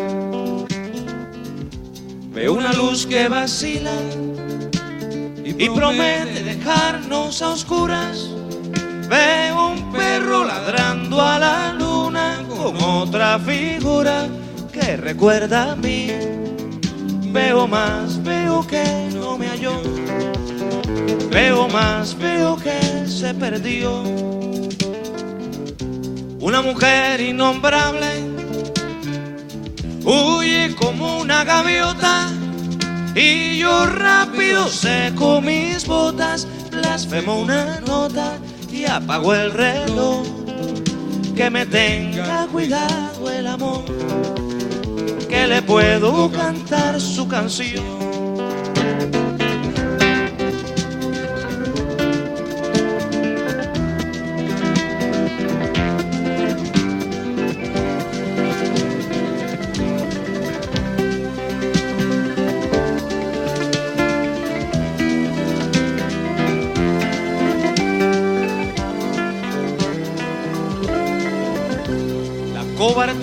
Veo 2.32 2.52
una 2.52 2.72
luz 2.72 3.06
que 3.06 3.28
vacila 3.28 3.94
y 5.44 5.68
promete 5.70 6.42
dejarnos 6.42 7.40
a 7.40 7.50
oscuras 7.50 8.34
Veo 9.15 9.69
un 9.69 9.93
perro 9.93 10.45
ladrando 10.45 11.23
a 11.23 11.39
la 11.39 11.73
luna 11.73 12.43
con 12.49 12.74
otra 12.82 13.39
figura 13.39 14.27
que 14.73 14.97
recuerda 14.97 15.70
a 15.70 15.77
mí. 15.77 16.09
Veo 17.31 17.69
más, 17.69 18.20
veo 18.24 18.66
que 18.66 18.85
no 19.15 19.39
me 19.39 19.47
halló. 19.47 19.77
Veo 21.31 21.69
más, 21.69 22.19
veo 22.19 22.57
que 22.57 23.07
se 23.07 23.32
perdió. 23.35 24.03
Una 26.41 26.61
mujer 26.61 27.20
innombrable 27.20 28.11
huye 30.05 30.74
como 30.74 31.20
una 31.20 31.45
gaviota 31.45 32.32
y 33.15 33.59
yo 33.59 33.86
rápido 33.86 34.66
seco 34.66 35.41
mis 35.41 35.86
botas, 35.86 36.49
blasfemo 36.73 37.39
una 37.39 37.78
nota 37.86 38.39
apagó 38.96 39.34
el 39.34 39.52
reloj. 39.52 40.26
Que 41.34 41.50
me 41.50 41.66
tenga 41.66 42.46
cuidado 42.46 43.28
el 43.28 43.48
amor, 43.48 43.84
que 45.28 45.48
le 45.48 45.62
puedo 45.62 46.30
cantar 46.30 47.00
su 47.00 47.26
canción. 47.26 48.14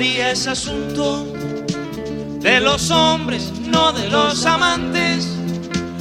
Es 0.04 0.48
asunto 0.48 1.32
de 2.40 2.60
los 2.60 2.90
hombres, 2.90 3.52
no 3.68 3.92
de 3.92 4.10
los 4.10 4.46
amantes. 4.48 5.28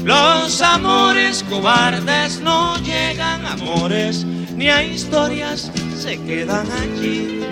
Los 0.05 0.63
amores 0.63 1.45
cobardes 1.51 2.41
no 2.41 2.79
llegan 2.79 3.45
a 3.45 3.53
amores, 3.53 4.25
ni 4.57 4.71
a 4.71 4.83
historias 4.83 5.71
se 5.99 6.19
quedan 6.23 6.67
allí. 6.71 7.45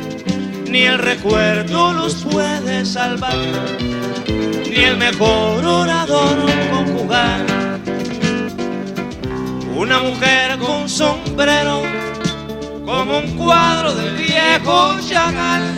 Ni 0.70 0.82
el 0.84 0.98
recuerdo 0.98 1.92
los 1.92 2.14
puede 2.24 2.86
salvar, 2.86 3.36
ni 4.26 4.84
el 4.84 4.96
mejor 4.96 5.64
orador 5.66 6.36
conjugar. 6.70 7.44
Una 9.76 10.00
mujer 10.00 10.58
con 10.58 10.88
sombrero, 10.88 11.82
como 12.86 13.18
un 13.18 13.36
cuadro 13.36 13.94
del 13.94 14.16
viejo 14.16 14.96
Chagall 15.06 15.77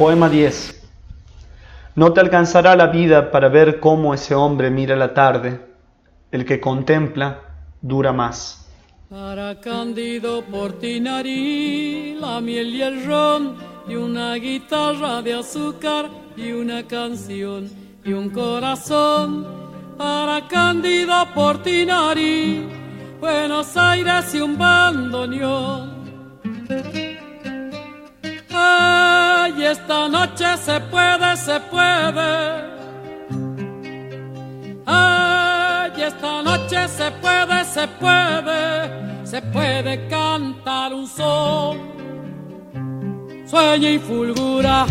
Poema 0.00 0.30
10. 0.30 0.80
No 1.94 2.14
te 2.14 2.20
alcanzará 2.20 2.74
la 2.74 2.86
vida 2.86 3.30
para 3.30 3.50
ver 3.50 3.80
cómo 3.80 4.14
ese 4.14 4.34
hombre 4.34 4.70
mira 4.70 4.96
la 4.96 5.12
tarde. 5.12 5.60
El 6.32 6.46
que 6.46 6.58
contempla 6.58 7.42
dura 7.82 8.10
más. 8.10 8.66
Para 9.10 9.60
Cándido 9.60 10.42
Portinari, 10.46 12.16
la 12.18 12.40
miel 12.40 12.74
y 12.76 12.80
el 12.80 13.04
ron, 13.04 13.56
y 13.86 13.94
una 13.96 14.36
guitarra 14.36 15.20
de 15.20 15.34
azúcar 15.34 16.08
y 16.34 16.52
una 16.52 16.82
canción, 16.86 17.68
y 18.02 18.14
un 18.14 18.30
corazón 18.30 19.46
para 19.98 20.48
Cándido 20.48 21.26
Portinari, 21.34 22.66
Buenos 23.20 23.76
Aires 23.76 24.34
y 24.34 24.40
un 24.40 24.56
bandoneón. 24.56 25.90
Ay, 29.12 29.64
esta 29.64 30.08
noche 30.08 30.46
se 30.66 30.80
puede, 30.92 31.36
se 31.36 31.58
puede. 31.72 32.32
Ay, 34.86 35.92
esta 36.08 36.42
noche 36.42 36.88
se 36.98 37.10
puede, 37.22 37.64
se 37.64 37.88
puede, 38.02 38.60
se 39.24 39.42
puede 39.42 40.08
cantar 40.08 40.94
un 40.94 41.06
sol. 41.06 41.76
Sueña 43.50 43.90
y 43.90 43.98
fulgura 43.98 44.86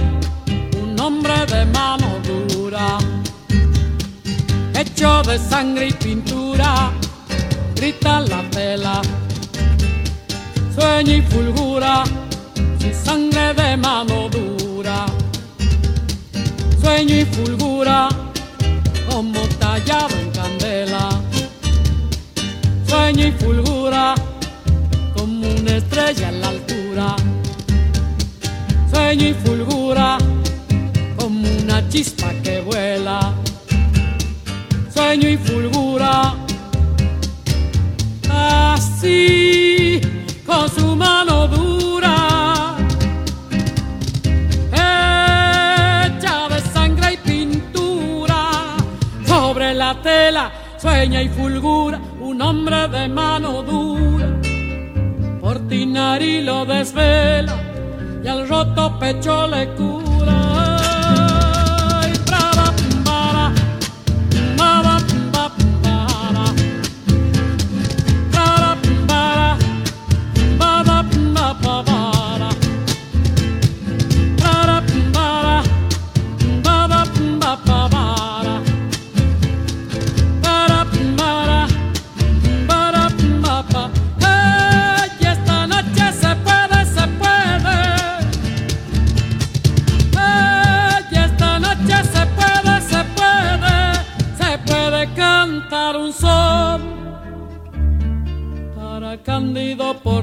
un 0.81 0.99
hombre 0.99 1.45
de 1.45 1.65
mano 1.77 2.07
dura, 2.29 2.97
hecho 4.75 5.21
de 5.23 5.37
sangre 5.39 5.87
y 5.87 5.93
pintura, 5.93 6.91
grita 7.75 8.19
la 8.19 8.41
tela. 8.49 9.01
Sueña 10.75 11.13
y 11.13 11.21
fulgura 11.21 12.03
sangre 12.93 13.53
de 13.53 13.77
mano 13.77 14.29
dura. 14.29 15.05
Sueño 16.81 17.15
y 17.15 17.25
fulgura 17.25 18.09
como 19.09 19.39
tallado 19.59 20.15
en 20.15 20.31
candela. 20.31 21.09
Sueño 22.87 23.27
y 23.27 23.31
fulgura 23.31 24.15
como 25.15 25.47
una 25.47 25.77
estrella 25.77 26.29
en 26.29 26.41
la 26.41 26.49
altura. 26.49 27.15
Sueño 28.91 29.27
y 29.27 29.33
fulgura 29.33 30.17
como 31.17 31.47
una 31.61 31.87
chispa 31.89 32.31
que 32.43 32.61
vuela. 32.61 33.33
Sueño 34.93 35.29
y 35.29 35.37
fulgura 35.37 36.35
así 38.29 39.38
y 51.05 51.29
fulgura 51.29 51.97
un 52.19 52.41
hombre 52.41 52.89
de 52.89 53.07
mano 53.07 53.63
dura. 53.63 54.27
Portinari 55.39 56.41
lo 56.41 56.65
desvela 56.65 57.55
y 58.21 58.27
al 58.27 58.45
roto 58.49 58.99
pecho 58.99 59.47
le 59.47 59.69
cura. 59.75 59.98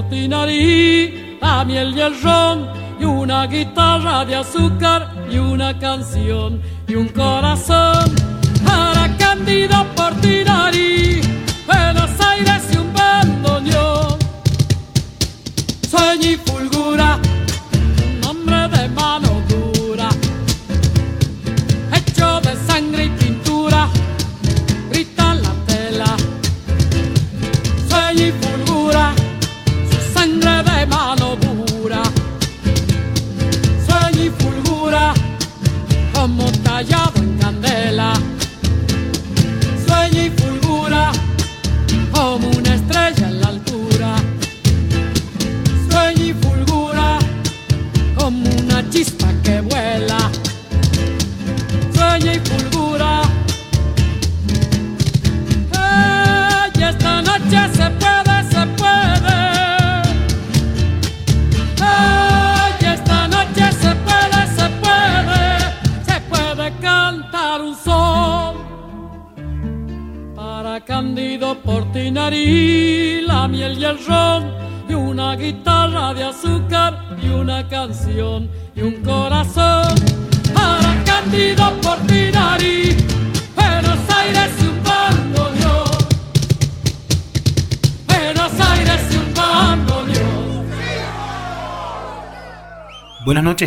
Cándido 0.07 0.39
Portinari, 0.39 1.39
la 1.41 1.65
miel 1.65 1.97
y 1.97 2.01
el 2.01 2.23
ron, 2.23 2.69
y 3.01 3.05
una 3.05 3.47
guitarra 3.47 4.25
de 4.25 4.37
azúcar, 4.37 5.13
y 5.29 5.39
una 5.39 5.77
canción, 5.79 6.63
y 6.87 6.95
un 6.95 7.09
corazón. 7.09 8.15
Para 8.65 9.09
Cándido 9.17 9.85
Portinari, 9.97 11.21
Buenos 11.67 12.11
Aires 12.21 12.66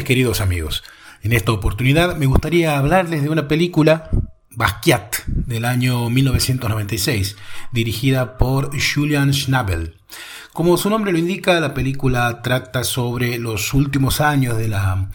queridos 0.03 0.41
amigos. 0.41 0.84
En 1.21 1.34
esta 1.34 1.51
oportunidad 1.51 2.15
me 2.15 2.26
gustaría 2.26 2.77
hablarles 2.77 3.23
de 3.23 3.30
una 3.30 3.47
película, 3.47 4.09
Basquiat, 4.51 5.17
del 5.27 5.65
año 5.65 6.09
1996, 6.09 7.35
dirigida 7.71 8.38
por 8.38 8.71
Julian 8.80 9.34
Schnabel. 9.34 9.95
Como 10.53 10.77
su 10.77 10.89
nombre 10.89 11.11
lo 11.11 11.17
indica, 11.17 11.59
la 11.59 11.73
película 11.73 12.41
trata 12.41 12.84
sobre 12.84 13.38
los 13.38 13.73
últimos 13.73 14.21
años 14.21 14.57
de 14.57 14.67
la 14.67 15.09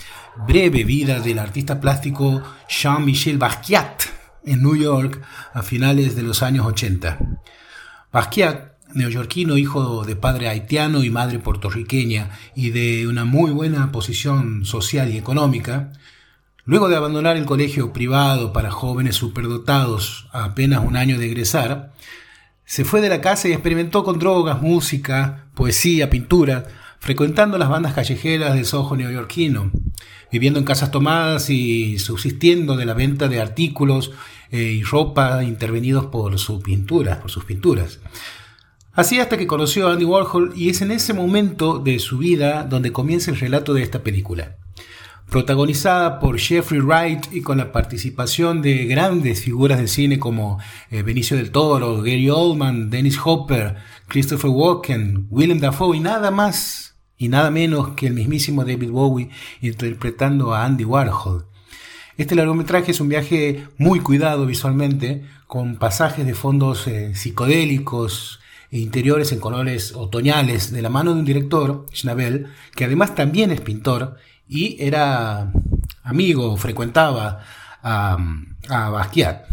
breve 0.47 0.85
vida 0.85 1.21
del 1.21 1.39
artista 1.39 1.81
plástico 1.81 2.43
Jean-Michel 2.69 3.39
Basquiat 3.39 4.03
en 4.45 4.63
New 4.63 4.77
York 4.77 5.21
a 5.53 5.63
finales 5.63 6.17
de 6.17 6.23
los 6.23 6.43
años 6.43 6.67
80. 6.67 7.19
Basquiat 8.13 8.74
neoyorquino, 8.95 9.59
hijo 9.59 10.05
de 10.05 10.17
padre 10.17 10.49
haitiano 10.49 11.05
y 11.05 11.11
madre 11.11 11.39
puertorriqueña 11.39 12.31
y 12.55 12.71
de 12.71 13.07
una 13.07 13.25
muy 13.25 13.51
buena 13.51 13.93
posición 13.93 14.65
social 14.65 15.13
y 15.13 15.19
económica, 15.19 15.93
luego 16.65 16.89
de 16.89 16.97
abandonar 16.97 17.37
el 17.37 17.45
colegio 17.45 17.93
privado 17.93 18.53
para 18.53 18.71
jóvenes 18.71 19.17
superdotados 19.17 20.29
a 20.33 20.45
apenas 20.45 20.85
un 20.85 20.97
año 20.97 21.19
de 21.19 21.27
egresar, 21.27 21.93
se 22.65 22.85
fue 22.85 23.01
de 23.01 23.11
la 23.11 23.21
casa 23.21 23.49
y 23.49 23.53
experimentó 23.53 24.05
con 24.05 24.19
drogas, 24.19 24.63
música, 24.63 25.47
poesía, 25.55 26.09
pintura, 26.09 26.67
frecuentando 26.99 27.59
las 27.59 27.69
bandas 27.69 27.93
callejeras 27.93 28.55
del 28.55 28.65
Soho 28.65 28.97
neoyorquino, 28.97 29.71
viviendo 30.33 30.59
en 30.59 30.65
casas 30.65 30.91
tomadas 30.91 31.51
y 31.51 31.99
subsistiendo 31.99 32.77
de 32.77 32.87
la 32.87 32.95
venta 32.95 33.29
de 33.29 33.41
artículos 33.41 34.13
eh, 34.51 34.63
y 34.63 34.83
ropa 34.83 35.45
intervenidos 35.45 36.07
por 36.07 36.39
sus 36.39 36.63
pinturas, 36.63 37.19
por 37.19 37.31
sus 37.31 37.45
pinturas. 37.45 38.01
Así 38.95 39.19
hasta 39.19 39.37
que 39.37 39.49
conoció 39.49 39.89
a 39.89 39.95
Andy 39.95 40.05
Warhol 40.05 40.53
y 40.55 40.69
es 40.69 40.81
en 40.81 40.93
ese 40.93 41.15
momento 41.15 41.81
de 41.81 41.99
su 41.99 42.17
vida 42.17 42.63
donde 42.63 42.93
comienza 42.93 43.33
el 43.33 43.41
relato 43.41 43.75
de 43.75 43.83
esta 43.83 44.05
película. 44.05 44.57
Protagonizada 45.29 46.21
por 46.21 46.39
Jeffrey 46.39 46.81
Wright 46.81 47.27
y 47.33 47.41
con 47.41 47.59
la 47.59 47.73
participación 47.73 48.63
de 48.63 48.87
grandes 48.87 49.43
figuras 49.43 49.81
de 49.81 49.89
cine 49.89 50.21
como 50.21 50.61
eh, 50.93 51.03
Benicio 51.03 51.37
del 51.37 51.51
Toro, 51.51 51.97
Gary 52.03 52.31
Oldman, 52.31 52.89
Dennis 52.89 53.19
Hopper, 53.25 53.75
Christopher 54.07 54.51
Walken, 54.51 55.27
Willem 55.29 55.59
Dafoe 55.59 55.97
y 55.97 56.01
nada 56.01 56.31
más 56.31 56.95
y 57.19 57.27
nada 57.27 57.51
menos 57.51 57.95
que 57.97 58.07
el 58.07 58.15
mismísimo 58.15 58.65
David 58.65 58.91
Bowie 58.91 59.31
interpretando 59.61 60.55
a 60.55 60.65
Andy 60.65 60.85
Warhol. 60.85 61.47
Este 62.17 62.37
largometraje 62.37 62.93
es 62.93 63.01
un 63.01 63.09
viaje 63.09 63.67
muy 63.77 63.99
cuidado 63.99 64.47
visualmente, 64.47 65.25
con 65.49 65.77
pasajes 65.77 66.25
de 66.25 66.35
fondos 66.35 66.87
eh, 66.87 67.17
psicodélicos 67.17 68.39
interiores 68.81 69.33
en 69.33 69.41
colores 69.41 69.93
otoñales, 69.95 70.73
de 70.73 70.83
la 70.83 70.91
mano 70.91 71.15
de 71.15 71.21
un 71.21 71.25
director, 71.25 71.87
Schnabel, 71.93 72.49
que 72.75 72.85
además 72.85 73.15
también 73.15 73.51
es 73.51 73.61
pintor 73.61 74.17
y 74.49 74.77
era 74.81 75.53
amigo, 76.03 76.57
frecuentaba 76.57 77.41
a, 77.83 78.19
a 78.69 78.91
Basquiat. 78.91 79.45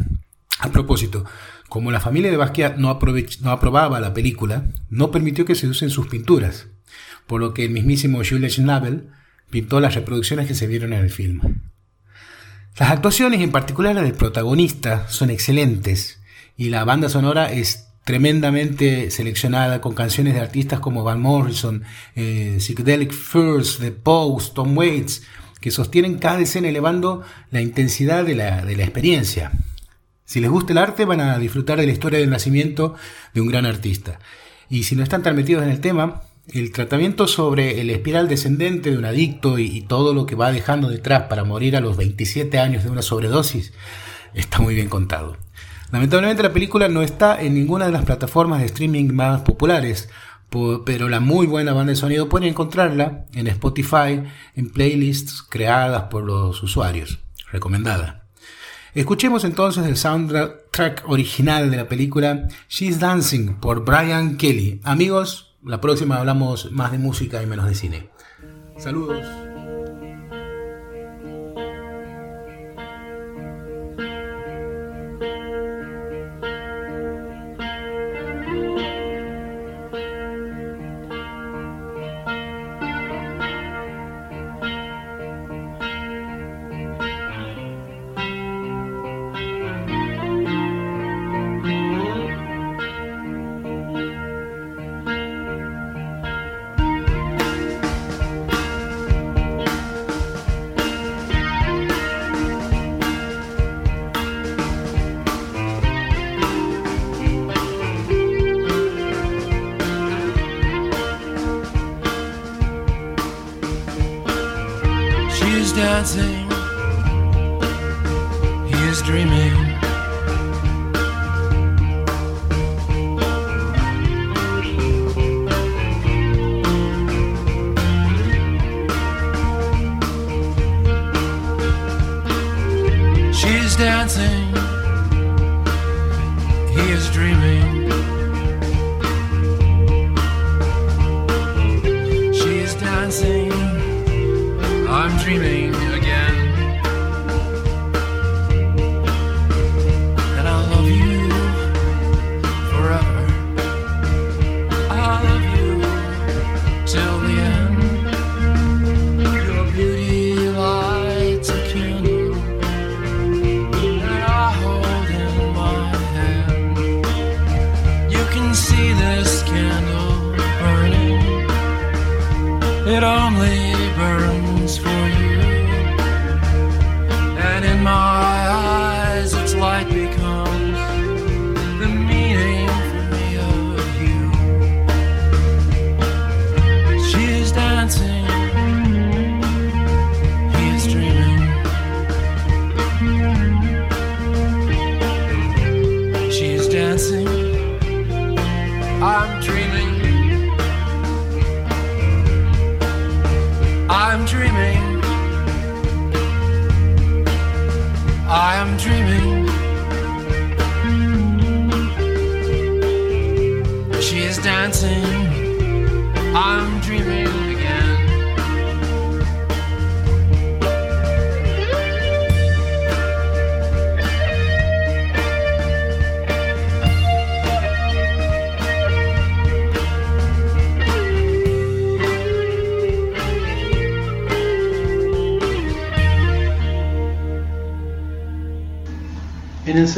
A 0.59 0.69
propósito, 0.69 1.25
como 1.69 1.91
la 1.91 1.99
familia 1.99 2.31
de 2.31 2.37
Basquiat 2.37 2.77
no, 2.77 2.99
no 3.41 3.51
aprobaba 3.51 3.99
la 3.99 4.13
película, 4.13 4.65
no 4.89 5.11
permitió 5.11 5.45
que 5.45 5.55
se 5.55 5.67
usen 5.67 5.89
sus 5.89 6.07
pinturas, 6.07 6.67
por 7.27 7.39
lo 7.39 7.53
que 7.53 7.65
el 7.65 7.71
mismísimo 7.71 8.21
Jules 8.27 8.55
Schnabel 8.55 9.09
pintó 9.49 9.79
las 9.79 9.95
reproducciones 9.95 10.47
que 10.47 10.55
se 10.55 10.67
vieron 10.67 10.93
en 10.93 10.99
el 10.99 11.09
film. 11.09 11.61
Las 12.77 12.89
actuaciones, 12.89 13.41
en 13.41 13.51
particular 13.51 13.93
las 13.93 14.03
del 14.03 14.13
protagonista, 14.13 15.07
son 15.09 15.29
excelentes 15.29 16.21
y 16.57 16.69
la 16.69 16.85
banda 16.85 17.09
sonora 17.09 17.51
es 17.51 17.90
tremendamente 18.03 19.11
seleccionada 19.11 19.81
con 19.81 19.93
canciones 19.93 20.33
de 20.33 20.39
artistas 20.39 20.79
como 20.79 21.03
Van 21.03 21.21
Morrison, 21.21 21.83
eh, 22.15 22.57
Psychedelic 22.59 23.11
Furs, 23.11 23.77
The 23.79 23.91
Post, 23.91 24.55
Tom 24.55 24.77
Waits, 24.77 25.23
que 25.59 25.71
sostienen 25.71 26.17
cada 26.17 26.39
escena 26.39 26.69
elevando 26.69 27.21
la 27.51 27.61
intensidad 27.61 28.25
de 28.25 28.35
la, 28.35 28.65
de 28.65 28.75
la 28.75 28.83
experiencia. 28.83 29.51
Si 30.25 30.39
les 30.39 30.49
gusta 30.49 30.71
el 30.71 30.77
arte 30.77 31.05
van 31.05 31.19
a 31.19 31.37
disfrutar 31.37 31.79
de 31.79 31.85
la 31.85 31.91
historia 31.91 32.19
del 32.19 32.29
nacimiento 32.29 32.95
de 33.33 33.41
un 33.41 33.47
gran 33.47 33.65
artista. 33.65 34.19
Y 34.69 34.83
si 34.83 34.95
no 34.95 35.03
están 35.03 35.23
tan 35.23 35.35
metidos 35.35 35.63
en 35.63 35.69
el 35.69 35.81
tema, 35.81 36.23
el 36.47 36.71
tratamiento 36.71 37.27
sobre 37.27 37.81
el 37.81 37.89
espiral 37.89 38.27
descendente 38.27 38.91
de 38.91 38.97
un 38.97 39.05
adicto 39.05 39.59
y, 39.59 39.81
todo 39.81 40.13
lo 40.13 40.25
que 40.25 40.35
va 40.35 40.51
dejando 40.51 40.89
detrás 40.89 41.23
para 41.23 41.43
morir 41.43 41.75
a 41.75 41.81
los 41.81 41.97
27 41.97 42.57
años 42.59 42.83
de 42.83 42.89
una 42.89 43.01
sobredosis 43.01 43.73
está 44.33 44.59
muy 44.59 44.75
bien 44.75 44.89
contado. 44.89 45.37
Lamentablemente 45.91 46.43
la 46.43 46.53
película 46.53 46.87
no 46.87 47.01
está 47.01 47.41
en 47.41 47.53
ninguna 47.53 47.85
de 47.85 47.91
las 47.91 48.05
plataformas 48.05 48.59
de 48.59 48.67
streaming 48.67 49.13
más 49.13 49.41
populares, 49.41 50.09
pero 50.85 51.09
la 51.09 51.19
muy 51.19 51.47
buena 51.47 51.73
banda 51.73 51.91
de 51.91 51.95
sonido 51.95 52.29
pueden 52.29 52.49
encontrarla 52.49 53.25
en 53.33 53.47
Spotify 53.47 54.23
en 54.55 54.69
playlists 54.69 55.41
creadas 55.41 56.03
por 56.03 56.23
los 56.23 56.61
usuarios. 56.63 57.19
Recomendada. 57.51 58.25
Escuchemos 58.93 59.43
entonces 59.45 59.85
el 59.85 59.95
soundtrack 59.95 61.03
original 61.07 61.71
de 61.71 61.77
la 61.77 61.87
película 61.87 62.47
She's 62.67 62.99
Dancing 62.99 63.55
por 63.55 63.85
Brian 63.85 64.37
Kelly. 64.37 64.81
Amigos, 64.83 65.55
la 65.63 65.79
próxima 65.79 66.17
hablamos 66.17 66.71
más 66.71 66.91
de 66.91 66.97
música 66.97 67.41
y 67.41 67.45
menos 67.45 67.67
de 67.67 67.75
cine. 67.75 68.09
Saludos. 68.77 69.50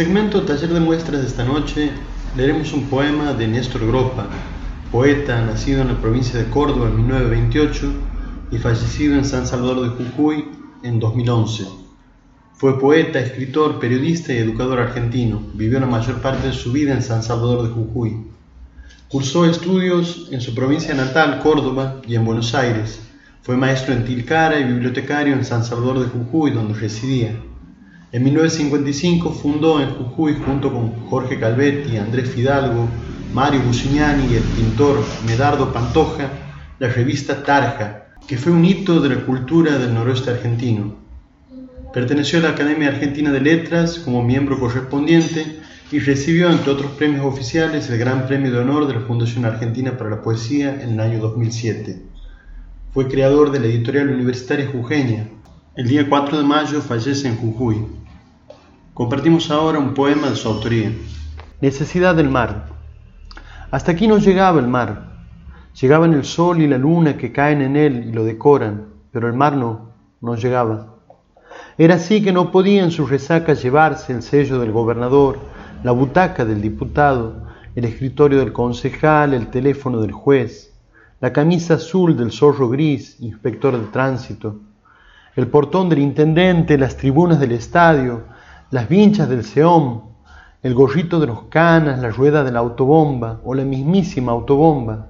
Segmento 0.03 0.41
Taller 0.41 0.73
de 0.73 0.81
Muestras 0.81 1.21
de 1.21 1.27
esta 1.27 1.45
noche 1.45 1.89
leeremos 2.35 2.73
un 2.73 2.89
poema 2.89 3.31
de 3.31 3.47
Néstor 3.47 3.88
Gropa, 3.88 4.27
poeta 4.91 5.39
nacido 5.45 5.81
en 5.81 5.88
la 5.88 6.01
provincia 6.01 6.38
de 6.38 6.49
Córdoba 6.49 6.89
en 6.89 6.97
1928 6.97 7.93
y 8.51 8.57
fallecido 8.57 9.15
en 9.15 9.23
San 9.23 9.47
Salvador 9.47 9.84
de 9.84 10.03
Jujuy 10.03 10.49
en 10.84 10.99
2011. 10.99 11.67
Fue 12.53 12.77
poeta, 12.81 13.21
escritor, 13.21 13.80
periodista 13.80 14.34
y 14.34 14.39
educador 14.39 14.81
argentino. 14.81 15.41
Vivió 15.53 15.80
la 15.80 15.85
mayor 15.85 16.21
parte 16.21 16.47
de 16.47 16.53
su 16.53 16.73
vida 16.73 16.93
en 16.93 17.01
San 17.01 17.23
Salvador 17.23 17.63
de 17.63 17.69
Jujuy. 17.69 18.25
Cursó 19.07 19.45
estudios 19.45 20.27
en 20.34 20.41
su 20.41 20.53
provincia 20.53 20.93
natal, 20.93 21.39
Córdoba, 21.39 22.01
y 22.05 22.15
en 22.15 22.25
Buenos 22.25 22.53
Aires. 22.53 22.99
Fue 23.41 23.55
maestro 23.55 23.93
en 23.93 24.03
Tilcara 24.03 24.59
y 24.59 24.65
bibliotecario 24.65 25.34
en 25.34 25.45
San 25.45 25.63
Salvador 25.63 26.01
de 26.01 26.09
Jujuy, 26.09 26.51
donde 26.51 26.73
residía. 26.73 27.39
En 28.14 28.23
1955 28.26 29.31
fundó 29.31 29.81
en 29.81 29.90
Jujuy 29.90 30.35
junto 30.35 30.72
con 30.72 30.91
Jorge 31.07 31.40
Calvetti, 31.40 31.98
Andrés 31.98 32.30
Fidalgo, 32.30 32.88
Mario 33.34 33.61
Busignani 33.64 34.31
y 34.31 34.35
el 34.35 34.44
pintor 34.44 35.03
Medardo 35.26 35.73
Pantoja 35.73 36.30
la 36.77 36.90
revista 36.90 37.41
Tarja, 37.41 38.10
que 38.27 38.38
fue 38.38 38.52
un 38.52 38.64
hito 38.65 39.02
de 39.02 39.10
la 39.10 39.26
cultura 39.26 39.80
del 39.80 39.95
noroeste 39.95 40.30
argentino. 40.30 40.95
Perteneció 41.91 42.38
a 42.38 42.44
la 42.44 42.49
Academia 42.49 42.90
Argentina 42.90 43.31
de 43.31 43.41
Letras 43.41 43.98
como 43.98 44.22
miembro 44.22 44.60
correspondiente 44.60 45.60
y 45.91 45.98
recibió, 45.98 46.52
entre 46.52 46.72
otros 46.72 46.91
premios 46.91 47.26
oficiales, 47.26 47.90
el 47.90 47.98
Gran 47.98 48.27
Premio 48.27 48.52
de 48.52 48.60
Honor 48.60 48.85
de 48.85 48.94
la 48.94 49.02
Fundación 49.02 49.44
Argentina 49.45 49.98
para 49.98 50.11
la 50.11 50.22
Poesía 50.22 50.80
en 50.84 50.91
el 50.91 50.99
año 50.99 51.18
2007. 51.18 51.99
Fue 52.94 53.07
creador 53.07 53.52
de 53.52 53.60
la 53.60 53.65
editorial 53.65 54.10
universitaria 54.10 54.69
Jujeña. 54.72 55.30
El 55.76 55.88
día 55.88 56.07
4 56.07 56.38
de 56.38 56.44
mayo 56.44 56.80
fallece 56.80 57.27
en 57.27 57.38
Jujuy. 57.38 58.02
Compartimos 58.94 59.49
ahora 59.49 59.80
un 59.80 59.95
poema 59.95 60.30
de 60.30 60.36
su 60.36 60.48
autoría. 60.48 60.91
Necesidad 61.61 62.14
del 62.14 62.30
mar. 62.30 62.68
Hasta 63.72 63.91
aquí 63.91 64.07
no 64.07 64.20
llegaba 64.20 64.60
el 64.60 64.68
mar. 64.68 65.14
Llegaban 65.82 66.14
el 66.14 66.24
sol 66.24 66.61
y 66.61 66.68
la 66.68 66.78
luna 66.78 67.18
que 67.18 67.32
caen 67.32 67.64
en 67.64 67.76
él 67.76 68.06
y 68.07 68.11
lo 68.11 68.24
decoran, 68.24 68.90
pero 69.11 69.28
el 69.28 69.34
mar 69.34 69.57
no, 69.57 69.90
no 70.22 70.36
llegaba. 70.36 70.98
Era 71.76 71.95
así 71.95 72.24
que 72.24 72.32
no 72.32 72.52
podía 72.52 72.84
en 72.84 72.91
su 72.91 73.07
resaca 73.07 73.56
llevarse 73.56 74.14
el 74.14 74.22
sello 74.22 74.60
del 74.60 74.72
gobernador, 74.72 75.40
la 75.84 75.91
butaca 75.91 76.45
del 76.45 76.61
diputado, 76.61 77.48
el 77.74 77.86
escritorio 77.86 78.38
del 78.38 78.53
concejal, 78.53 79.34
el 79.34 79.48
teléfono 79.48 80.02
del 80.02 80.11
juez, 80.11 80.72
la 81.20 81.34
camisa 81.34 81.76
azul 81.76 82.15
del 82.15 82.32
zorro 82.32 82.70
gris, 82.70 83.20
inspector 83.22 83.76
de 83.76 83.88
tránsito, 83.88 84.60
el 85.36 85.48
portón 85.48 85.90
del 85.90 85.98
intendente, 85.98 86.78
las 86.78 86.95
tribunas 86.95 87.40
del 87.40 87.53
estadio, 87.53 88.32
las 88.73 88.89
vinchas 88.89 89.29
del 89.29 89.43
seón, 89.43 90.01
el 90.63 90.73
gorrito 90.73 91.19
de 91.19 91.27
los 91.27 91.43
canas, 91.43 91.99
la 91.99 92.09
rueda 92.09 92.43
de 92.43 92.51
la 92.51 92.57
autobomba 92.57 93.39
o 93.43 93.53
la 93.53 93.63
mismísima 93.63 94.31
autobomba, 94.31 95.09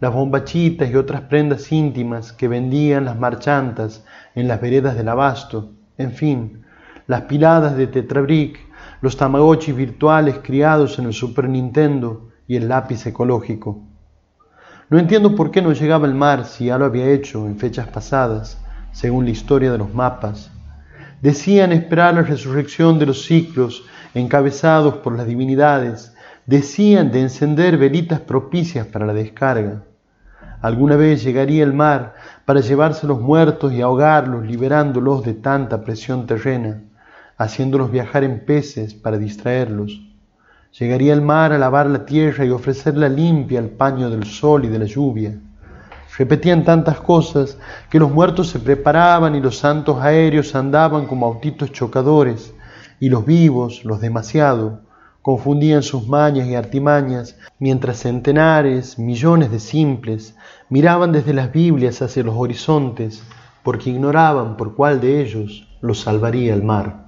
las 0.00 0.14
bombachitas 0.14 0.90
y 0.90 0.96
otras 0.96 1.20
prendas 1.20 1.70
íntimas 1.70 2.32
que 2.32 2.48
vendían 2.48 3.04
las 3.04 3.18
marchantas 3.18 4.02
en 4.34 4.48
las 4.48 4.62
veredas 4.62 4.96
del 4.96 5.10
abasto, 5.10 5.72
en 5.98 6.12
fin, 6.12 6.64
las 7.06 7.20
piladas 7.24 7.76
de 7.76 7.86
Tetrabric, 7.86 8.58
los 9.02 9.18
tamagotchis 9.18 9.76
virtuales 9.76 10.38
criados 10.42 10.98
en 10.98 11.04
el 11.04 11.12
Super 11.12 11.50
Nintendo 11.50 12.30
y 12.48 12.56
el 12.56 12.66
lápiz 12.66 13.04
ecológico. 13.04 13.82
No 14.88 14.98
entiendo 14.98 15.36
por 15.36 15.50
qué 15.50 15.60
no 15.60 15.74
llegaba 15.74 16.06
el 16.06 16.14
mar 16.14 16.46
si 16.46 16.64
ya 16.64 16.78
lo 16.78 16.86
había 16.86 17.10
hecho 17.10 17.46
en 17.46 17.58
fechas 17.58 17.88
pasadas, 17.88 18.58
según 18.92 19.26
la 19.26 19.32
historia 19.32 19.70
de 19.70 19.76
los 19.76 19.92
mapas. 19.92 20.50
Decían 21.22 21.70
esperar 21.70 22.14
la 22.14 22.22
resurrección 22.22 22.98
de 22.98 23.06
los 23.06 23.24
ciclos 23.24 23.84
encabezados 24.12 24.94
por 24.94 25.16
las 25.16 25.24
divinidades, 25.24 26.12
decían 26.46 27.12
de 27.12 27.20
encender 27.20 27.78
velitas 27.78 28.18
propicias 28.18 28.88
para 28.88 29.06
la 29.06 29.14
descarga. 29.14 29.84
Alguna 30.60 30.96
vez 30.96 31.22
llegaría 31.22 31.62
el 31.62 31.74
mar 31.74 32.14
para 32.44 32.58
llevarse 32.58 33.06
los 33.06 33.20
muertos 33.20 33.72
y 33.72 33.80
ahogarlos, 33.80 34.44
liberándolos 34.44 35.24
de 35.24 35.34
tanta 35.34 35.84
presión 35.84 36.26
terrena, 36.26 36.82
haciéndolos 37.36 37.92
viajar 37.92 38.24
en 38.24 38.44
peces 38.44 38.92
para 38.92 39.16
distraerlos. 39.16 40.02
Llegaría 40.76 41.12
el 41.12 41.22
mar 41.22 41.52
a 41.52 41.58
lavar 41.58 41.86
la 41.86 42.04
tierra 42.04 42.44
y 42.44 42.50
ofrecerla 42.50 43.08
limpia 43.08 43.60
al 43.60 43.68
paño 43.68 44.10
del 44.10 44.24
sol 44.24 44.64
y 44.64 44.68
de 44.68 44.78
la 44.80 44.86
lluvia. 44.86 45.38
Repetían 46.18 46.64
tantas 46.64 47.00
cosas 47.00 47.56
que 47.90 47.98
los 47.98 48.10
muertos 48.10 48.48
se 48.48 48.58
preparaban 48.58 49.34
y 49.34 49.40
los 49.40 49.58
santos 49.58 50.00
aéreos 50.00 50.54
andaban 50.54 51.06
como 51.06 51.26
autitos 51.26 51.72
chocadores, 51.72 52.54
y 53.00 53.08
los 53.08 53.24
vivos, 53.26 53.84
los 53.84 54.00
demasiado, 54.00 54.80
confundían 55.22 55.82
sus 55.82 56.06
mañas 56.06 56.48
y 56.48 56.54
artimañas, 56.54 57.36
mientras 57.58 57.98
centenares, 57.98 58.98
millones 58.98 59.50
de 59.50 59.60
simples 59.60 60.36
miraban 60.68 61.12
desde 61.12 61.32
las 61.32 61.52
Biblias 61.52 62.02
hacia 62.02 62.24
los 62.24 62.34
horizontes, 62.36 63.22
porque 63.62 63.90
ignoraban 63.90 64.56
por 64.56 64.74
cuál 64.74 65.00
de 65.00 65.22
ellos 65.22 65.68
los 65.80 66.00
salvaría 66.00 66.54
el 66.54 66.62
mar. 66.62 67.06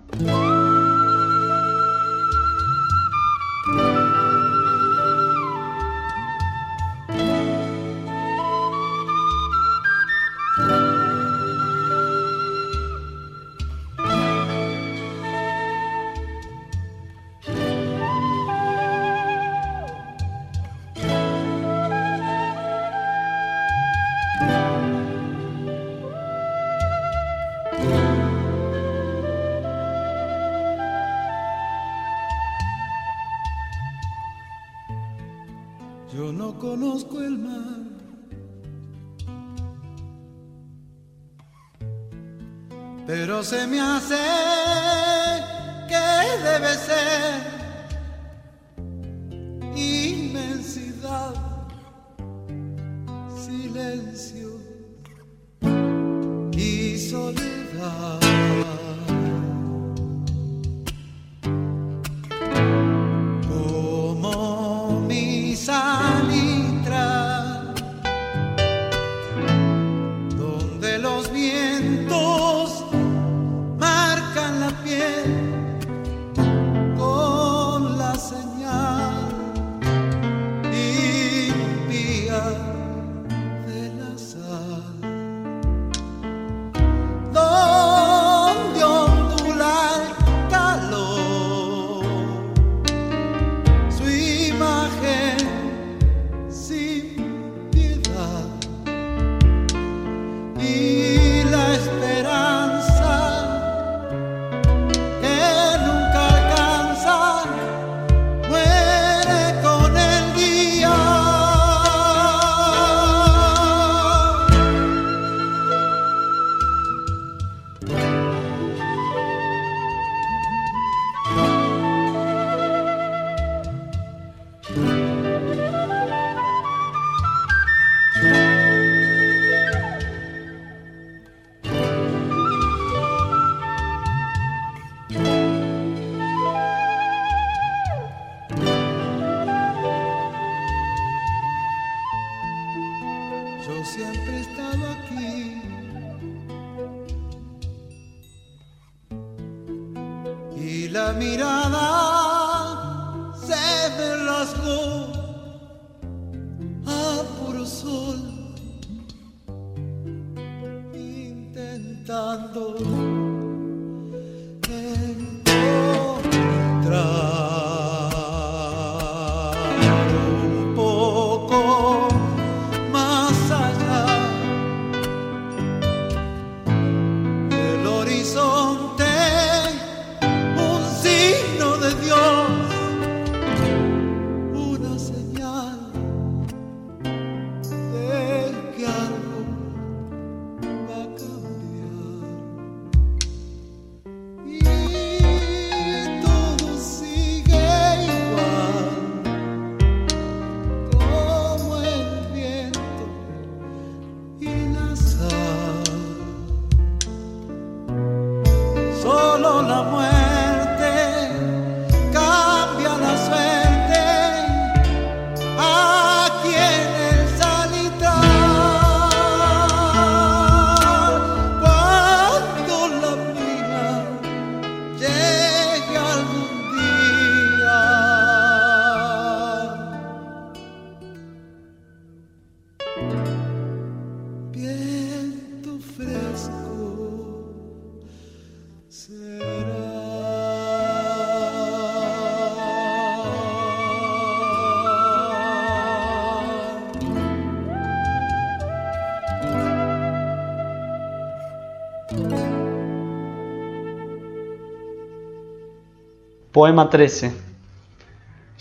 Poema 256.54 256.88
13. 256.88 257.32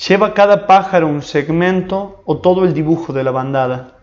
Lleva 0.08 0.34
cada 0.34 0.66
pájaro 0.66 1.08
un 1.08 1.22
segmento 1.22 2.24
o 2.26 2.40
todo 2.40 2.66
el 2.66 2.74
dibujo 2.74 3.14
de 3.14 3.24
la 3.24 3.30
bandada. 3.30 4.00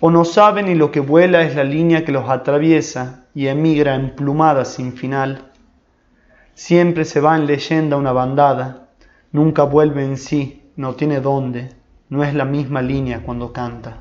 O 0.00 0.10
no 0.10 0.24
sabe 0.24 0.62
ni 0.62 0.74
lo 0.74 0.90
que 0.90 1.00
vuela 1.00 1.42
es 1.42 1.54
la 1.54 1.62
línea 1.62 2.02
que 2.06 2.12
los 2.12 2.30
atraviesa 2.30 3.26
y 3.34 3.48
emigra 3.48 3.94
emplumada 3.94 4.64
sin 4.64 4.94
final. 4.94 5.50
Siempre 6.54 7.04
se 7.04 7.20
va 7.20 7.36
en 7.36 7.46
leyenda 7.46 7.98
una 7.98 8.12
bandada, 8.12 8.88
nunca 9.32 9.64
vuelve 9.64 10.02
en 10.02 10.16
sí, 10.16 10.72
no 10.76 10.94
tiene 10.94 11.20
dónde, 11.20 11.74
no 12.08 12.24
es 12.24 12.32
la 12.32 12.46
misma 12.46 12.80
línea 12.80 13.20
cuando 13.22 13.52
canta. 13.52 13.98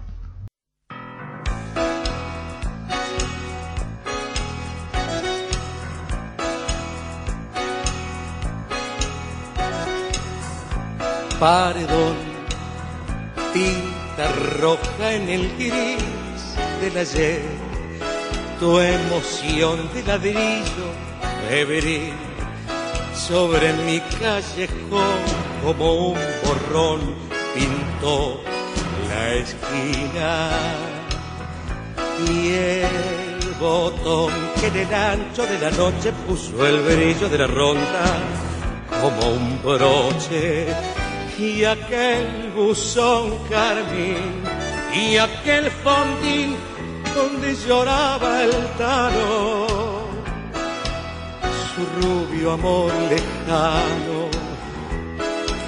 Paredón, 11.40 12.18
tinta 13.54 14.32
roja 14.60 15.14
en 15.14 15.30
el 15.30 15.56
gris 15.58 16.56
del 16.82 16.98
ayer, 16.98 17.42
tu 18.60 18.80
emoción 18.80 19.90
de 19.94 20.04
ladrillo 20.04 21.10
febril 21.50 22.14
sobre 23.14 23.74
mi 23.86 24.00
callejón 24.20 25.20
como 25.64 26.10
un 26.10 26.20
borrón 26.44 27.00
pintó 27.54 28.42
la 29.10 29.34
esquina. 29.34 30.50
Y 32.28 32.50
el 32.50 33.54
botón 33.60 34.34
que 34.60 34.68
en 34.68 34.76
el 34.76 34.94
ancho 34.94 35.46
de 35.46 35.60
la 35.60 35.72
noche 35.72 36.12
puso 36.28 36.68
el 36.68 36.82
brillo 36.82 37.30
de 37.30 37.38
la 37.38 37.48
ronda 37.48 38.06
como 39.02 39.32
un 39.32 39.62
broche 39.64 40.68
y 41.40 41.64
aquel 41.64 42.52
buzón 42.54 43.32
carmín 43.50 44.44
y 44.94 45.16
aquel 45.16 45.72
fondín 45.72 46.58
donde 47.16 47.56
lloraba 47.56 48.44
el 48.44 48.52
tano, 48.78 49.68
su 51.72 52.02
rubio 52.02 52.52
amor 52.52 52.92
lejano 53.10 54.20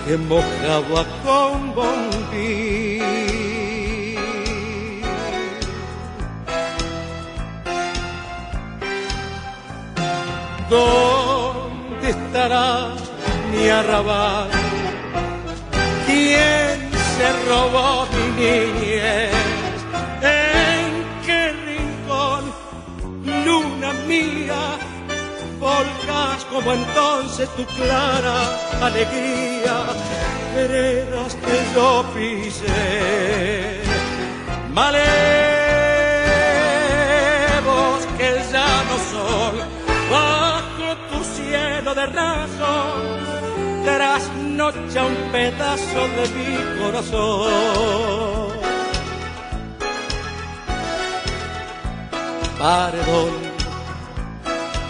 que 0.06 0.18
mojaba 0.18 1.06
con 1.24 1.74
bombín. 1.74 3.02
¿Dónde 10.70 12.10
estará 12.10 12.94
mi 13.52 13.70
arrabal? 13.70 14.61
¿Quién 16.24 16.78
se 17.18 17.28
robó 17.50 18.06
mi 18.14 18.26
niñez? 18.40 19.80
¿En 20.22 20.90
qué 21.26 21.42
rincón, 21.68 22.44
luna 23.44 23.92
mía, 24.08 24.62
volcas 25.60 26.40
como 26.52 26.70
entonces 26.74 27.50
tu 27.56 27.66
clara 27.66 28.38
alegría? 28.84 29.76
Veredas 30.54 31.34
que 31.44 31.56
yo 31.74 31.90
pisé, 32.14 33.82
malevos 34.70 35.02
que 38.20 38.30
ya 38.54 38.72
no 38.90 38.98
son, 39.12 39.54
bajo 40.12 40.88
tu 41.10 41.20
cielo 41.36 41.96
de 41.96 42.06
razón 42.06 43.31
trasnocha 43.84 45.06
un 45.06 45.32
pedazo 45.32 46.02
de 46.16 46.24
mi 46.36 46.82
corazón. 46.82 48.52
Perdón, 52.58 53.32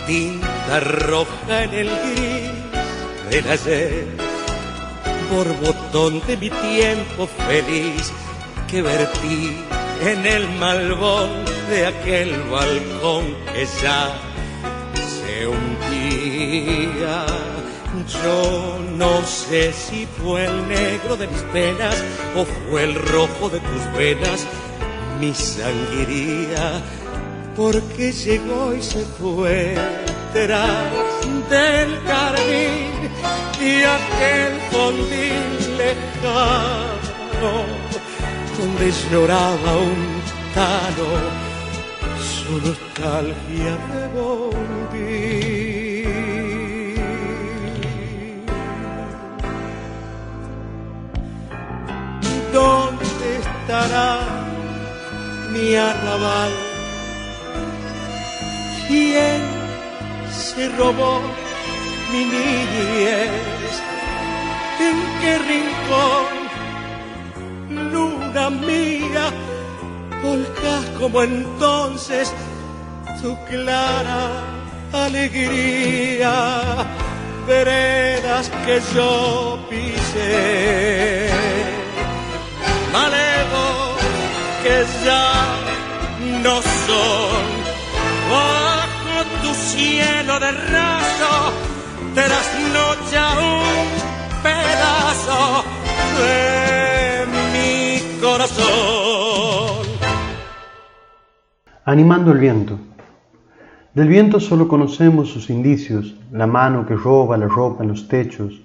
tinta 0.05 0.79
roja 0.79 1.63
en 1.63 1.73
el 1.73 1.89
gris 1.89 2.51
del 3.29 3.49
ayer, 3.49 4.07
por 5.29 5.47
botón 5.61 6.21
de 6.27 6.35
mi 6.35 6.49
tiempo 6.49 7.27
feliz 7.47 8.11
que 8.67 8.81
vertí 8.81 9.55
en 10.01 10.25
el 10.25 10.49
malvón 10.59 11.29
de 11.69 11.85
aquel 11.85 12.31
balcón 12.49 13.35
que 13.53 13.65
ya 13.81 14.19
se 14.95 15.47
hundía 15.47 17.25
yo 18.07 18.79
no 18.97 19.23
sé 19.25 19.73
si 19.73 20.05
fue 20.05 20.45
el 20.45 20.67
negro 20.67 21.15
de 21.15 21.27
mis 21.27 21.41
penas 21.53 21.95
o 22.35 22.45
fue 22.45 22.83
el 22.83 22.95
rojo 22.95 23.49
de 23.49 23.59
tus 23.59 23.93
venas, 23.97 24.45
mi 25.19 25.33
sangría, 25.33 26.81
porque 27.55 28.11
llegó 28.11 28.73
y 28.73 28.81
se 28.81 29.03
fue 29.19 29.75
detrás 30.33 30.91
del 31.49 31.99
jardín 32.07 33.09
y 33.59 33.83
aquel 33.83 34.53
fondín 34.71 35.77
lejano 35.77 37.01
donde 38.57 38.91
lloraba 39.11 39.77
un 39.77 40.21
tano 40.53 41.51
su 42.19 42.53
nostalgia 42.67 43.77
de 43.93 44.07
bombín. 44.19 45.80
¿Dónde 52.53 53.37
estará 53.37 54.19
mi 55.51 55.75
arrabal? 55.75 56.51
¿Quién 58.87 59.41
se 60.29 60.67
robó 60.77 61.21
mi 62.11 62.25
niñez? 62.25 63.73
¿En 64.87 64.97
qué 65.21 65.33
rincón, 65.51 66.27
luna 67.91 68.49
mía, 68.49 69.25
volcás 70.21 70.85
como 70.99 71.21
entonces 71.23 72.33
tu 73.21 73.37
clara 73.45 74.21
alegría? 74.91 76.33
Veredas 77.47 78.51
que 78.65 78.81
yo 78.93 79.57
pisé 79.69 81.40
malevos 82.91 83.97
que 84.63 84.85
ya 85.05 85.33
no 86.43 86.61
son. 86.61 87.43
Bajo 88.29 89.25
tu 89.41 89.53
cielo 89.53 90.39
de 90.39 90.51
raso, 90.51 91.33
trasnocha 92.13 93.23
un 93.39 94.41
pedazo 94.43 95.63
de 96.19 97.25
mi 97.53 98.21
corazón. 98.21 99.87
Animando 101.85 102.31
el 102.31 102.37
viento. 102.37 102.79
Del 103.93 104.07
viento 104.07 104.39
solo 104.39 104.69
conocemos 104.69 105.29
sus 105.29 105.49
indicios, 105.49 106.15
la 106.31 106.47
mano 106.47 106.85
que 106.85 106.95
roba 106.95 107.35
la 107.37 107.47
ropa 107.47 107.83
en 107.83 107.89
los 107.89 108.07
techos, 108.07 108.61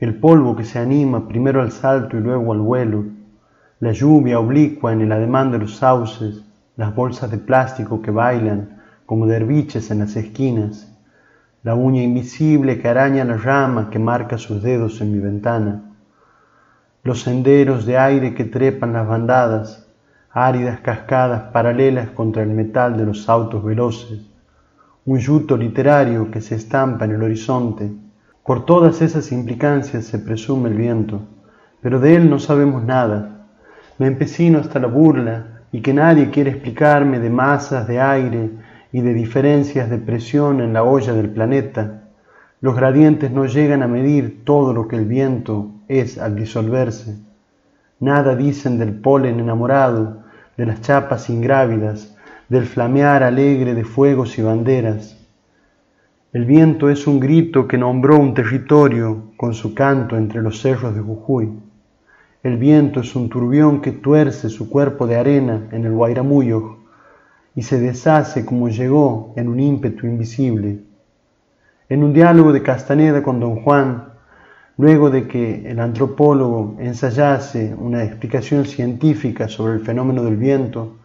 el 0.00 0.14
polvo 0.14 0.56
que 0.56 0.64
se 0.64 0.78
anima 0.78 1.28
primero 1.28 1.60
al 1.60 1.70
salto 1.70 2.16
y 2.16 2.20
luego 2.20 2.54
al 2.54 2.60
vuelo, 2.60 3.04
la 3.80 3.92
lluvia 3.92 4.40
oblicua 4.40 4.92
en 4.92 5.02
el 5.02 5.12
ademán 5.12 5.52
de 5.52 5.58
los 5.58 5.76
sauces, 5.76 6.42
las 6.76 6.94
bolsas 6.94 7.30
de 7.30 7.38
plástico 7.38 8.02
que 8.02 8.10
bailan 8.10 8.82
como 9.06 9.26
derviches 9.26 9.90
en 9.90 10.00
las 10.00 10.16
esquinas, 10.16 10.92
la 11.62 11.74
uña 11.74 12.02
invisible 12.02 12.78
que 12.78 12.88
araña 12.88 13.24
la 13.24 13.36
rama 13.36 13.88
que 13.90 13.98
marca 13.98 14.36
sus 14.38 14.62
dedos 14.62 15.00
en 15.00 15.12
mi 15.12 15.18
ventana, 15.18 15.82
los 17.04 17.22
senderos 17.22 17.86
de 17.86 17.98
aire 17.98 18.34
que 18.34 18.44
trepan 18.44 18.92
las 18.92 19.06
bandadas, 19.06 19.88
áridas 20.30 20.80
cascadas 20.80 21.50
paralelas 21.52 22.10
contra 22.10 22.42
el 22.42 22.50
metal 22.50 22.96
de 22.96 23.06
los 23.06 23.28
autos 23.28 23.64
veloces, 23.64 24.20
un 25.04 25.18
yuto 25.18 25.56
literario 25.56 26.30
que 26.30 26.40
se 26.40 26.54
estampa 26.54 27.06
en 27.06 27.12
el 27.12 27.22
horizonte. 27.22 27.90
Por 28.44 28.66
todas 28.66 29.00
esas 29.02 29.32
implicancias 29.32 30.04
se 30.04 30.18
presume 30.18 30.68
el 30.68 30.76
viento, 30.76 31.22
pero 31.80 31.98
de 31.98 32.14
él 32.16 32.28
no 32.28 32.38
sabemos 32.38 32.84
nada. 32.84 33.37
Me 33.98 34.06
empecino 34.06 34.58
hasta 34.58 34.78
la 34.78 34.86
burla 34.86 35.62
y 35.72 35.80
que 35.80 35.92
nadie 35.92 36.30
quiere 36.30 36.50
explicarme 36.50 37.18
de 37.18 37.30
masas 37.30 37.86
de 37.86 38.00
aire 38.00 38.50
y 38.92 39.00
de 39.00 39.12
diferencias 39.12 39.90
de 39.90 39.98
presión 39.98 40.60
en 40.60 40.72
la 40.72 40.84
olla 40.84 41.12
del 41.12 41.30
planeta. 41.30 42.04
Los 42.60 42.76
gradientes 42.76 43.30
no 43.30 43.44
llegan 43.46 43.82
a 43.82 43.88
medir 43.88 44.44
todo 44.44 44.72
lo 44.72 44.88
que 44.88 44.96
el 44.96 45.04
viento 45.04 45.72
es 45.88 46.18
al 46.18 46.36
disolverse. 46.36 47.16
Nada 48.00 48.36
dicen 48.36 48.78
del 48.78 48.94
polen 48.94 49.40
enamorado, 49.40 50.22
de 50.56 50.66
las 50.66 50.80
chapas 50.80 51.28
ingrávidas, 51.28 52.16
del 52.48 52.64
flamear 52.64 53.22
alegre 53.22 53.74
de 53.74 53.84
fuegos 53.84 54.38
y 54.38 54.42
banderas. 54.42 55.18
El 56.32 56.44
viento 56.44 56.88
es 56.88 57.06
un 57.06 57.20
grito 57.20 57.66
que 57.66 57.78
nombró 57.78 58.18
un 58.18 58.34
territorio 58.34 59.32
con 59.36 59.54
su 59.54 59.74
canto 59.74 60.16
entre 60.16 60.40
los 60.40 60.60
cerros 60.60 60.94
de 60.94 61.00
Jujuy. 61.00 61.50
El 62.44 62.56
viento 62.56 63.00
es 63.00 63.16
un 63.16 63.28
turbión 63.28 63.80
que 63.80 63.90
tuerce 63.90 64.48
su 64.48 64.70
cuerpo 64.70 65.08
de 65.08 65.16
arena 65.16 65.68
en 65.72 65.84
el 65.84 65.92
Guairamuyo 65.92 66.76
y 67.56 67.62
se 67.62 67.80
deshace 67.80 68.44
como 68.44 68.68
llegó 68.68 69.32
en 69.34 69.48
un 69.48 69.58
ímpetu 69.58 70.06
invisible. 70.06 70.78
En 71.88 72.04
un 72.04 72.12
diálogo 72.12 72.52
de 72.52 72.62
Castaneda 72.62 73.24
con 73.24 73.40
don 73.40 73.62
Juan, 73.62 74.04
luego 74.76 75.10
de 75.10 75.26
que 75.26 75.68
el 75.68 75.80
antropólogo 75.80 76.76
ensayase 76.78 77.74
una 77.76 78.04
explicación 78.04 78.66
científica 78.66 79.48
sobre 79.48 79.74
el 79.74 79.80
fenómeno 79.80 80.22
del 80.22 80.36
viento, 80.36 80.98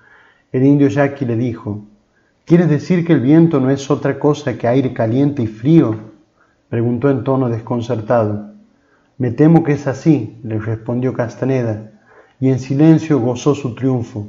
el 0.52 0.64
indio 0.64 0.88
yaqui 0.88 1.26
le 1.26 1.36
dijo, 1.36 1.82
¿Quieres 2.46 2.70
decir 2.70 3.04
que 3.04 3.14
el 3.14 3.22
viento 3.22 3.60
no 3.60 3.72
es 3.72 3.90
otra 3.90 4.20
cosa 4.20 4.56
que 4.56 4.68
aire 4.68 4.94
caliente 4.94 5.42
y 5.42 5.48
frío? 5.48 5.96
preguntó 6.70 7.10
en 7.10 7.24
tono 7.24 7.50
desconcertado. 7.50 8.53
Me 9.24 9.32
temo 9.32 9.64
que 9.64 9.72
es 9.72 9.88
así, 9.88 10.38
le 10.44 10.60
respondió 10.60 11.14
Castaneda, 11.14 11.94
y 12.41 12.50
en 12.50 12.60
silencio 12.60 13.22
gozó 13.22 13.56
su 13.56 13.74
triunfo. 13.74 14.28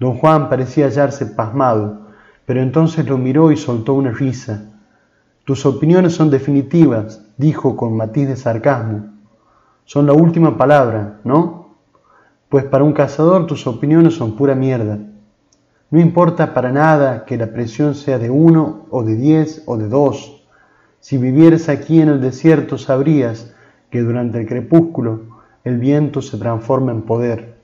Don 0.00 0.16
Juan 0.16 0.48
parecía 0.48 0.86
hallarse 0.86 1.26
pasmado, 1.26 2.06
pero 2.46 2.62
entonces 2.62 3.06
lo 3.06 3.18
miró 3.18 3.52
y 3.52 3.58
soltó 3.58 3.92
una 3.92 4.12
risa. 4.12 4.72
Tus 5.44 5.66
opiniones 5.66 6.14
son 6.14 6.30
definitivas, 6.30 7.26
dijo 7.36 7.76
con 7.76 7.94
matiz 7.94 8.26
de 8.26 8.36
sarcasmo. 8.36 9.04
Son 9.84 10.06
la 10.06 10.14
última 10.14 10.56
palabra, 10.56 11.20
¿no? 11.22 11.76
Pues 12.48 12.64
para 12.64 12.84
un 12.84 12.94
cazador 12.94 13.46
tus 13.46 13.66
opiniones 13.66 14.14
son 14.14 14.34
pura 14.34 14.54
mierda. 14.54 14.98
No 15.90 16.00
importa 16.00 16.54
para 16.54 16.72
nada 16.72 17.26
que 17.26 17.36
la 17.36 17.48
presión 17.48 17.94
sea 17.94 18.18
de 18.18 18.30
uno 18.30 18.86
o 18.88 19.02
de 19.02 19.14
diez 19.14 19.62
o 19.66 19.76
de 19.76 19.90
dos. 19.90 20.42
Si 21.00 21.18
vivieras 21.18 21.68
aquí 21.68 22.00
en 22.00 22.08
el 22.08 22.22
desierto 22.22 22.78
sabrías 22.78 23.52
que 23.90 24.02
durante 24.02 24.40
el 24.40 24.46
crepúsculo 24.46 25.36
el 25.64 25.78
viento 25.78 26.22
se 26.22 26.38
transforma 26.38 26.92
en 26.92 27.02
poder. 27.02 27.56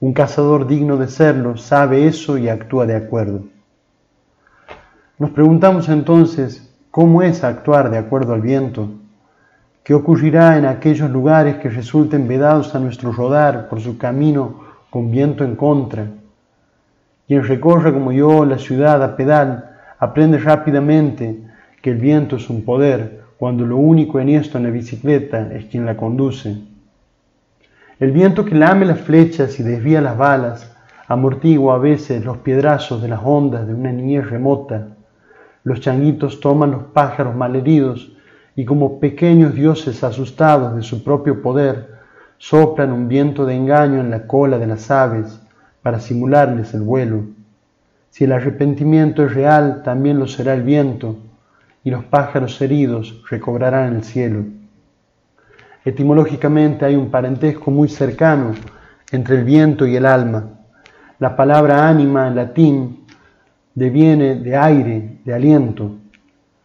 Un 0.00 0.12
cazador 0.12 0.66
digno 0.66 0.96
de 0.96 1.08
serlo 1.08 1.56
sabe 1.56 2.06
eso 2.06 2.38
y 2.38 2.48
actúa 2.48 2.86
de 2.86 2.94
acuerdo. 2.94 3.42
Nos 5.18 5.30
preguntamos 5.30 5.88
entonces 5.88 6.72
cómo 6.90 7.22
es 7.22 7.42
actuar 7.42 7.90
de 7.90 7.98
acuerdo 7.98 8.34
al 8.34 8.40
viento, 8.40 8.90
qué 9.82 9.94
ocurrirá 9.94 10.58
en 10.58 10.66
aquellos 10.66 11.10
lugares 11.10 11.56
que 11.56 11.68
resulten 11.68 12.28
vedados 12.28 12.74
a 12.74 12.78
nuestro 12.78 13.10
rodar 13.10 13.68
por 13.68 13.80
su 13.80 13.98
camino 13.98 14.60
con 14.90 15.10
viento 15.10 15.44
en 15.44 15.56
contra. 15.56 16.06
Quien 17.26 17.42
recorre 17.44 17.92
como 17.92 18.12
yo 18.12 18.44
la 18.44 18.58
ciudad 18.58 19.02
a 19.02 19.16
pedal 19.16 19.70
aprende 19.98 20.38
rápidamente 20.38 21.42
que 21.82 21.90
el 21.90 21.96
viento 21.96 22.36
es 22.36 22.48
un 22.48 22.64
poder 22.64 23.24
cuando 23.38 23.64
lo 23.64 23.76
único 23.76 24.18
en 24.18 24.30
esto 24.30 24.58
en 24.58 24.64
la 24.64 24.70
bicicleta 24.70 25.52
es 25.52 25.66
quien 25.66 25.86
la 25.86 25.96
conduce. 25.96 26.56
El 28.00 28.10
viento 28.10 28.44
que 28.44 28.56
lame 28.56 28.84
las 28.84 29.00
flechas 29.00 29.58
y 29.60 29.62
desvía 29.62 30.00
las 30.00 30.18
balas 30.18 30.74
amortigua 31.06 31.76
a 31.76 31.78
veces 31.78 32.24
los 32.24 32.38
piedrazos 32.38 33.00
de 33.00 33.08
las 33.08 33.20
ondas 33.24 33.66
de 33.66 33.74
una 33.74 33.92
niñez 33.92 34.28
remota. 34.28 34.88
Los 35.64 35.80
changuitos 35.80 36.40
toman 36.40 36.72
los 36.72 36.82
pájaros 36.84 37.34
malheridos 37.34 38.12
y 38.56 38.64
como 38.64 38.98
pequeños 38.98 39.54
dioses 39.54 40.02
asustados 40.02 40.74
de 40.74 40.82
su 40.82 41.04
propio 41.04 41.40
poder, 41.40 41.96
soplan 42.38 42.92
un 42.92 43.08
viento 43.08 43.46
de 43.46 43.54
engaño 43.54 44.00
en 44.00 44.10
la 44.10 44.26
cola 44.26 44.58
de 44.58 44.66
las 44.66 44.90
aves 44.90 45.40
para 45.80 46.00
simularles 46.00 46.74
el 46.74 46.82
vuelo. 46.82 47.22
Si 48.10 48.24
el 48.24 48.32
arrepentimiento 48.32 49.24
es 49.24 49.32
real, 49.32 49.82
también 49.84 50.18
lo 50.18 50.26
será 50.26 50.54
el 50.54 50.62
viento, 50.62 51.16
y 51.84 51.90
los 51.90 52.04
pájaros 52.04 52.60
heridos 52.60 53.22
recobrarán 53.30 53.96
el 53.96 54.04
cielo. 54.04 54.44
Etimológicamente 55.84 56.84
hay 56.84 56.96
un 56.96 57.10
parentesco 57.10 57.70
muy 57.70 57.88
cercano 57.88 58.52
entre 59.10 59.36
el 59.36 59.44
viento 59.44 59.86
y 59.86 59.96
el 59.96 60.04
alma. 60.04 60.50
La 61.18 61.34
palabra 61.34 61.88
ánima 61.88 62.28
en 62.28 62.36
latín 62.36 63.06
deviene 63.74 64.34
de 64.36 64.56
aire, 64.56 65.18
de 65.24 65.34
aliento. 65.34 65.92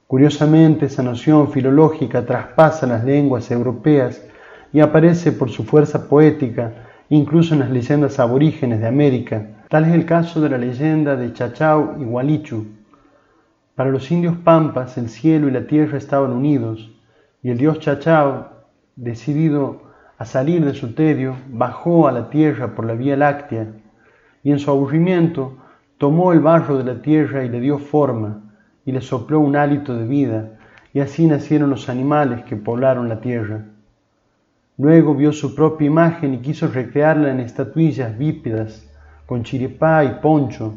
Curiosamente, 0.08 0.88
esa 0.88 1.04
noción 1.04 1.52
filológica 1.52 2.26
traspasa 2.26 2.86
las 2.86 3.04
lenguas 3.04 3.50
europeas 3.50 4.22
y 4.74 4.80
aparece 4.80 5.32
por 5.32 5.50
su 5.50 5.64
fuerza 5.64 6.08
poética 6.10 6.74
incluso 7.10 7.54
en 7.54 7.62
las 7.62 7.70
leyendas 7.70 8.20
aborígenes 8.20 8.80
de 8.82 8.88
América. 8.88 9.46
Tal 9.70 9.86
es 9.86 9.94
el 9.94 10.06
caso 10.06 10.42
de 10.42 10.50
la 10.50 10.58
leyenda 10.58 11.16
de 11.16 11.32
Chachao 11.34 11.96
y 12.00 12.04
Gualichu. 12.04 12.66
Para 13.76 13.90
los 13.90 14.12
indios 14.12 14.38
pampas 14.38 14.98
el 14.98 15.10
cielo 15.10 15.48
y 15.48 15.52
la 15.52 15.66
tierra 15.66 15.98
estaban 15.98 16.32
unidos 16.32 16.92
y 17.42 17.50
el 17.50 17.58
dios 17.58 17.80
Chachao 17.80 18.50
decidido 18.96 19.82
a 20.18 20.26
salir 20.26 20.64
de 20.64 20.74
su 20.74 20.94
tedio, 20.94 21.36
bajó 21.50 22.08
a 22.08 22.12
la 22.12 22.30
tierra 22.30 22.76
por 22.76 22.86
la 22.86 22.94
Vía 22.94 23.18
Láctea 23.18 23.68
y 24.44 24.52
en 24.52 24.60
su 24.60 24.70
aburrimiento 24.70 25.58
tomó 25.98 26.34
el 26.34 26.40
barro 26.40 26.78
de 26.78 26.84
la 26.84 27.02
tierra 27.02 27.44
y 27.44 27.50
le 27.50 27.60
dio 27.60 27.80
forma 27.80 28.44
y 28.86 28.92
le 28.92 29.02
sopló 29.02 29.40
un 29.40 29.56
hálito 29.56 29.98
de 29.98 30.06
vida 30.06 30.52
y 30.94 31.00
así 31.00 31.26
nacieron 31.26 31.70
los 31.70 31.90
animales 31.90 32.44
que 32.44 32.56
poblaron 32.56 33.10
la 33.10 33.22
tierra. 33.22 33.66
Luego 34.78 35.16
vio 35.16 35.34
su 35.34 35.56
propia 35.56 35.88
imagen 35.88 36.34
y 36.34 36.40
quiso 36.40 36.68
recrearla 36.68 37.32
en 37.32 37.40
estatuillas 37.40 38.18
bípedas 38.18 38.88
con 39.26 39.44
chiripá 39.44 40.04
y 40.04 40.22
poncho. 40.22 40.76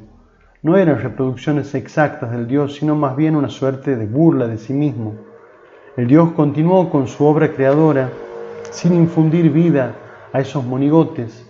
No 0.67 0.77
eran 0.77 1.01
reproducciones 1.01 1.77
exactas 1.77 2.33
del 2.33 2.49
dios, 2.49 2.75
sino 2.75 2.97
más 2.97 3.15
bien 3.15 3.37
una 3.37 3.49
suerte 3.49 3.95
de 3.95 4.05
burla 4.05 4.49
de 4.49 4.59
sí 4.59 4.73
mismo. 4.73 5.15
El 5.97 6.09
Dios 6.09 6.33
continuó 6.33 6.91
con 6.91 7.07
su 7.07 7.25
obra 7.25 7.53
creadora 7.53 8.11
sin 8.73 8.93
infundir 8.95 9.53
vida 9.53 9.95
a 10.33 10.41
esos 10.41 10.65
monigotes, 10.65 11.49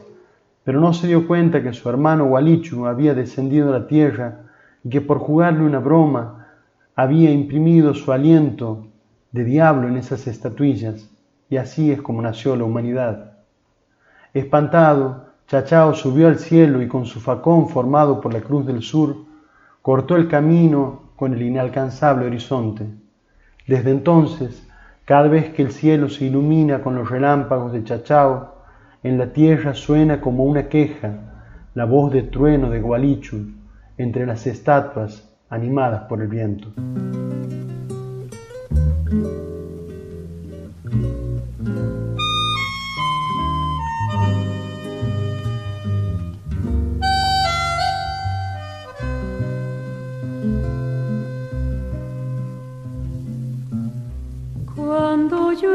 pero 0.64 0.80
no 0.80 0.92
se 0.92 1.06
dio 1.06 1.26
cuenta 1.26 1.62
que 1.62 1.72
su 1.72 1.88
hermano 1.88 2.26
Walichu 2.26 2.84
había 2.84 3.14
descendido 3.14 3.70
a 3.70 3.78
la 3.78 3.86
tierra 3.86 4.40
y 4.84 4.90
que 4.90 5.00
por 5.00 5.18
jugarle 5.18 5.64
una 5.64 5.78
broma 5.78 6.48
había 6.94 7.30
imprimido 7.30 7.94
su 7.94 8.12
aliento 8.12 8.86
de 9.32 9.44
diablo 9.44 9.88
en 9.88 9.96
esas 9.96 10.26
estatuillas, 10.26 11.08
y 11.48 11.56
así 11.56 11.90
es 11.90 12.02
como 12.02 12.20
nació 12.20 12.54
la 12.54 12.64
humanidad. 12.64 13.32
Espantado, 14.34 15.25
Chachao 15.48 15.94
subió 15.94 16.26
al 16.26 16.38
cielo 16.38 16.82
y 16.82 16.88
con 16.88 17.06
su 17.06 17.20
facón 17.20 17.68
formado 17.68 18.20
por 18.20 18.32
la 18.32 18.40
cruz 18.40 18.66
del 18.66 18.82
sur, 18.82 19.16
cortó 19.80 20.16
el 20.16 20.26
camino 20.26 21.12
con 21.14 21.34
el 21.34 21.42
inalcanzable 21.42 22.26
horizonte. 22.26 22.84
Desde 23.66 23.92
entonces, 23.92 24.66
cada 25.04 25.28
vez 25.28 25.50
que 25.50 25.62
el 25.62 25.70
cielo 25.70 26.08
se 26.08 26.24
ilumina 26.24 26.82
con 26.82 26.96
los 26.96 27.08
relámpagos 27.08 27.72
de 27.72 27.84
Chachao, 27.84 28.56
en 29.04 29.18
la 29.18 29.32
tierra 29.32 29.74
suena 29.74 30.20
como 30.20 30.44
una 30.44 30.68
queja 30.68 31.12
la 31.74 31.84
voz 31.84 32.12
de 32.12 32.22
trueno 32.22 32.70
de 32.70 32.80
Gualichu 32.80 33.52
entre 33.98 34.26
las 34.26 34.46
estatuas 34.48 35.30
animadas 35.48 36.02
por 36.08 36.22
el 36.22 36.28
viento. 36.28 36.72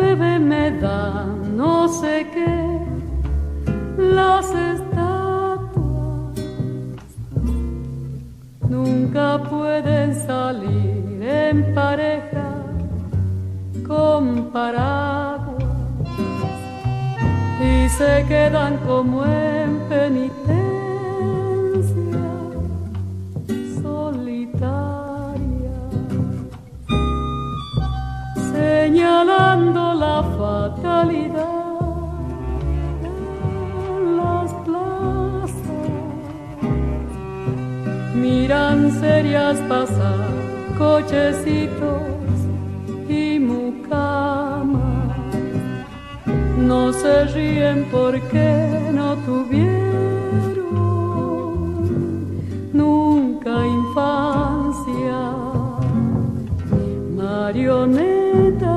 Llueve 0.02 0.40
me 0.40 0.72
da 0.72 1.26
no 1.56 1.88
sé 1.88 2.28
qué. 2.34 2.80
Las 3.98 4.46
estatuas 4.50 6.38
nunca 8.68 9.42
pueden 9.50 10.16
salir 10.16 11.22
en 11.22 11.74
pareja 11.76 12.50
con 13.88 14.50
paraguas 14.52 15.64
y 17.62 17.90
se 17.90 18.26
quedan 18.28 18.78
como 18.88 19.26
en 19.26 19.80
penitencia 19.90 20.61
señalando 29.22 29.94
la 29.94 30.24
fatalidad 30.38 31.46
en 33.88 34.18
las 34.18 34.52
plazas, 34.66 35.52
miran 38.16 38.92
serias 39.00 39.58
pasar 39.70 40.28
cochecitos 40.78 42.02
y 43.08 43.40
mucamas 43.40 44.82
no 46.58 46.92
se 46.92 47.26
ríen 47.26 47.86
porque 47.92 48.50
no 48.92 49.16
tuvieron 49.28 49.92
nunca 52.74 53.68
infancia. 53.68 55.22
Marionetas 57.16 58.71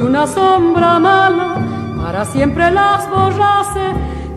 si 0.00 0.06
una 0.06 0.26
sombra 0.26 0.98
mala 0.98 1.56
para 1.96 2.24
siempre 2.24 2.70
las 2.70 3.08
borrase, 3.10 3.92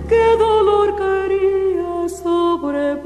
qué 0.10 0.36
dolor 0.38 0.96
caería 0.98 2.10
sobre 2.10 2.98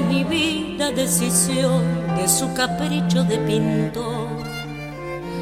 mi 0.00 0.24
vida 0.24 0.90
decisión 0.90 1.82
de 2.16 2.28
su 2.28 2.52
capricho 2.54 3.24
de 3.24 3.38
pintor. 3.38 4.28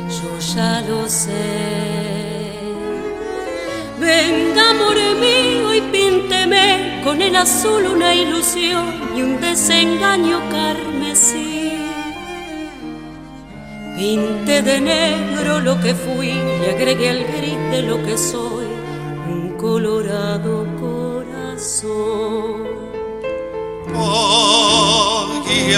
Yo 0.08 0.54
ya 0.54 0.80
lo 0.82 1.08
sé. 1.08 2.52
Venga, 4.00 4.70
amor 4.70 4.96
mío, 5.20 5.74
y 5.74 5.80
pínteme 5.92 7.00
con 7.04 7.22
el 7.22 7.36
azul 7.36 7.84
una 7.86 8.14
ilusión 8.14 8.84
y 9.16 9.22
un 9.22 9.40
desengaño 9.40 10.40
carmesí. 10.50 11.72
Pinte 13.96 14.62
de 14.62 14.80
negro 14.80 15.60
lo 15.60 15.80
que 15.80 15.94
fui 15.94 16.30
y 16.30 16.70
agregué 16.74 17.10
al 17.10 17.24
gris 17.24 17.58
de 17.70 17.82
lo 17.82 18.02
que 18.02 18.18
soy 18.18 18.66
un 19.28 19.56
colorado 19.56 20.66
corazón. 20.80 21.01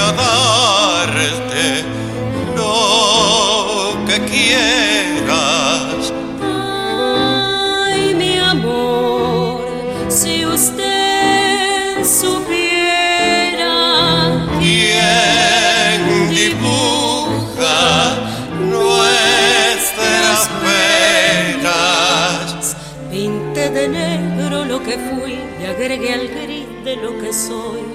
A 0.05 0.13
darte 0.13 1.67
lo 2.57 3.97
que 4.07 4.17
quieras. 4.33 6.13
Ay, 6.43 8.15
mi 8.15 8.39
amor, 8.39 9.61
si 10.09 10.45
usted 10.45 12.05
supiera 12.05 13.75
¿Quién 14.61 16.01
dibuja 16.31 17.81
nuestras 18.75 20.39
penas? 21.55 22.77
Pinte 23.11 23.65
de 23.71 23.89
negro 23.89 24.65
lo 24.65 24.83
que 24.83 24.99
fui 24.99 25.39
y 25.61 25.65
agregué 25.67 26.13
al 26.15 26.29
gris 26.29 26.67
de 26.85 26.97
lo 26.97 27.19
que 27.21 27.33
soy 27.33 27.94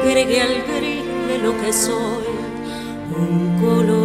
agregué 0.00 0.40
al 0.40 0.64
de 1.28 1.38
lo 1.38 1.52
que 1.60 1.72
soy 1.72 2.24
un 3.16 3.58
colorado 3.60 3.97